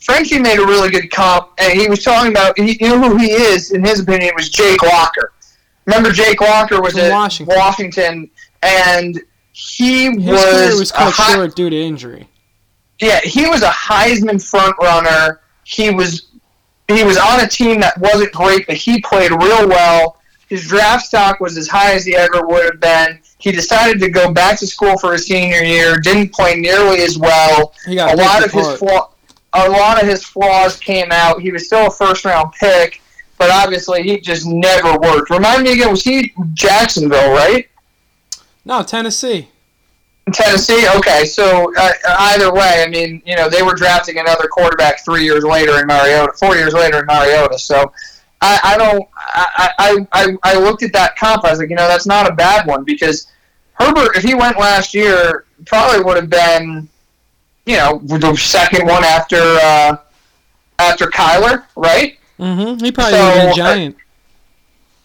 Frankie 0.00 0.38
made 0.38 0.58
a 0.58 0.64
really 0.66 0.90
good 0.90 1.10
comp, 1.10 1.50
and 1.58 1.78
he 1.78 1.88
was 1.88 2.02
talking 2.02 2.30
about 2.30 2.58
he, 2.58 2.78
you 2.80 2.88
know 2.88 3.10
who 3.10 3.16
he 3.18 3.30
is. 3.32 3.72
In 3.72 3.84
his 3.84 4.00
opinion, 4.00 4.32
was 4.36 4.48
Jake 4.48 4.82
Locker. 4.82 5.32
Remember, 5.86 6.10
Jake 6.10 6.40
Locker 6.40 6.80
was 6.80 6.92
From 6.94 7.02
at 7.02 7.10
Washington. 7.10 7.56
Washington, 7.56 8.30
and 8.62 9.20
he 9.52 10.04
His 10.18 10.30
was, 10.30 10.80
was 10.80 10.92
cut 10.92 11.12
high- 11.12 11.34
short 11.34 11.54
due 11.56 11.68
to 11.68 11.76
injury. 11.78 12.28
Yeah, 13.00 13.20
he 13.20 13.46
was 13.46 13.62
a 13.62 13.68
Heisman 13.70 14.42
front 14.42 14.74
runner. 14.80 15.40
He 15.64 15.90
was 15.90 16.28
he 16.88 17.02
was 17.04 17.18
on 17.18 17.40
a 17.40 17.48
team 17.48 17.80
that 17.80 17.98
wasn't 17.98 18.32
great, 18.32 18.66
but 18.66 18.76
he 18.76 19.00
played 19.02 19.30
real 19.30 19.68
well. 19.68 20.20
His 20.54 20.68
draft 20.68 21.06
stock 21.06 21.40
was 21.40 21.58
as 21.58 21.66
high 21.66 21.94
as 21.94 22.04
he 22.04 22.14
ever 22.14 22.46
would 22.46 22.62
have 22.62 22.78
been. 22.78 23.18
He 23.38 23.50
decided 23.50 23.98
to 23.98 24.08
go 24.08 24.32
back 24.32 24.56
to 24.60 24.68
school 24.68 24.96
for 24.98 25.12
his 25.12 25.26
senior 25.26 25.64
year. 25.64 25.96
Didn't 25.96 26.32
play 26.32 26.54
nearly 26.54 27.02
as 27.02 27.18
well. 27.18 27.74
A 27.88 28.14
lot 28.14 28.44
of 28.44 28.52
his 28.52 28.78
flaw, 28.78 29.10
a 29.52 29.68
lot 29.68 30.00
of 30.00 30.08
his 30.08 30.22
flaws 30.24 30.78
came 30.78 31.10
out. 31.10 31.42
He 31.42 31.50
was 31.50 31.66
still 31.66 31.88
a 31.88 31.90
first 31.90 32.24
round 32.24 32.52
pick, 32.52 33.02
but 33.36 33.50
obviously 33.50 34.04
he 34.04 34.20
just 34.20 34.46
never 34.46 34.96
worked. 34.96 35.28
Remind 35.28 35.64
me 35.64 35.72
again, 35.72 35.90
was 35.90 36.04
he 36.04 36.32
Jacksonville, 36.52 37.32
right? 37.32 37.68
No, 38.64 38.84
Tennessee. 38.84 39.48
Tennessee. 40.32 40.86
Okay, 40.98 41.24
so 41.24 41.72
uh, 41.76 41.90
either 42.06 42.54
way, 42.54 42.84
I 42.86 42.88
mean, 42.88 43.20
you 43.26 43.34
know, 43.34 43.48
they 43.48 43.64
were 43.64 43.74
drafting 43.74 44.18
another 44.18 44.46
quarterback 44.46 45.04
three 45.04 45.24
years 45.24 45.42
later 45.42 45.80
in 45.80 45.88
Mariota, 45.88 46.32
four 46.34 46.54
years 46.54 46.74
later 46.74 47.00
in 47.00 47.06
Mariota. 47.06 47.58
So 47.58 47.92
I, 48.44 48.60
I 48.62 48.76
don't. 48.78 49.08
I, 49.16 49.70
I 49.78 50.06
I 50.12 50.36
I 50.42 50.58
looked 50.58 50.82
at 50.82 50.92
that 50.92 51.16
comp. 51.16 51.44
I 51.44 51.50
was 51.50 51.58
like, 51.60 51.70
you 51.70 51.76
know, 51.76 51.88
that's 51.88 52.06
not 52.06 52.30
a 52.30 52.34
bad 52.34 52.66
one 52.66 52.84
because 52.84 53.28
Herbert, 53.72 54.16
if 54.16 54.22
he 54.22 54.34
went 54.34 54.58
last 54.58 54.92
year, 54.92 55.46
probably 55.64 56.04
would 56.04 56.16
have 56.16 56.28
been, 56.28 56.86
you 57.64 57.76
know, 57.76 58.00
the 58.04 58.36
second 58.36 58.86
one 58.86 59.02
after 59.02 59.36
uh, 59.40 59.96
after 60.78 61.06
Kyler, 61.06 61.64
right? 61.74 62.18
Mm-hmm. 62.38 62.84
He 62.84 62.92
probably 62.92 63.12
So, 63.14 63.24
would 63.24 63.34
have 63.34 63.40
been 63.42 63.48
uh, 63.48 63.52
a 63.52 63.54
giant. 63.54 63.96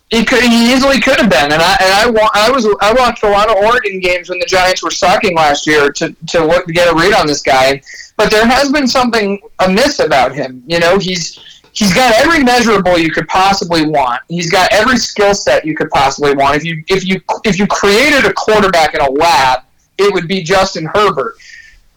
He 0.09 0.25
could. 0.25 0.43
He 0.43 0.73
easily 0.73 0.99
could 0.99 1.17
have 1.19 1.29
been, 1.29 1.53
and 1.53 1.61
I 1.61 1.77
and 1.79 1.93
I, 1.93 2.09
wa- 2.09 2.31
I 2.33 2.51
was 2.51 2.67
I 2.81 2.91
watched 2.93 3.23
a 3.23 3.29
lot 3.29 3.49
of 3.49 3.57
Oregon 3.57 3.99
games 3.99 4.29
when 4.29 4.39
the 4.39 4.45
Giants 4.47 4.83
were 4.83 4.91
sucking 4.91 5.35
last 5.35 5.65
year 5.67 5.91
to 5.93 6.13
to 6.27 6.63
get 6.73 6.91
a 6.91 6.95
read 6.95 7.13
on 7.13 7.25
this 7.27 7.41
guy. 7.41 7.81
But 8.17 8.31
there 8.31 8.45
has 8.45 8.71
been 8.71 8.87
something 8.87 9.39
amiss 9.59 9.99
about 9.99 10.33
him. 10.35 10.63
You 10.67 10.79
know, 10.79 10.97
he's 10.97 11.58
he's 11.73 11.93
got 11.93 12.13
every 12.15 12.43
measurable 12.43 12.97
you 12.97 13.11
could 13.11 13.27
possibly 13.27 13.85
want. 13.85 14.21
He's 14.27 14.51
got 14.51 14.71
every 14.73 14.97
skill 14.97 15.33
set 15.33 15.65
you 15.65 15.75
could 15.75 15.89
possibly 15.89 16.33
want. 16.33 16.55
If 16.57 16.63
you 16.63 16.83
if 16.87 17.05
you 17.07 17.21
if 17.43 17.57
you 17.59 17.67
created 17.67 18.25
a 18.25 18.33
quarterback 18.33 18.93
in 18.93 19.01
a 19.01 19.09
lab, 19.09 19.63
it 19.97 20.13
would 20.13 20.27
be 20.27 20.41
Justin 20.43 20.89
Herbert. 20.93 21.35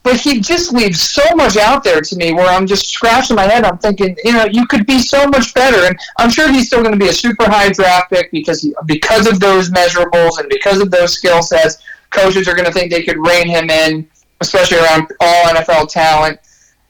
but 0.03 0.17
he 0.17 0.41
just 0.41 0.73
leaves 0.73 1.01
so 1.01 1.23
much 1.37 1.57
out 1.57 1.85
there 1.85 2.01
to 2.01 2.17
me 2.17 2.33
where 2.33 2.47
I'm 2.49 2.67
just 2.67 2.89
scratching 2.89 3.37
my 3.37 3.45
head. 3.45 3.65
I'm 3.65 3.79
thinking, 3.79 4.17
you 4.25 4.33
know, 4.33 4.45
you 4.45 4.67
could 4.67 4.85
be 4.87 4.99
so 4.99 5.27
much 5.29 5.55
better. 5.55 5.87
And 5.87 5.97
I'm 6.19 6.31
sure 6.31 6.51
he's 6.51 6.67
still 6.67 6.81
going 6.83 6.93
to 6.93 6.99
be 6.99 7.09
a 7.09 7.13
super 7.13 7.45
high 7.45 7.71
draft 7.71 8.11
pick 8.11 8.31
because 8.33 8.69
because 8.87 9.27
of 9.27 9.39
those 9.39 9.71
measurables 9.71 10.39
and 10.41 10.49
because 10.49 10.81
of 10.81 10.91
those 10.91 11.15
skill 11.15 11.43
sets. 11.43 11.79
Coaches 12.11 12.47
are 12.47 12.55
going 12.55 12.67
to 12.67 12.73
think 12.73 12.91
they 12.93 13.03
could 13.03 13.17
rein 13.27 13.49
him 13.49 13.71
in, 13.71 14.07
especially 14.43 14.77
around 14.79 15.11
all 15.21 15.45
NFL 15.47 15.89
talent. 15.89 16.39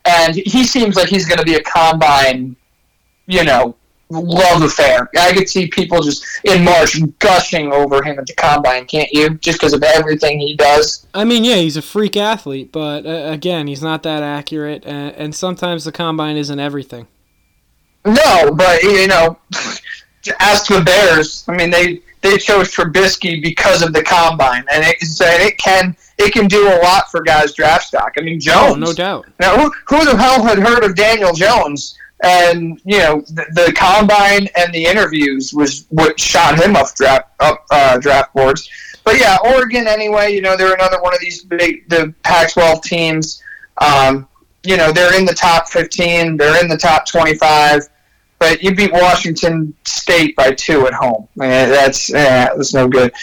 And 0.03 0.35
he 0.35 0.65
seems 0.65 0.97
like 0.97 1.07
he's 1.07 1.25
going 1.25 1.37
to 1.37 1.45
be 1.45 1.55
a 1.55 1.63
combine, 1.63 2.57
you 3.27 3.43
know, 3.43 3.75
love 4.09 4.61
affair. 4.61 5.09
I 5.17 5.33
could 5.33 5.49
see 5.49 5.67
people 5.67 6.01
just 6.01 6.25
in 6.43 6.63
March 6.63 6.97
gushing 7.19 7.71
over 7.71 8.03
him 8.03 8.19
at 8.19 8.27
the 8.27 8.33
combine, 8.33 8.85
can't 8.85 9.11
you? 9.11 9.35
Just 9.35 9.59
because 9.59 9.73
of 9.73 9.83
everything 9.83 10.39
he 10.39 10.55
does. 10.55 11.05
I 11.13 11.23
mean, 11.23 11.43
yeah, 11.43 11.55
he's 11.55 11.77
a 11.77 11.81
freak 11.81 12.17
athlete, 12.17 12.71
but 12.71 13.05
uh, 13.05 13.31
again, 13.31 13.67
he's 13.67 13.81
not 13.81 14.03
that 14.03 14.23
accurate, 14.23 14.85
and, 14.85 15.13
and 15.15 15.35
sometimes 15.35 15.85
the 15.85 15.91
combine 15.91 16.37
isn't 16.37 16.59
everything. 16.59 17.07
No, 18.05 18.51
but 18.53 18.83
you 18.83 19.07
know, 19.07 19.37
ask 20.39 20.67
the 20.67 20.81
Bears. 20.81 21.45
I 21.47 21.55
mean, 21.55 21.69
they 21.69 22.01
they 22.21 22.37
chose 22.37 22.69
Trubisky 22.73 23.41
because 23.41 23.81
of 23.81 23.93
the 23.93 24.03
combine, 24.03 24.65
and 24.71 24.83
it, 24.83 24.97
it 25.01 25.57
can 25.57 25.95
it 26.17 26.33
can 26.33 26.47
do 26.47 26.67
a 26.67 26.77
lot 26.83 27.09
for 27.09 27.21
guys' 27.21 27.53
draft 27.53 27.85
stock. 27.85 28.13
I 28.17 28.21
mean, 28.21 28.39
Jones, 28.39 28.75
oh, 28.75 28.79
no 28.79 28.93
doubt. 28.93 29.27
Now, 29.39 29.57
who, 29.57 29.71
who 29.87 30.05
the 30.05 30.17
hell 30.17 30.43
had 30.43 30.59
heard 30.59 30.83
of 30.83 30.95
Daniel 30.95 31.33
Jones? 31.33 31.97
And 32.23 32.81
you 32.85 32.97
know 32.97 33.21
the, 33.27 33.45
the, 33.53 33.73
combine 33.75 34.47
and 34.55 34.73
the 34.73 34.85
interviews 34.85 35.53
was 35.53 35.85
what 35.89 36.19
shot 36.19 36.59
him 36.59 36.75
up 36.75 36.93
draft 36.95 37.29
up 37.39 37.65
uh, 37.69 37.97
draft 37.99 38.33
boards. 38.33 38.69
But 39.03 39.19
yeah, 39.19 39.37
Oregon 39.43 39.87
anyway. 39.87 40.33
You 40.33 40.41
know 40.41 40.55
they're 40.55 40.73
another 40.73 41.01
one 41.01 41.13
of 41.13 41.19
these 41.19 41.43
big 41.43 41.87
the 41.89 42.13
Pac-12 42.23 42.81
teams. 42.83 43.43
Um, 43.79 44.27
you 44.63 44.77
know 44.77 44.91
they're 44.91 45.17
in 45.17 45.25
the 45.25 45.33
top 45.33 45.67
15. 45.67 46.37
They're 46.37 46.61
in 46.61 46.69
the 46.69 46.77
top 46.77 47.05
25. 47.05 47.89
But 48.39 48.61
you 48.61 48.75
beat 48.75 48.91
Washington 48.91 49.73
State 49.85 50.35
by 50.35 50.51
two 50.51 50.87
at 50.87 50.93
home. 50.93 51.27
that's 51.35 52.09
yeah, 52.09 52.53
that's 52.55 52.73
no 52.73 52.87
good. 52.87 53.13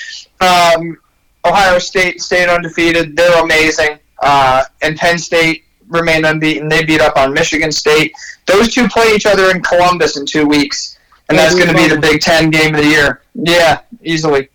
Um, 0.40 0.98
Ohio 1.44 1.78
State 1.78 2.20
stayed 2.20 2.48
undefeated. 2.48 3.16
They're 3.16 3.42
amazing. 3.42 3.98
Uh, 4.22 4.64
and 4.82 4.96
Penn 4.96 5.18
State 5.18 5.64
remained 5.90 6.24
unbeaten. 6.24 6.68
They 6.68 6.84
beat 6.84 7.00
up 7.00 7.16
on 7.16 7.32
Michigan 7.34 7.70
State. 7.70 8.12
Those 8.46 8.72
two 8.72 8.88
play 8.88 9.12
each 9.14 9.26
other 9.26 9.50
in 9.50 9.62
Columbus 9.62 10.16
in 10.16 10.26
two 10.26 10.46
weeks, 10.46 10.98
and 11.28 11.38
that's 11.38 11.54
going 11.54 11.68
to 11.68 11.74
be 11.74 11.88
the 11.88 12.00
Big 12.00 12.20
Ten 12.20 12.50
game 12.50 12.74
of 12.74 12.82
the 12.82 12.88
year. 12.88 13.22
Yeah, 13.34 13.80
easily. 14.02 14.48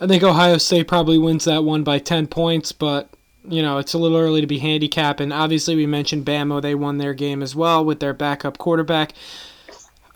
I 0.00 0.06
think 0.06 0.22
Ohio 0.22 0.58
State 0.58 0.88
probably 0.88 1.18
wins 1.18 1.44
that 1.44 1.64
one 1.64 1.84
by 1.84 1.98
10 1.98 2.26
points, 2.26 2.72
but 2.72 3.08
you 3.46 3.62
know, 3.62 3.78
it's 3.78 3.94
a 3.94 3.98
little 3.98 4.16
early 4.18 4.40
to 4.40 4.46
be 4.46 4.58
handicapping. 4.58 5.30
Obviously, 5.30 5.76
we 5.76 5.86
mentioned 5.86 6.24
Bama. 6.24 6.62
They 6.62 6.74
won 6.74 6.98
their 6.98 7.14
game 7.14 7.42
as 7.42 7.54
well 7.54 7.84
with 7.84 8.00
their 8.00 8.14
backup 8.14 8.58
quarterback. 8.58 9.12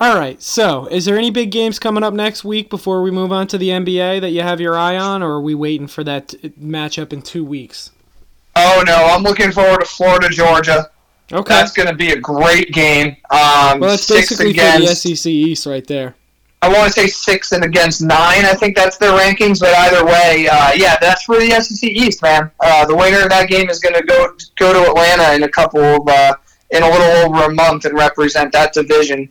All 0.00 0.16
right, 0.16 0.40
so 0.40 0.86
is 0.86 1.04
there 1.04 1.18
any 1.18 1.30
big 1.30 1.50
games 1.50 1.80
coming 1.80 2.04
up 2.04 2.14
next 2.14 2.44
week 2.44 2.70
before 2.70 3.02
we 3.02 3.10
move 3.10 3.32
on 3.32 3.48
to 3.48 3.58
the 3.58 3.70
NBA 3.70 4.20
that 4.20 4.30
you 4.30 4.42
have 4.42 4.60
your 4.60 4.78
eye 4.78 4.96
on, 4.96 5.24
or 5.24 5.32
are 5.32 5.40
we 5.40 5.56
waiting 5.56 5.88
for 5.88 6.04
that 6.04 6.28
matchup 6.60 7.12
in 7.12 7.20
two 7.20 7.44
weeks? 7.44 7.90
Oh, 8.60 8.82
no, 8.84 9.06
I'm 9.06 9.22
looking 9.22 9.52
forward 9.52 9.80
to 9.80 9.86
Florida, 9.86 10.28
Georgia. 10.28 10.90
Okay. 11.32 11.54
That's 11.54 11.72
going 11.72 11.88
to 11.88 11.94
be 11.94 12.10
a 12.10 12.18
great 12.18 12.72
game. 12.72 13.16
Um, 13.30 13.80
well, 13.80 13.90
that's 13.90 14.08
basically 14.08 14.50
against, 14.50 15.02
for 15.02 15.08
the 15.08 15.16
SEC 15.16 15.30
East 15.30 15.66
right 15.66 15.86
there. 15.86 16.16
I 16.60 16.68
want 16.68 16.92
to 16.92 17.00
say 17.00 17.06
six 17.06 17.52
and 17.52 17.62
against 17.62 18.02
nine. 18.02 18.44
I 18.44 18.54
think 18.54 18.74
that's 18.74 18.96
their 18.96 19.16
rankings, 19.16 19.60
but 19.60 19.72
either 19.74 20.04
way, 20.04 20.48
uh, 20.48 20.72
yeah, 20.74 20.96
that's 21.00 21.22
for 21.22 21.36
the 21.36 21.50
SEC 21.50 21.88
East, 21.88 22.20
man. 22.22 22.50
Uh, 22.58 22.84
the 22.84 22.96
winner 22.96 23.22
of 23.22 23.28
that 23.28 23.48
game 23.48 23.70
is 23.70 23.78
going 23.78 23.94
to 23.94 24.02
go 24.02 24.32
go 24.58 24.72
to 24.72 24.90
Atlanta 24.90 25.34
in 25.34 25.44
a 25.44 25.48
couple 25.48 25.80
of 25.80 26.08
uh, 26.08 26.34
in 26.70 26.82
a 26.82 26.90
little 26.90 27.06
over 27.24 27.44
a 27.44 27.54
month 27.54 27.84
and 27.84 27.96
represent 27.96 28.50
that 28.52 28.72
division 28.72 29.28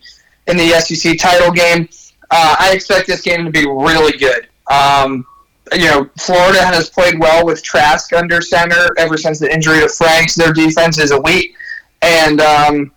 in 0.47 0.55
the 0.55 0.69
SEC 0.79 1.17
title 1.17 1.51
game. 1.51 1.89
Uh, 2.31 2.55
I 2.59 2.71
expect 2.73 3.07
this 3.07 3.21
game 3.21 3.43
to 3.43 3.51
be 3.51 3.65
really 3.67 4.17
good. 4.17 4.47
Um, 4.71 5.25
you 5.73 5.85
know, 5.85 6.09
Florida 6.19 6.63
has 6.63 6.89
played 6.89 7.19
well 7.19 7.45
with 7.45 7.63
Trask 7.63 8.13
under 8.13 8.41
center 8.41 8.93
ever 8.97 9.17
since 9.17 9.39
the 9.39 9.51
injury 9.53 9.79
to 9.79 9.89
Franks. 9.89 10.35
Their 10.35 10.53
defense 10.53 10.99
is 10.99 11.11
elite 11.11 11.55
and 12.01 12.41
um, 12.41 12.91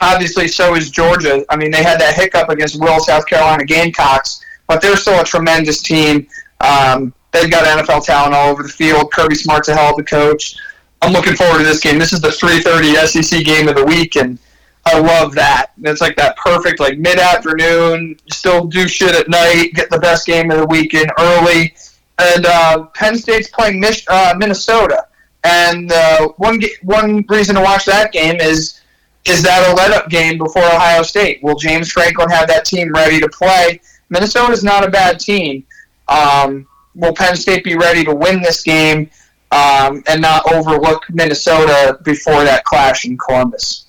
obviously 0.00 0.48
so 0.48 0.74
is 0.74 0.90
Georgia. 0.90 1.44
I 1.48 1.56
mean, 1.56 1.70
they 1.70 1.82
had 1.82 2.00
that 2.00 2.14
hiccup 2.14 2.48
against 2.48 2.80
Will 2.80 3.00
South 3.00 3.26
Carolina 3.26 3.64
Gamecocks, 3.64 4.44
but 4.66 4.80
they're 4.80 4.96
still 4.96 5.20
a 5.20 5.24
tremendous 5.24 5.82
team. 5.82 6.26
Um, 6.60 7.14
they've 7.32 7.50
got 7.50 7.64
NFL 7.64 8.04
talent 8.04 8.34
all 8.34 8.50
over 8.50 8.62
the 8.62 8.68
field. 8.68 9.12
Kirby 9.12 9.34
Smart's 9.34 9.68
a 9.68 9.74
hell 9.74 9.92
of 9.92 9.98
a 9.98 10.04
coach. 10.04 10.56
I'm 11.02 11.12
looking 11.12 11.34
forward 11.34 11.58
to 11.58 11.64
this 11.64 11.80
game. 11.80 11.98
This 11.98 12.12
is 12.12 12.20
the 12.20 12.28
3:30 12.28 12.94
SEC 13.06 13.44
game 13.44 13.68
of 13.68 13.76
the 13.76 13.84
week, 13.84 14.16
and 14.16 14.38
I 14.86 14.98
love 14.98 15.34
that. 15.34 15.72
It's 15.82 16.00
like 16.00 16.16
that 16.16 16.36
perfect 16.36 16.80
like 16.80 16.98
mid 16.98 17.18
afternoon. 17.18 18.18
Still 18.30 18.64
do 18.64 18.88
shit 18.88 19.14
at 19.14 19.28
night. 19.28 19.72
Get 19.74 19.90
the 19.90 19.98
best 19.98 20.26
game 20.26 20.50
of 20.50 20.58
the 20.58 20.66
weekend 20.66 21.12
early. 21.18 21.74
And 22.18 22.46
uh, 22.46 22.84
Penn 22.94 23.16
State's 23.16 23.48
playing 23.48 23.80
Mich- 23.80 24.06
uh, 24.08 24.34
Minnesota. 24.36 25.06
And 25.44 25.92
uh, 25.92 26.28
one 26.36 26.60
one 26.82 27.24
reason 27.28 27.54
to 27.56 27.60
watch 27.60 27.84
that 27.84 28.12
game 28.12 28.36
is 28.36 28.80
is 29.26 29.42
that 29.42 29.70
a 29.70 29.74
let 29.74 29.90
up 29.90 30.08
game 30.10 30.38
before 30.38 30.64
Ohio 30.64 31.02
State? 31.02 31.42
Will 31.42 31.56
James 31.56 31.90
Franklin 31.90 32.28
have 32.28 32.46
that 32.48 32.64
team 32.64 32.92
ready 32.92 33.20
to 33.20 33.28
play? 33.28 33.80
Minnesota 34.10 34.52
is 34.52 34.62
not 34.62 34.86
a 34.86 34.90
bad 34.90 35.18
team. 35.18 35.64
Um, 36.08 36.66
will 36.94 37.14
Penn 37.14 37.36
State 37.36 37.64
be 37.64 37.76
ready 37.76 38.04
to 38.04 38.14
win 38.14 38.42
this 38.42 38.62
game 38.62 39.10
um, 39.50 40.02
and 40.06 40.20
not 40.20 40.50
overlook 40.52 41.04
Minnesota 41.10 41.98
before 42.04 42.44
that 42.44 42.64
clash 42.64 43.06
in 43.06 43.16
Columbus? 43.16 43.86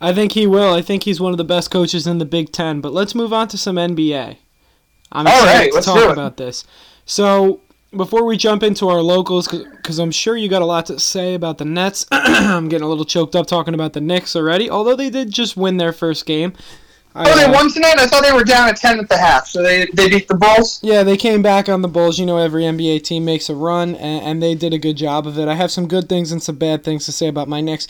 I 0.00 0.12
think 0.12 0.32
he 0.32 0.46
will. 0.46 0.74
I 0.74 0.82
think 0.82 1.04
he's 1.04 1.20
one 1.20 1.32
of 1.32 1.38
the 1.38 1.44
best 1.44 1.70
coaches 1.70 2.06
in 2.06 2.18
the 2.18 2.24
Big 2.24 2.52
Ten. 2.52 2.80
But 2.80 2.92
let's 2.92 3.14
move 3.14 3.32
on 3.32 3.48
to 3.48 3.58
some 3.58 3.76
NBA. 3.76 4.36
I'm 5.12 5.26
excited 5.26 5.48
All 5.48 5.54
right, 5.56 5.72
to 5.72 5.80
talk 5.80 6.12
about 6.12 6.36
this. 6.36 6.64
So 7.06 7.60
before 7.96 8.24
we 8.24 8.36
jump 8.36 8.62
into 8.62 8.88
our 8.88 9.00
locals, 9.00 9.48
because 9.48 9.98
I'm 9.98 10.10
sure 10.10 10.36
you 10.36 10.48
got 10.48 10.62
a 10.62 10.66
lot 10.66 10.86
to 10.86 10.98
say 10.98 11.34
about 11.34 11.58
the 11.58 11.64
Nets. 11.64 12.06
I'm 12.12 12.68
getting 12.68 12.84
a 12.84 12.88
little 12.88 13.04
choked 13.04 13.36
up 13.36 13.46
talking 13.46 13.74
about 13.74 13.92
the 13.92 14.00
Knicks 14.00 14.34
already, 14.36 14.70
although 14.70 14.96
they 14.96 15.10
did 15.10 15.30
just 15.30 15.56
win 15.56 15.76
their 15.76 15.92
first 15.92 16.26
game. 16.26 16.52
I, 17.16 17.30
oh, 17.30 17.36
they 17.36 17.44
uh, 17.44 17.52
won 17.52 17.70
tonight. 17.70 17.98
I 17.98 18.08
thought 18.08 18.24
they 18.24 18.32
were 18.32 18.42
down 18.42 18.68
at 18.68 18.76
ten 18.76 18.98
at 18.98 19.08
the 19.08 19.16
half, 19.16 19.46
so 19.46 19.62
they 19.62 19.86
they 19.94 20.08
beat 20.08 20.26
the 20.26 20.34
Bulls. 20.34 20.80
Yeah, 20.82 21.04
they 21.04 21.16
came 21.16 21.42
back 21.42 21.68
on 21.68 21.80
the 21.80 21.88
Bulls. 21.88 22.18
You 22.18 22.26
know, 22.26 22.38
every 22.38 22.64
NBA 22.64 23.04
team 23.04 23.24
makes 23.24 23.48
a 23.48 23.54
run, 23.54 23.94
and, 23.94 24.24
and 24.24 24.42
they 24.42 24.56
did 24.56 24.74
a 24.74 24.78
good 24.78 24.96
job 24.96 25.24
of 25.26 25.38
it. 25.38 25.46
I 25.46 25.54
have 25.54 25.70
some 25.70 25.86
good 25.86 26.08
things 26.08 26.32
and 26.32 26.42
some 26.42 26.56
bad 26.56 26.82
things 26.82 27.06
to 27.06 27.12
say 27.12 27.28
about 27.28 27.46
my 27.46 27.60
Knicks. 27.60 27.86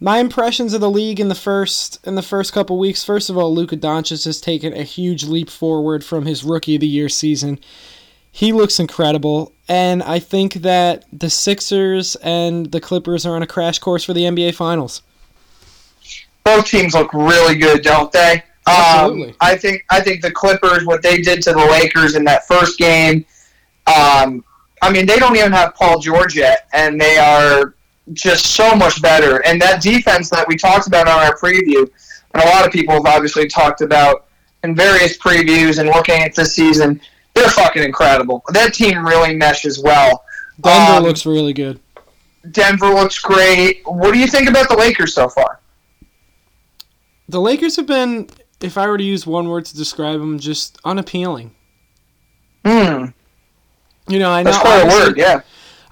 My 0.00 0.18
impressions 0.18 0.74
of 0.74 0.82
the 0.82 0.90
league 0.90 1.18
in 1.18 1.28
the 1.28 1.34
first 1.34 2.06
in 2.06 2.14
the 2.14 2.22
first 2.22 2.52
couple 2.52 2.78
weeks. 2.78 3.02
First 3.02 3.30
of 3.30 3.38
all, 3.38 3.54
Luka 3.54 3.76
Doncic 3.76 4.26
has 4.26 4.38
taken 4.38 4.74
a 4.74 4.82
huge 4.82 5.24
leap 5.24 5.48
forward 5.48 6.04
from 6.04 6.26
his 6.26 6.44
rookie 6.44 6.74
of 6.74 6.82
the 6.82 6.86
year 6.86 7.08
season. 7.08 7.58
He 8.38 8.52
looks 8.52 8.78
incredible, 8.78 9.52
and 9.66 10.00
I 10.00 10.20
think 10.20 10.54
that 10.62 11.06
the 11.12 11.28
Sixers 11.28 12.14
and 12.22 12.70
the 12.70 12.80
Clippers 12.80 13.26
are 13.26 13.34
on 13.34 13.42
a 13.42 13.48
crash 13.48 13.80
course 13.80 14.04
for 14.04 14.14
the 14.14 14.20
NBA 14.20 14.54
Finals. 14.54 15.02
Both 16.44 16.66
teams 16.66 16.94
look 16.94 17.12
really 17.12 17.56
good, 17.56 17.82
don't 17.82 18.12
they? 18.12 18.44
Absolutely. 18.64 19.30
Um, 19.30 19.36
I 19.40 19.56
think 19.56 19.84
I 19.90 20.00
think 20.00 20.22
the 20.22 20.30
Clippers, 20.30 20.86
what 20.86 21.02
they 21.02 21.20
did 21.20 21.42
to 21.42 21.52
the 21.52 21.58
Lakers 21.58 22.14
in 22.14 22.22
that 22.26 22.46
first 22.46 22.78
game. 22.78 23.26
Um, 23.88 24.44
I 24.82 24.92
mean, 24.92 25.04
they 25.04 25.16
don't 25.16 25.36
even 25.36 25.50
have 25.50 25.74
Paul 25.74 25.98
George 25.98 26.36
yet, 26.36 26.68
and 26.72 27.00
they 27.00 27.18
are 27.18 27.74
just 28.12 28.54
so 28.54 28.72
much 28.76 29.02
better. 29.02 29.44
And 29.46 29.60
that 29.60 29.82
defense 29.82 30.30
that 30.30 30.46
we 30.46 30.54
talked 30.54 30.86
about 30.86 31.08
on 31.08 31.18
our 31.18 31.36
preview, 31.36 31.90
and 32.34 32.44
a 32.44 32.46
lot 32.46 32.64
of 32.64 32.70
people 32.70 32.94
have 32.94 33.06
obviously 33.06 33.48
talked 33.48 33.80
about 33.80 34.26
in 34.62 34.76
various 34.76 35.18
previews 35.18 35.80
and 35.80 35.88
looking 35.88 36.22
at 36.22 36.36
this 36.36 36.54
season 36.54 37.00
they're 37.38 37.48
fucking 37.50 37.82
incredible. 37.82 38.42
That 38.48 38.74
team 38.74 39.06
really 39.06 39.36
meshes 39.36 39.82
well. 39.82 40.24
Denver 40.60 40.98
um, 40.98 41.02
looks 41.04 41.24
really 41.24 41.52
good. 41.52 41.80
Denver 42.50 42.88
looks 42.88 43.18
great. 43.18 43.82
What 43.84 44.12
do 44.12 44.18
you 44.18 44.26
think 44.26 44.48
about 44.48 44.68
the 44.68 44.76
Lakers 44.76 45.14
so 45.14 45.28
far? 45.28 45.60
The 47.28 47.40
Lakers 47.40 47.76
have 47.76 47.86
been, 47.86 48.28
if 48.60 48.78
I 48.78 48.86
were 48.88 48.98
to 48.98 49.04
use 49.04 49.26
one 49.26 49.48
word 49.48 49.66
to 49.66 49.76
describe 49.76 50.18
them, 50.18 50.38
just 50.38 50.78
unappealing. 50.84 51.54
Hmm. 52.64 53.06
You 54.08 54.18
know, 54.18 54.30
I 54.30 54.42
know. 54.42 54.50
That's 54.50 54.62
quite 54.62 54.82
a 54.82 54.86
word, 54.86 55.18
yeah. 55.18 55.42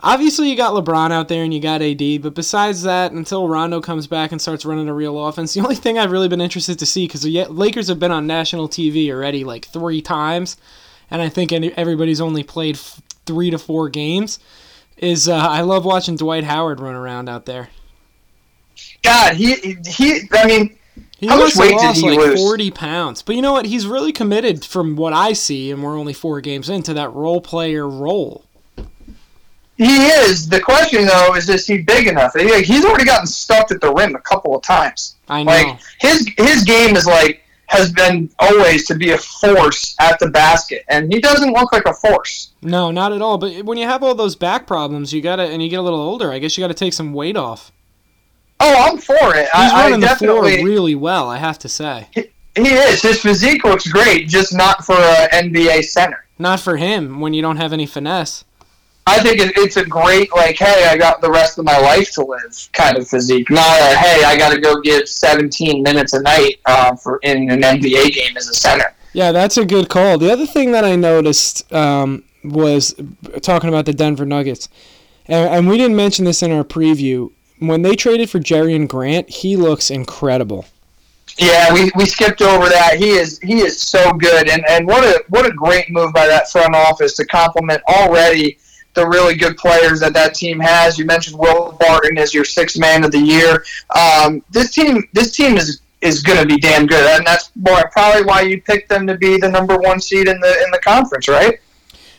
Obviously, 0.02 0.48
you 0.48 0.56
got 0.56 0.73
LeBron 0.73 1.10
out 1.10 1.28
there 1.28 1.43
and 1.43 1.52
you 1.52 1.60
got 1.60 1.82
AD, 1.82 2.23
but 2.23 2.35
besides 2.35 2.82
that, 2.82 3.12
until 3.12 3.48
Rondo 3.48 3.81
comes 3.81 4.06
back 4.06 4.31
and 4.31 4.40
starts 4.40 4.64
running 4.64 4.89
a 4.89 4.94
real 4.94 5.27
offense, 5.27 5.52
the 5.52 5.60
only 5.64 5.74
thing 5.74 5.98
I've 5.98 6.12
really 6.12 6.28
been 6.28 6.40
interested 6.40 6.78
to 6.78 6.86
see 6.86 7.06
because 7.06 7.23
the 7.23 7.44
Lakers 7.47 7.89
have 7.89 7.98
been 7.98 8.12
on 8.12 8.27
national 8.27 8.68
TV 8.68 9.10
already 9.10 9.44
like 9.44 9.66
three 9.66 10.01
times 10.01 10.56
and 11.10 11.22
I 11.22 11.28
think 11.28 11.52
everybody's 11.52 12.20
only 12.20 12.42
played 12.42 12.78
three 13.26 13.50
to 13.50 13.58
four 13.58 13.88
games, 13.88 14.38
is 14.96 15.28
uh, 15.28 15.36
I 15.36 15.60
love 15.60 15.84
watching 15.84 16.16
Dwight 16.16 16.44
Howard 16.44 16.80
run 16.80 16.94
around 16.94 17.28
out 17.28 17.46
there. 17.46 17.68
God, 19.02 19.36
he 19.36 19.76
he. 19.86 20.22
I 20.32 20.46
mean, 20.46 20.78
he 21.18 21.26
how 21.26 21.38
much 21.38 21.56
weight 21.56 21.78
did 21.78 21.96
he 21.96 22.10
like 22.10 22.18
lose? 22.18 22.40
Forty 22.40 22.70
pounds. 22.70 23.22
But 23.22 23.36
you 23.36 23.42
know 23.42 23.52
what? 23.52 23.66
He's 23.66 23.86
really 23.86 24.12
committed, 24.12 24.64
from 24.64 24.96
what 24.96 25.12
I 25.12 25.32
see, 25.32 25.70
and 25.70 25.82
we're 25.82 25.98
only 25.98 26.12
four 26.12 26.40
games 26.40 26.68
into 26.68 26.92
that 26.94 27.12
role 27.12 27.40
player 27.40 27.88
role. 27.88 28.44
He 29.76 30.06
is. 30.06 30.48
The 30.48 30.60
question 30.60 31.04
though 31.06 31.34
is, 31.34 31.48
is 31.50 31.66
he 31.66 31.82
big 31.82 32.06
enough? 32.06 32.34
He's 32.34 32.84
already 32.84 33.04
gotten 33.04 33.26
stuffed 33.26 33.72
at 33.72 33.80
the 33.80 33.92
rim 33.92 34.14
a 34.14 34.20
couple 34.20 34.56
of 34.56 34.62
times. 34.62 35.16
I 35.28 35.42
know. 35.42 35.52
Like 35.52 35.78
his 36.00 36.26
his 36.38 36.64
game 36.64 36.96
is 36.96 37.06
like 37.06 37.45
has 37.68 37.93
been 37.93 38.30
always 38.38 38.86
to 38.86 38.94
be 38.94 39.10
a 39.10 39.18
force 39.18 39.97
at 40.01 40.18
the 40.18 40.30
basket, 40.30 40.84
and 40.88 41.12
he 41.12 41.20
doesn't 41.20 41.52
look 41.52 41.72
like 41.72 41.86
a 41.86 41.94
force. 41.94 42.52
No, 42.62 42.90
not 42.90 43.12
at 43.12 43.22
all. 43.22 43.38
But 43.38 43.64
when 43.64 43.78
you 43.78 43.86
have 43.86 44.02
all 44.02 44.14
those 44.14 44.36
back 44.36 44.66
problems, 44.66 45.12
you 45.12 45.20
gotta 45.20 45.44
and 45.44 45.62
you 45.62 45.68
get 45.68 45.80
a 45.80 45.82
little 45.82 46.01
older. 46.01 46.32
I 46.32 46.38
guess 46.38 46.56
you 46.56 46.62
got 46.62 46.68
to 46.68 46.74
take 46.74 46.93
some 46.93 47.12
weight 47.12 47.36
off. 47.36 47.72
Oh, 48.59 48.88
I'm 48.88 48.98
for 48.98 49.34
it. 49.34 49.48
He's 49.52 49.72
I, 49.72 49.90
running 49.90 50.05
I 50.05 50.14
the 50.14 50.16
floor 50.16 50.44
really 50.44 50.94
well, 50.94 51.28
I 51.28 51.36
have 51.36 51.59
to 51.60 51.68
say. 51.68 52.09
He, 52.12 52.30
he 52.56 52.68
is. 52.68 53.02
His 53.02 53.20
physique 53.20 53.64
looks 53.64 53.86
great, 53.86 54.28
just 54.28 54.55
not 54.55 54.84
for 54.84 54.97
an 54.97 55.52
NBA 55.52 55.84
center. 55.84 56.24
Not 56.38 56.60
for 56.60 56.76
him 56.76 57.20
when 57.20 57.34
you 57.34 57.43
don't 57.43 57.59
have 57.59 57.72
any 57.72 57.86
finesse. 57.86 58.44
I 59.08 59.20
think 59.20 59.38
it, 59.40 59.52
it's 59.56 59.76
a 59.76 59.84
great 59.84 60.34
like, 60.34 60.58
hey, 60.58 60.88
I 60.88 60.96
got 60.96 61.20
the 61.20 61.30
rest 61.30 61.58
of 61.58 61.64
my 61.64 61.78
life 61.78 62.12
to 62.14 62.24
live 62.24 62.68
kind 62.72 62.96
of 62.96 63.08
physique. 63.08 63.48
Not 63.50 63.80
a 63.80 63.96
hey, 63.96 64.24
I 64.24 64.36
got 64.36 64.52
to 64.52 64.60
go 64.60 64.80
give 64.80 65.08
17 65.08 65.82
minutes 65.82 66.12
a 66.12 66.22
night 66.22 66.60
uh, 66.66 66.96
for 66.96 67.20
in 67.22 67.48
an 67.50 67.62
NBA 67.62 68.12
game 68.12 68.36
as 68.36 68.48
a 68.48 68.54
center. 68.54 68.92
Yeah, 69.12 69.32
that's 69.32 69.56
a 69.56 69.64
good 69.64 69.88
call. 69.88 70.18
The 70.18 70.30
other 70.30 70.46
thing 70.46 70.72
that 70.72 70.84
I 70.84 70.96
noticed 70.96 71.72
um, 71.72 72.24
was 72.42 72.94
talking 73.42 73.68
about 73.68 73.86
the 73.86 73.94
Denver 73.94 74.26
Nuggets, 74.26 74.68
and, 75.26 75.48
and 75.48 75.68
we 75.68 75.78
didn't 75.78 75.96
mention 75.96 76.24
this 76.24 76.42
in 76.42 76.50
our 76.50 76.64
preview. 76.64 77.30
When 77.60 77.82
they 77.82 77.94
traded 77.94 78.28
for 78.28 78.40
Jerian 78.40 78.88
Grant, 78.88 79.30
he 79.30 79.56
looks 79.56 79.90
incredible. 79.90 80.66
Yeah, 81.38 81.72
we, 81.72 81.90
we 81.94 82.06
skipped 82.06 82.42
over 82.42 82.68
that. 82.68 82.96
He 82.98 83.10
is 83.10 83.38
he 83.40 83.60
is 83.60 83.80
so 83.80 84.12
good, 84.14 84.48
and, 84.48 84.64
and 84.68 84.86
what 84.86 85.04
a 85.04 85.22
what 85.28 85.46
a 85.46 85.52
great 85.52 85.90
move 85.90 86.12
by 86.12 86.26
that 86.26 86.50
front 86.50 86.74
office 86.74 87.14
to 87.16 87.24
complement 87.26 87.82
already 87.88 88.58
the 88.97 89.06
really 89.06 89.36
good 89.36 89.56
players 89.56 90.01
that 90.01 90.12
that 90.14 90.35
team 90.35 90.59
has. 90.59 90.98
You 90.98 91.05
mentioned 91.05 91.39
Will 91.39 91.77
Barton 91.78 92.18
as 92.18 92.35
your 92.35 92.44
sixth 92.44 92.78
man 92.78 93.05
of 93.05 93.12
the 93.12 93.20
year. 93.20 93.64
Um, 93.94 94.43
this 94.51 94.73
team 94.73 95.09
this 95.12 95.31
team 95.31 95.56
is 95.56 95.82
is 96.01 96.23
going 96.23 96.39
to 96.39 96.47
be 96.47 96.59
damn 96.59 96.86
good, 96.86 97.06
and 97.16 97.27
that's 97.27 97.51
probably 97.93 98.24
why 98.24 98.43
you 98.43 98.60
picked 98.60 98.89
them 98.89 99.06
to 99.06 99.16
be 99.16 99.39
the 99.39 99.48
number 99.48 99.77
one 99.77 100.01
seed 100.01 100.28
in 100.28 100.40
the 100.40 100.62
in 100.64 100.70
the 100.73 100.81
conference, 100.81 101.28
right? 101.28 101.60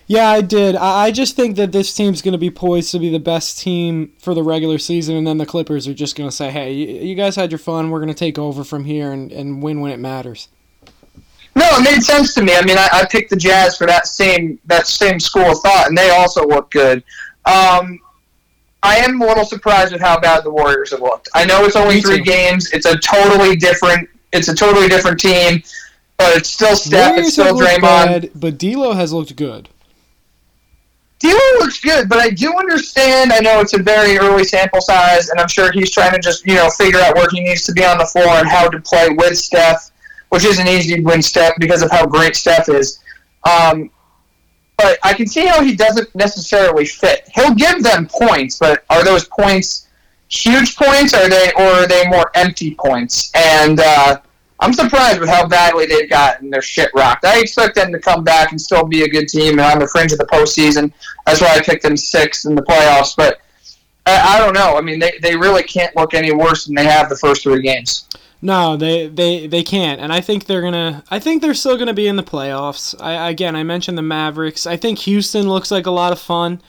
Yeah, 0.10 0.30
I 0.30 0.40
did. 0.40 0.78
I 0.78 1.12
just 1.12 1.36
think 1.36 1.58
that 1.58 1.74
this 1.74 1.94
team's 1.94 2.22
going 2.22 2.32
to 2.32 2.38
be 2.38 2.50
poised 2.50 2.92
to 2.92 3.00
be 3.00 3.10
the 3.10 3.20
best 3.20 3.60
team 3.60 4.14
for 4.20 4.34
the 4.34 4.42
regular 4.42 4.78
season, 4.78 5.18
and 5.18 5.28
then 5.28 5.38
the 5.38 5.46
Clippers 5.46 5.86
are 5.86 5.94
just 5.94 6.16
going 6.16 6.30
to 6.30 6.36
say, 6.36 6.50
hey, 6.50 6.72
you 6.72 7.14
guys 7.14 7.36
had 7.36 7.52
your 7.52 7.60
fun. 7.60 7.92
We're 7.92 8.00
going 8.00 8.08
to 8.08 8.14
take 8.14 8.40
over 8.40 8.64
from 8.64 8.86
here 8.86 9.12
and, 9.12 9.34
and 9.34 9.62
win 9.62 9.82
when 9.82 9.92
it 9.92 10.00
matters. 10.00 10.48
No, 11.58 11.66
it 11.72 11.84
made 11.84 12.04
sense 12.04 12.34
to 12.36 12.44
me. 12.44 12.56
I 12.56 12.62
mean, 12.64 12.78
I, 12.78 12.88
I 12.94 13.06
picked 13.10 13.32
the 13.32 13.36
Jazz 13.36 13.78
for 13.78 13.88
that 13.88 14.06
same 14.08 14.60
that 14.66 14.86
same 14.86 15.20
school 15.20 15.52
of 15.52 15.60
thought, 15.60 15.88
and 15.88 15.98
they 15.98 16.10
also 16.12 16.46
look 16.46 16.70
good. 16.72 17.04
Um, 17.46 18.00
I 18.84 18.98
am 18.98 19.20
a 19.22 19.26
little 19.26 19.44
surprised 19.46 19.92
with 19.92 20.02
how 20.02 20.20
bad 20.20 20.44
the 20.44 20.52
Warriors 20.52 20.92
have 20.92 21.02
looked. 21.02 21.30
I 21.34 21.46
know 21.46 21.66
it's 21.66 21.76
only 21.76 21.96
Me 21.96 22.02
three 22.02 22.18
too. 22.20 22.24
games. 22.26 22.72
It's 22.74 22.86
a 22.86 22.96
totally 22.98 23.56
different. 23.56 24.08
It's 24.34 24.50
a 24.50 24.56
totally 24.56 24.88
different 24.88 25.20
team, 25.20 25.64
but 26.18 26.38
it's 26.38 26.50
still 26.50 26.76
Steph. 26.76 27.10
Warriors 27.12 27.28
It's 27.28 27.34
still 27.36 27.56
Draymond. 27.58 27.82
bad, 27.82 28.32
but 28.36 28.58
D'Lo 28.60 28.94
has 28.94 29.12
looked 29.12 29.36
good. 29.36 29.70
D'Lo 31.20 31.40
looks 31.60 31.80
good, 31.82 32.08
but 32.08 32.20
I 32.20 32.30
do 32.30 32.54
understand. 32.56 33.34
I 33.34 33.40
know 33.40 33.60
it's 33.62 33.74
a 33.74 33.82
very 33.82 34.20
early 34.20 34.44
sample 34.44 34.82
size, 34.82 35.30
and 35.30 35.40
I'm 35.40 35.48
sure 35.48 35.72
he's 35.72 35.90
trying 35.92 36.12
to 36.12 36.20
just 36.20 36.46
you 36.46 36.54
know 36.54 36.70
figure 36.70 37.00
out 37.00 37.16
where 37.16 37.28
he 37.32 37.40
needs 37.42 37.64
to 37.64 37.72
be 37.72 37.84
on 37.84 37.98
the 37.98 38.06
floor 38.06 38.28
and 38.28 38.48
how 38.48 38.70
to 38.70 38.80
play 38.80 39.10
with 39.10 39.36
Steph, 39.38 39.90
which 40.30 40.46
isn't 40.46 40.68
easy 40.68 41.02
when 41.02 41.22
Steph 41.22 41.54
because 41.60 41.82
of 41.82 41.92
how 41.92 42.06
great 42.06 42.36
Steph 42.36 42.70
is. 42.70 43.04
Um, 43.50 43.90
but 44.78 45.00
I 45.04 45.14
can 45.14 45.26
see 45.28 45.46
how 45.46 45.64
he 45.64 45.76
doesn't 45.76 46.14
necessarily 46.14 46.86
fit. 46.86 47.28
He'll 47.34 47.56
give 47.56 47.82
them 47.84 48.08
points, 48.08 48.60
but 48.60 48.86
are 48.90 49.04
those 49.04 49.26
points 49.26 49.88
huge 50.30 50.76
points? 50.76 51.14
Or 51.14 51.18
are 51.18 51.30
they 51.30 51.52
or 51.58 51.64
are 51.64 51.88
they 51.88 52.08
more 52.08 52.30
empty 52.36 52.76
points? 52.76 53.32
And 53.34 53.80
uh, 53.80 54.20
I'm 54.60 54.74
surprised 54.74 55.20
with 55.20 55.30
how 55.30 55.48
badly 55.48 55.86
they've 55.86 56.10
gotten 56.10 56.50
their 56.50 56.62
shit 56.62 56.92
rocked. 56.94 57.26
I 57.26 57.40
expect 57.40 57.76
them 57.76 57.92
to 57.92 58.00
come 58.00 58.24
back 58.24 58.52
and 58.52 58.60
still 58.60 58.86
be 58.86 59.04
a 59.04 59.10
good 59.10 59.28
team 59.28 59.60
and 59.60 59.62
on 59.62 59.80
the 59.80 59.88
fringe 59.88 60.12
of 60.12 60.18
the 60.18 60.26
postseason. 60.26 60.92
That's 61.26 61.42
why 61.42 61.56
I 61.56 61.62
picked 61.62 61.84
them 61.84 61.98
sixth 61.98 62.46
in 62.46 62.56
the 62.56 62.64
playoffs. 62.64 63.16
But 63.16 63.42
I, 64.06 64.36
I 64.36 64.40
don't 64.40 64.54
know. 64.54 64.76
I 64.76 64.82
mean, 64.82 65.00
they, 65.00 65.14
they 65.22 65.36
really 65.36 65.64
can't 65.64 65.96
look 65.96 66.14
any 66.14 66.32
worse 66.32 66.66
than 66.66 66.76
they 66.76 66.86
have 66.86 67.10
the 67.10 67.18
first 67.18 67.44
three 67.44 67.62
games. 67.62 68.08
No, 68.42 68.78
they, 68.78 69.08
they, 69.08 69.48
they 69.48 69.64
can't, 69.64 70.00
and 70.00 70.14
I 70.14 70.22
think 70.22 70.46
they're 70.46 70.62
gonna. 70.62 71.04
I 71.10 71.18
think 71.20 71.42
they're 71.42 71.56
still 71.56 71.78
gonna 71.78 71.94
be 71.94 72.08
in 72.08 72.18
the 72.18 72.24
playoffs. 72.24 72.94
I 73.02 73.30
again, 73.30 73.56
I 73.56 73.64
mentioned 73.64 73.98
the 73.98 74.04
Mavericks. 74.04 74.68
I 74.68 74.78
think 74.78 75.00
Houston 75.00 75.50
looks 75.50 75.72
like 75.72 75.88
a 75.88 75.92
lot 75.92 76.12
of 76.12 76.20
fun. 76.20 76.62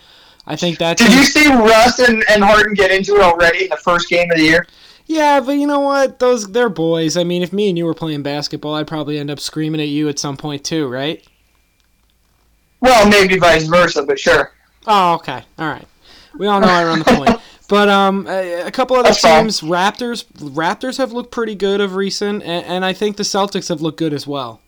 I 0.46 0.56
think 0.56 0.78
that. 0.78 0.96
Did 0.96 1.12
you 1.12 1.24
see 1.24 1.46
Russ 1.46 1.98
and, 1.98 2.24
and 2.30 2.42
Harden 2.42 2.72
get 2.72 2.90
into 2.90 3.16
it 3.16 3.20
already 3.20 3.64
in 3.64 3.68
the 3.68 3.76
first 3.76 4.08
game 4.08 4.30
of 4.30 4.38
the 4.38 4.44
year? 4.44 4.66
Yeah, 5.04 5.40
but 5.40 5.52
you 5.52 5.66
know 5.66 5.80
what? 5.80 6.18
Those 6.18 6.50
they're 6.50 6.70
boys. 6.70 7.18
I 7.18 7.24
mean, 7.24 7.42
if 7.42 7.52
me 7.52 7.68
and 7.68 7.76
you 7.76 7.84
were 7.84 7.94
playing 7.94 8.22
basketball, 8.22 8.74
I'd 8.74 8.86
probably 8.86 9.18
end 9.18 9.30
up 9.30 9.38
screaming 9.38 9.80
at 9.80 9.88
you 9.88 10.08
at 10.08 10.18
some 10.18 10.38
point 10.38 10.64
too, 10.64 10.88
right? 10.88 11.22
Well, 12.80 13.08
maybe 13.08 13.38
vice 13.38 13.66
versa, 13.66 14.04
but 14.04 14.18
sure. 14.18 14.52
Oh, 14.86 15.14
okay. 15.16 15.42
All 15.58 15.68
right. 15.68 15.86
We 16.38 16.46
all 16.46 16.60
know 16.60 16.68
I 16.68 16.84
run 16.84 17.00
the 17.00 17.04
point. 17.04 17.40
But 17.68 17.90
um, 17.90 18.26
a, 18.26 18.62
a 18.62 18.70
couple 18.70 18.96
other 18.96 19.10
That's 19.10 19.20
fine. 19.20 19.44
teams, 19.44 19.60
Raptors. 19.60 20.24
Raptors 20.32 20.96
have 20.96 21.12
looked 21.12 21.30
pretty 21.30 21.54
good 21.54 21.80
of 21.82 21.94
recent, 21.94 22.42
and, 22.42 22.64
and 22.64 22.84
I 22.84 22.94
think 22.94 23.18
the 23.18 23.22
Celtics 23.22 23.68
have 23.68 23.82
looked 23.82 23.98
good 23.98 24.14
as 24.14 24.26
well. 24.26 24.62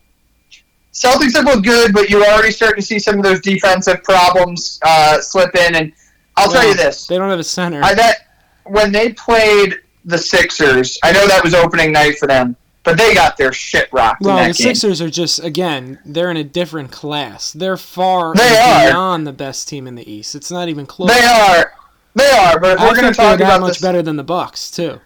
Celtics 0.92 1.34
have 1.34 1.46
looked 1.46 1.64
good, 1.64 1.92
but 1.94 2.10
you're 2.10 2.24
already 2.24 2.50
starting 2.50 2.80
to 2.80 2.86
see 2.86 2.98
some 2.98 3.16
of 3.16 3.22
those 3.22 3.40
defensive 3.40 4.02
problems 4.04 4.78
uh, 4.82 5.20
slip 5.20 5.54
in. 5.54 5.76
And 5.76 5.92
I'll 6.36 6.50
tell 6.50 6.66
you 6.66 6.74
this: 6.74 7.06
They 7.06 7.16
don't 7.16 7.30
have 7.30 7.38
a 7.38 7.44
center. 7.44 7.80
I 7.82 7.94
bet 7.94 8.26
when 8.64 8.92
they 8.92 9.12
played 9.12 9.76
the 10.04 10.18
Sixers, 10.18 10.98
I 11.02 11.12
know 11.12 11.26
that 11.26 11.42
was 11.42 11.54
opening 11.54 11.92
night 11.92 12.18
for 12.18 12.26
them, 12.26 12.54
but 12.82 12.98
they 12.98 13.14
got 13.14 13.36
their 13.36 13.52
shit 13.52 13.88
rocked 13.92 14.22
well, 14.22 14.36
in 14.38 14.48
the 14.48 14.54
game. 14.54 14.74
Sixers 14.74 15.00
are 15.00 15.10
just 15.10 15.42
again, 15.42 16.00
they're 16.04 16.30
in 16.30 16.36
a 16.36 16.44
different 16.44 16.90
class. 16.90 17.52
They're 17.52 17.76
far 17.76 18.34
They 18.34 18.58
are. 18.58 18.88
beyond 18.88 19.26
the 19.26 19.32
best 19.32 19.68
team 19.68 19.86
in 19.86 19.94
the 19.94 20.10
East. 20.10 20.34
It's 20.34 20.50
not 20.50 20.68
even 20.68 20.86
close. 20.86 21.08
They 21.10 21.24
are, 21.24 21.72
they 22.20 22.30
are. 22.30 22.60
But 22.60 22.78
if 22.78 22.80
we're 22.80 23.00
going 23.00 23.12
to 23.12 23.16
talk 23.16 23.40
about 23.40 23.60
much 23.60 23.74
this, 23.74 23.82
better 23.82 24.02
than 24.02 24.16
the 24.16 24.24
Bucks 24.24 24.70
too. 24.70 25.00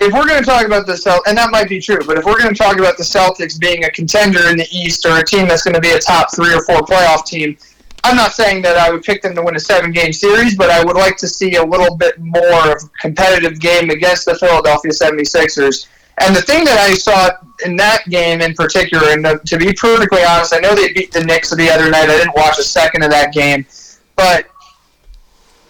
if 0.00 0.12
we're 0.12 0.26
going 0.26 0.42
to 0.42 0.46
talk 0.46 0.66
about 0.66 0.86
the 0.86 0.96
Celt, 0.96 1.22
and 1.26 1.36
that 1.38 1.50
might 1.50 1.68
be 1.68 1.80
true, 1.80 2.00
but 2.06 2.18
if 2.18 2.24
we're 2.24 2.38
going 2.38 2.54
to 2.54 2.58
talk 2.62 2.78
about 2.78 2.96
the 2.96 3.02
Celtics 3.02 3.58
being 3.58 3.84
a 3.84 3.90
contender 3.90 4.48
in 4.48 4.56
the 4.56 4.68
East 4.70 5.06
or 5.06 5.18
a 5.18 5.24
team 5.24 5.48
that's 5.48 5.62
going 5.62 5.74
to 5.74 5.80
be 5.80 5.90
a 5.90 5.98
top 5.98 6.34
three 6.34 6.54
or 6.54 6.62
four 6.62 6.78
playoff 6.78 7.24
team, 7.26 7.56
I'm 8.04 8.16
not 8.16 8.34
saying 8.34 8.62
that 8.62 8.76
I 8.76 8.90
would 8.90 9.02
pick 9.02 9.22
them 9.22 9.34
to 9.34 9.42
win 9.42 9.56
a 9.56 9.60
seven 9.60 9.90
game 9.90 10.12
series, 10.12 10.56
but 10.56 10.70
I 10.70 10.84
would 10.84 10.96
like 10.96 11.16
to 11.18 11.28
see 11.28 11.56
a 11.56 11.64
little 11.64 11.96
bit 11.96 12.18
more 12.20 12.70
of 12.70 12.82
a 12.82 12.88
competitive 13.00 13.58
game 13.58 13.90
against 13.90 14.26
the 14.26 14.36
Philadelphia 14.36 14.92
76ers. 14.92 15.88
And 16.20 16.34
the 16.34 16.40
thing 16.40 16.64
that 16.64 16.78
I 16.78 16.94
saw 16.94 17.30
in 17.64 17.76
that 17.76 18.08
game 18.08 18.40
in 18.40 18.54
particular, 18.54 19.08
and 19.08 19.26
to 19.44 19.58
be 19.58 19.72
perfectly 19.72 20.22
honest, 20.22 20.54
I 20.54 20.60
know 20.60 20.74
they 20.74 20.92
beat 20.92 21.12
the 21.12 21.24
Knicks 21.24 21.50
the 21.50 21.68
other 21.68 21.90
night. 21.90 22.08
I 22.08 22.18
didn't 22.18 22.36
watch 22.36 22.58
a 22.58 22.62
second 22.62 23.02
of 23.02 23.10
that 23.10 23.34
game, 23.34 23.66
but 24.14 24.46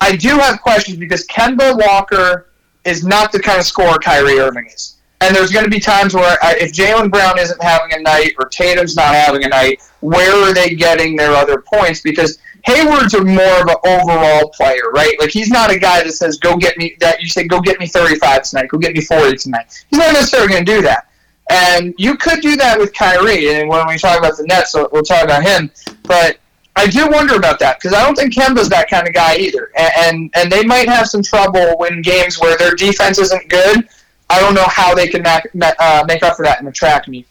I 0.01 0.17
do 0.17 0.31
have 0.31 0.61
questions 0.61 0.99
because 0.99 1.27
Kemba 1.27 1.79
Walker 1.87 2.51
is 2.85 3.05
not 3.05 3.33
the 3.33 3.41
kind 3.41 3.59
of 3.59 3.67
scorer 3.67 3.99
Kyrie 3.99 4.39
Irving 4.39 4.67
is. 4.67 4.97
And 5.21 5.35
there's 5.35 5.51
going 5.51 5.65
to 5.65 5.71
be 5.71 5.81
times 5.81 6.15
where 6.15 6.37
I, 6.43 6.57
if 6.61 6.73
Jaylen 6.73 7.11
Brown 7.11 7.39
isn't 7.39 7.63
having 7.63 7.95
a 7.95 8.03
night 8.03 8.35
or 8.39 8.49
Tatum's 8.49 8.97
not 8.97 9.15
having 9.15 9.45
a 9.45 9.49
night, 9.49 9.81
where 10.01 10.35
are 10.45 10.53
they 10.53 10.75
getting 10.75 11.17
their 11.17 11.33
other 11.33 11.63
points? 11.63 12.01
Because 12.01 12.39
Hayward's 12.67 13.15
a 13.15 13.25
more 13.25 13.63
of 13.63 13.69
an 13.69 13.77
overall 13.87 14.51
player, 14.51 14.91
right? 14.93 15.19
Like 15.19 15.31
he's 15.31 15.49
not 15.49 15.71
a 15.71 15.79
guy 15.79 16.03
that 16.03 16.13
says, 16.13 16.37
"Go 16.39 16.57
get 16.57 16.77
me." 16.77 16.97
That 17.01 17.23
you 17.23 17.29
say, 17.29 17.45
"Go 17.45 17.61
get 17.61 17.79
me 17.79 17.87
35 17.87 18.43
tonight. 18.43 18.69
Go 18.69 18.77
get 18.77 18.93
me 18.93 19.01
40 19.01 19.37
tonight." 19.37 19.85
He's 19.89 19.99
not 19.99 20.13
necessarily 20.13 20.49
going 20.49 20.67
to 20.67 20.73
do 20.77 20.83
that. 20.83 21.09
And 21.49 21.95
you 21.97 22.17
could 22.17 22.41
do 22.41 22.57
that 22.57 22.79
with 22.79 22.93
Kyrie. 22.93 23.55
And 23.55 23.69
when 23.69 23.87
we 23.87 23.99
talk 23.99 24.19
about 24.19 24.37
the 24.37 24.45
Nets, 24.45 24.73
so 24.73 24.89
we'll 24.93 25.05
talk 25.05 25.23
about 25.23 25.45
him. 25.45 25.71
But 26.03 26.39
I 26.77 26.87
do 26.87 27.09
wonder 27.09 27.35
about 27.37 27.59
that 27.61 27.79
because 27.81 27.97
I 27.97 28.05
don't 28.05 28.15
think 28.15 28.35
Kemba's 28.35 28.69
that 28.69 28.89
kind 28.91 29.09
of 29.09 29.15
guy 29.15 29.37
either. 29.37 29.71
And, 29.77 29.93
and 29.97 30.31
and 30.37 30.53
they 30.53 30.65
might 30.65 30.89
have 30.89 31.07
some 31.07 31.23
trouble 31.23 31.83
in 31.85 32.03
games 32.03 32.39
where 32.39 32.57
their 32.57 32.75
defense 32.75 33.19
isn't 33.19 33.49
good. 33.49 33.89
I 34.29 34.41
don't 34.41 34.55
know 34.55 34.67
how 34.67 34.95
they 34.95 35.07
can 35.07 35.23
make, 35.23 35.75
uh, 35.79 36.05
make 36.07 36.23
up 36.23 36.37
for 36.37 36.45
that 36.45 36.59
and 36.59 36.69
attract 36.69 37.09
me. 37.09 37.25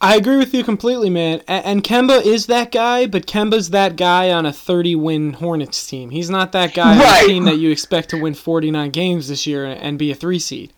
I 0.00 0.16
agree 0.16 0.38
with 0.38 0.54
you 0.54 0.64
completely, 0.64 1.10
man. 1.10 1.42
And 1.46 1.84
Kemba 1.84 2.24
is 2.24 2.46
that 2.46 2.72
guy, 2.72 3.06
but 3.06 3.26
Kemba's 3.26 3.70
that 3.70 3.96
guy 3.96 4.30
on 4.30 4.46
a 4.46 4.52
30 4.52 4.96
win 4.96 5.34
Hornets 5.34 5.86
team. 5.86 6.08
He's 6.08 6.30
not 6.30 6.52
that 6.52 6.72
guy 6.72 6.94
on 6.94 7.24
a 7.24 7.26
team 7.26 7.44
that 7.44 7.58
you 7.58 7.70
expect 7.70 8.08
to 8.10 8.20
win 8.20 8.32
49 8.32 8.90
games 8.90 9.28
this 9.28 9.46
year 9.46 9.66
and 9.66 9.98
be 9.98 10.10
a 10.10 10.14
three 10.14 10.38
seed. 10.38 10.72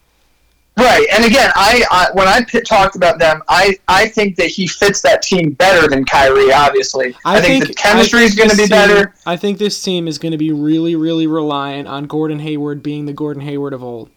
Right, 0.78 1.06
and 1.12 1.24
again, 1.24 1.50
I, 1.54 1.84
I 1.90 2.08
when 2.14 2.26
I 2.26 2.42
p- 2.44 2.62
talked 2.62 2.96
about 2.96 3.18
them, 3.18 3.42
I, 3.48 3.78
I 3.88 4.08
think 4.08 4.36
that 4.36 4.46
he 4.46 4.66
fits 4.66 5.02
that 5.02 5.20
team 5.20 5.52
better 5.52 5.86
than 5.86 6.04
Kyrie. 6.06 6.50
Obviously, 6.50 7.14
I, 7.26 7.42
think, 7.42 7.66
the 7.66 7.74
chemistry 7.74 8.20
I 8.20 8.24
is 8.24 8.34
going 8.34 8.48
to 8.48 8.56
be 8.56 8.62
team- 8.62 8.70
better. 8.70 9.14
I 9.26 9.36
think 9.36 9.58
this 9.58 9.82
team 9.82 10.08
is 10.08 10.18
going 10.18 10.32
to 10.32 10.38
be 10.38 10.50
really, 10.50 10.96
really 10.96 11.26
reliant 11.26 11.88
on 11.88 12.04
Gordon 12.04 12.38
Hayward 12.38 12.82
being 12.82 13.04
the 13.04 13.12
Gordon 13.12 13.42
Hayward 13.42 13.74
of 13.74 13.82
old. 13.82 14.08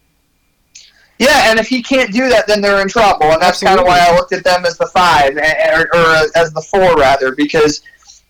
Yeah, 1.18 1.50
and 1.50 1.58
if 1.58 1.68
he 1.68 1.82
can't 1.82 2.10
do 2.12 2.28
that, 2.30 2.46
then 2.46 2.60
they're 2.60 2.80
in 2.80 2.88
trouble, 2.88 3.24
and 3.24 3.40
that's 3.40 3.62
kind 3.62 3.78
of 3.78 3.86
why 3.86 3.98
I 4.00 4.14
looked 4.14 4.32
at 4.32 4.44
them 4.44 4.64
as 4.64 4.76
the 4.78 4.86
five, 4.86 5.36
eh, 5.36 5.54
eh, 5.58 5.78
or, 5.78 5.82
or 5.94 6.06
uh, 6.06 6.26
as 6.36 6.52
the 6.52 6.60
four 6.60 6.94
rather, 6.96 7.34
because 7.34 7.82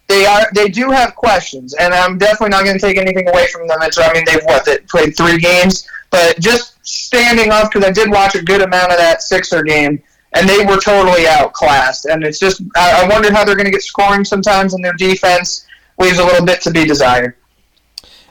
they 0.09 0.24
are 0.24 0.48
they 0.55 0.69
do 0.69 0.90
have 0.90 1.15
questions, 1.15 1.74
and 1.74 1.93
I'm 1.93 2.16
definitely 2.19 2.51
not 2.51 2.65
going 2.65 2.78
to 2.78 2.85
take 2.85 2.97
anything 2.97 3.28
away 3.28 3.47
from 3.48 3.66
them. 3.66 3.78
It's, 3.82 3.98
I 3.98 4.12
mean, 4.12 4.24
they've 4.24 4.43
what 4.44 4.65
they 4.65 4.78
played 4.78 5.16
three 5.16 5.39
games, 5.39 5.89
but 6.11 6.39
just 6.41 6.77
standing 6.87 7.51
up 7.51 7.73
because 7.73 7.87
I 7.87 7.93
did 7.93 8.11
watch 8.11 8.35
a 8.35 8.43
good 8.43 8.62
amount 8.62 8.93
of 8.93 8.99
that 8.99 9.23
Sixer 9.23 9.62
game, 9.62 10.03
and 10.35 10.49
they 10.49 10.65
were 10.65 10.78
totally 10.78 11.27
outclassed. 11.27 12.07
And 12.07 12.24
it's 12.24 12.39
just 12.39 12.62
I, 12.77 13.05
I 13.05 13.09
wonder 13.09 13.33
how 13.33 13.45
they're 13.45 13.57
going 13.57 13.66
to 13.66 13.73
get 13.73 13.83
scoring 13.83 14.24
sometimes, 14.24 14.74
and 14.74 14.85
their 14.85 14.95
defense 14.95 15.66
leaves 15.99 16.19
a 16.19 16.24
little 16.24 16.45
bit 16.45 16.61
to 16.62 16.70
be 16.70 16.85
desired. 16.85 17.37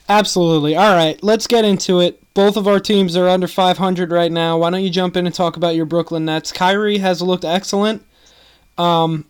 Absolutely. 0.08 0.76
All 0.76 0.96
right, 0.96 1.22
let's 1.24 1.48
get 1.48 1.66
into 1.66 2.00
it. 2.00 2.22
Both 2.34 2.58
of 2.58 2.68
our 2.68 2.80
teams 2.80 3.16
are 3.16 3.28
under 3.28 3.48
500 3.48 4.12
right 4.12 4.32
now. 4.32 4.58
Why 4.58 4.70
don't 4.70 4.84
you 4.84 4.90
jump 4.90 5.18
in 5.18 5.26
and 5.26 5.34
talk 5.34 5.58
about 5.58 5.76
your 5.76 5.86
Brooklyn 5.86 6.26
Nets? 6.26 6.52
Kyrie 6.52 7.00
has 7.00 7.22
looked 7.22 7.46
excellent. 7.46 8.06
Um, 8.78 9.26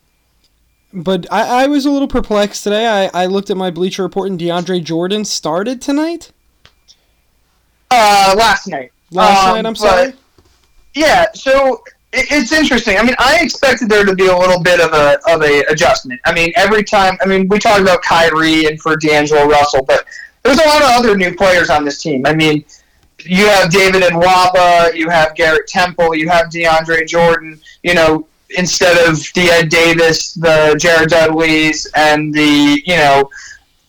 but 0.92 1.32
I, 1.32 1.64
I 1.64 1.68
was 1.68 1.86
a 1.86 1.92
little 1.92 2.08
perplexed 2.08 2.64
today. 2.64 2.88
I, 2.88 3.24
I 3.24 3.26
looked 3.28 3.50
at 3.50 3.58
my 3.58 3.70
Bleacher 3.70 4.04
Report 4.04 4.30
and 4.30 4.40
DeAndre 4.40 4.84
Jordan 4.84 5.24
started 5.24 5.82
tonight. 5.82 6.32
Uh, 7.92 8.36
last 8.38 8.68
night. 8.68 8.92
Last 9.12 9.48
um, 9.48 9.56
night, 9.56 9.66
I'm 9.66 9.76
sorry. 9.76 10.14
Yeah, 10.94 11.28
so 11.34 11.84
it, 12.14 12.28
it's 12.32 12.52
interesting. 12.52 12.98
I 12.98 13.04
mean, 13.04 13.16
I 13.20 13.40
expected 13.42 13.90
there 13.90 14.06
to 14.06 14.16
be 14.16 14.28
a 14.28 14.38
little 14.38 14.62
bit 14.62 14.80
of 14.80 14.94
a 14.94 15.20
of 15.28 15.42
a 15.42 15.64
adjustment. 15.70 16.20
I 16.26 16.34
mean, 16.34 16.52
every 16.56 16.84
time. 16.84 17.18
I 17.22 17.26
mean, 17.26 17.48
we 17.48 17.60
talked 17.60 17.82
about 17.82 18.02
Kyrie 18.02 18.66
and 18.66 18.80
for 18.82 18.96
D'Angelo 18.96 19.48
Russell, 19.48 19.84
but 19.84 20.06
there's 20.44 20.60
a 20.60 20.66
lot 20.68 20.82
of 20.82 20.90
other 20.90 21.18
new 21.18 21.36
players 21.36 21.70
on 21.70 21.84
this 21.86 22.02
team. 22.02 22.26
I 22.26 22.34
mean, 22.34 22.64
you 23.20 23.46
have 23.48 23.72
David 23.72 24.04
Nwaba, 24.04 24.94
you 24.96 25.10
have 25.10 25.36
Garrett 25.36 25.68
Temple, 25.68 26.16
you 26.16 26.30
have 26.30 26.48
DeAndre 26.48 27.08
Jordan. 27.08 27.60
You 27.84 27.94
know, 27.94 28.28
instead 28.58 29.10
of 29.10 29.18
the 29.34 29.50
Ed 29.52 29.70
Davis, 29.70 30.34
the 30.34 30.76
Jared 30.80 31.10
Dudleys, 31.10 31.88
and 31.96 32.34
the 32.34 32.82
you 32.86 32.96
know 32.96 33.30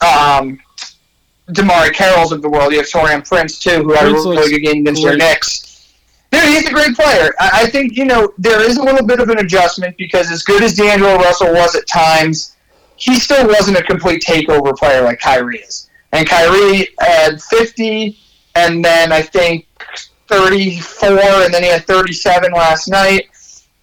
um, 0.00 0.58
DeMarre 1.50 1.92
Carrolls 1.92 2.32
of 2.32 2.42
the 2.42 2.48
world. 2.48 2.72
You 2.72 2.78
have 2.78 2.88
Taurean 2.88 3.26
Prince 3.26 3.58
too, 3.58 3.82
who 3.82 3.92
had 3.92 4.06
a 4.06 4.12
really 4.12 4.50
good 4.50 4.62
game 4.62 4.82
against 4.82 5.02
your 5.02 5.16
Knicks. 5.16 5.92
Dude, 6.32 6.42
he's 6.42 6.68
a 6.68 6.72
great 6.72 6.94
player. 6.96 7.32
I, 7.38 7.50
I 7.62 7.66
think 7.66 7.96
you 7.96 8.04
know 8.04 8.32
there 8.36 8.60
is 8.60 8.78
a 8.78 8.82
little 8.82 9.06
bit 9.06 9.20
of 9.20 9.28
an 9.28 9.38
adjustment 9.38 9.96
because 9.96 10.30
as 10.30 10.42
good 10.42 10.62
as 10.62 10.74
D'Angelo 10.74 11.16
Russell 11.16 11.52
was 11.52 11.76
at 11.76 11.86
times, 11.86 12.56
he 12.96 13.18
still 13.18 13.46
wasn't 13.46 13.78
a 13.78 13.82
complete 13.82 14.22
takeover 14.26 14.76
player 14.76 15.02
like 15.02 15.20
Kyrie 15.20 15.58
is. 15.58 15.88
And 16.12 16.28
Kyrie 16.28 16.88
had 17.00 17.40
50, 17.42 18.18
and 18.54 18.84
then 18.84 19.12
I 19.12 19.22
think 19.22 19.66
34, 20.28 21.18
and 21.18 21.54
then 21.54 21.62
he 21.62 21.68
had 21.68 21.86
37 21.86 22.52
last 22.52 22.88
night. 22.88 23.28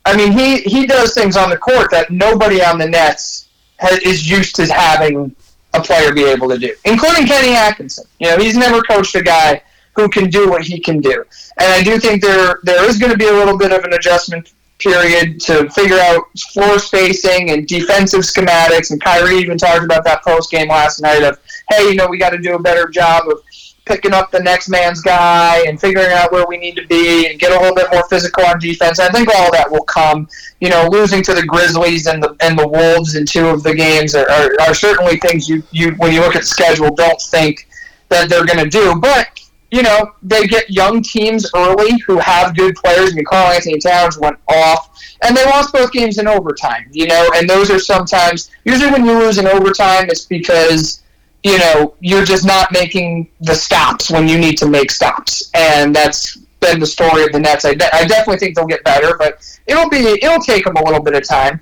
I 0.05 0.17
mean, 0.17 0.31
he, 0.31 0.61
he 0.61 0.85
does 0.85 1.13
things 1.13 1.37
on 1.37 1.49
the 1.49 1.57
court 1.57 1.91
that 1.91 2.11
nobody 2.11 2.61
on 2.61 2.77
the 2.77 2.87
Nets 2.87 3.49
has, 3.77 3.99
is 3.99 4.29
used 4.29 4.55
to 4.57 4.65
having 4.65 5.35
a 5.73 5.81
player 5.81 6.13
be 6.13 6.23
able 6.23 6.49
to 6.49 6.57
do, 6.57 6.73
including 6.85 7.25
Kenny 7.25 7.55
Atkinson. 7.55 8.05
You 8.19 8.29
know, 8.29 8.37
he's 8.37 8.55
never 8.55 8.81
coached 8.81 9.15
a 9.15 9.23
guy 9.23 9.61
who 9.95 10.09
can 10.09 10.29
do 10.29 10.49
what 10.49 10.63
he 10.63 10.79
can 10.79 10.99
do. 10.99 11.23
And 11.59 11.71
I 11.71 11.83
do 11.83 11.99
think 11.99 12.21
there 12.21 12.59
there 12.63 12.87
is 12.87 12.97
going 12.97 13.11
to 13.11 13.17
be 13.17 13.27
a 13.27 13.33
little 13.33 13.57
bit 13.57 13.71
of 13.71 13.83
an 13.83 13.93
adjustment 13.93 14.53
period 14.79 15.39
to 15.39 15.69
figure 15.69 15.99
out 15.99 16.25
floor 16.51 16.77
spacing 16.79 17.51
and 17.51 17.67
defensive 17.67 18.21
schematics. 18.21 18.91
And 18.91 19.01
Kyrie 19.01 19.37
even 19.37 19.57
talked 19.57 19.83
about 19.83 20.03
that 20.05 20.23
post 20.23 20.51
game 20.51 20.67
last 20.67 21.01
night 21.01 21.23
of, 21.23 21.39
hey, 21.69 21.89
you 21.89 21.95
know, 21.95 22.07
we 22.07 22.17
got 22.17 22.31
to 22.31 22.37
do 22.37 22.55
a 22.55 22.59
better 22.59 22.87
job 22.87 23.27
of 23.29 23.41
picking 23.85 24.13
up 24.13 24.31
the 24.31 24.39
next 24.39 24.69
man's 24.69 25.01
guy 25.01 25.63
and 25.67 25.79
figuring 25.79 26.11
out 26.11 26.31
where 26.31 26.45
we 26.47 26.57
need 26.57 26.75
to 26.75 26.87
be 26.87 27.27
and 27.27 27.39
get 27.39 27.51
a 27.51 27.59
little 27.59 27.75
bit 27.75 27.87
more 27.91 28.07
physical 28.07 28.45
on 28.45 28.59
defense. 28.59 28.99
I 28.99 29.09
think 29.09 29.27
all 29.35 29.51
that 29.51 29.69
will 29.69 29.83
come. 29.83 30.27
You 30.61 30.69
know, 30.69 30.87
losing 30.89 31.21
to 31.23 31.33
the 31.33 31.43
Grizzlies 31.43 32.07
and 32.07 32.23
the 32.23 32.35
and 32.41 32.57
the 32.57 32.67
Wolves 32.67 33.15
in 33.15 33.25
two 33.25 33.47
of 33.47 33.63
the 33.63 33.75
games 33.75 34.15
are, 34.15 34.29
are, 34.29 34.51
are 34.61 34.73
certainly 34.73 35.17
things 35.17 35.49
you, 35.49 35.63
you 35.71 35.91
when 35.95 36.13
you 36.13 36.21
look 36.21 36.35
at 36.35 36.41
the 36.41 36.47
schedule 36.47 36.93
don't 36.95 37.21
think 37.21 37.67
that 38.09 38.29
they're 38.29 38.45
going 38.45 38.63
to 38.63 38.69
do. 38.69 38.99
But 38.99 39.39
you 39.71 39.81
know, 39.81 40.13
they 40.21 40.45
get 40.45 40.69
young 40.69 41.01
teams 41.01 41.49
early 41.55 41.97
who 42.01 42.19
have 42.19 42.55
good 42.55 42.75
players. 42.75 43.11
I 43.11 43.15
mean, 43.15 43.25
Karl-Anthony 43.25 43.79
Towns 43.79 44.19
went 44.19 44.37
off, 44.47 44.95
and 45.23 45.35
they 45.35 45.43
lost 45.45 45.73
both 45.73 45.91
games 45.91 46.19
in 46.19 46.27
overtime. 46.27 46.85
You 46.91 47.07
know, 47.07 47.31
and 47.35 47.49
those 47.49 47.71
are 47.71 47.79
sometimes 47.79 48.51
usually 48.65 48.91
when 48.91 49.03
you 49.03 49.17
lose 49.17 49.39
in 49.39 49.47
overtime, 49.47 50.09
it's 50.09 50.25
because 50.25 51.02
you 51.43 51.57
know, 51.57 51.95
you're 51.99 52.23
just 52.23 52.45
not 52.45 52.71
making 52.71 53.29
the 53.41 53.53
stops 53.53 54.09
when 54.09 54.27
you 54.27 54.37
need 54.37 54.57
to 54.57 54.67
make 54.67 54.91
stops, 54.91 55.49
and 55.53 55.93
that's 55.93 56.37
been 56.61 56.79
the 56.79 56.85
story 56.85 57.23
of 57.23 57.31
the 57.33 57.39
Nets. 57.39 57.65
I, 57.65 57.71
I 57.71 58.05
definitely 58.05 58.37
think 58.37 58.55
they'll 58.55 58.65
get 58.65 58.83
better, 58.83 59.17
but 59.17 59.45
it'll 59.67 59.89
be 59.89 60.17
it'll 60.21 60.41
take 60.41 60.63
them 60.63 60.75
a 60.77 60.83
little 60.83 61.01
bit 61.01 61.15
of 61.15 61.27
time. 61.27 61.61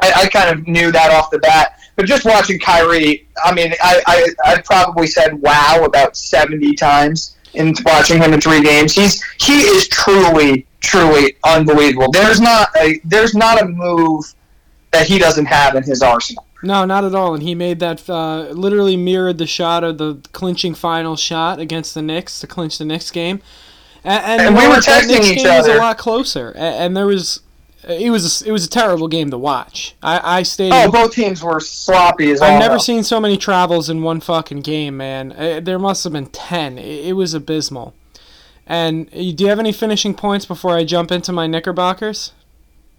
I, 0.00 0.12
I 0.22 0.26
kind 0.28 0.48
of 0.50 0.66
knew 0.66 0.90
that 0.90 1.12
off 1.12 1.30
the 1.30 1.38
bat, 1.38 1.78
but 1.96 2.06
just 2.06 2.24
watching 2.24 2.58
Kyrie, 2.58 3.28
I 3.44 3.52
mean, 3.52 3.74
I, 3.82 4.02
I 4.06 4.52
I 4.52 4.62
probably 4.62 5.06
said 5.06 5.34
wow 5.34 5.82
about 5.84 6.16
seventy 6.16 6.74
times 6.74 7.36
in 7.52 7.74
watching 7.84 8.18
him 8.18 8.32
in 8.32 8.40
three 8.40 8.62
games. 8.62 8.94
He's 8.94 9.22
he 9.38 9.60
is 9.60 9.86
truly 9.88 10.66
truly 10.80 11.36
unbelievable. 11.44 12.10
There's 12.10 12.40
not 12.40 12.74
a 12.76 13.00
there's 13.04 13.34
not 13.34 13.60
a 13.62 13.66
move 13.66 14.34
that 14.92 15.06
he 15.06 15.18
doesn't 15.18 15.46
have 15.46 15.74
in 15.74 15.82
his 15.82 16.02
arsenal. 16.02 16.46
No, 16.62 16.84
not 16.84 17.04
at 17.04 17.14
all. 17.14 17.34
And 17.34 17.42
he 17.42 17.54
made 17.54 17.80
that 17.80 18.08
uh, 18.08 18.48
literally 18.50 18.96
mirrored 18.96 19.38
the 19.38 19.46
shot 19.46 19.82
of 19.82 19.98
the 19.98 20.20
clinching 20.32 20.74
final 20.74 21.16
shot 21.16 21.58
against 21.58 21.94
the 21.94 22.02
Knicks 22.02 22.40
to 22.40 22.46
clinch 22.46 22.78
the 22.78 22.84
Knicks 22.84 23.10
game. 23.10 23.40
And, 24.04 24.24
and, 24.24 24.42
and 24.42 24.56
we 24.56 24.68
were 24.68 24.76
texting 24.76 25.22
each 25.24 25.44
other. 25.44 25.56
Was 25.58 25.66
a 25.68 25.78
lot 25.78 25.98
closer, 25.98 26.50
and, 26.50 26.74
and 26.74 26.96
there 26.96 27.06
was. 27.06 27.40
It 27.88 28.10
was 28.10 28.42
a, 28.42 28.48
it 28.48 28.52
was 28.52 28.66
a 28.66 28.68
terrible 28.68 29.08
game 29.08 29.30
to 29.30 29.38
watch. 29.38 29.96
I, 30.02 30.38
I 30.40 30.42
stayed. 30.42 30.70
Oh, 30.70 30.90
both 30.90 31.14
teams 31.14 31.42
were 31.42 31.60
sloppy 31.60 32.30
as 32.30 32.42
I've 32.42 32.58
never 32.60 32.78
seen 32.78 33.02
so 33.04 33.18
many 33.18 33.38
travels 33.38 33.88
in 33.88 34.02
one 34.02 34.20
fucking 34.20 34.60
game, 34.60 34.98
man. 34.98 35.32
Uh, 35.32 35.60
there 35.60 35.78
must 35.78 36.04
have 36.04 36.12
been 36.12 36.26
ten. 36.26 36.76
It, 36.76 37.06
it 37.06 37.12
was 37.14 37.32
abysmal. 37.32 37.94
And 38.66 39.08
uh, 39.08 39.16
do 39.16 39.44
you 39.44 39.48
have 39.48 39.58
any 39.58 39.72
finishing 39.72 40.12
points 40.12 40.44
before 40.44 40.76
I 40.76 40.84
jump 40.84 41.10
into 41.10 41.32
my 41.32 41.46
Knickerbockers? 41.46 42.32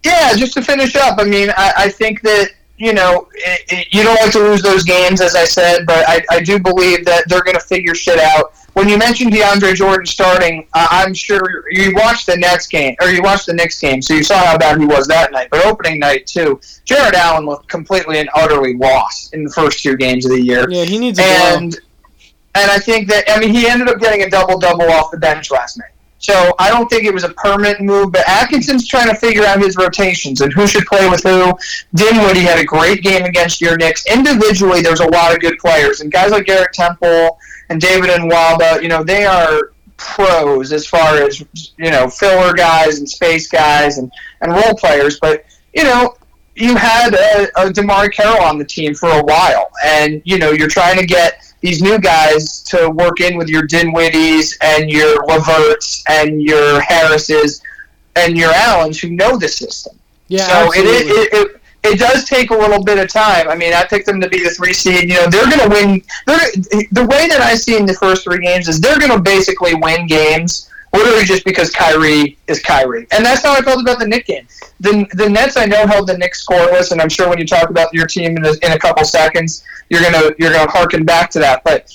Yeah, 0.03 0.33
just 0.35 0.53
to 0.53 0.61
finish 0.61 0.95
up. 0.95 1.19
I 1.19 1.25
mean, 1.25 1.49
I, 1.51 1.73
I 1.77 1.89
think 1.89 2.21
that 2.21 2.51
you 2.81 2.93
know, 2.93 3.27
it, 3.35 3.61
it, 3.71 3.87
you 3.93 4.01
don't 4.01 4.19
like 4.19 4.31
to 4.31 4.39
lose 4.39 4.63
those 4.63 4.83
games, 4.83 5.21
as 5.21 5.35
I 5.35 5.45
said, 5.45 5.85
but 5.85 6.03
I, 6.09 6.23
I 6.31 6.41
do 6.41 6.57
believe 6.57 7.05
that 7.05 7.29
they're 7.29 7.43
going 7.43 7.53
to 7.57 7.63
figure 7.63 7.93
shit 7.93 8.17
out. 8.17 8.53
When 8.73 8.89
you 8.89 8.97
mentioned 8.97 9.31
DeAndre 9.31 9.75
Jordan 9.75 10.07
starting, 10.07 10.67
uh, 10.73 10.87
I'm 10.89 11.13
sure 11.13 11.69
you 11.69 11.93
watched 11.93 12.25
the 12.25 12.37
Nets 12.37 12.65
game, 12.65 12.95
or 12.99 13.09
you 13.09 13.21
watched 13.21 13.45
the 13.45 13.53
Knicks 13.53 13.79
game, 13.79 14.01
so 14.01 14.15
you 14.15 14.23
saw 14.23 14.43
how 14.43 14.57
bad 14.57 14.79
he 14.79 14.87
was 14.87 15.05
that 15.07 15.31
night. 15.31 15.49
But 15.51 15.63
opening 15.63 15.99
night, 15.99 16.25
too, 16.25 16.59
Jarrett 16.85 17.13
Allen 17.13 17.45
looked 17.45 17.67
completely 17.67 18.17
and 18.17 18.29
utterly 18.33 18.73
lost 18.73 19.35
in 19.35 19.43
the 19.43 19.51
first 19.51 19.83
two 19.83 19.95
games 19.95 20.25
of 20.25 20.31
the 20.31 20.41
year. 20.41 20.67
Yeah, 20.67 20.85
he 20.85 20.97
needs 20.97 21.19
a 21.19 21.21
game. 21.21 21.63
and, 21.63 21.75
and 22.55 22.71
I 22.71 22.79
think 22.79 23.07
that, 23.09 23.25
I 23.27 23.39
mean, 23.39 23.53
he 23.53 23.67
ended 23.67 23.89
up 23.89 23.99
getting 23.99 24.23
a 24.23 24.29
double 24.29 24.57
double 24.57 24.89
off 24.89 25.11
the 25.11 25.19
bench 25.19 25.51
last 25.51 25.77
night. 25.77 25.91
So 26.21 26.53
I 26.59 26.69
don't 26.69 26.87
think 26.87 27.03
it 27.03 27.13
was 27.13 27.23
a 27.23 27.29
permanent 27.29 27.81
move, 27.81 28.11
but 28.11 28.27
Atkinson's 28.29 28.87
trying 28.87 29.09
to 29.09 29.15
figure 29.15 29.43
out 29.43 29.59
his 29.59 29.75
rotations 29.75 30.41
and 30.41 30.53
who 30.53 30.67
should 30.67 30.85
play 30.85 31.09
with 31.09 31.23
who. 31.23 31.51
Dinwiddie 31.95 32.41
had 32.41 32.59
a 32.59 32.63
great 32.63 33.01
game 33.01 33.23
against 33.23 33.59
your 33.59 33.75
Knicks. 33.75 34.05
Individually, 34.05 34.81
there's 34.81 34.99
a 34.99 35.09
lot 35.09 35.33
of 35.33 35.39
good 35.39 35.57
players, 35.57 36.01
and 36.01 36.11
guys 36.11 36.31
like 36.31 36.45
Garrett 36.45 36.73
Temple 36.73 37.39
and 37.69 37.81
David 37.81 38.11
and 38.11 38.31
Nwaba, 38.31 38.81
you 38.83 38.87
know, 38.87 39.03
they 39.03 39.25
are 39.25 39.71
pros 39.97 40.71
as 40.71 40.85
far 40.87 41.17
as 41.17 41.39
you 41.77 41.91
know 41.91 42.07
filler 42.09 42.53
guys 42.53 42.97
and 42.97 43.07
space 43.07 43.47
guys 43.47 43.97
and, 43.97 44.11
and 44.41 44.51
role 44.51 44.75
players. 44.75 45.19
But 45.19 45.45
you 45.73 45.83
know, 45.83 46.15
you 46.55 46.75
had 46.75 47.13
a, 47.13 47.43
a 47.55 47.71
DeMarre 47.71 48.13
Carroll 48.13 48.43
on 48.43 48.57
the 48.57 48.65
team 48.65 48.93
for 48.93 49.09
a 49.09 49.23
while, 49.23 49.69
and 49.83 50.21
you 50.25 50.37
know 50.37 50.51
you're 50.51 50.67
trying 50.67 50.99
to 50.99 51.05
get 51.05 51.50
these 51.61 51.81
new 51.81 51.99
guys 51.99 52.61
to 52.63 52.89
work 52.89 53.21
in 53.21 53.37
with 53.37 53.47
your 53.47 53.67
Dinwiddies 53.67 54.57
and 54.61 54.89
your 54.89 55.23
LeVerts 55.23 56.03
and 56.09 56.41
your 56.41 56.81
Harrises 56.81 57.61
and 58.15 58.37
your 58.37 58.51
Allens 58.51 58.99
who 58.99 59.11
know 59.11 59.37
the 59.37 59.47
system. 59.47 59.97
Yeah, 60.27 60.47
so 60.47 60.71
it, 60.73 60.85
it, 60.85 61.33
it, 61.33 61.61
it 61.83 61.99
does 61.99 62.25
take 62.25 62.51
a 62.51 62.55
little 62.55 62.83
bit 62.83 62.97
of 62.97 63.09
time. 63.09 63.47
I 63.49 63.55
mean, 63.55 63.73
I 63.73 63.85
picked 63.85 64.05
them 64.05 64.21
to 64.21 64.29
be 64.29 64.43
the 64.43 64.49
three 64.49 64.73
seed. 64.73 65.09
You 65.09 65.15
know, 65.15 65.27
they're 65.27 65.45
going 65.45 65.59
to 65.59 65.69
win. 65.69 66.03
They're, 66.25 66.87
the 66.91 67.05
way 67.05 67.27
that 67.27 67.41
I 67.41 67.55
see 67.55 67.77
in 67.77 67.85
the 67.85 67.93
first 67.93 68.23
three 68.23 68.39
games 68.39 68.67
is 68.67 68.79
they're 68.79 68.99
going 68.99 69.11
to 69.11 69.19
basically 69.19 69.75
win 69.75 70.07
games 70.07 70.70
literally 70.93 71.23
just 71.23 71.45
because 71.45 71.71
Kyrie 71.71 72.37
is 72.47 72.61
Kyrie. 72.61 73.07
And 73.11 73.25
that's 73.25 73.43
how 73.43 73.53
I 73.53 73.61
felt 73.61 73.81
about 73.81 73.99
the 73.99 74.07
Knicks 74.07 74.27
game. 74.27 74.47
The, 74.79 75.07
the 75.13 75.29
Nets, 75.29 75.57
I 75.57 75.65
know, 75.65 75.87
held 75.87 76.07
the 76.07 76.17
Knicks 76.17 76.45
scoreless, 76.45 76.91
and 76.91 77.01
I'm 77.01 77.09
sure 77.09 77.29
when 77.29 77.37
you 77.37 77.45
talk 77.45 77.69
about 77.69 77.93
your 77.93 78.07
team 78.07 78.37
in 78.37 78.45
a, 78.45 78.51
in 78.63 78.71
a 78.73 78.79
couple 78.79 79.03
seconds, 79.05 79.63
you're 79.89 80.01
gonna 80.01 80.31
you're 80.37 80.51
gonna 80.51 80.71
harken 80.71 81.03
back 81.03 81.29
to 81.31 81.39
that. 81.39 81.63
But 81.63 81.93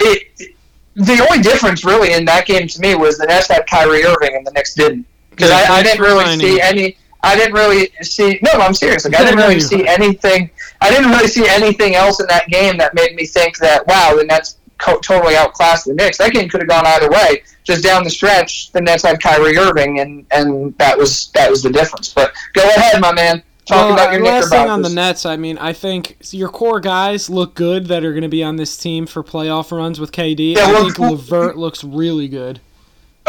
it, 0.00 0.54
the 0.94 1.26
only 1.30 1.42
difference 1.42 1.84
really 1.84 2.12
in 2.12 2.24
that 2.24 2.46
game 2.46 2.66
to 2.66 2.80
me 2.80 2.94
was 2.94 3.18
the 3.18 3.26
Nets 3.26 3.48
had 3.48 3.66
Kyrie 3.66 4.04
Irving 4.04 4.36
and 4.36 4.46
the 4.46 4.50
Knicks 4.52 4.74
didn't, 4.74 5.06
because 5.30 5.50
I, 5.50 5.78
I, 5.78 5.82
didn't 5.82 6.00
really 6.00 6.36
see 6.38 6.60
any. 6.60 6.96
I 7.22 7.36
didn't 7.36 7.54
really 7.54 7.90
see. 8.02 8.38
No, 8.42 8.52
I'm 8.60 8.74
serious. 8.74 9.04
Like 9.04 9.18
I 9.18 9.24
didn't 9.24 9.38
really 9.38 9.60
see 9.60 9.86
anything. 9.86 10.50
I 10.80 10.90
didn't 10.90 11.10
really 11.10 11.28
see 11.28 11.48
anything 11.48 11.94
else 11.96 12.20
in 12.20 12.26
that 12.28 12.48
game 12.48 12.76
that 12.78 12.94
made 12.94 13.14
me 13.14 13.26
think 13.26 13.58
that 13.58 13.86
wow, 13.86 14.14
the 14.16 14.24
Nets 14.24 14.57
co- 14.78 14.98
totally 15.00 15.34
outclassed 15.36 15.84
the 15.86 15.94
Knicks. 15.94 16.18
That 16.18 16.32
game 16.32 16.48
could 16.48 16.60
have 16.60 16.68
gone 16.68 16.86
either 16.86 17.10
way. 17.10 17.42
Just 17.64 17.84
down 17.84 18.04
the 18.04 18.10
stretch, 18.10 18.72
the 18.72 18.80
Nets 18.80 19.02
had 19.02 19.22
Kyrie 19.22 19.58
Irving, 19.58 20.00
and 20.00 20.26
and 20.30 20.76
that 20.78 20.96
was 20.96 21.30
that 21.32 21.50
was 21.50 21.62
the 21.62 21.70
difference. 21.70 22.12
But 22.12 22.32
go 22.54 22.62
ahead, 22.62 23.00
my 23.00 23.12
man. 23.12 23.42
Talk 23.68 23.84
well, 23.84 23.92
about 23.92 24.12
your 24.14 24.22
uh, 24.22 24.30
last 24.30 24.48
thing 24.48 24.70
on 24.70 24.80
the 24.80 24.88
Nets, 24.88 25.26
I 25.26 25.36
mean, 25.36 25.58
I 25.58 25.74
think 25.74 26.16
your 26.30 26.48
core 26.48 26.80
guys 26.80 27.28
look 27.28 27.54
good 27.54 27.88
that 27.88 28.02
are 28.02 28.12
going 28.12 28.22
to 28.22 28.28
be 28.28 28.42
on 28.42 28.56
this 28.56 28.78
team 28.78 29.04
for 29.04 29.22
playoff 29.22 29.76
runs 29.76 30.00
with 30.00 30.10
KD. 30.10 30.56
Yeah, 30.56 30.62
I 30.62 30.72
well, 30.72 30.84
think 30.84 30.98
Levert 30.98 31.58
looks 31.58 31.84
really 31.84 32.28
good. 32.28 32.60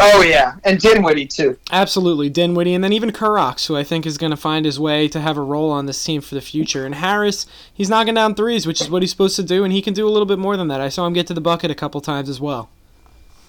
Oh 0.02 0.22
yeah, 0.22 0.54
and 0.64 0.80
Dinwiddie 0.80 1.26
too. 1.26 1.58
Absolutely, 1.70 2.28
Dinwiddie, 2.28 2.74
and 2.74 2.82
then 2.82 2.92
even 2.92 3.10
Kurucs, 3.10 3.66
who 3.66 3.76
I 3.76 3.84
think 3.84 4.06
is 4.06 4.18
going 4.18 4.30
to 4.30 4.36
find 4.36 4.64
his 4.64 4.80
way 4.80 5.08
to 5.08 5.20
have 5.20 5.36
a 5.36 5.42
role 5.42 5.70
on 5.70 5.86
this 5.86 6.02
team 6.02 6.20
for 6.20 6.34
the 6.34 6.40
future. 6.40 6.86
And 6.86 6.94
Harris, 6.96 7.46
he's 7.72 7.88
knocking 7.90 8.14
down 8.14 8.34
threes, 8.34 8.66
which 8.66 8.80
is 8.80 8.88
what 8.90 9.02
he's 9.02 9.10
supposed 9.10 9.36
to 9.36 9.42
do, 9.42 9.62
and 9.64 9.72
he 9.72 9.82
can 9.82 9.94
do 9.94 10.06
a 10.08 10.10
little 10.10 10.26
bit 10.26 10.38
more 10.38 10.56
than 10.56 10.68
that. 10.68 10.80
I 10.80 10.88
saw 10.88 11.06
him 11.06 11.12
get 11.12 11.26
to 11.28 11.34
the 11.34 11.40
bucket 11.40 11.70
a 11.70 11.74
couple 11.74 12.00
times 12.00 12.28
as 12.28 12.40
well. 12.40 12.70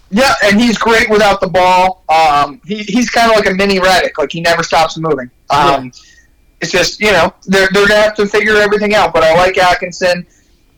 Yeah, 0.10 0.34
and 0.44 0.60
he's 0.60 0.78
great 0.78 1.10
without 1.10 1.40
the 1.40 1.48
ball. 1.48 2.04
Um, 2.10 2.60
he, 2.66 2.84
he's 2.84 3.10
kind 3.10 3.32
of 3.32 3.38
like 3.38 3.50
a 3.50 3.54
mini 3.54 3.80
Redick. 3.80 4.18
Like 4.18 4.32
he 4.32 4.42
never 4.42 4.62
stops 4.64 4.98
moving. 4.98 5.32
Um, 5.50 5.92
It's 6.60 6.72
just 6.72 7.00
you 7.00 7.12
know 7.12 7.34
they're 7.48 7.70
they're 7.74 7.88
gonna 7.88 8.02
have 8.02 8.16
to 8.16 8.28
figure 8.28 8.58
everything 8.58 8.94
out. 8.94 9.14
But 9.14 9.24
I 9.24 9.34
like 9.36 9.58
Atkinson. 9.58 10.28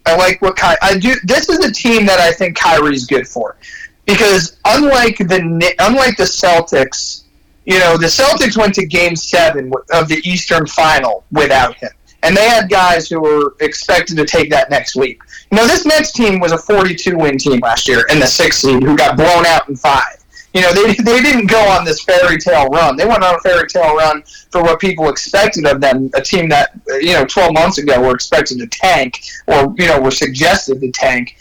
I 0.05 0.15
like 0.15 0.41
what 0.41 0.55
Ky- 0.57 0.77
I 0.81 0.97
do. 0.97 1.15
This 1.23 1.49
is 1.49 1.59
a 1.65 1.71
team 1.73 2.05
that 2.05 2.19
I 2.19 2.31
think 2.31 2.57
Kyrie's 2.57 3.05
good 3.05 3.27
for, 3.27 3.57
because 4.05 4.57
unlike 4.65 5.17
the 5.17 5.75
unlike 5.79 6.17
the 6.17 6.23
Celtics, 6.23 7.23
you 7.65 7.79
know 7.79 7.97
the 7.97 8.07
Celtics 8.07 8.57
went 8.57 8.73
to 8.75 8.85
Game 8.85 9.15
Seven 9.15 9.71
of 9.91 10.07
the 10.07 10.21
Eastern 10.27 10.67
Final 10.67 11.23
without 11.31 11.75
him, 11.75 11.91
and 12.23 12.35
they 12.35 12.47
had 12.47 12.69
guys 12.69 13.07
who 13.09 13.21
were 13.21 13.55
expected 13.61 14.17
to 14.17 14.25
take 14.25 14.49
that 14.49 14.69
next 14.69 14.95
leap. 14.95 15.21
You 15.51 15.57
know, 15.57 15.67
this 15.67 15.85
next 15.85 16.13
team 16.13 16.39
was 16.39 16.51
a 16.51 16.57
42 16.57 17.15
win 17.17 17.37
team 17.37 17.59
last 17.59 17.87
year 17.87 18.05
in 18.09 18.19
the 18.19 18.25
sixth 18.25 18.61
seed 18.61 18.81
who 18.81 18.97
got 18.97 19.15
blown 19.15 19.45
out 19.45 19.69
in 19.69 19.75
five. 19.75 20.17
You 20.53 20.61
know, 20.61 20.71
they, 20.71 20.93
they 20.93 21.21
didn't 21.21 21.47
go 21.47 21.59
on 21.67 21.83
this 21.83 22.03
fairy 22.03 22.37
tale 22.37 22.67
run. 22.67 22.95
They 22.95 23.05
went 23.05 23.23
on 23.23 23.35
a 23.35 23.39
fairy 23.39 23.67
tale 23.67 23.95
run 23.95 24.23
for 24.51 24.61
what 24.61 24.79
people 24.79 25.09
expected 25.09 25.65
of 25.65 25.81
them, 25.81 26.11
a 26.13 26.21
team 26.21 26.47
that, 26.49 26.79
you 27.01 27.13
know, 27.13 27.25
12 27.25 27.53
months 27.53 27.79
ago 27.79 27.99
were 27.99 28.13
expected 28.13 28.59
to 28.59 28.67
tank 28.67 29.21
or, 29.47 29.73
you 29.77 29.87
know, 29.87 29.99
were 29.99 30.11
suggested 30.11 30.79
to 30.81 30.91
tank. 30.91 31.37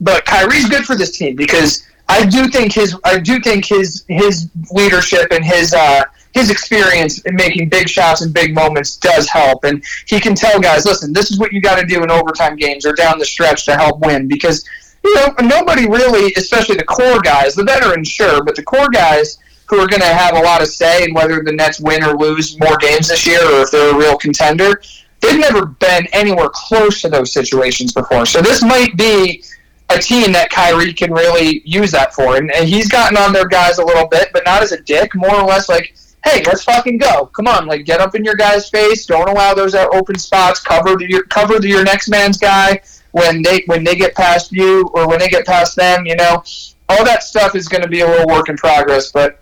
But 0.00 0.24
Kyrie's 0.24 0.68
good 0.68 0.84
for 0.84 0.96
this 0.96 1.16
team 1.16 1.36
because 1.36 1.86
I 2.08 2.26
do 2.26 2.48
think 2.48 2.72
his 2.72 2.96
I 3.04 3.18
do 3.18 3.40
think 3.40 3.64
his 3.64 4.04
his 4.08 4.50
leadership 4.70 5.28
and 5.30 5.44
his 5.44 5.72
uh, 5.72 6.04
his 6.32 6.50
experience 6.50 7.20
in 7.22 7.34
making 7.34 7.68
big 7.68 7.88
shots 7.88 8.20
and 8.20 8.34
big 8.34 8.54
moments 8.54 8.96
does 8.96 9.28
help, 9.28 9.64
and 9.64 9.82
he 10.06 10.20
can 10.20 10.34
tell 10.34 10.60
guys, 10.60 10.84
listen, 10.84 11.12
this 11.12 11.30
is 11.30 11.38
what 11.38 11.52
you 11.52 11.60
got 11.60 11.78
to 11.80 11.86
do 11.86 12.02
in 12.02 12.10
overtime 12.10 12.56
games 12.56 12.84
or 12.84 12.92
down 12.92 13.18
the 13.18 13.24
stretch 13.24 13.64
to 13.66 13.76
help 13.76 14.00
win 14.00 14.28
because 14.28 14.68
you 15.02 15.14
know 15.14 15.34
nobody 15.42 15.88
really, 15.88 16.32
especially 16.36 16.76
the 16.76 16.84
core 16.84 17.20
guys, 17.20 17.54
the 17.54 17.64
veterans 17.64 18.08
sure, 18.08 18.44
but 18.44 18.54
the 18.54 18.62
core 18.62 18.90
guys 18.90 19.38
who 19.66 19.78
are 19.78 19.86
going 19.86 20.02
to 20.02 20.06
have 20.06 20.36
a 20.36 20.40
lot 20.40 20.60
of 20.60 20.68
say 20.68 21.04
in 21.04 21.14
whether 21.14 21.42
the 21.42 21.52
Nets 21.52 21.80
win 21.80 22.04
or 22.04 22.18
lose 22.18 22.58
more 22.60 22.76
games 22.76 23.08
this 23.08 23.26
year 23.26 23.42
or 23.42 23.62
if 23.62 23.70
they're 23.70 23.94
a 23.94 23.96
real 23.96 24.18
contender. 24.18 24.82
They've 25.20 25.40
never 25.40 25.64
been 25.64 26.06
anywhere 26.12 26.50
close 26.52 27.00
to 27.00 27.08
those 27.08 27.32
situations 27.32 27.92
before, 27.92 28.26
so 28.26 28.42
this 28.42 28.62
might 28.62 28.94
be 28.98 29.42
a 29.90 29.98
team 29.98 30.32
that 30.32 30.50
Kyrie 30.50 30.92
can 30.92 31.12
really 31.12 31.62
use 31.64 31.90
that 31.92 32.14
for. 32.14 32.36
And, 32.36 32.50
and 32.52 32.68
he's 32.68 32.88
gotten 32.88 33.16
on 33.16 33.32
their 33.32 33.46
guys 33.46 33.78
a 33.78 33.84
little 33.84 34.06
bit, 34.06 34.30
but 34.32 34.44
not 34.44 34.62
as 34.62 34.72
a 34.72 34.80
dick, 34.80 35.14
more 35.14 35.34
or 35.34 35.44
less 35.44 35.68
like, 35.68 35.94
hey, 36.24 36.42
let's 36.46 36.64
fucking 36.64 36.98
go. 36.98 37.26
Come 37.26 37.46
on, 37.46 37.66
like 37.66 37.84
get 37.84 38.00
up 38.00 38.14
in 38.14 38.24
your 38.24 38.34
guy's 38.34 38.68
face. 38.68 39.06
Don't 39.06 39.28
allow 39.28 39.54
those 39.54 39.74
open 39.74 40.18
spots. 40.18 40.60
Cover 40.60 40.96
the, 40.96 41.06
your 41.08 41.24
cover 41.24 41.58
the, 41.58 41.68
your 41.68 41.84
next 41.84 42.08
man's 42.08 42.38
guy 42.38 42.80
when 43.12 43.42
they 43.42 43.62
when 43.66 43.84
they 43.84 43.94
get 43.94 44.14
past 44.14 44.50
you 44.50 44.90
or 44.94 45.06
when 45.06 45.18
they 45.18 45.28
get 45.28 45.46
past 45.46 45.76
them. 45.76 46.06
You 46.06 46.16
know, 46.16 46.42
all 46.88 47.04
that 47.04 47.22
stuff 47.22 47.54
is 47.54 47.68
going 47.68 47.82
to 47.82 47.88
be 47.88 48.00
a 48.00 48.06
little 48.06 48.26
work 48.26 48.48
in 48.48 48.56
progress, 48.56 49.12
but. 49.12 49.40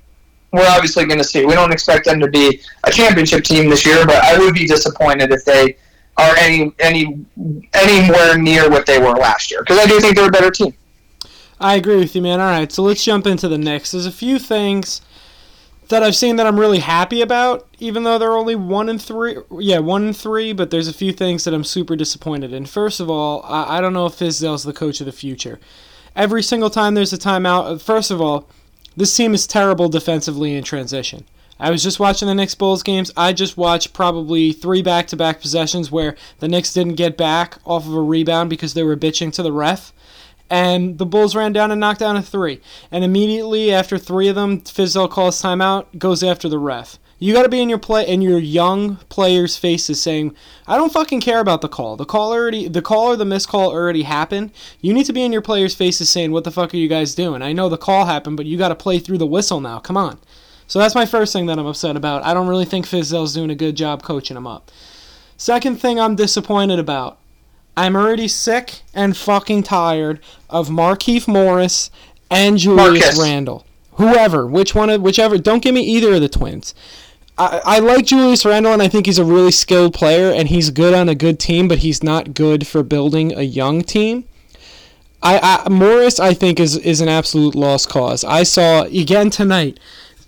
We're 0.54 0.68
obviously 0.68 1.06
going 1.06 1.16
to 1.16 1.24
see. 1.24 1.46
We 1.46 1.54
don't 1.54 1.72
expect 1.72 2.04
them 2.04 2.20
to 2.20 2.28
be 2.28 2.60
a 2.84 2.90
championship 2.90 3.42
team 3.42 3.70
this 3.70 3.86
year, 3.86 4.04
but 4.04 4.22
I 4.22 4.36
would 4.36 4.52
be 4.52 4.66
disappointed 4.66 5.32
if 5.32 5.46
they 5.46 5.78
are 6.16 6.36
any 6.36 6.72
any 6.78 7.24
anywhere 7.72 8.38
near 8.38 8.68
what 8.68 8.86
they 8.86 8.98
were 8.98 9.12
last 9.12 9.50
year 9.50 9.60
because 9.60 9.78
I 9.78 9.86
do 9.86 9.98
think 10.00 10.16
they're 10.16 10.28
a 10.28 10.32
better 10.32 10.50
team. 10.50 10.74
I 11.60 11.76
agree 11.76 11.96
with 11.96 12.14
you, 12.16 12.22
man. 12.22 12.40
All 12.40 12.46
right, 12.46 12.70
so 12.70 12.82
let's 12.82 13.04
jump 13.04 13.26
into 13.26 13.48
the 13.48 13.56
Knicks. 13.56 13.92
There's 13.92 14.06
a 14.06 14.12
few 14.12 14.38
things 14.40 15.00
that 15.88 16.02
I've 16.02 16.16
seen 16.16 16.36
that 16.36 16.46
I'm 16.46 16.58
really 16.58 16.80
happy 16.80 17.22
about, 17.22 17.68
even 17.78 18.02
though 18.02 18.18
they're 18.18 18.32
only 18.32 18.56
one 18.56 18.88
and 18.88 19.00
three. 19.00 19.36
Yeah, 19.58 19.78
one 19.78 20.06
and 20.06 20.16
three, 20.16 20.52
but 20.52 20.70
there's 20.70 20.88
a 20.88 20.92
few 20.92 21.12
things 21.12 21.44
that 21.44 21.54
I'm 21.54 21.64
super 21.64 21.94
disappointed 21.94 22.52
in. 22.52 22.66
First 22.66 22.98
of 22.98 23.08
all, 23.08 23.42
I, 23.44 23.78
I 23.78 23.80
don't 23.80 23.92
know 23.92 24.06
if 24.06 24.14
Fizdale's 24.14 24.64
the 24.64 24.72
coach 24.72 25.00
of 25.00 25.06
the 25.06 25.12
future. 25.12 25.60
Every 26.16 26.42
single 26.42 26.70
time 26.70 26.94
there's 26.94 27.12
a 27.12 27.18
timeout, 27.18 27.64
uh, 27.64 27.78
first 27.78 28.10
of 28.10 28.20
all, 28.20 28.48
this 28.96 29.16
team 29.16 29.32
is 29.32 29.46
terrible 29.46 29.88
defensively 29.88 30.54
in 30.54 30.64
transition. 30.64 31.24
I 31.58 31.70
was 31.70 31.82
just 31.82 32.00
watching 32.00 32.28
the 32.28 32.34
Knicks 32.34 32.54
Bulls 32.54 32.82
games. 32.82 33.10
I 33.16 33.32
just 33.32 33.56
watched 33.56 33.92
probably 33.92 34.52
three 34.52 34.82
back 34.82 35.06
to 35.08 35.16
back 35.16 35.40
possessions 35.40 35.90
where 35.90 36.16
the 36.40 36.48
Knicks 36.48 36.72
didn't 36.72 36.94
get 36.94 37.16
back 37.16 37.58
off 37.64 37.86
of 37.86 37.94
a 37.94 38.02
rebound 38.02 38.50
because 38.50 38.74
they 38.74 38.82
were 38.82 38.96
bitching 38.96 39.32
to 39.34 39.42
the 39.42 39.52
ref 39.52 39.92
and 40.52 40.98
the 40.98 41.06
Bulls 41.06 41.34
ran 41.34 41.54
down 41.54 41.70
and 41.70 41.80
knocked 41.80 42.00
down 42.00 42.14
a 42.14 42.22
three. 42.22 42.60
And 42.90 43.02
immediately 43.02 43.72
after 43.72 43.96
three 43.96 44.28
of 44.28 44.34
them, 44.34 44.60
Fizdale 44.60 45.10
calls 45.10 45.40
timeout, 45.40 45.98
goes 45.98 46.22
after 46.22 46.46
the 46.46 46.58
ref. 46.58 46.98
You 47.18 47.32
got 47.32 47.44
to 47.44 47.48
be 47.48 47.62
in 47.62 47.70
your 47.70 47.78
play 47.78 48.06
in 48.06 48.20
your 48.20 48.38
young 48.38 48.96
players' 49.08 49.56
faces 49.56 50.02
saying, 50.02 50.34
"I 50.66 50.76
don't 50.76 50.92
fucking 50.92 51.20
care 51.20 51.38
about 51.38 51.60
the 51.60 51.68
call. 51.68 51.96
The 51.96 52.04
call 52.04 52.32
already, 52.32 52.68
the 52.68 52.82
call 52.82 53.12
or 53.12 53.16
the 53.16 53.24
missed 53.24 53.48
call 53.48 53.70
already 53.70 54.02
happened. 54.02 54.50
You 54.80 54.92
need 54.92 55.06
to 55.06 55.12
be 55.12 55.22
in 55.22 55.32
your 55.32 55.40
players' 55.40 55.74
faces 55.74 56.10
saying, 56.10 56.32
"What 56.32 56.42
the 56.42 56.50
fuck 56.50 56.74
are 56.74 56.78
you 56.78 56.88
guys 56.88 57.14
doing? 57.14 57.40
I 57.40 57.52
know 57.52 57.68
the 57.68 57.78
call 57.78 58.06
happened, 58.06 58.36
but 58.36 58.46
you 58.46 58.58
got 58.58 58.70
to 58.70 58.74
play 58.74 58.98
through 58.98 59.18
the 59.18 59.26
whistle 59.26 59.60
now. 59.60 59.78
Come 59.78 59.96
on." 59.96 60.18
So 60.72 60.78
that's 60.78 60.94
my 60.94 61.04
first 61.04 61.34
thing 61.34 61.44
that 61.46 61.58
I'm 61.58 61.66
upset 61.66 61.96
about. 61.96 62.24
I 62.24 62.32
don't 62.32 62.48
really 62.48 62.64
think 62.64 62.86
Fizdale's 62.86 63.34
doing 63.34 63.50
a 63.50 63.54
good 63.54 63.76
job 63.76 64.02
coaching 64.02 64.36
them 64.36 64.46
up. 64.46 64.70
Second 65.36 65.76
thing 65.82 66.00
I'm 66.00 66.16
disappointed 66.16 66.78
about. 66.78 67.18
I'm 67.76 67.94
already 67.94 68.26
sick 68.26 68.80
and 68.94 69.14
fucking 69.14 69.64
tired 69.64 70.18
of 70.48 70.70
Markieff 70.70 71.28
Morris 71.28 71.90
and 72.30 72.56
Julius 72.56 73.04
Marcus. 73.04 73.20
Randle. 73.20 73.66
Whoever, 73.96 74.46
which 74.46 74.74
one, 74.74 74.88
of, 74.88 75.02
whichever. 75.02 75.36
Don't 75.36 75.62
give 75.62 75.74
me 75.74 75.82
either 75.82 76.14
of 76.14 76.22
the 76.22 76.28
twins. 76.30 76.74
I, 77.36 77.60
I 77.66 77.78
like 77.80 78.06
Julius 78.06 78.46
Randle, 78.46 78.72
and 78.72 78.80
I 78.80 78.88
think 78.88 79.04
he's 79.04 79.18
a 79.18 79.26
really 79.26 79.52
skilled 79.52 79.92
player, 79.92 80.32
and 80.32 80.48
he's 80.48 80.70
good 80.70 80.94
on 80.94 81.06
a 81.06 81.14
good 81.14 81.38
team, 81.38 81.68
but 81.68 81.80
he's 81.80 82.02
not 82.02 82.32
good 82.32 82.66
for 82.66 82.82
building 82.82 83.34
a 83.34 83.42
young 83.42 83.82
team. 83.82 84.24
I, 85.22 85.64
I 85.66 85.68
Morris, 85.68 86.18
I 86.18 86.32
think, 86.32 86.58
is 86.58 86.78
is 86.78 87.02
an 87.02 87.10
absolute 87.10 87.54
lost 87.54 87.90
cause. 87.90 88.24
I 88.24 88.44
saw 88.44 88.84
again 88.84 89.28
tonight. 89.28 89.78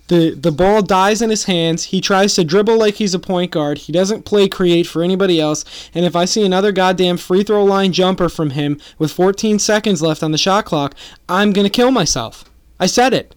The, 0.07 0.31
the 0.35 0.51
ball 0.51 0.83
dies 0.83 1.21
in 1.23 1.31
his 1.31 1.45
hands. 1.45 1.85
He 1.85 1.99
tries 1.99 2.35
to 2.35 2.43
dribble 2.43 2.77
like 2.77 2.95
he's 2.95 3.15
a 3.15 3.19
point 3.19 3.49
guard. 3.51 3.79
He 3.79 3.91
doesn't 3.91 4.23
play 4.23 4.47
create 4.47 4.85
for 4.85 5.01
anybody 5.01 5.41
else. 5.41 5.65
And 5.95 6.05
if 6.05 6.15
I 6.15 6.25
see 6.25 6.45
another 6.45 6.71
goddamn 6.71 7.17
free 7.17 7.41
throw 7.43 7.63
line 7.63 7.91
jumper 7.91 8.29
from 8.29 8.51
him 8.51 8.79
with 8.99 9.11
14 9.11 9.57
seconds 9.57 10.03
left 10.03 10.21
on 10.21 10.31
the 10.31 10.37
shot 10.37 10.65
clock, 10.65 10.93
I'm 11.27 11.53
going 11.53 11.65
to 11.65 11.71
kill 11.71 11.89
myself. 11.89 12.45
I 12.79 12.85
said 12.85 13.13
it. 13.15 13.33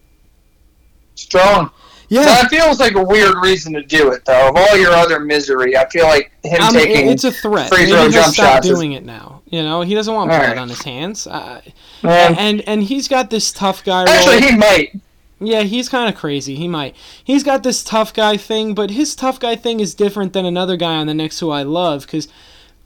Strong. 1.15 1.71
Yeah. 2.11 2.25
That 2.25 2.49
feels 2.49 2.81
like 2.81 2.95
a 2.95 3.03
weird 3.03 3.35
reason 3.43 3.73
to 3.75 3.83
do 3.83 4.13
it, 4.13 4.25
though. 4.25 4.49
Of 4.49 4.57
all 4.57 4.77
your 4.79 4.93
other 4.93 5.21
misery, 5.21 5.77
I 5.77 5.89
feel 5.91 6.07
like 6.07 6.33
him 6.43 6.61
Um, 6.63 6.73
taking 6.75 7.09
it's 7.09 7.25
a 7.25 7.33
threat. 7.33 7.69
free 7.69 7.81
Maybe 7.81 7.93
throw 7.93 8.03
he'll 8.03 8.11
jump 8.11 8.35
stop 8.35 8.47
shots 8.55 8.67
is- 8.67 8.75
doing 8.75 8.93
it 8.93 9.05
now. 9.05 9.43
You 9.51 9.63
know, 9.63 9.81
he 9.83 9.95
doesn't 9.95 10.13
want 10.15 10.29
blood 10.31 10.41
right. 10.43 10.59
on 10.59 10.69
his 10.69 10.83
hands. 10.83 11.27
Uh, 11.27 11.63
and 12.03 12.61
and 12.69 12.83
he's 12.83 13.09
got 13.09 13.31
this 13.31 13.51
tough 13.53 13.83
guy. 13.85 14.01
role. 14.05 14.09
actually, 14.09 14.43
he 14.43 14.55
might. 14.57 14.93
Yeah, 15.41 15.63
he's 15.63 15.89
kind 15.89 16.13
of 16.13 16.19
crazy. 16.19 16.57
He 16.57 16.67
might. 16.69 16.97
He's 17.23 17.45
got 17.45 17.63
this 17.63 17.85
tough 17.85 18.13
guy 18.13 18.37
thing, 18.37 18.75
but 18.75 18.91
his 18.91 19.15
tough 19.15 19.39
guy 19.39 19.55
thing 19.57 19.79
is 19.81 19.95
different 19.95 20.33
than 20.33 20.45
another 20.45 20.77
guy 20.77 20.97
on 20.97 21.07
the 21.07 21.15
Knicks 21.15 21.39
who 21.41 21.51
I 21.51 21.63
love 21.63 22.03
because 22.07 22.27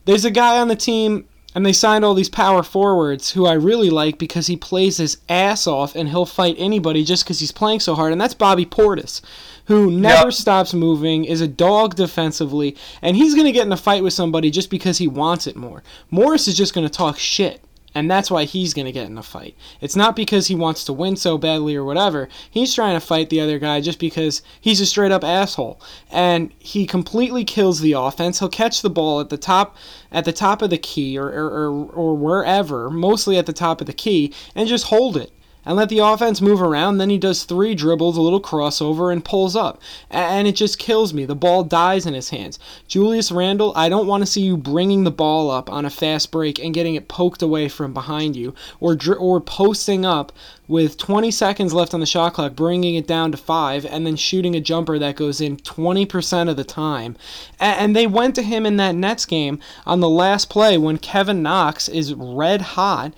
there's 0.04 0.24
a 0.24 0.30
guy 0.30 0.58
on 0.58 0.68
the 0.68 0.76
team 0.76 1.26
and 1.54 1.64
they 1.66 1.72
signed 1.72 2.04
all 2.04 2.14
these 2.14 2.28
power 2.30 2.62
forwards 2.62 3.32
who 3.32 3.46
I 3.46 3.52
really 3.52 3.90
like 3.90 4.18
because 4.18 4.46
he 4.46 4.56
plays 4.56 4.96
his 4.96 5.18
ass 5.28 5.66
off 5.66 5.94
and 5.94 6.08
he'll 6.08 6.26
fight 6.26 6.56
anybody 6.58 7.04
just 7.04 7.24
because 7.24 7.40
he's 7.40 7.52
playing 7.52 7.80
so 7.80 7.94
hard, 7.94 8.12
and 8.12 8.20
that's 8.20 8.34
Bobby 8.34 8.64
Portis, 8.64 9.20
who 9.66 9.90
never 9.90 10.26
Yep. 10.28 10.32
stops 10.32 10.74
moving, 10.74 11.24
is 11.26 11.40
a 11.42 11.48
dog 11.48 11.94
defensively, 11.94 12.74
and 13.02 13.16
he's 13.16 13.34
going 13.34 13.46
to 13.46 13.52
get 13.52 13.66
in 13.66 13.72
a 13.72 13.76
fight 13.76 14.02
with 14.02 14.14
somebody 14.14 14.50
just 14.50 14.70
because 14.70 14.98
he 14.98 15.06
wants 15.06 15.46
it 15.46 15.56
more. 15.56 15.82
Morris 16.10 16.48
is 16.48 16.56
just 16.56 16.74
going 16.74 16.86
to 16.86 16.92
talk 16.92 17.18
shit. 17.18 17.62
And 17.94 18.10
that's 18.10 18.31
why 18.31 18.44
he's 18.44 18.74
going 18.74 18.86
to 18.86 18.93
get 18.93 19.06
in 19.06 19.19
a 19.19 19.23
fight. 19.23 19.55
It's 19.81 19.97
not 19.97 20.16
because 20.16 20.47
he 20.47 20.55
wants 20.55 20.85
to 20.85 20.93
win 20.93 21.16
so 21.16 21.36
badly 21.36 21.77
or 21.77 21.85
whatever. 21.85 22.28
He's 22.51 22.74
trying 22.74 22.98
to 22.98 23.06
fight 23.06 23.28
the 23.31 23.40
other 23.40 23.59
guy 23.59 23.81
just 23.81 23.98
because 23.98 24.43
he's 24.60 24.81
a 24.81 24.86
straight 24.86 25.12
up 25.12 25.24
asshole. 25.24 25.81
And 26.10 26.52
he 26.59 26.86
completely 26.86 27.44
kills 27.44 27.81
the 27.81 27.93
offense. 27.93 28.39
He'll 28.39 28.48
catch 28.48 28.82
the 28.82 28.90
ball 28.90 29.20
at 29.20 29.28
the 29.28 29.36
top 29.36 29.77
at 30.10 30.24
the 30.24 30.32
top 30.32 30.62
of 30.62 30.70
the 30.70 30.78
key 30.78 31.19
or, 31.19 31.27
or, 31.28 31.47
or, 31.47 31.93
or 31.93 32.14
wherever, 32.16 32.90
mostly 32.90 33.39
at 33.39 33.47
the 33.47 33.52
top 33.52 33.81
of 33.81 33.86
the 33.86 33.93
key, 33.93 34.32
and 34.55 34.69
just 34.69 34.86
hold 34.86 35.16
it. 35.16 35.32
And 35.64 35.76
let 35.76 35.89
the 35.89 35.98
offense 35.98 36.40
move 36.40 36.60
around. 36.60 36.98
Then 36.98 37.10
he 37.10 37.18
does 37.18 37.44
three 37.44 37.74
dribbles, 37.74 38.16
a 38.16 38.22
little 38.22 38.40
crossover, 38.40 39.12
and 39.12 39.24
pulls 39.24 39.55
up. 39.55 39.80
And 40.10 40.48
it 40.48 40.56
just 40.56 40.78
kills 40.78 41.14
me. 41.14 41.24
The 41.24 41.34
ball 41.34 41.64
dies 41.64 42.06
in 42.06 42.14
his 42.14 42.30
hands. 42.30 42.59
Julius 42.89 43.30
Randle, 43.30 43.72
I 43.76 43.89
don't 43.89 44.06
want 44.06 44.22
to 44.22 44.30
see 44.30 44.43
you 44.43 44.56
bringing 44.56 45.05
the 45.05 45.10
ball 45.10 45.51
up 45.51 45.70
on 45.70 45.84
a 45.84 45.90
fast 45.90 46.30
break 46.30 46.59
and 46.59 46.74
getting 46.74 46.94
it 46.94 47.09
poked 47.09 47.43
away 47.43 47.68
from 47.68 47.93
behind 47.93 48.36
you, 48.36 48.55
or 48.80 48.97
or 49.18 49.40
posting 49.40 50.05
up 50.05 50.32
with 50.68 50.97
20 50.97 51.30
seconds 51.30 51.74
left 51.74 51.93
on 51.93 52.01
the 52.01 52.06
shot 52.06 52.34
clock, 52.34 52.55
bringing 52.55 52.94
it 52.94 53.06
down 53.06 53.30
to 53.30 53.36
five, 53.36 53.84
and 53.84 54.06
then 54.06 54.16
shooting 54.16 54.56
a 54.56 54.60
jumper 54.60 54.98
that 54.98 55.16
goes 55.16 55.40
in 55.40 55.56
20% 55.59 56.48
of 56.48 56.56
the 56.56 56.64
time. 56.64 57.16
And 57.60 57.94
they 57.94 58.06
went 58.06 58.34
to 58.36 58.43
him 58.43 58.64
in 58.64 58.76
that 58.78 58.94
Nets 58.94 59.26
game 59.26 59.59
on 59.84 60.01
the 60.01 60.09
last 60.09 60.48
play 60.48 60.78
when 60.78 60.98
Kevin 60.98 61.43
Knox 61.43 61.89
is 61.89 62.14
red 62.14 62.62
hot. 62.62 63.12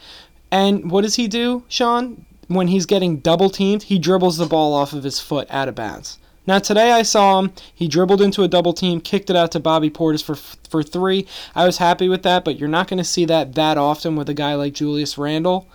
And 0.50 0.90
what 0.90 1.02
does 1.02 1.16
he 1.16 1.28
do, 1.28 1.64
Sean? 1.68 2.26
When 2.54 2.68
he's 2.68 2.86
getting 2.86 3.18
double 3.18 3.50
teamed, 3.50 3.84
he 3.84 3.98
dribbles 3.98 4.36
the 4.36 4.46
ball 4.46 4.74
off 4.74 4.92
of 4.92 5.04
his 5.04 5.20
foot 5.20 5.46
out 5.50 5.68
of 5.68 5.74
bounds. 5.74 6.18
Now 6.46 6.58
today 6.58 6.92
I 6.92 7.02
saw 7.02 7.40
him. 7.40 7.52
He 7.74 7.88
dribbled 7.88 8.20
into 8.20 8.42
a 8.42 8.48
double 8.48 8.74
team, 8.74 9.00
kicked 9.00 9.30
it 9.30 9.36
out 9.36 9.52
to 9.52 9.60
Bobby 9.60 9.90
Portis 9.90 10.22
for 10.22 10.34
for 10.34 10.82
three. 10.82 11.26
I 11.54 11.64
was 11.64 11.78
happy 11.78 12.08
with 12.08 12.22
that, 12.24 12.44
but 12.44 12.58
you're 12.58 12.68
not 12.68 12.88
going 12.88 12.98
to 12.98 13.04
see 13.04 13.24
that 13.24 13.54
that 13.54 13.78
often 13.78 14.16
with 14.16 14.28
a 14.28 14.34
guy 14.34 14.54
like 14.54 14.74
Julius 14.74 15.16
Randle. 15.16 15.68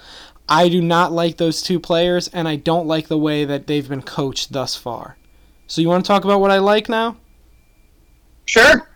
I 0.48 0.70
do 0.70 0.82
not 0.82 1.12
like 1.12 1.38
those 1.38 1.62
two 1.62 1.80
players, 1.80 2.28
and 2.30 2.48
I 2.48 2.56
don't 2.56 2.88
like 2.88 3.08
the 3.08 3.18
way 3.18 3.46
that 3.46 3.68
they've 3.68 3.88
been 3.88 4.02
coached 4.02 4.52
thus 4.52 4.76
far. 4.76 5.16
So 5.68 5.82
you 5.82 5.88
want 5.88 6.04
to 6.04 6.08
talk 6.08 6.24
about 6.24 6.42
what 6.42 6.50
I 6.50 6.58
like 6.58 6.90
now? 6.90 7.18
Sure. 8.46 8.90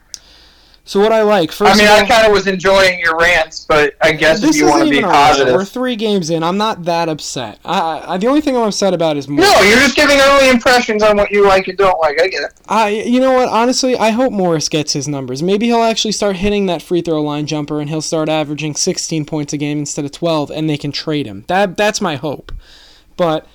So 0.85 0.99
what 0.99 1.13
I 1.13 1.21
like 1.21 1.53
first. 1.53 1.73
I 1.73 1.77
mean, 1.77 1.87
I 1.87 2.05
kind 2.05 2.27
of 2.27 2.33
was 2.33 2.45
enjoying 2.45 2.99
your 2.99 3.17
rants, 3.17 3.65
but 3.65 3.95
I 4.01 4.11
guess 4.11 4.43
if 4.43 4.53
you 4.57 4.67
want 4.67 4.83
to 4.83 4.89
be 4.89 5.01
positive, 5.01 5.53
we're 5.53 5.63
three 5.63 5.95
games 5.95 6.29
in. 6.29 6.43
I'm 6.43 6.57
not 6.57 6.83
that 6.83 7.07
upset. 7.07 7.59
I, 7.63 8.03
I, 8.05 8.17
the 8.17 8.27
only 8.27 8.41
thing 8.41 8.57
I'm 8.57 8.63
upset 8.63 8.93
about 8.93 9.15
is 9.15 9.29
more. 9.29 9.45
No, 9.45 9.61
you're 9.61 9.77
just 9.77 9.95
giving 9.95 10.19
early 10.19 10.49
impressions 10.49 11.01
on 11.01 11.15
what 11.15 11.31
you 11.31 11.47
like 11.47 11.69
and 11.69 11.77
don't 11.77 11.97
like. 11.99 12.21
I 12.21 12.27
get 12.27 12.43
it. 12.43 12.51
I, 12.67 12.89
you 12.89 13.21
know 13.21 13.31
what? 13.31 13.47
Honestly, 13.47 13.95
I 13.95 14.09
hope 14.09 14.33
Morris 14.33 14.67
gets 14.67 14.91
his 14.91 15.07
numbers. 15.07 15.41
Maybe 15.41 15.67
he'll 15.67 15.83
actually 15.83 16.11
start 16.11 16.35
hitting 16.35 16.65
that 16.65 16.81
free 16.81 17.01
throw 17.01 17.21
line 17.21 17.45
jumper, 17.45 17.79
and 17.79 17.89
he'll 17.89 18.01
start 18.01 18.27
averaging 18.27 18.75
16 18.75 19.23
points 19.23 19.53
a 19.53 19.57
game 19.57 19.79
instead 19.79 20.03
of 20.03 20.11
12, 20.11 20.51
and 20.51 20.69
they 20.69 20.77
can 20.77 20.91
trade 20.91 21.25
him. 21.25 21.45
That 21.47 21.77
that's 21.77 22.01
my 22.01 22.17
hope. 22.17 22.51
But 23.15 23.47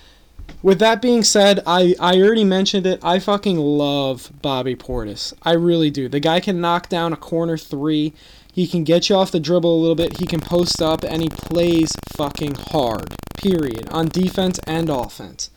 with 0.63 0.79
that 0.81 1.01
being 1.01 1.23
said, 1.23 1.63
I, 1.67 1.95
I 2.01 2.21
already 2.21 2.45
mentioned 2.45 2.87
it. 2.87 3.01
I 3.03 3.19
fucking 3.19 3.59
love 3.59 4.33
Bobby 4.43 4.75
Portis. 4.75 5.33
I 5.43 5.53
really 5.53 5.91
do. 5.91 6.09
The 6.09 6.21
guy 6.21 6.41
can 6.41 6.61
knock 6.61 6.89
down 6.89 7.13
a 7.13 7.17
corner 7.17 7.57
three. 7.57 8.13
He 8.53 8.67
can 8.67 8.83
get 8.83 9.09
you 9.09 9.17
off 9.17 9.31
the 9.31 9.39
dribble 9.39 9.73
a 9.73 9.81
little 9.81 9.95
bit. 9.95 10.19
He 10.19 10.27
can 10.27 10.41
post 10.41 10.83
up, 10.83 11.05
and 11.05 11.23
he 11.23 11.29
plays 11.29 11.93
fucking 12.17 12.57
hard. 12.71 13.15
Period. 13.37 13.89
On 13.91 14.09
defense 14.09 14.59
and 14.67 14.91
offense. 14.91 15.51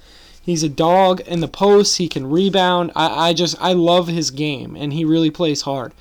He's 0.44 0.64
a 0.64 0.70
dog 0.70 1.22
in 1.22 1.40
the 1.40 1.48
post. 1.48 1.98
He 1.98 2.08
can 2.08 2.30
rebound. 2.30 2.92
I, 2.96 3.30
I 3.30 3.34
just 3.34 3.56
I 3.60 3.74
love 3.74 4.08
his 4.08 4.32
game, 4.32 4.76
and 4.76 4.94
he 4.94 5.06
really 5.06 5.32
plays 5.32 5.62
hard. 5.62 5.94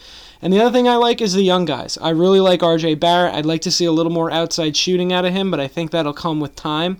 And 0.42 0.52
the 0.52 0.60
other 0.60 0.72
thing 0.72 0.88
I 0.88 0.96
like 0.96 1.20
is 1.20 1.34
the 1.34 1.42
young 1.42 1.66
guys. 1.66 1.98
I 2.00 2.10
really 2.10 2.40
like 2.40 2.60
RJ 2.60 2.98
Barrett. 2.98 3.34
I'd 3.34 3.44
like 3.44 3.60
to 3.62 3.70
see 3.70 3.84
a 3.84 3.92
little 3.92 4.12
more 4.12 4.30
outside 4.30 4.76
shooting 4.76 5.12
out 5.12 5.26
of 5.26 5.34
him, 5.34 5.50
but 5.50 5.60
I 5.60 5.68
think 5.68 5.90
that'll 5.90 6.14
come 6.14 6.40
with 6.40 6.56
time. 6.56 6.98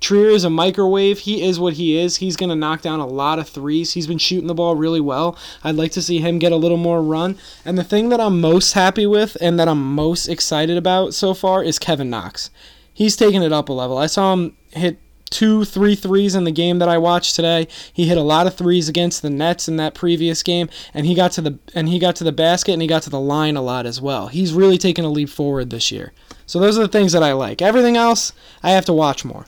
Trier 0.00 0.30
is 0.30 0.44
a 0.44 0.50
microwave. 0.50 1.20
He 1.20 1.42
is 1.42 1.60
what 1.60 1.74
he 1.74 1.98
is. 1.98 2.16
He's 2.16 2.36
going 2.36 2.48
to 2.48 2.56
knock 2.56 2.80
down 2.80 3.00
a 3.00 3.06
lot 3.06 3.38
of 3.38 3.48
threes. 3.48 3.92
He's 3.92 4.06
been 4.06 4.18
shooting 4.18 4.46
the 4.46 4.54
ball 4.54 4.74
really 4.74 5.00
well. 5.00 5.38
I'd 5.62 5.76
like 5.76 5.92
to 5.92 6.02
see 6.02 6.18
him 6.18 6.38
get 6.38 6.52
a 6.52 6.56
little 6.56 6.78
more 6.78 7.02
run. 7.02 7.38
And 7.64 7.76
the 7.76 7.84
thing 7.84 8.08
that 8.08 8.20
I'm 8.20 8.40
most 8.40 8.72
happy 8.72 9.06
with 9.06 9.36
and 9.40 9.58
that 9.60 9.68
I'm 9.68 9.94
most 9.94 10.26
excited 10.26 10.76
about 10.76 11.14
so 11.14 11.34
far 11.34 11.62
is 11.62 11.78
Kevin 11.78 12.10
Knox. 12.10 12.50
He's 12.92 13.16
taken 13.16 13.42
it 13.42 13.52
up 13.52 13.68
a 13.68 13.72
level. 13.72 13.98
I 13.98 14.06
saw 14.06 14.32
him 14.32 14.56
hit 14.70 14.98
two, 15.30 15.64
three 15.64 15.94
threes 15.94 16.34
in 16.34 16.44
the 16.44 16.50
game 16.50 16.78
that 16.80 16.88
I 16.88 16.98
watched 16.98 17.36
today. 17.36 17.68
He 17.92 18.06
hit 18.06 18.18
a 18.18 18.22
lot 18.22 18.46
of 18.46 18.54
threes 18.54 18.88
against 18.88 19.22
the 19.22 19.30
Nets 19.30 19.68
in 19.68 19.76
that 19.76 19.94
previous 19.94 20.42
game, 20.42 20.68
and 20.92 21.06
he 21.06 21.14
got 21.14 21.32
to 21.32 21.40
the 21.40 21.58
and 21.74 21.88
he 21.88 21.98
got 21.98 22.16
to 22.16 22.24
the 22.24 22.32
basket 22.32 22.72
and 22.72 22.82
he 22.82 22.88
got 22.88 23.02
to 23.02 23.10
the 23.10 23.20
line 23.20 23.56
a 23.56 23.62
lot 23.62 23.86
as 23.86 24.00
well. 24.00 24.26
He's 24.26 24.52
really 24.52 24.76
taken 24.76 25.04
a 25.04 25.10
leap 25.10 25.28
forward 25.28 25.70
this 25.70 25.92
year. 25.92 26.12
So 26.46 26.58
those 26.58 26.76
are 26.76 26.82
the 26.82 26.88
things 26.88 27.12
that 27.12 27.22
I 27.22 27.32
like. 27.32 27.62
Everything 27.62 27.96
else, 27.96 28.32
I 28.62 28.70
have 28.70 28.84
to 28.86 28.92
watch 28.92 29.24
more. 29.24 29.46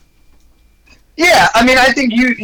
Yeah, 1.15 1.47
I 1.53 1.63
mean, 1.65 1.77
I 1.77 1.91
think 1.91 2.13
you. 2.13 2.35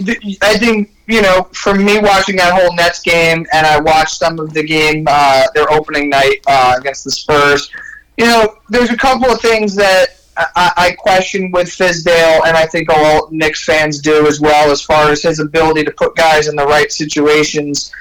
I 0.41 0.57
think 0.57 0.91
you 1.07 1.23
know, 1.23 1.43
from 1.53 1.83
me 1.83 1.99
watching 1.99 2.35
that 2.35 2.53
whole 2.53 2.73
Nets 2.75 3.01
game, 3.01 3.45
and 3.51 3.65
I 3.65 3.79
watched 3.79 4.17
some 4.17 4.39
of 4.39 4.53
the 4.53 4.63
game, 4.63 5.05
uh, 5.09 5.47
their 5.55 5.71
opening 5.71 6.09
night 6.09 6.37
uh, 6.45 6.75
against 6.77 7.03
the 7.03 7.09
Spurs. 7.09 7.71
You 8.17 8.25
know, 8.25 8.57
there's 8.69 8.91
a 8.91 8.97
couple 8.97 9.31
of 9.31 9.41
things 9.41 9.75
that 9.75 10.19
I, 10.37 10.71
I 10.77 10.91
question 10.91 11.49
with 11.51 11.67
Fizdale, 11.67 12.45
and 12.45 12.55
I 12.55 12.67
think 12.67 12.89
all 12.89 13.27
Knicks 13.31 13.65
fans 13.65 13.99
do 13.99 14.27
as 14.27 14.39
well, 14.39 14.71
as 14.71 14.83
far 14.83 15.11
as 15.11 15.23
his 15.23 15.39
ability 15.39 15.83
to 15.83 15.91
put 15.91 16.15
guys 16.15 16.47
in 16.47 16.55
the 16.55 16.65
right 16.65 16.91
situations. 16.91 17.91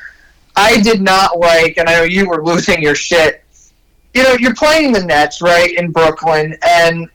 I 0.55 0.81
did 0.81 1.01
not 1.01 1.39
like, 1.39 1.79
and 1.79 1.89
I 1.89 1.99
know 1.99 2.03
you 2.03 2.29
were 2.29 2.45
losing 2.45 2.83
your 2.83 2.95
shit. 2.95 3.43
You 4.13 4.23
know, 4.23 4.35
you're 4.35 4.55
playing 4.55 4.93
the 4.93 5.05
Nets, 5.05 5.41
right, 5.41 5.73
in 5.79 5.93
Brooklyn, 5.93 6.57
and 6.67 7.09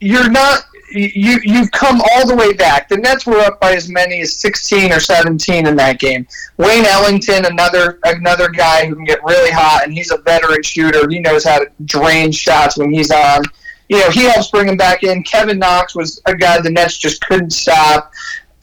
you're 0.00 0.30
not 0.30 0.64
you 0.90 1.38
you've 1.42 1.70
come 1.72 2.00
all 2.12 2.26
the 2.26 2.34
way 2.34 2.52
back. 2.52 2.88
The 2.88 2.96
Nets 2.96 3.26
were 3.26 3.38
up 3.38 3.60
by 3.60 3.74
as 3.74 3.88
many 3.88 4.20
as 4.20 4.36
16 4.36 4.92
or 4.92 5.00
17 5.00 5.66
in 5.66 5.76
that 5.76 5.98
game. 5.98 6.26
Wayne 6.56 6.84
Ellington, 6.84 7.44
another 7.44 7.98
another 8.04 8.48
guy 8.48 8.86
who 8.86 8.94
can 8.94 9.04
get 9.04 9.22
really 9.24 9.50
hot, 9.50 9.82
and 9.84 9.92
he's 9.92 10.10
a 10.10 10.18
veteran 10.18 10.62
shooter. 10.62 11.08
He 11.08 11.18
knows 11.18 11.44
how 11.44 11.58
to 11.58 11.70
drain 11.84 12.32
shots 12.32 12.78
when 12.78 12.92
he's 12.92 13.10
on. 13.10 13.42
You 13.88 14.00
know, 14.00 14.10
he 14.10 14.24
helps 14.24 14.50
bring 14.50 14.68
him 14.68 14.76
back 14.76 15.02
in. 15.02 15.22
Kevin 15.22 15.58
Knox 15.58 15.94
was 15.94 16.20
a 16.26 16.36
guy 16.36 16.60
the 16.60 16.70
Nets 16.70 16.98
just 16.98 17.24
couldn't 17.24 17.52
stop. 17.52 18.12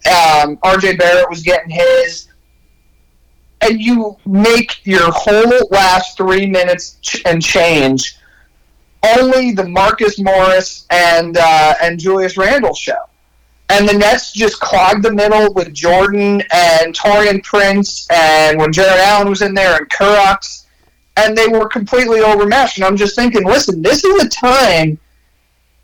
Um, 0.05 0.59
R.J. 0.61 0.97
Barrett 0.97 1.29
was 1.29 1.41
getting 1.41 1.71
his. 1.71 2.27
And 3.61 3.81
you 3.81 4.15
make 4.27 4.85
your 4.85 5.11
whole 5.11 5.67
last 5.71 6.17
three 6.17 6.45
minutes 6.45 6.97
ch- 7.01 7.23
and 7.25 7.41
change 7.41 8.19
only 9.17 9.51
the 9.51 9.67
Marcus 9.67 10.19
Morris 10.19 10.85
and 10.89 11.37
uh, 11.37 11.75
and 11.81 11.99
Julius 11.99 12.37
Randle 12.37 12.73
show. 12.73 12.97
And 13.69 13.89
the 13.89 13.93
Nets 13.93 14.31
just 14.31 14.59
clogged 14.59 15.03
the 15.03 15.11
middle 15.11 15.51
with 15.53 15.73
Jordan 15.73 16.43
and 16.53 16.95
Taurean 16.95 17.43
Prince, 17.43 18.07
and 18.11 18.59
when 18.59 18.71
Jarrett 18.71 18.99
Allen 18.99 19.27
was 19.27 19.41
in 19.41 19.55
there, 19.55 19.77
and 19.77 19.89
Kurucs, 19.89 20.65
and 21.17 21.35
they 21.35 21.47
were 21.47 21.67
completely 21.67 22.21
overmatched. 22.21 22.77
And 22.77 22.85
I'm 22.85 22.97
just 22.97 23.15
thinking, 23.15 23.43
listen, 23.43 23.81
this 23.81 24.03
is 24.03 24.23
a 24.23 24.29
time 24.29 24.99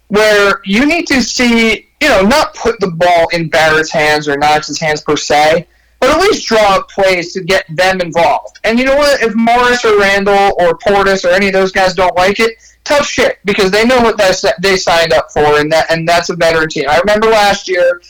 where 0.09 0.61
you 0.65 0.85
need 0.85 1.07
to 1.07 1.21
see, 1.21 1.87
you 2.01 2.09
know, 2.09 2.21
not 2.21 2.53
put 2.53 2.79
the 2.79 2.91
ball 2.91 3.27
in 3.31 3.49
Barrett's 3.49 3.91
hands 3.91 4.27
or 4.27 4.37
Knox's 4.37 4.79
hands 4.79 5.01
per 5.01 5.15
se, 5.15 5.65
but 6.01 6.09
at 6.09 6.19
least 6.19 6.47
draw 6.47 6.75
up 6.75 6.89
plays 6.89 7.31
to 7.33 7.41
get 7.43 7.65
them 7.69 8.01
involved. 8.01 8.59
And 8.63 8.77
you 8.77 8.85
know 8.85 8.97
what? 8.97 9.21
If 9.21 9.33
Morris 9.35 9.85
or 9.85 9.97
Randle 9.97 10.53
or 10.59 10.77
Portis 10.77 11.23
or 11.23 11.29
any 11.29 11.47
of 11.47 11.53
those 11.53 11.71
guys 11.71 11.93
don't 11.93 12.15
like 12.15 12.39
it, 12.39 12.53
tough 12.83 13.05
shit 13.05 13.39
because 13.45 13.71
they 13.71 13.85
know 13.85 14.01
what 14.01 14.17
that 14.17 14.55
they 14.61 14.77
signed 14.77 15.13
up 15.13 15.31
for, 15.31 15.59
and 15.59 15.71
that 15.71 15.91
and 15.91 16.07
that's 16.07 16.29
a 16.29 16.35
veteran 16.35 16.69
team. 16.69 16.85
I 16.89 16.99
remember 16.99 17.27
last 17.27 17.67
year, 17.67 18.01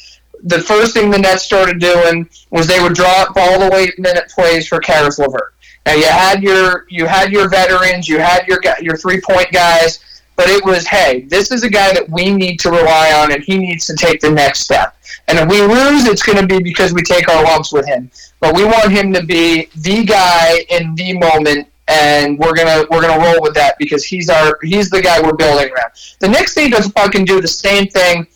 the 0.44 0.60
first 0.60 0.94
thing 0.94 1.10
the 1.10 1.20
Nets 1.20 1.44
started 1.44 1.80
doing 1.80 2.28
was 2.50 2.68
they 2.68 2.82
would 2.82 2.94
draw 2.94 3.24
up 3.24 3.36
all 3.36 3.60
the 3.60 3.70
way 3.70 3.92
minute 3.98 4.30
plays 4.30 4.68
for 4.68 4.80
Caris 4.80 5.20
LeVert. 5.20 5.54
Now 5.86 5.94
you 5.94 6.06
had 6.06 6.44
your 6.44 6.86
you 6.90 7.06
had 7.06 7.32
your 7.32 7.50
veterans, 7.50 8.08
you 8.08 8.20
had 8.20 8.48
your 8.48 8.60
your 8.82 8.98
three 8.98 9.22
point 9.22 9.52
guys, 9.52 10.00
but 10.36 10.50
it 10.50 10.64
was 10.64 10.88
hey, 10.88 11.22
this 11.22 11.52
is 11.52 11.64
a 11.64 11.70
guy 11.70 11.94
that 11.94 12.10
we 12.10 12.32
need 12.32 12.60
to 12.62 12.70
rely 12.70 13.14
on, 13.14 13.32
and 13.32 13.44
he 13.44 13.58
needs 13.58 13.86
to 13.88 13.96
take 13.96 14.22
the 14.22 14.30
next 14.30 14.62
step. 14.62 14.96
And 15.28 15.40
if 15.40 15.50
we 15.50 15.62
lose, 15.62 16.06
it's 16.06 16.24
going 16.24 16.38
to 16.40 16.48
be 16.48 16.62
because 16.64 16.94
we 16.94 17.02
take 17.02 17.30
our 17.30 17.44
lumps 17.44 17.72
with 17.72 17.86
him. 17.86 18.10
But 18.40 18.56
we 18.56 18.66
want 18.66 18.92
him 18.92 19.14
to 19.14 19.24
be 19.24 19.70
the 19.78 20.04
guy 20.04 20.66
in 20.70 20.96
the 20.96 21.18
moment 21.18 21.68
and 21.88 22.38
we're 22.40 22.54
gonna 22.54 22.86
we're 22.90 23.02
gonna 23.02 23.24
roll 23.24 23.42
with 23.42 23.54
that 23.56 23.78
because 23.78 24.04
he's 24.04 24.30
our 24.30 24.58
he's 24.62 24.90
the 24.90 25.02
guy 25.02 25.22
we're 25.22 25.36
building 25.36 25.72
around. 25.72 25.92
The 26.20 26.28
Knicks 26.28 26.56
need 26.56 26.74
to 26.74 26.84
fucking 26.84 27.26
do 27.26 27.42
the 27.42 27.48
same 27.48 27.88
thing 27.88 28.28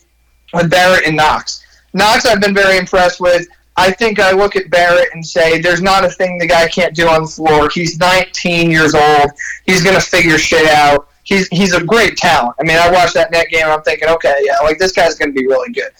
with 0.53 0.69
Barrett 0.69 1.05
and 1.05 1.15
Knox. 1.15 1.65
Knox, 1.93 2.25
I've 2.25 2.41
been 2.41 2.53
very 2.53 2.77
impressed 2.77 3.19
with. 3.19 3.47
I 3.77 3.91
think 3.91 4.19
I 4.19 4.31
look 4.31 4.55
at 4.55 4.69
Barrett 4.69 5.09
and 5.13 5.25
say, 5.25 5.59
there's 5.59 5.81
not 5.81 6.05
a 6.05 6.09
thing 6.09 6.37
the 6.37 6.47
guy 6.47 6.67
can't 6.69 6.95
do 6.95 7.09
on 7.09 7.23
the 7.23 7.27
floor. 7.27 7.69
He's 7.69 7.99
19 7.99 8.71
years 8.71 8.95
old. 8.95 9.31
He's 9.65 9.83
gonna 9.83 9.99
figure 9.99 10.37
shit 10.37 10.67
out. 10.67 11.09
He's 11.23 11.47
he's 11.47 11.73
a 11.73 11.83
great 11.83 12.17
talent. 12.17 12.55
I 12.59 12.63
mean, 12.63 12.77
I 12.77 12.89
watched 12.91 13.15
that 13.15 13.31
net 13.31 13.49
game 13.49 13.63
and 13.63 13.71
I'm 13.71 13.81
thinking, 13.81 14.09
okay, 14.09 14.41
yeah, 14.43 14.59
like 14.63 14.77
this 14.77 14.91
guy's 14.91 15.15
gonna 15.15 15.31
be 15.31 15.45
really 15.47 15.73
good. 15.73 15.91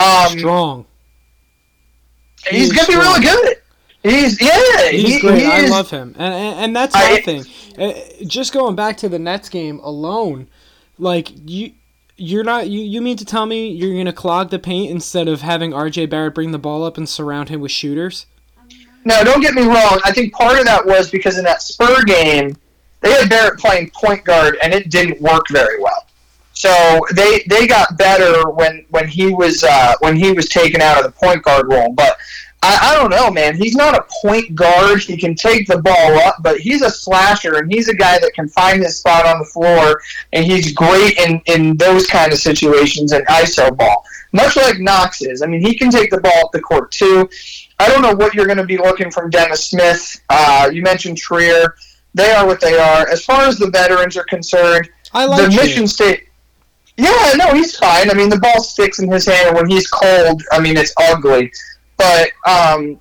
Um, 0.00 0.38
strong. 0.38 0.86
He's, 2.48 2.60
he's 2.60 2.72
gonna 2.72 2.84
strong. 2.84 3.20
be 3.20 3.28
really 3.28 3.44
good. 3.44 3.56
He's 4.04 4.38
yeah, 4.38 4.90
he's 4.90 5.14
he, 5.14 5.20
great. 5.20 5.40
He 5.40 5.46
I 5.46 5.66
love 5.66 5.88
him, 5.88 6.14
and 6.18 6.34
and, 6.34 6.60
and 6.60 6.76
that's 6.76 6.94
my 6.94 7.22
thing. 7.24 7.44
Uh, 7.78 7.94
just 8.26 8.52
going 8.52 8.76
back 8.76 8.98
to 8.98 9.08
the 9.08 9.18
Nets 9.18 9.48
game 9.48 9.80
alone, 9.80 10.48
like 10.98 11.30
you. 11.48 11.72
You're 12.16 12.44
not 12.44 12.68
you, 12.68 12.78
you 12.78 13.02
mean 13.02 13.16
to 13.16 13.24
tell 13.24 13.44
me 13.44 13.70
you're 13.70 13.96
gonna 13.96 14.12
clog 14.12 14.50
the 14.50 14.60
paint 14.60 14.92
instead 14.92 15.26
of 15.26 15.40
having 15.40 15.72
RJ 15.72 16.08
Barrett 16.08 16.32
bring 16.32 16.52
the 16.52 16.60
ball 16.60 16.84
up 16.84 16.96
and 16.96 17.08
surround 17.08 17.48
him 17.48 17.60
with 17.60 17.72
shooters? 17.72 18.26
No, 19.04 19.24
don't 19.24 19.40
get 19.40 19.54
me 19.54 19.62
wrong. 19.62 20.00
I 20.04 20.12
think 20.12 20.32
part 20.32 20.60
of 20.60 20.64
that 20.64 20.86
was 20.86 21.10
because 21.10 21.38
in 21.38 21.44
that 21.44 21.60
Spur 21.60 22.04
game, 22.04 22.56
they 23.00 23.10
had 23.10 23.28
Barrett 23.28 23.58
playing 23.58 23.90
point 23.90 24.22
guard 24.24 24.56
and 24.62 24.72
it 24.72 24.90
didn't 24.90 25.20
work 25.20 25.42
very 25.50 25.82
well. 25.82 26.06
So 26.52 27.00
they 27.14 27.44
they 27.48 27.66
got 27.66 27.98
better 27.98 28.48
when 28.48 28.86
when 28.90 29.08
he 29.08 29.34
was 29.34 29.64
uh, 29.64 29.94
when 29.98 30.14
he 30.14 30.30
was 30.30 30.48
taken 30.48 30.80
out 30.80 30.96
of 30.98 31.04
the 31.04 31.10
point 31.10 31.42
guard 31.42 31.66
role. 31.68 31.92
But 31.92 32.16
I, 32.64 32.92
I 32.92 32.94
don't 32.94 33.10
know, 33.10 33.30
man. 33.30 33.56
He's 33.56 33.74
not 33.74 33.94
a 33.94 34.06
point 34.22 34.54
guard. 34.54 35.02
He 35.02 35.18
can 35.18 35.34
take 35.34 35.66
the 35.66 35.82
ball 35.82 36.18
up, 36.20 36.36
but 36.40 36.58
he's 36.58 36.80
a 36.80 36.88
slasher, 36.88 37.56
and 37.56 37.70
he's 37.70 37.88
a 37.88 37.94
guy 37.94 38.18
that 38.18 38.32
can 38.32 38.48
find 38.48 38.82
his 38.82 38.98
spot 38.98 39.26
on 39.26 39.38
the 39.38 39.44
floor, 39.44 40.00
and 40.32 40.46
he's 40.46 40.72
great 40.72 41.18
in, 41.18 41.42
in 41.44 41.76
those 41.76 42.06
kind 42.06 42.32
of 42.32 42.38
situations 42.38 43.12
and 43.12 43.26
ISO 43.26 43.76
ball. 43.76 44.02
Much 44.32 44.56
like 44.56 44.80
Knox 44.80 45.20
is. 45.20 45.42
I 45.42 45.46
mean, 45.46 45.60
he 45.60 45.76
can 45.76 45.90
take 45.90 46.10
the 46.10 46.20
ball 46.20 46.46
up 46.46 46.52
the 46.52 46.60
court, 46.62 46.90
too. 46.90 47.28
I 47.78 47.88
don't 47.88 48.00
know 48.00 48.14
what 48.14 48.32
you're 48.32 48.46
going 48.46 48.58
to 48.58 48.64
be 48.64 48.78
looking 48.78 49.10
from 49.10 49.28
Dennis 49.28 49.68
Smith. 49.68 50.22
Uh, 50.30 50.70
you 50.72 50.80
mentioned 50.80 51.18
Trier. 51.18 51.74
They 52.14 52.30
are 52.30 52.46
what 52.46 52.62
they 52.62 52.78
are. 52.78 53.06
As 53.08 53.22
far 53.22 53.42
as 53.42 53.58
the 53.58 53.68
veterans 53.68 54.16
are 54.16 54.24
concerned, 54.24 54.88
I 55.12 55.26
like 55.26 55.50
the 55.50 55.56
Mission 55.56 55.86
State. 55.86 56.28
Yeah, 56.96 57.32
no, 57.36 57.52
he's 57.52 57.76
fine. 57.76 58.10
I 58.10 58.14
mean, 58.14 58.30
the 58.30 58.38
ball 58.38 58.62
sticks 58.62 59.00
in 59.00 59.10
his 59.10 59.26
hand, 59.26 59.48
and 59.48 59.56
when 59.56 59.68
he's 59.68 59.86
cold, 59.88 60.42
I 60.50 60.60
mean, 60.60 60.78
it's 60.78 60.94
ugly. 60.96 61.52
But 61.96 62.28
um, 62.46 63.00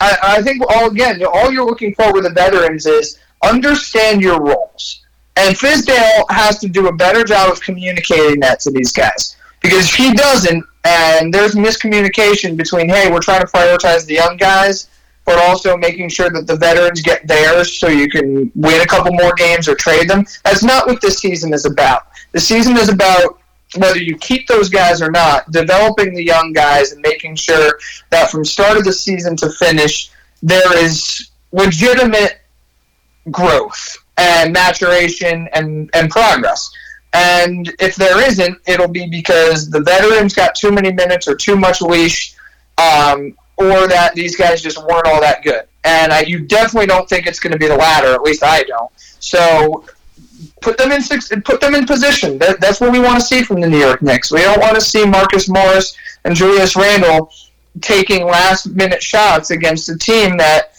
I, 0.00 0.16
I 0.22 0.42
think 0.42 0.62
all 0.68 0.90
again, 0.90 1.22
all 1.24 1.52
you're 1.52 1.66
looking 1.66 1.94
for 1.94 2.12
with 2.12 2.24
the 2.24 2.30
veterans 2.30 2.86
is 2.86 3.18
understand 3.42 4.22
your 4.22 4.40
roles. 4.40 5.04
And 5.36 5.56
Fizdale 5.56 6.24
has 6.30 6.58
to 6.60 6.68
do 6.68 6.88
a 6.88 6.92
better 6.92 7.24
job 7.24 7.50
of 7.50 7.60
communicating 7.60 8.40
that 8.40 8.60
to 8.60 8.70
these 8.70 8.92
guys. 8.92 9.36
Because 9.60 9.88
if 9.88 9.94
he 9.94 10.12
doesn't, 10.12 10.64
and 10.84 11.32
there's 11.32 11.54
miscommunication 11.54 12.56
between, 12.56 12.88
hey, 12.88 13.10
we're 13.10 13.20
trying 13.20 13.40
to 13.40 13.46
prioritize 13.46 14.06
the 14.06 14.14
young 14.14 14.36
guys, 14.36 14.88
but 15.24 15.38
also 15.38 15.76
making 15.76 16.10
sure 16.10 16.28
that 16.30 16.46
the 16.46 16.56
veterans 16.56 17.00
get 17.00 17.26
theirs 17.26 17.72
so 17.78 17.88
you 17.88 18.08
can 18.08 18.52
win 18.54 18.80
a 18.82 18.86
couple 18.86 19.12
more 19.14 19.32
games 19.34 19.68
or 19.68 19.74
trade 19.74 20.08
them. 20.08 20.24
That's 20.44 20.62
not 20.62 20.86
what 20.86 21.00
this 21.00 21.18
season 21.18 21.54
is 21.54 21.64
about. 21.64 22.08
The 22.32 22.40
season 22.40 22.76
is 22.76 22.90
about 22.90 23.38
whether 23.76 23.98
you 23.98 24.16
keep 24.16 24.46
those 24.46 24.68
guys 24.68 25.02
or 25.02 25.10
not, 25.10 25.50
developing 25.50 26.14
the 26.14 26.24
young 26.24 26.52
guys 26.52 26.92
and 26.92 27.00
making 27.02 27.36
sure 27.36 27.78
that 28.10 28.30
from 28.30 28.44
start 28.44 28.76
of 28.76 28.84
the 28.84 28.92
season 28.92 29.36
to 29.36 29.50
finish, 29.50 30.10
there 30.42 30.78
is 30.78 31.30
legitimate 31.52 32.40
growth 33.30 33.96
and 34.16 34.52
maturation 34.52 35.48
and, 35.52 35.90
and 35.94 36.10
progress. 36.10 36.70
And 37.14 37.72
if 37.78 37.94
there 37.94 38.26
isn't, 38.28 38.58
it'll 38.66 38.88
be 38.88 39.08
because 39.08 39.70
the 39.70 39.80
veterans 39.80 40.34
got 40.34 40.54
too 40.54 40.72
many 40.72 40.92
minutes 40.92 41.28
or 41.28 41.36
too 41.36 41.56
much 41.56 41.80
leash, 41.80 42.34
um, 42.78 43.36
or 43.56 43.86
that 43.86 44.14
these 44.14 44.36
guys 44.36 44.60
just 44.60 44.78
weren't 44.78 45.06
all 45.06 45.20
that 45.20 45.44
good. 45.44 45.64
And 45.84 46.12
I, 46.12 46.20
you 46.22 46.40
definitely 46.40 46.86
don't 46.86 47.08
think 47.08 47.26
it's 47.26 47.38
going 47.38 47.52
to 47.52 47.58
be 47.58 47.68
the 47.68 47.76
latter. 47.76 48.12
At 48.12 48.22
least 48.22 48.42
I 48.42 48.64
don't. 48.64 48.90
So 49.20 49.84
put 50.64 50.78
them 50.78 50.90
in 50.90 51.02
six, 51.02 51.30
put 51.44 51.60
them 51.60 51.74
in 51.74 51.86
position. 51.86 52.38
That, 52.38 52.60
that's 52.60 52.80
what 52.80 52.90
we 52.90 52.98
want 52.98 53.20
to 53.20 53.24
see 53.24 53.42
from 53.42 53.60
the 53.60 53.68
New 53.68 53.78
York 53.78 54.02
Knicks. 54.02 54.32
We 54.32 54.40
don't 54.40 54.60
want 54.60 54.74
to 54.74 54.80
see 54.80 55.04
Marcus 55.04 55.48
Morris 55.48 55.96
and 56.24 56.34
Julius 56.34 56.74
Randle 56.74 57.30
taking 57.80 58.24
last 58.24 58.66
minute 58.66 59.02
shots 59.02 59.50
against 59.50 59.88
a 59.88 59.98
team 59.98 60.36
that 60.38 60.72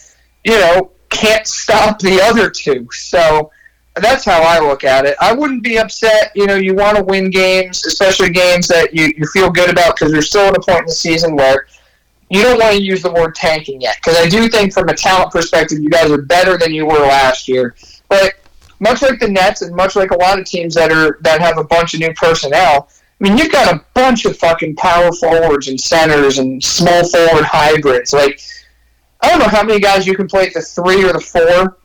you 0.44 0.58
know 0.58 0.90
can't 1.08 1.46
stop 1.46 1.98
the 2.00 2.20
other 2.20 2.50
two. 2.50 2.88
So 2.90 3.50
that's 3.94 4.24
how 4.24 4.42
I 4.42 4.58
look 4.58 4.84
at 4.84 5.06
it. 5.06 5.16
I 5.20 5.32
wouldn't 5.32 5.62
be 5.62 5.78
upset. 5.78 6.32
You 6.34 6.46
know, 6.46 6.56
you 6.56 6.74
want 6.74 6.98
to 6.98 7.04
win 7.04 7.30
games, 7.30 7.86
especially 7.86 8.30
games 8.30 8.66
that 8.68 8.92
you, 8.92 9.12
you 9.16 9.26
feel 9.26 9.50
good 9.50 9.70
about 9.70 9.96
because 9.96 10.12
you're 10.12 10.20
still 10.20 10.48
at 10.48 10.56
a 10.56 10.60
point 10.60 10.80
in 10.80 10.86
the 10.86 10.92
season 10.92 11.36
where 11.36 11.66
you 12.28 12.42
don't 12.42 12.58
want 12.58 12.76
to 12.76 12.82
use 12.82 13.02
the 13.02 13.12
word 13.12 13.34
tanking 13.34 13.80
yet. 13.80 13.96
Because 13.96 14.18
I 14.18 14.28
do 14.28 14.48
think, 14.48 14.74
from 14.74 14.88
a 14.88 14.94
talent 14.94 15.30
perspective, 15.30 15.78
you 15.78 15.88
guys 15.88 16.10
are 16.10 16.20
better 16.20 16.58
than 16.58 16.74
you 16.74 16.84
were 16.84 16.98
last 16.98 17.48
year. 17.48 17.74
But 18.08 18.34
much 18.80 19.02
like 19.02 19.18
the 19.18 19.28
Nets 19.28 19.62
and 19.62 19.74
much 19.74 19.96
like 19.96 20.10
a 20.10 20.16
lot 20.16 20.38
of 20.38 20.44
teams 20.44 20.74
that 20.74 20.92
are 20.92 21.18
that 21.22 21.40
have 21.40 21.58
a 21.58 21.64
bunch 21.64 21.94
of 21.94 22.00
new 22.00 22.12
personnel, 22.14 22.88
I 23.20 23.24
mean, 23.24 23.38
you've 23.38 23.52
got 23.52 23.74
a 23.74 23.84
bunch 23.94 24.26
of 24.26 24.36
fucking 24.36 24.76
power 24.76 25.10
forwards 25.12 25.68
and 25.68 25.80
centers 25.80 26.38
and 26.38 26.62
small 26.62 27.08
forward 27.08 27.44
hybrids. 27.44 28.12
Like, 28.12 28.40
I 29.22 29.30
don't 29.30 29.38
know 29.38 29.48
how 29.48 29.62
many 29.62 29.80
guys 29.80 30.06
you 30.06 30.14
can 30.14 30.28
play 30.28 30.48
at 30.48 30.54
the 30.54 30.60
three 30.60 31.02
or 31.04 31.12
the 31.12 31.20
four, 31.20 31.78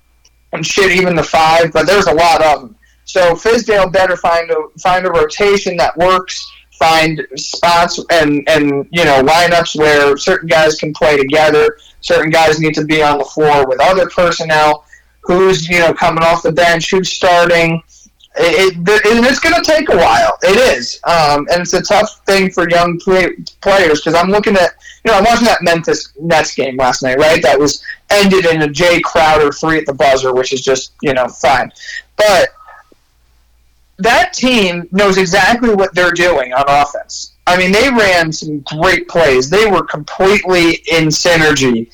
and 0.51 0.65
shit, 0.65 0.91
even 0.91 1.15
the 1.15 1.23
five, 1.23 1.71
but 1.71 1.87
there's 1.87 2.07
a 2.07 2.13
lot 2.13 2.43
of 2.43 2.61
them. 2.61 2.75
So 3.05 3.33
Fizdale 3.33 3.91
better 3.91 4.17
find 4.17 4.51
a 4.51 4.55
find 4.79 5.05
a 5.05 5.11
rotation 5.11 5.77
that 5.77 5.97
works. 5.97 6.49
Find 6.79 7.25
spots 7.35 8.03
and 8.09 8.47
and 8.49 8.87
you 8.91 9.05
know 9.05 9.21
lineups 9.21 9.77
where 9.77 10.17
certain 10.17 10.47
guys 10.47 10.75
can 10.75 10.93
play 10.93 11.15
together. 11.15 11.77
Certain 12.01 12.31
guys 12.31 12.59
need 12.59 12.73
to 12.73 12.83
be 12.83 13.03
on 13.03 13.19
the 13.19 13.25
floor 13.25 13.67
with 13.67 13.79
other 13.79 14.09
personnel 14.09 14.85
who's 15.21 15.67
you 15.67 15.79
know 15.79 15.93
coming 15.93 16.23
off 16.23 16.43
the 16.43 16.51
bench, 16.51 16.91
who's 16.91 17.11
starting. 17.11 17.81
It, 18.37 18.77
it, 18.77 19.25
it's 19.25 19.39
going 19.39 19.61
to 19.61 19.61
take 19.61 19.89
a 19.89 19.97
while. 19.97 20.37
It 20.41 20.77
is, 20.77 21.01
um, 21.03 21.45
and 21.51 21.61
it's 21.61 21.73
a 21.73 21.81
tough 21.81 22.21
thing 22.25 22.49
for 22.49 22.69
young 22.69 22.97
play, 22.97 23.35
players 23.59 23.99
because 23.99 24.13
I'm 24.13 24.29
looking 24.29 24.55
at 24.55 24.71
you 25.03 25.11
know 25.11 25.17
I'm 25.17 25.25
watching 25.25 25.45
that 25.45 25.61
Memphis 25.61 26.13
Nets 26.17 26.55
game 26.55 26.77
last 26.77 27.03
night, 27.03 27.17
right? 27.17 27.41
That 27.41 27.59
was 27.59 27.83
ended 28.09 28.45
in 28.45 28.61
a 28.61 28.67
Jae 28.67 29.01
Crowder 29.03 29.51
three 29.51 29.79
at 29.79 29.85
the 29.85 29.93
buzzer, 29.93 30.33
which 30.33 30.53
is 30.53 30.61
just 30.61 30.93
you 31.01 31.13
know 31.13 31.27
fine, 31.27 31.71
but 32.15 32.49
that 33.97 34.33
team 34.33 34.87
knows 34.91 35.17
exactly 35.17 35.75
what 35.75 35.93
they're 35.93 36.11
doing 36.11 36.53
on 36.53 36.63
offense. 36.67 37.33
I 37.47 37.57
mean, 37.57 37.71
they 37.71 37.89
ran 37.89 38.31
some 38.31 38.61
great 38.61 39.07
plays. 39.07 39.49
They 39.49 39.69
were 39.69 39.83
completely 39.83 40.81
in 40.91 41.07
synergy 41.07 41.91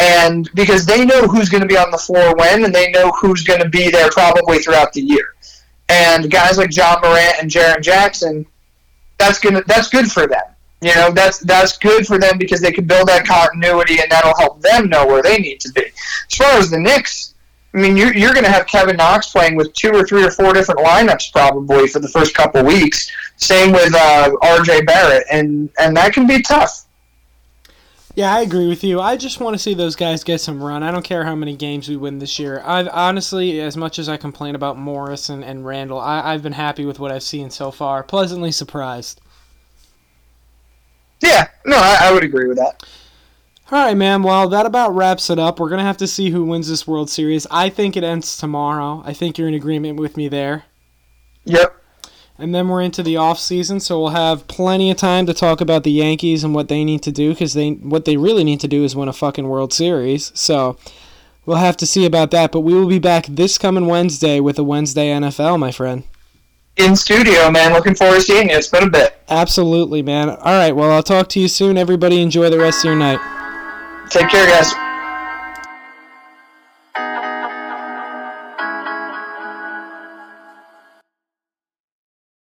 and 0.00 0.50
because 0.54 0.86
they 0.86 1.04
know 1.04 1.26
who's 1.26 1.50
going 1.50 1.60
to 1.60 1.68
be 1.68 1.76
on 1.76 1.90
the 1.90 1.98
floor 1.98 2.34
when, 2.36 2.64
and 2.64 2.74
they 2.74 2.90
know 2.90 3.10
who's 3.20 3.42
going 3.42 3.60
to 3.60 3.68
be 3.68 3.90
there 3.90 4.08
probably 4.10 4.58
throughout 4.58 4.94
the 4.94 5.02
year. 5.02 5.34
And 5.90 6.30
guys 6.30 6.56
like 6.56 6.70
John 6.70 7.02
Morant 7.02 7.34
and 7.40 7.50
Jaren 7.50 7.82
Jackson, 7.82 8.46
that's 9.18 9.38
gonna 9.38 9.62
that's 9.66 9.88
good 9.88 10.10
for 10.10 10.26
them. 10.26 10.42
You 10.80 10.94
know, 10.94 11.10
that's 11.10 11.40
that's 11.40 11.76
good 11.76 12.06
for 12.06 12.18
them 12.18 12.38
because 12.38 12.62
they 12.62 12.72
can 12.72 12.86
build 12.86 13.08
that 13.08 13.26
continuity, 13.26 14.00
and 14.00 14.10
that'll 14.10 14.36
help 14.38 14.62
them 14.62 14.88
know 14.88 15.06
where 15.06 15.22
they 15.22 15.36
need 15.36 15.60
to 15.60 15.72
be. 15.72 15.82
As 15.82 16.34
far 16.34 16.52
as 16.58 16.70
the 16.70 16.78
Knicks, 16.78 17.34
I 17.74 17.78
mean, 17.78 17.96
you're, 17.96 18.14
you're 18.14 18.32
going 18.32 18.44
to 18.44 18.50
have 18.50 18.66
Kevin 18.66 18.96
Knox 18.96 19.30
playing 19.30 19.56
with 19.56 19.72
two 19.74 19.90
or 19.90 20.06
three 20.06 20.24
or 20.24 20.30
four 20.30 20.54
different 20.54 20.80
lineups 20.80 21.30
probably 21.32 21.86
for 21.86 21.98
the 21.98 22.08
first 22.08 22.34
couple 22.34 22.64
weeks. 22.64 23.10
Same 23.36 23.72
with 23.72 23.94
uh, 23.94 24.32
R.J. 24.40 24.82
Barrett, 24.82 25.26
and 25.30 25.68
and 25.78 25.94
that 25.96 26.14
can 26.14 26.26
be 26.26 26.40
tough. 26.40 26.86
Yeah, 28.14 28.34
I 28.34 28.40
agree 28.40 28.66
with 28.66 28.82
you. 28.82 29.00
I 29.00 29.16
just 29.16 29.38
want 29.38 29.54
to 29.54 29.58
see 29.58 29.72
those 29.72 29.94
guys 29.94 30.24
get 30.24 30.40
some 30.40 30.62
run. 30.62 30.82
I 30.82 30.90
don't 30.90 31.04
care 31.04 31.24
how 31.24 31.36
many 31.36 31.54
games 31.56 31.88
we 31.88 31.96
win 31.96 32.18
this 32.18 32.38
year. 32.38 32.60
I've 32.64 32.88
honestly, 32.88 33.60
as 33.60 33.76
much 33.76 33.98
as 33.98 34.08
I 34.08 34.16
complain 34.16 34.54
about 34.54 34.76
Morris 34.76 35.28
and, 35.28 35.44
and 35.44 35.64
Randle, 35.64 36.00
I, 36.00 36.32
I've 36.32 36.42
been 36.42 36.52
happy 36.52 36.84
with 36.84 36.98
what 36.98 37.12
I've 37.12 37.22
seen 37.22 37.50
so 37.50 37.70
far. 37.70 38.02
Pleasantly 38.02 38.50
surprised. 38.50 39.20
Yeah, 41.22 41.48
no, 41.64 41.76
I, 41.76 41.98
I 42.02 42.12
would 42.12 42.24
agree 42.24 42.48
with 42.48 42.56
that. 42.56 42.82
All 43.70 43.84
right, 43.84 43.96
man. 43.96 44.24
Well, 44.24 44.48
that 44.48 44.66
about 44.66 44.96
wraps 44.96 45.30
it 45.30 45.38
up. 45.38 45.60
We're 45.60 45.68
going 45.68 45.78
to 45.78 45.84
have 45.84 45.98
to 45.98 46.08
see 46.08 46.30
who 46.30 46.44
wins 46.44 46.68
this 46.68 46.88
World 46.88 47.08
Series. 47.08 47.46
I 47.50 47.68
think 47.68 47.96
it 47.96 48.02
ends 48.02 48.36
tomorrow. 48.36 49.02
I 49.06 49.12
think 49.12 49.38
you're 49.38 49.46
in 49.46 49.54
agreement 49.54 50.00
with 50.00 50.16
me 50.16 50.26
there. 50.26 50.64
Yep 51.44 51.79
and 52.40 52.54
then 52.54 52.68
we're 52.68 52.80
into 52.80 53.02
the 53.02 53.16
off 53.16 53.38
season, 53.38 53.80
so 53.80 54.00
we'll 54.00 54.10
have 54.10 54.48
plenty 54.48 54.90
of 54.90 54.96
time 54.96 55.26
to 55.26 55.34
talk 55.34 55.60
about 55.60 55.84
the 55.84 55.92
Yankees 55.92 56.42
and 56.42 56.54
what 56.54 56.68
they 56.68 56.84
need 56.84 57.02
to 57.02 57.12
do 57.12 57.30
because 57.30 57.54
they 57.54 57.72
what 57.72 58.04
they 58.04 58.16
really 58.16 58.44
need 58.44 58.60
to 58.60 58.68
do 58.68 58.82
is 58.84 58.96
win 58.96 59.08
a 59.08 59.12
fucking 59.12 59.48
World 59.48 59.72
Series. 59.72 60.32
So 60.34 60.76
we'll 61.46 61.58
have 61.58 61.76
to 61.78 61.86
see 61.86 62.06
about 62.06 62.30
that. 62.32 62.52
But 62.52 62.60
we 62.60 62.74
will 62.74 62.88
be 62.88 62.98
back 62.98 63.26
this 63.26 63.58
coming 63.58 63.86
Wednesday 63.86 64.40
with 64.40 64.58
a 64.58 64.64
Wednesday 64.64 65.08
NFL, 65.08 65.58
my 65.58 65.70
friend. 65.70 66.04
In 66.76 66.96
studio, 66.96 67.50
man. 67.50 67.72
Looking 67.72 67.94
forward 67.94 68.16
to 68.16 68.22
seeing 68.22 68.48
you. 68.48 68.56
It's 68.56 68.68
been 68.68 68.84
a 68.84 68.90
bit. 68.90 69.20
Absolutely, 69.28 70.02
man. 70.02 70.30
All 70.30 70.36
right. 70.38 70.74
Well, 70.74 70.90
I'll 70.90 71.02
talk 71.02 71.28
to 71.30 71.40
you 71.40 71.48
soon. 71.48 71.76
Everybody, 71.76 72.22
enjoy 72.22 72.48
the 72.48 72.58
rest 72.58 72.80
of 72.80 72.84
your 72.86 72.96
night. 72.96 73.20
Take 74.10 74.28
care, 74.28 74.46
guys. 74.46 74.89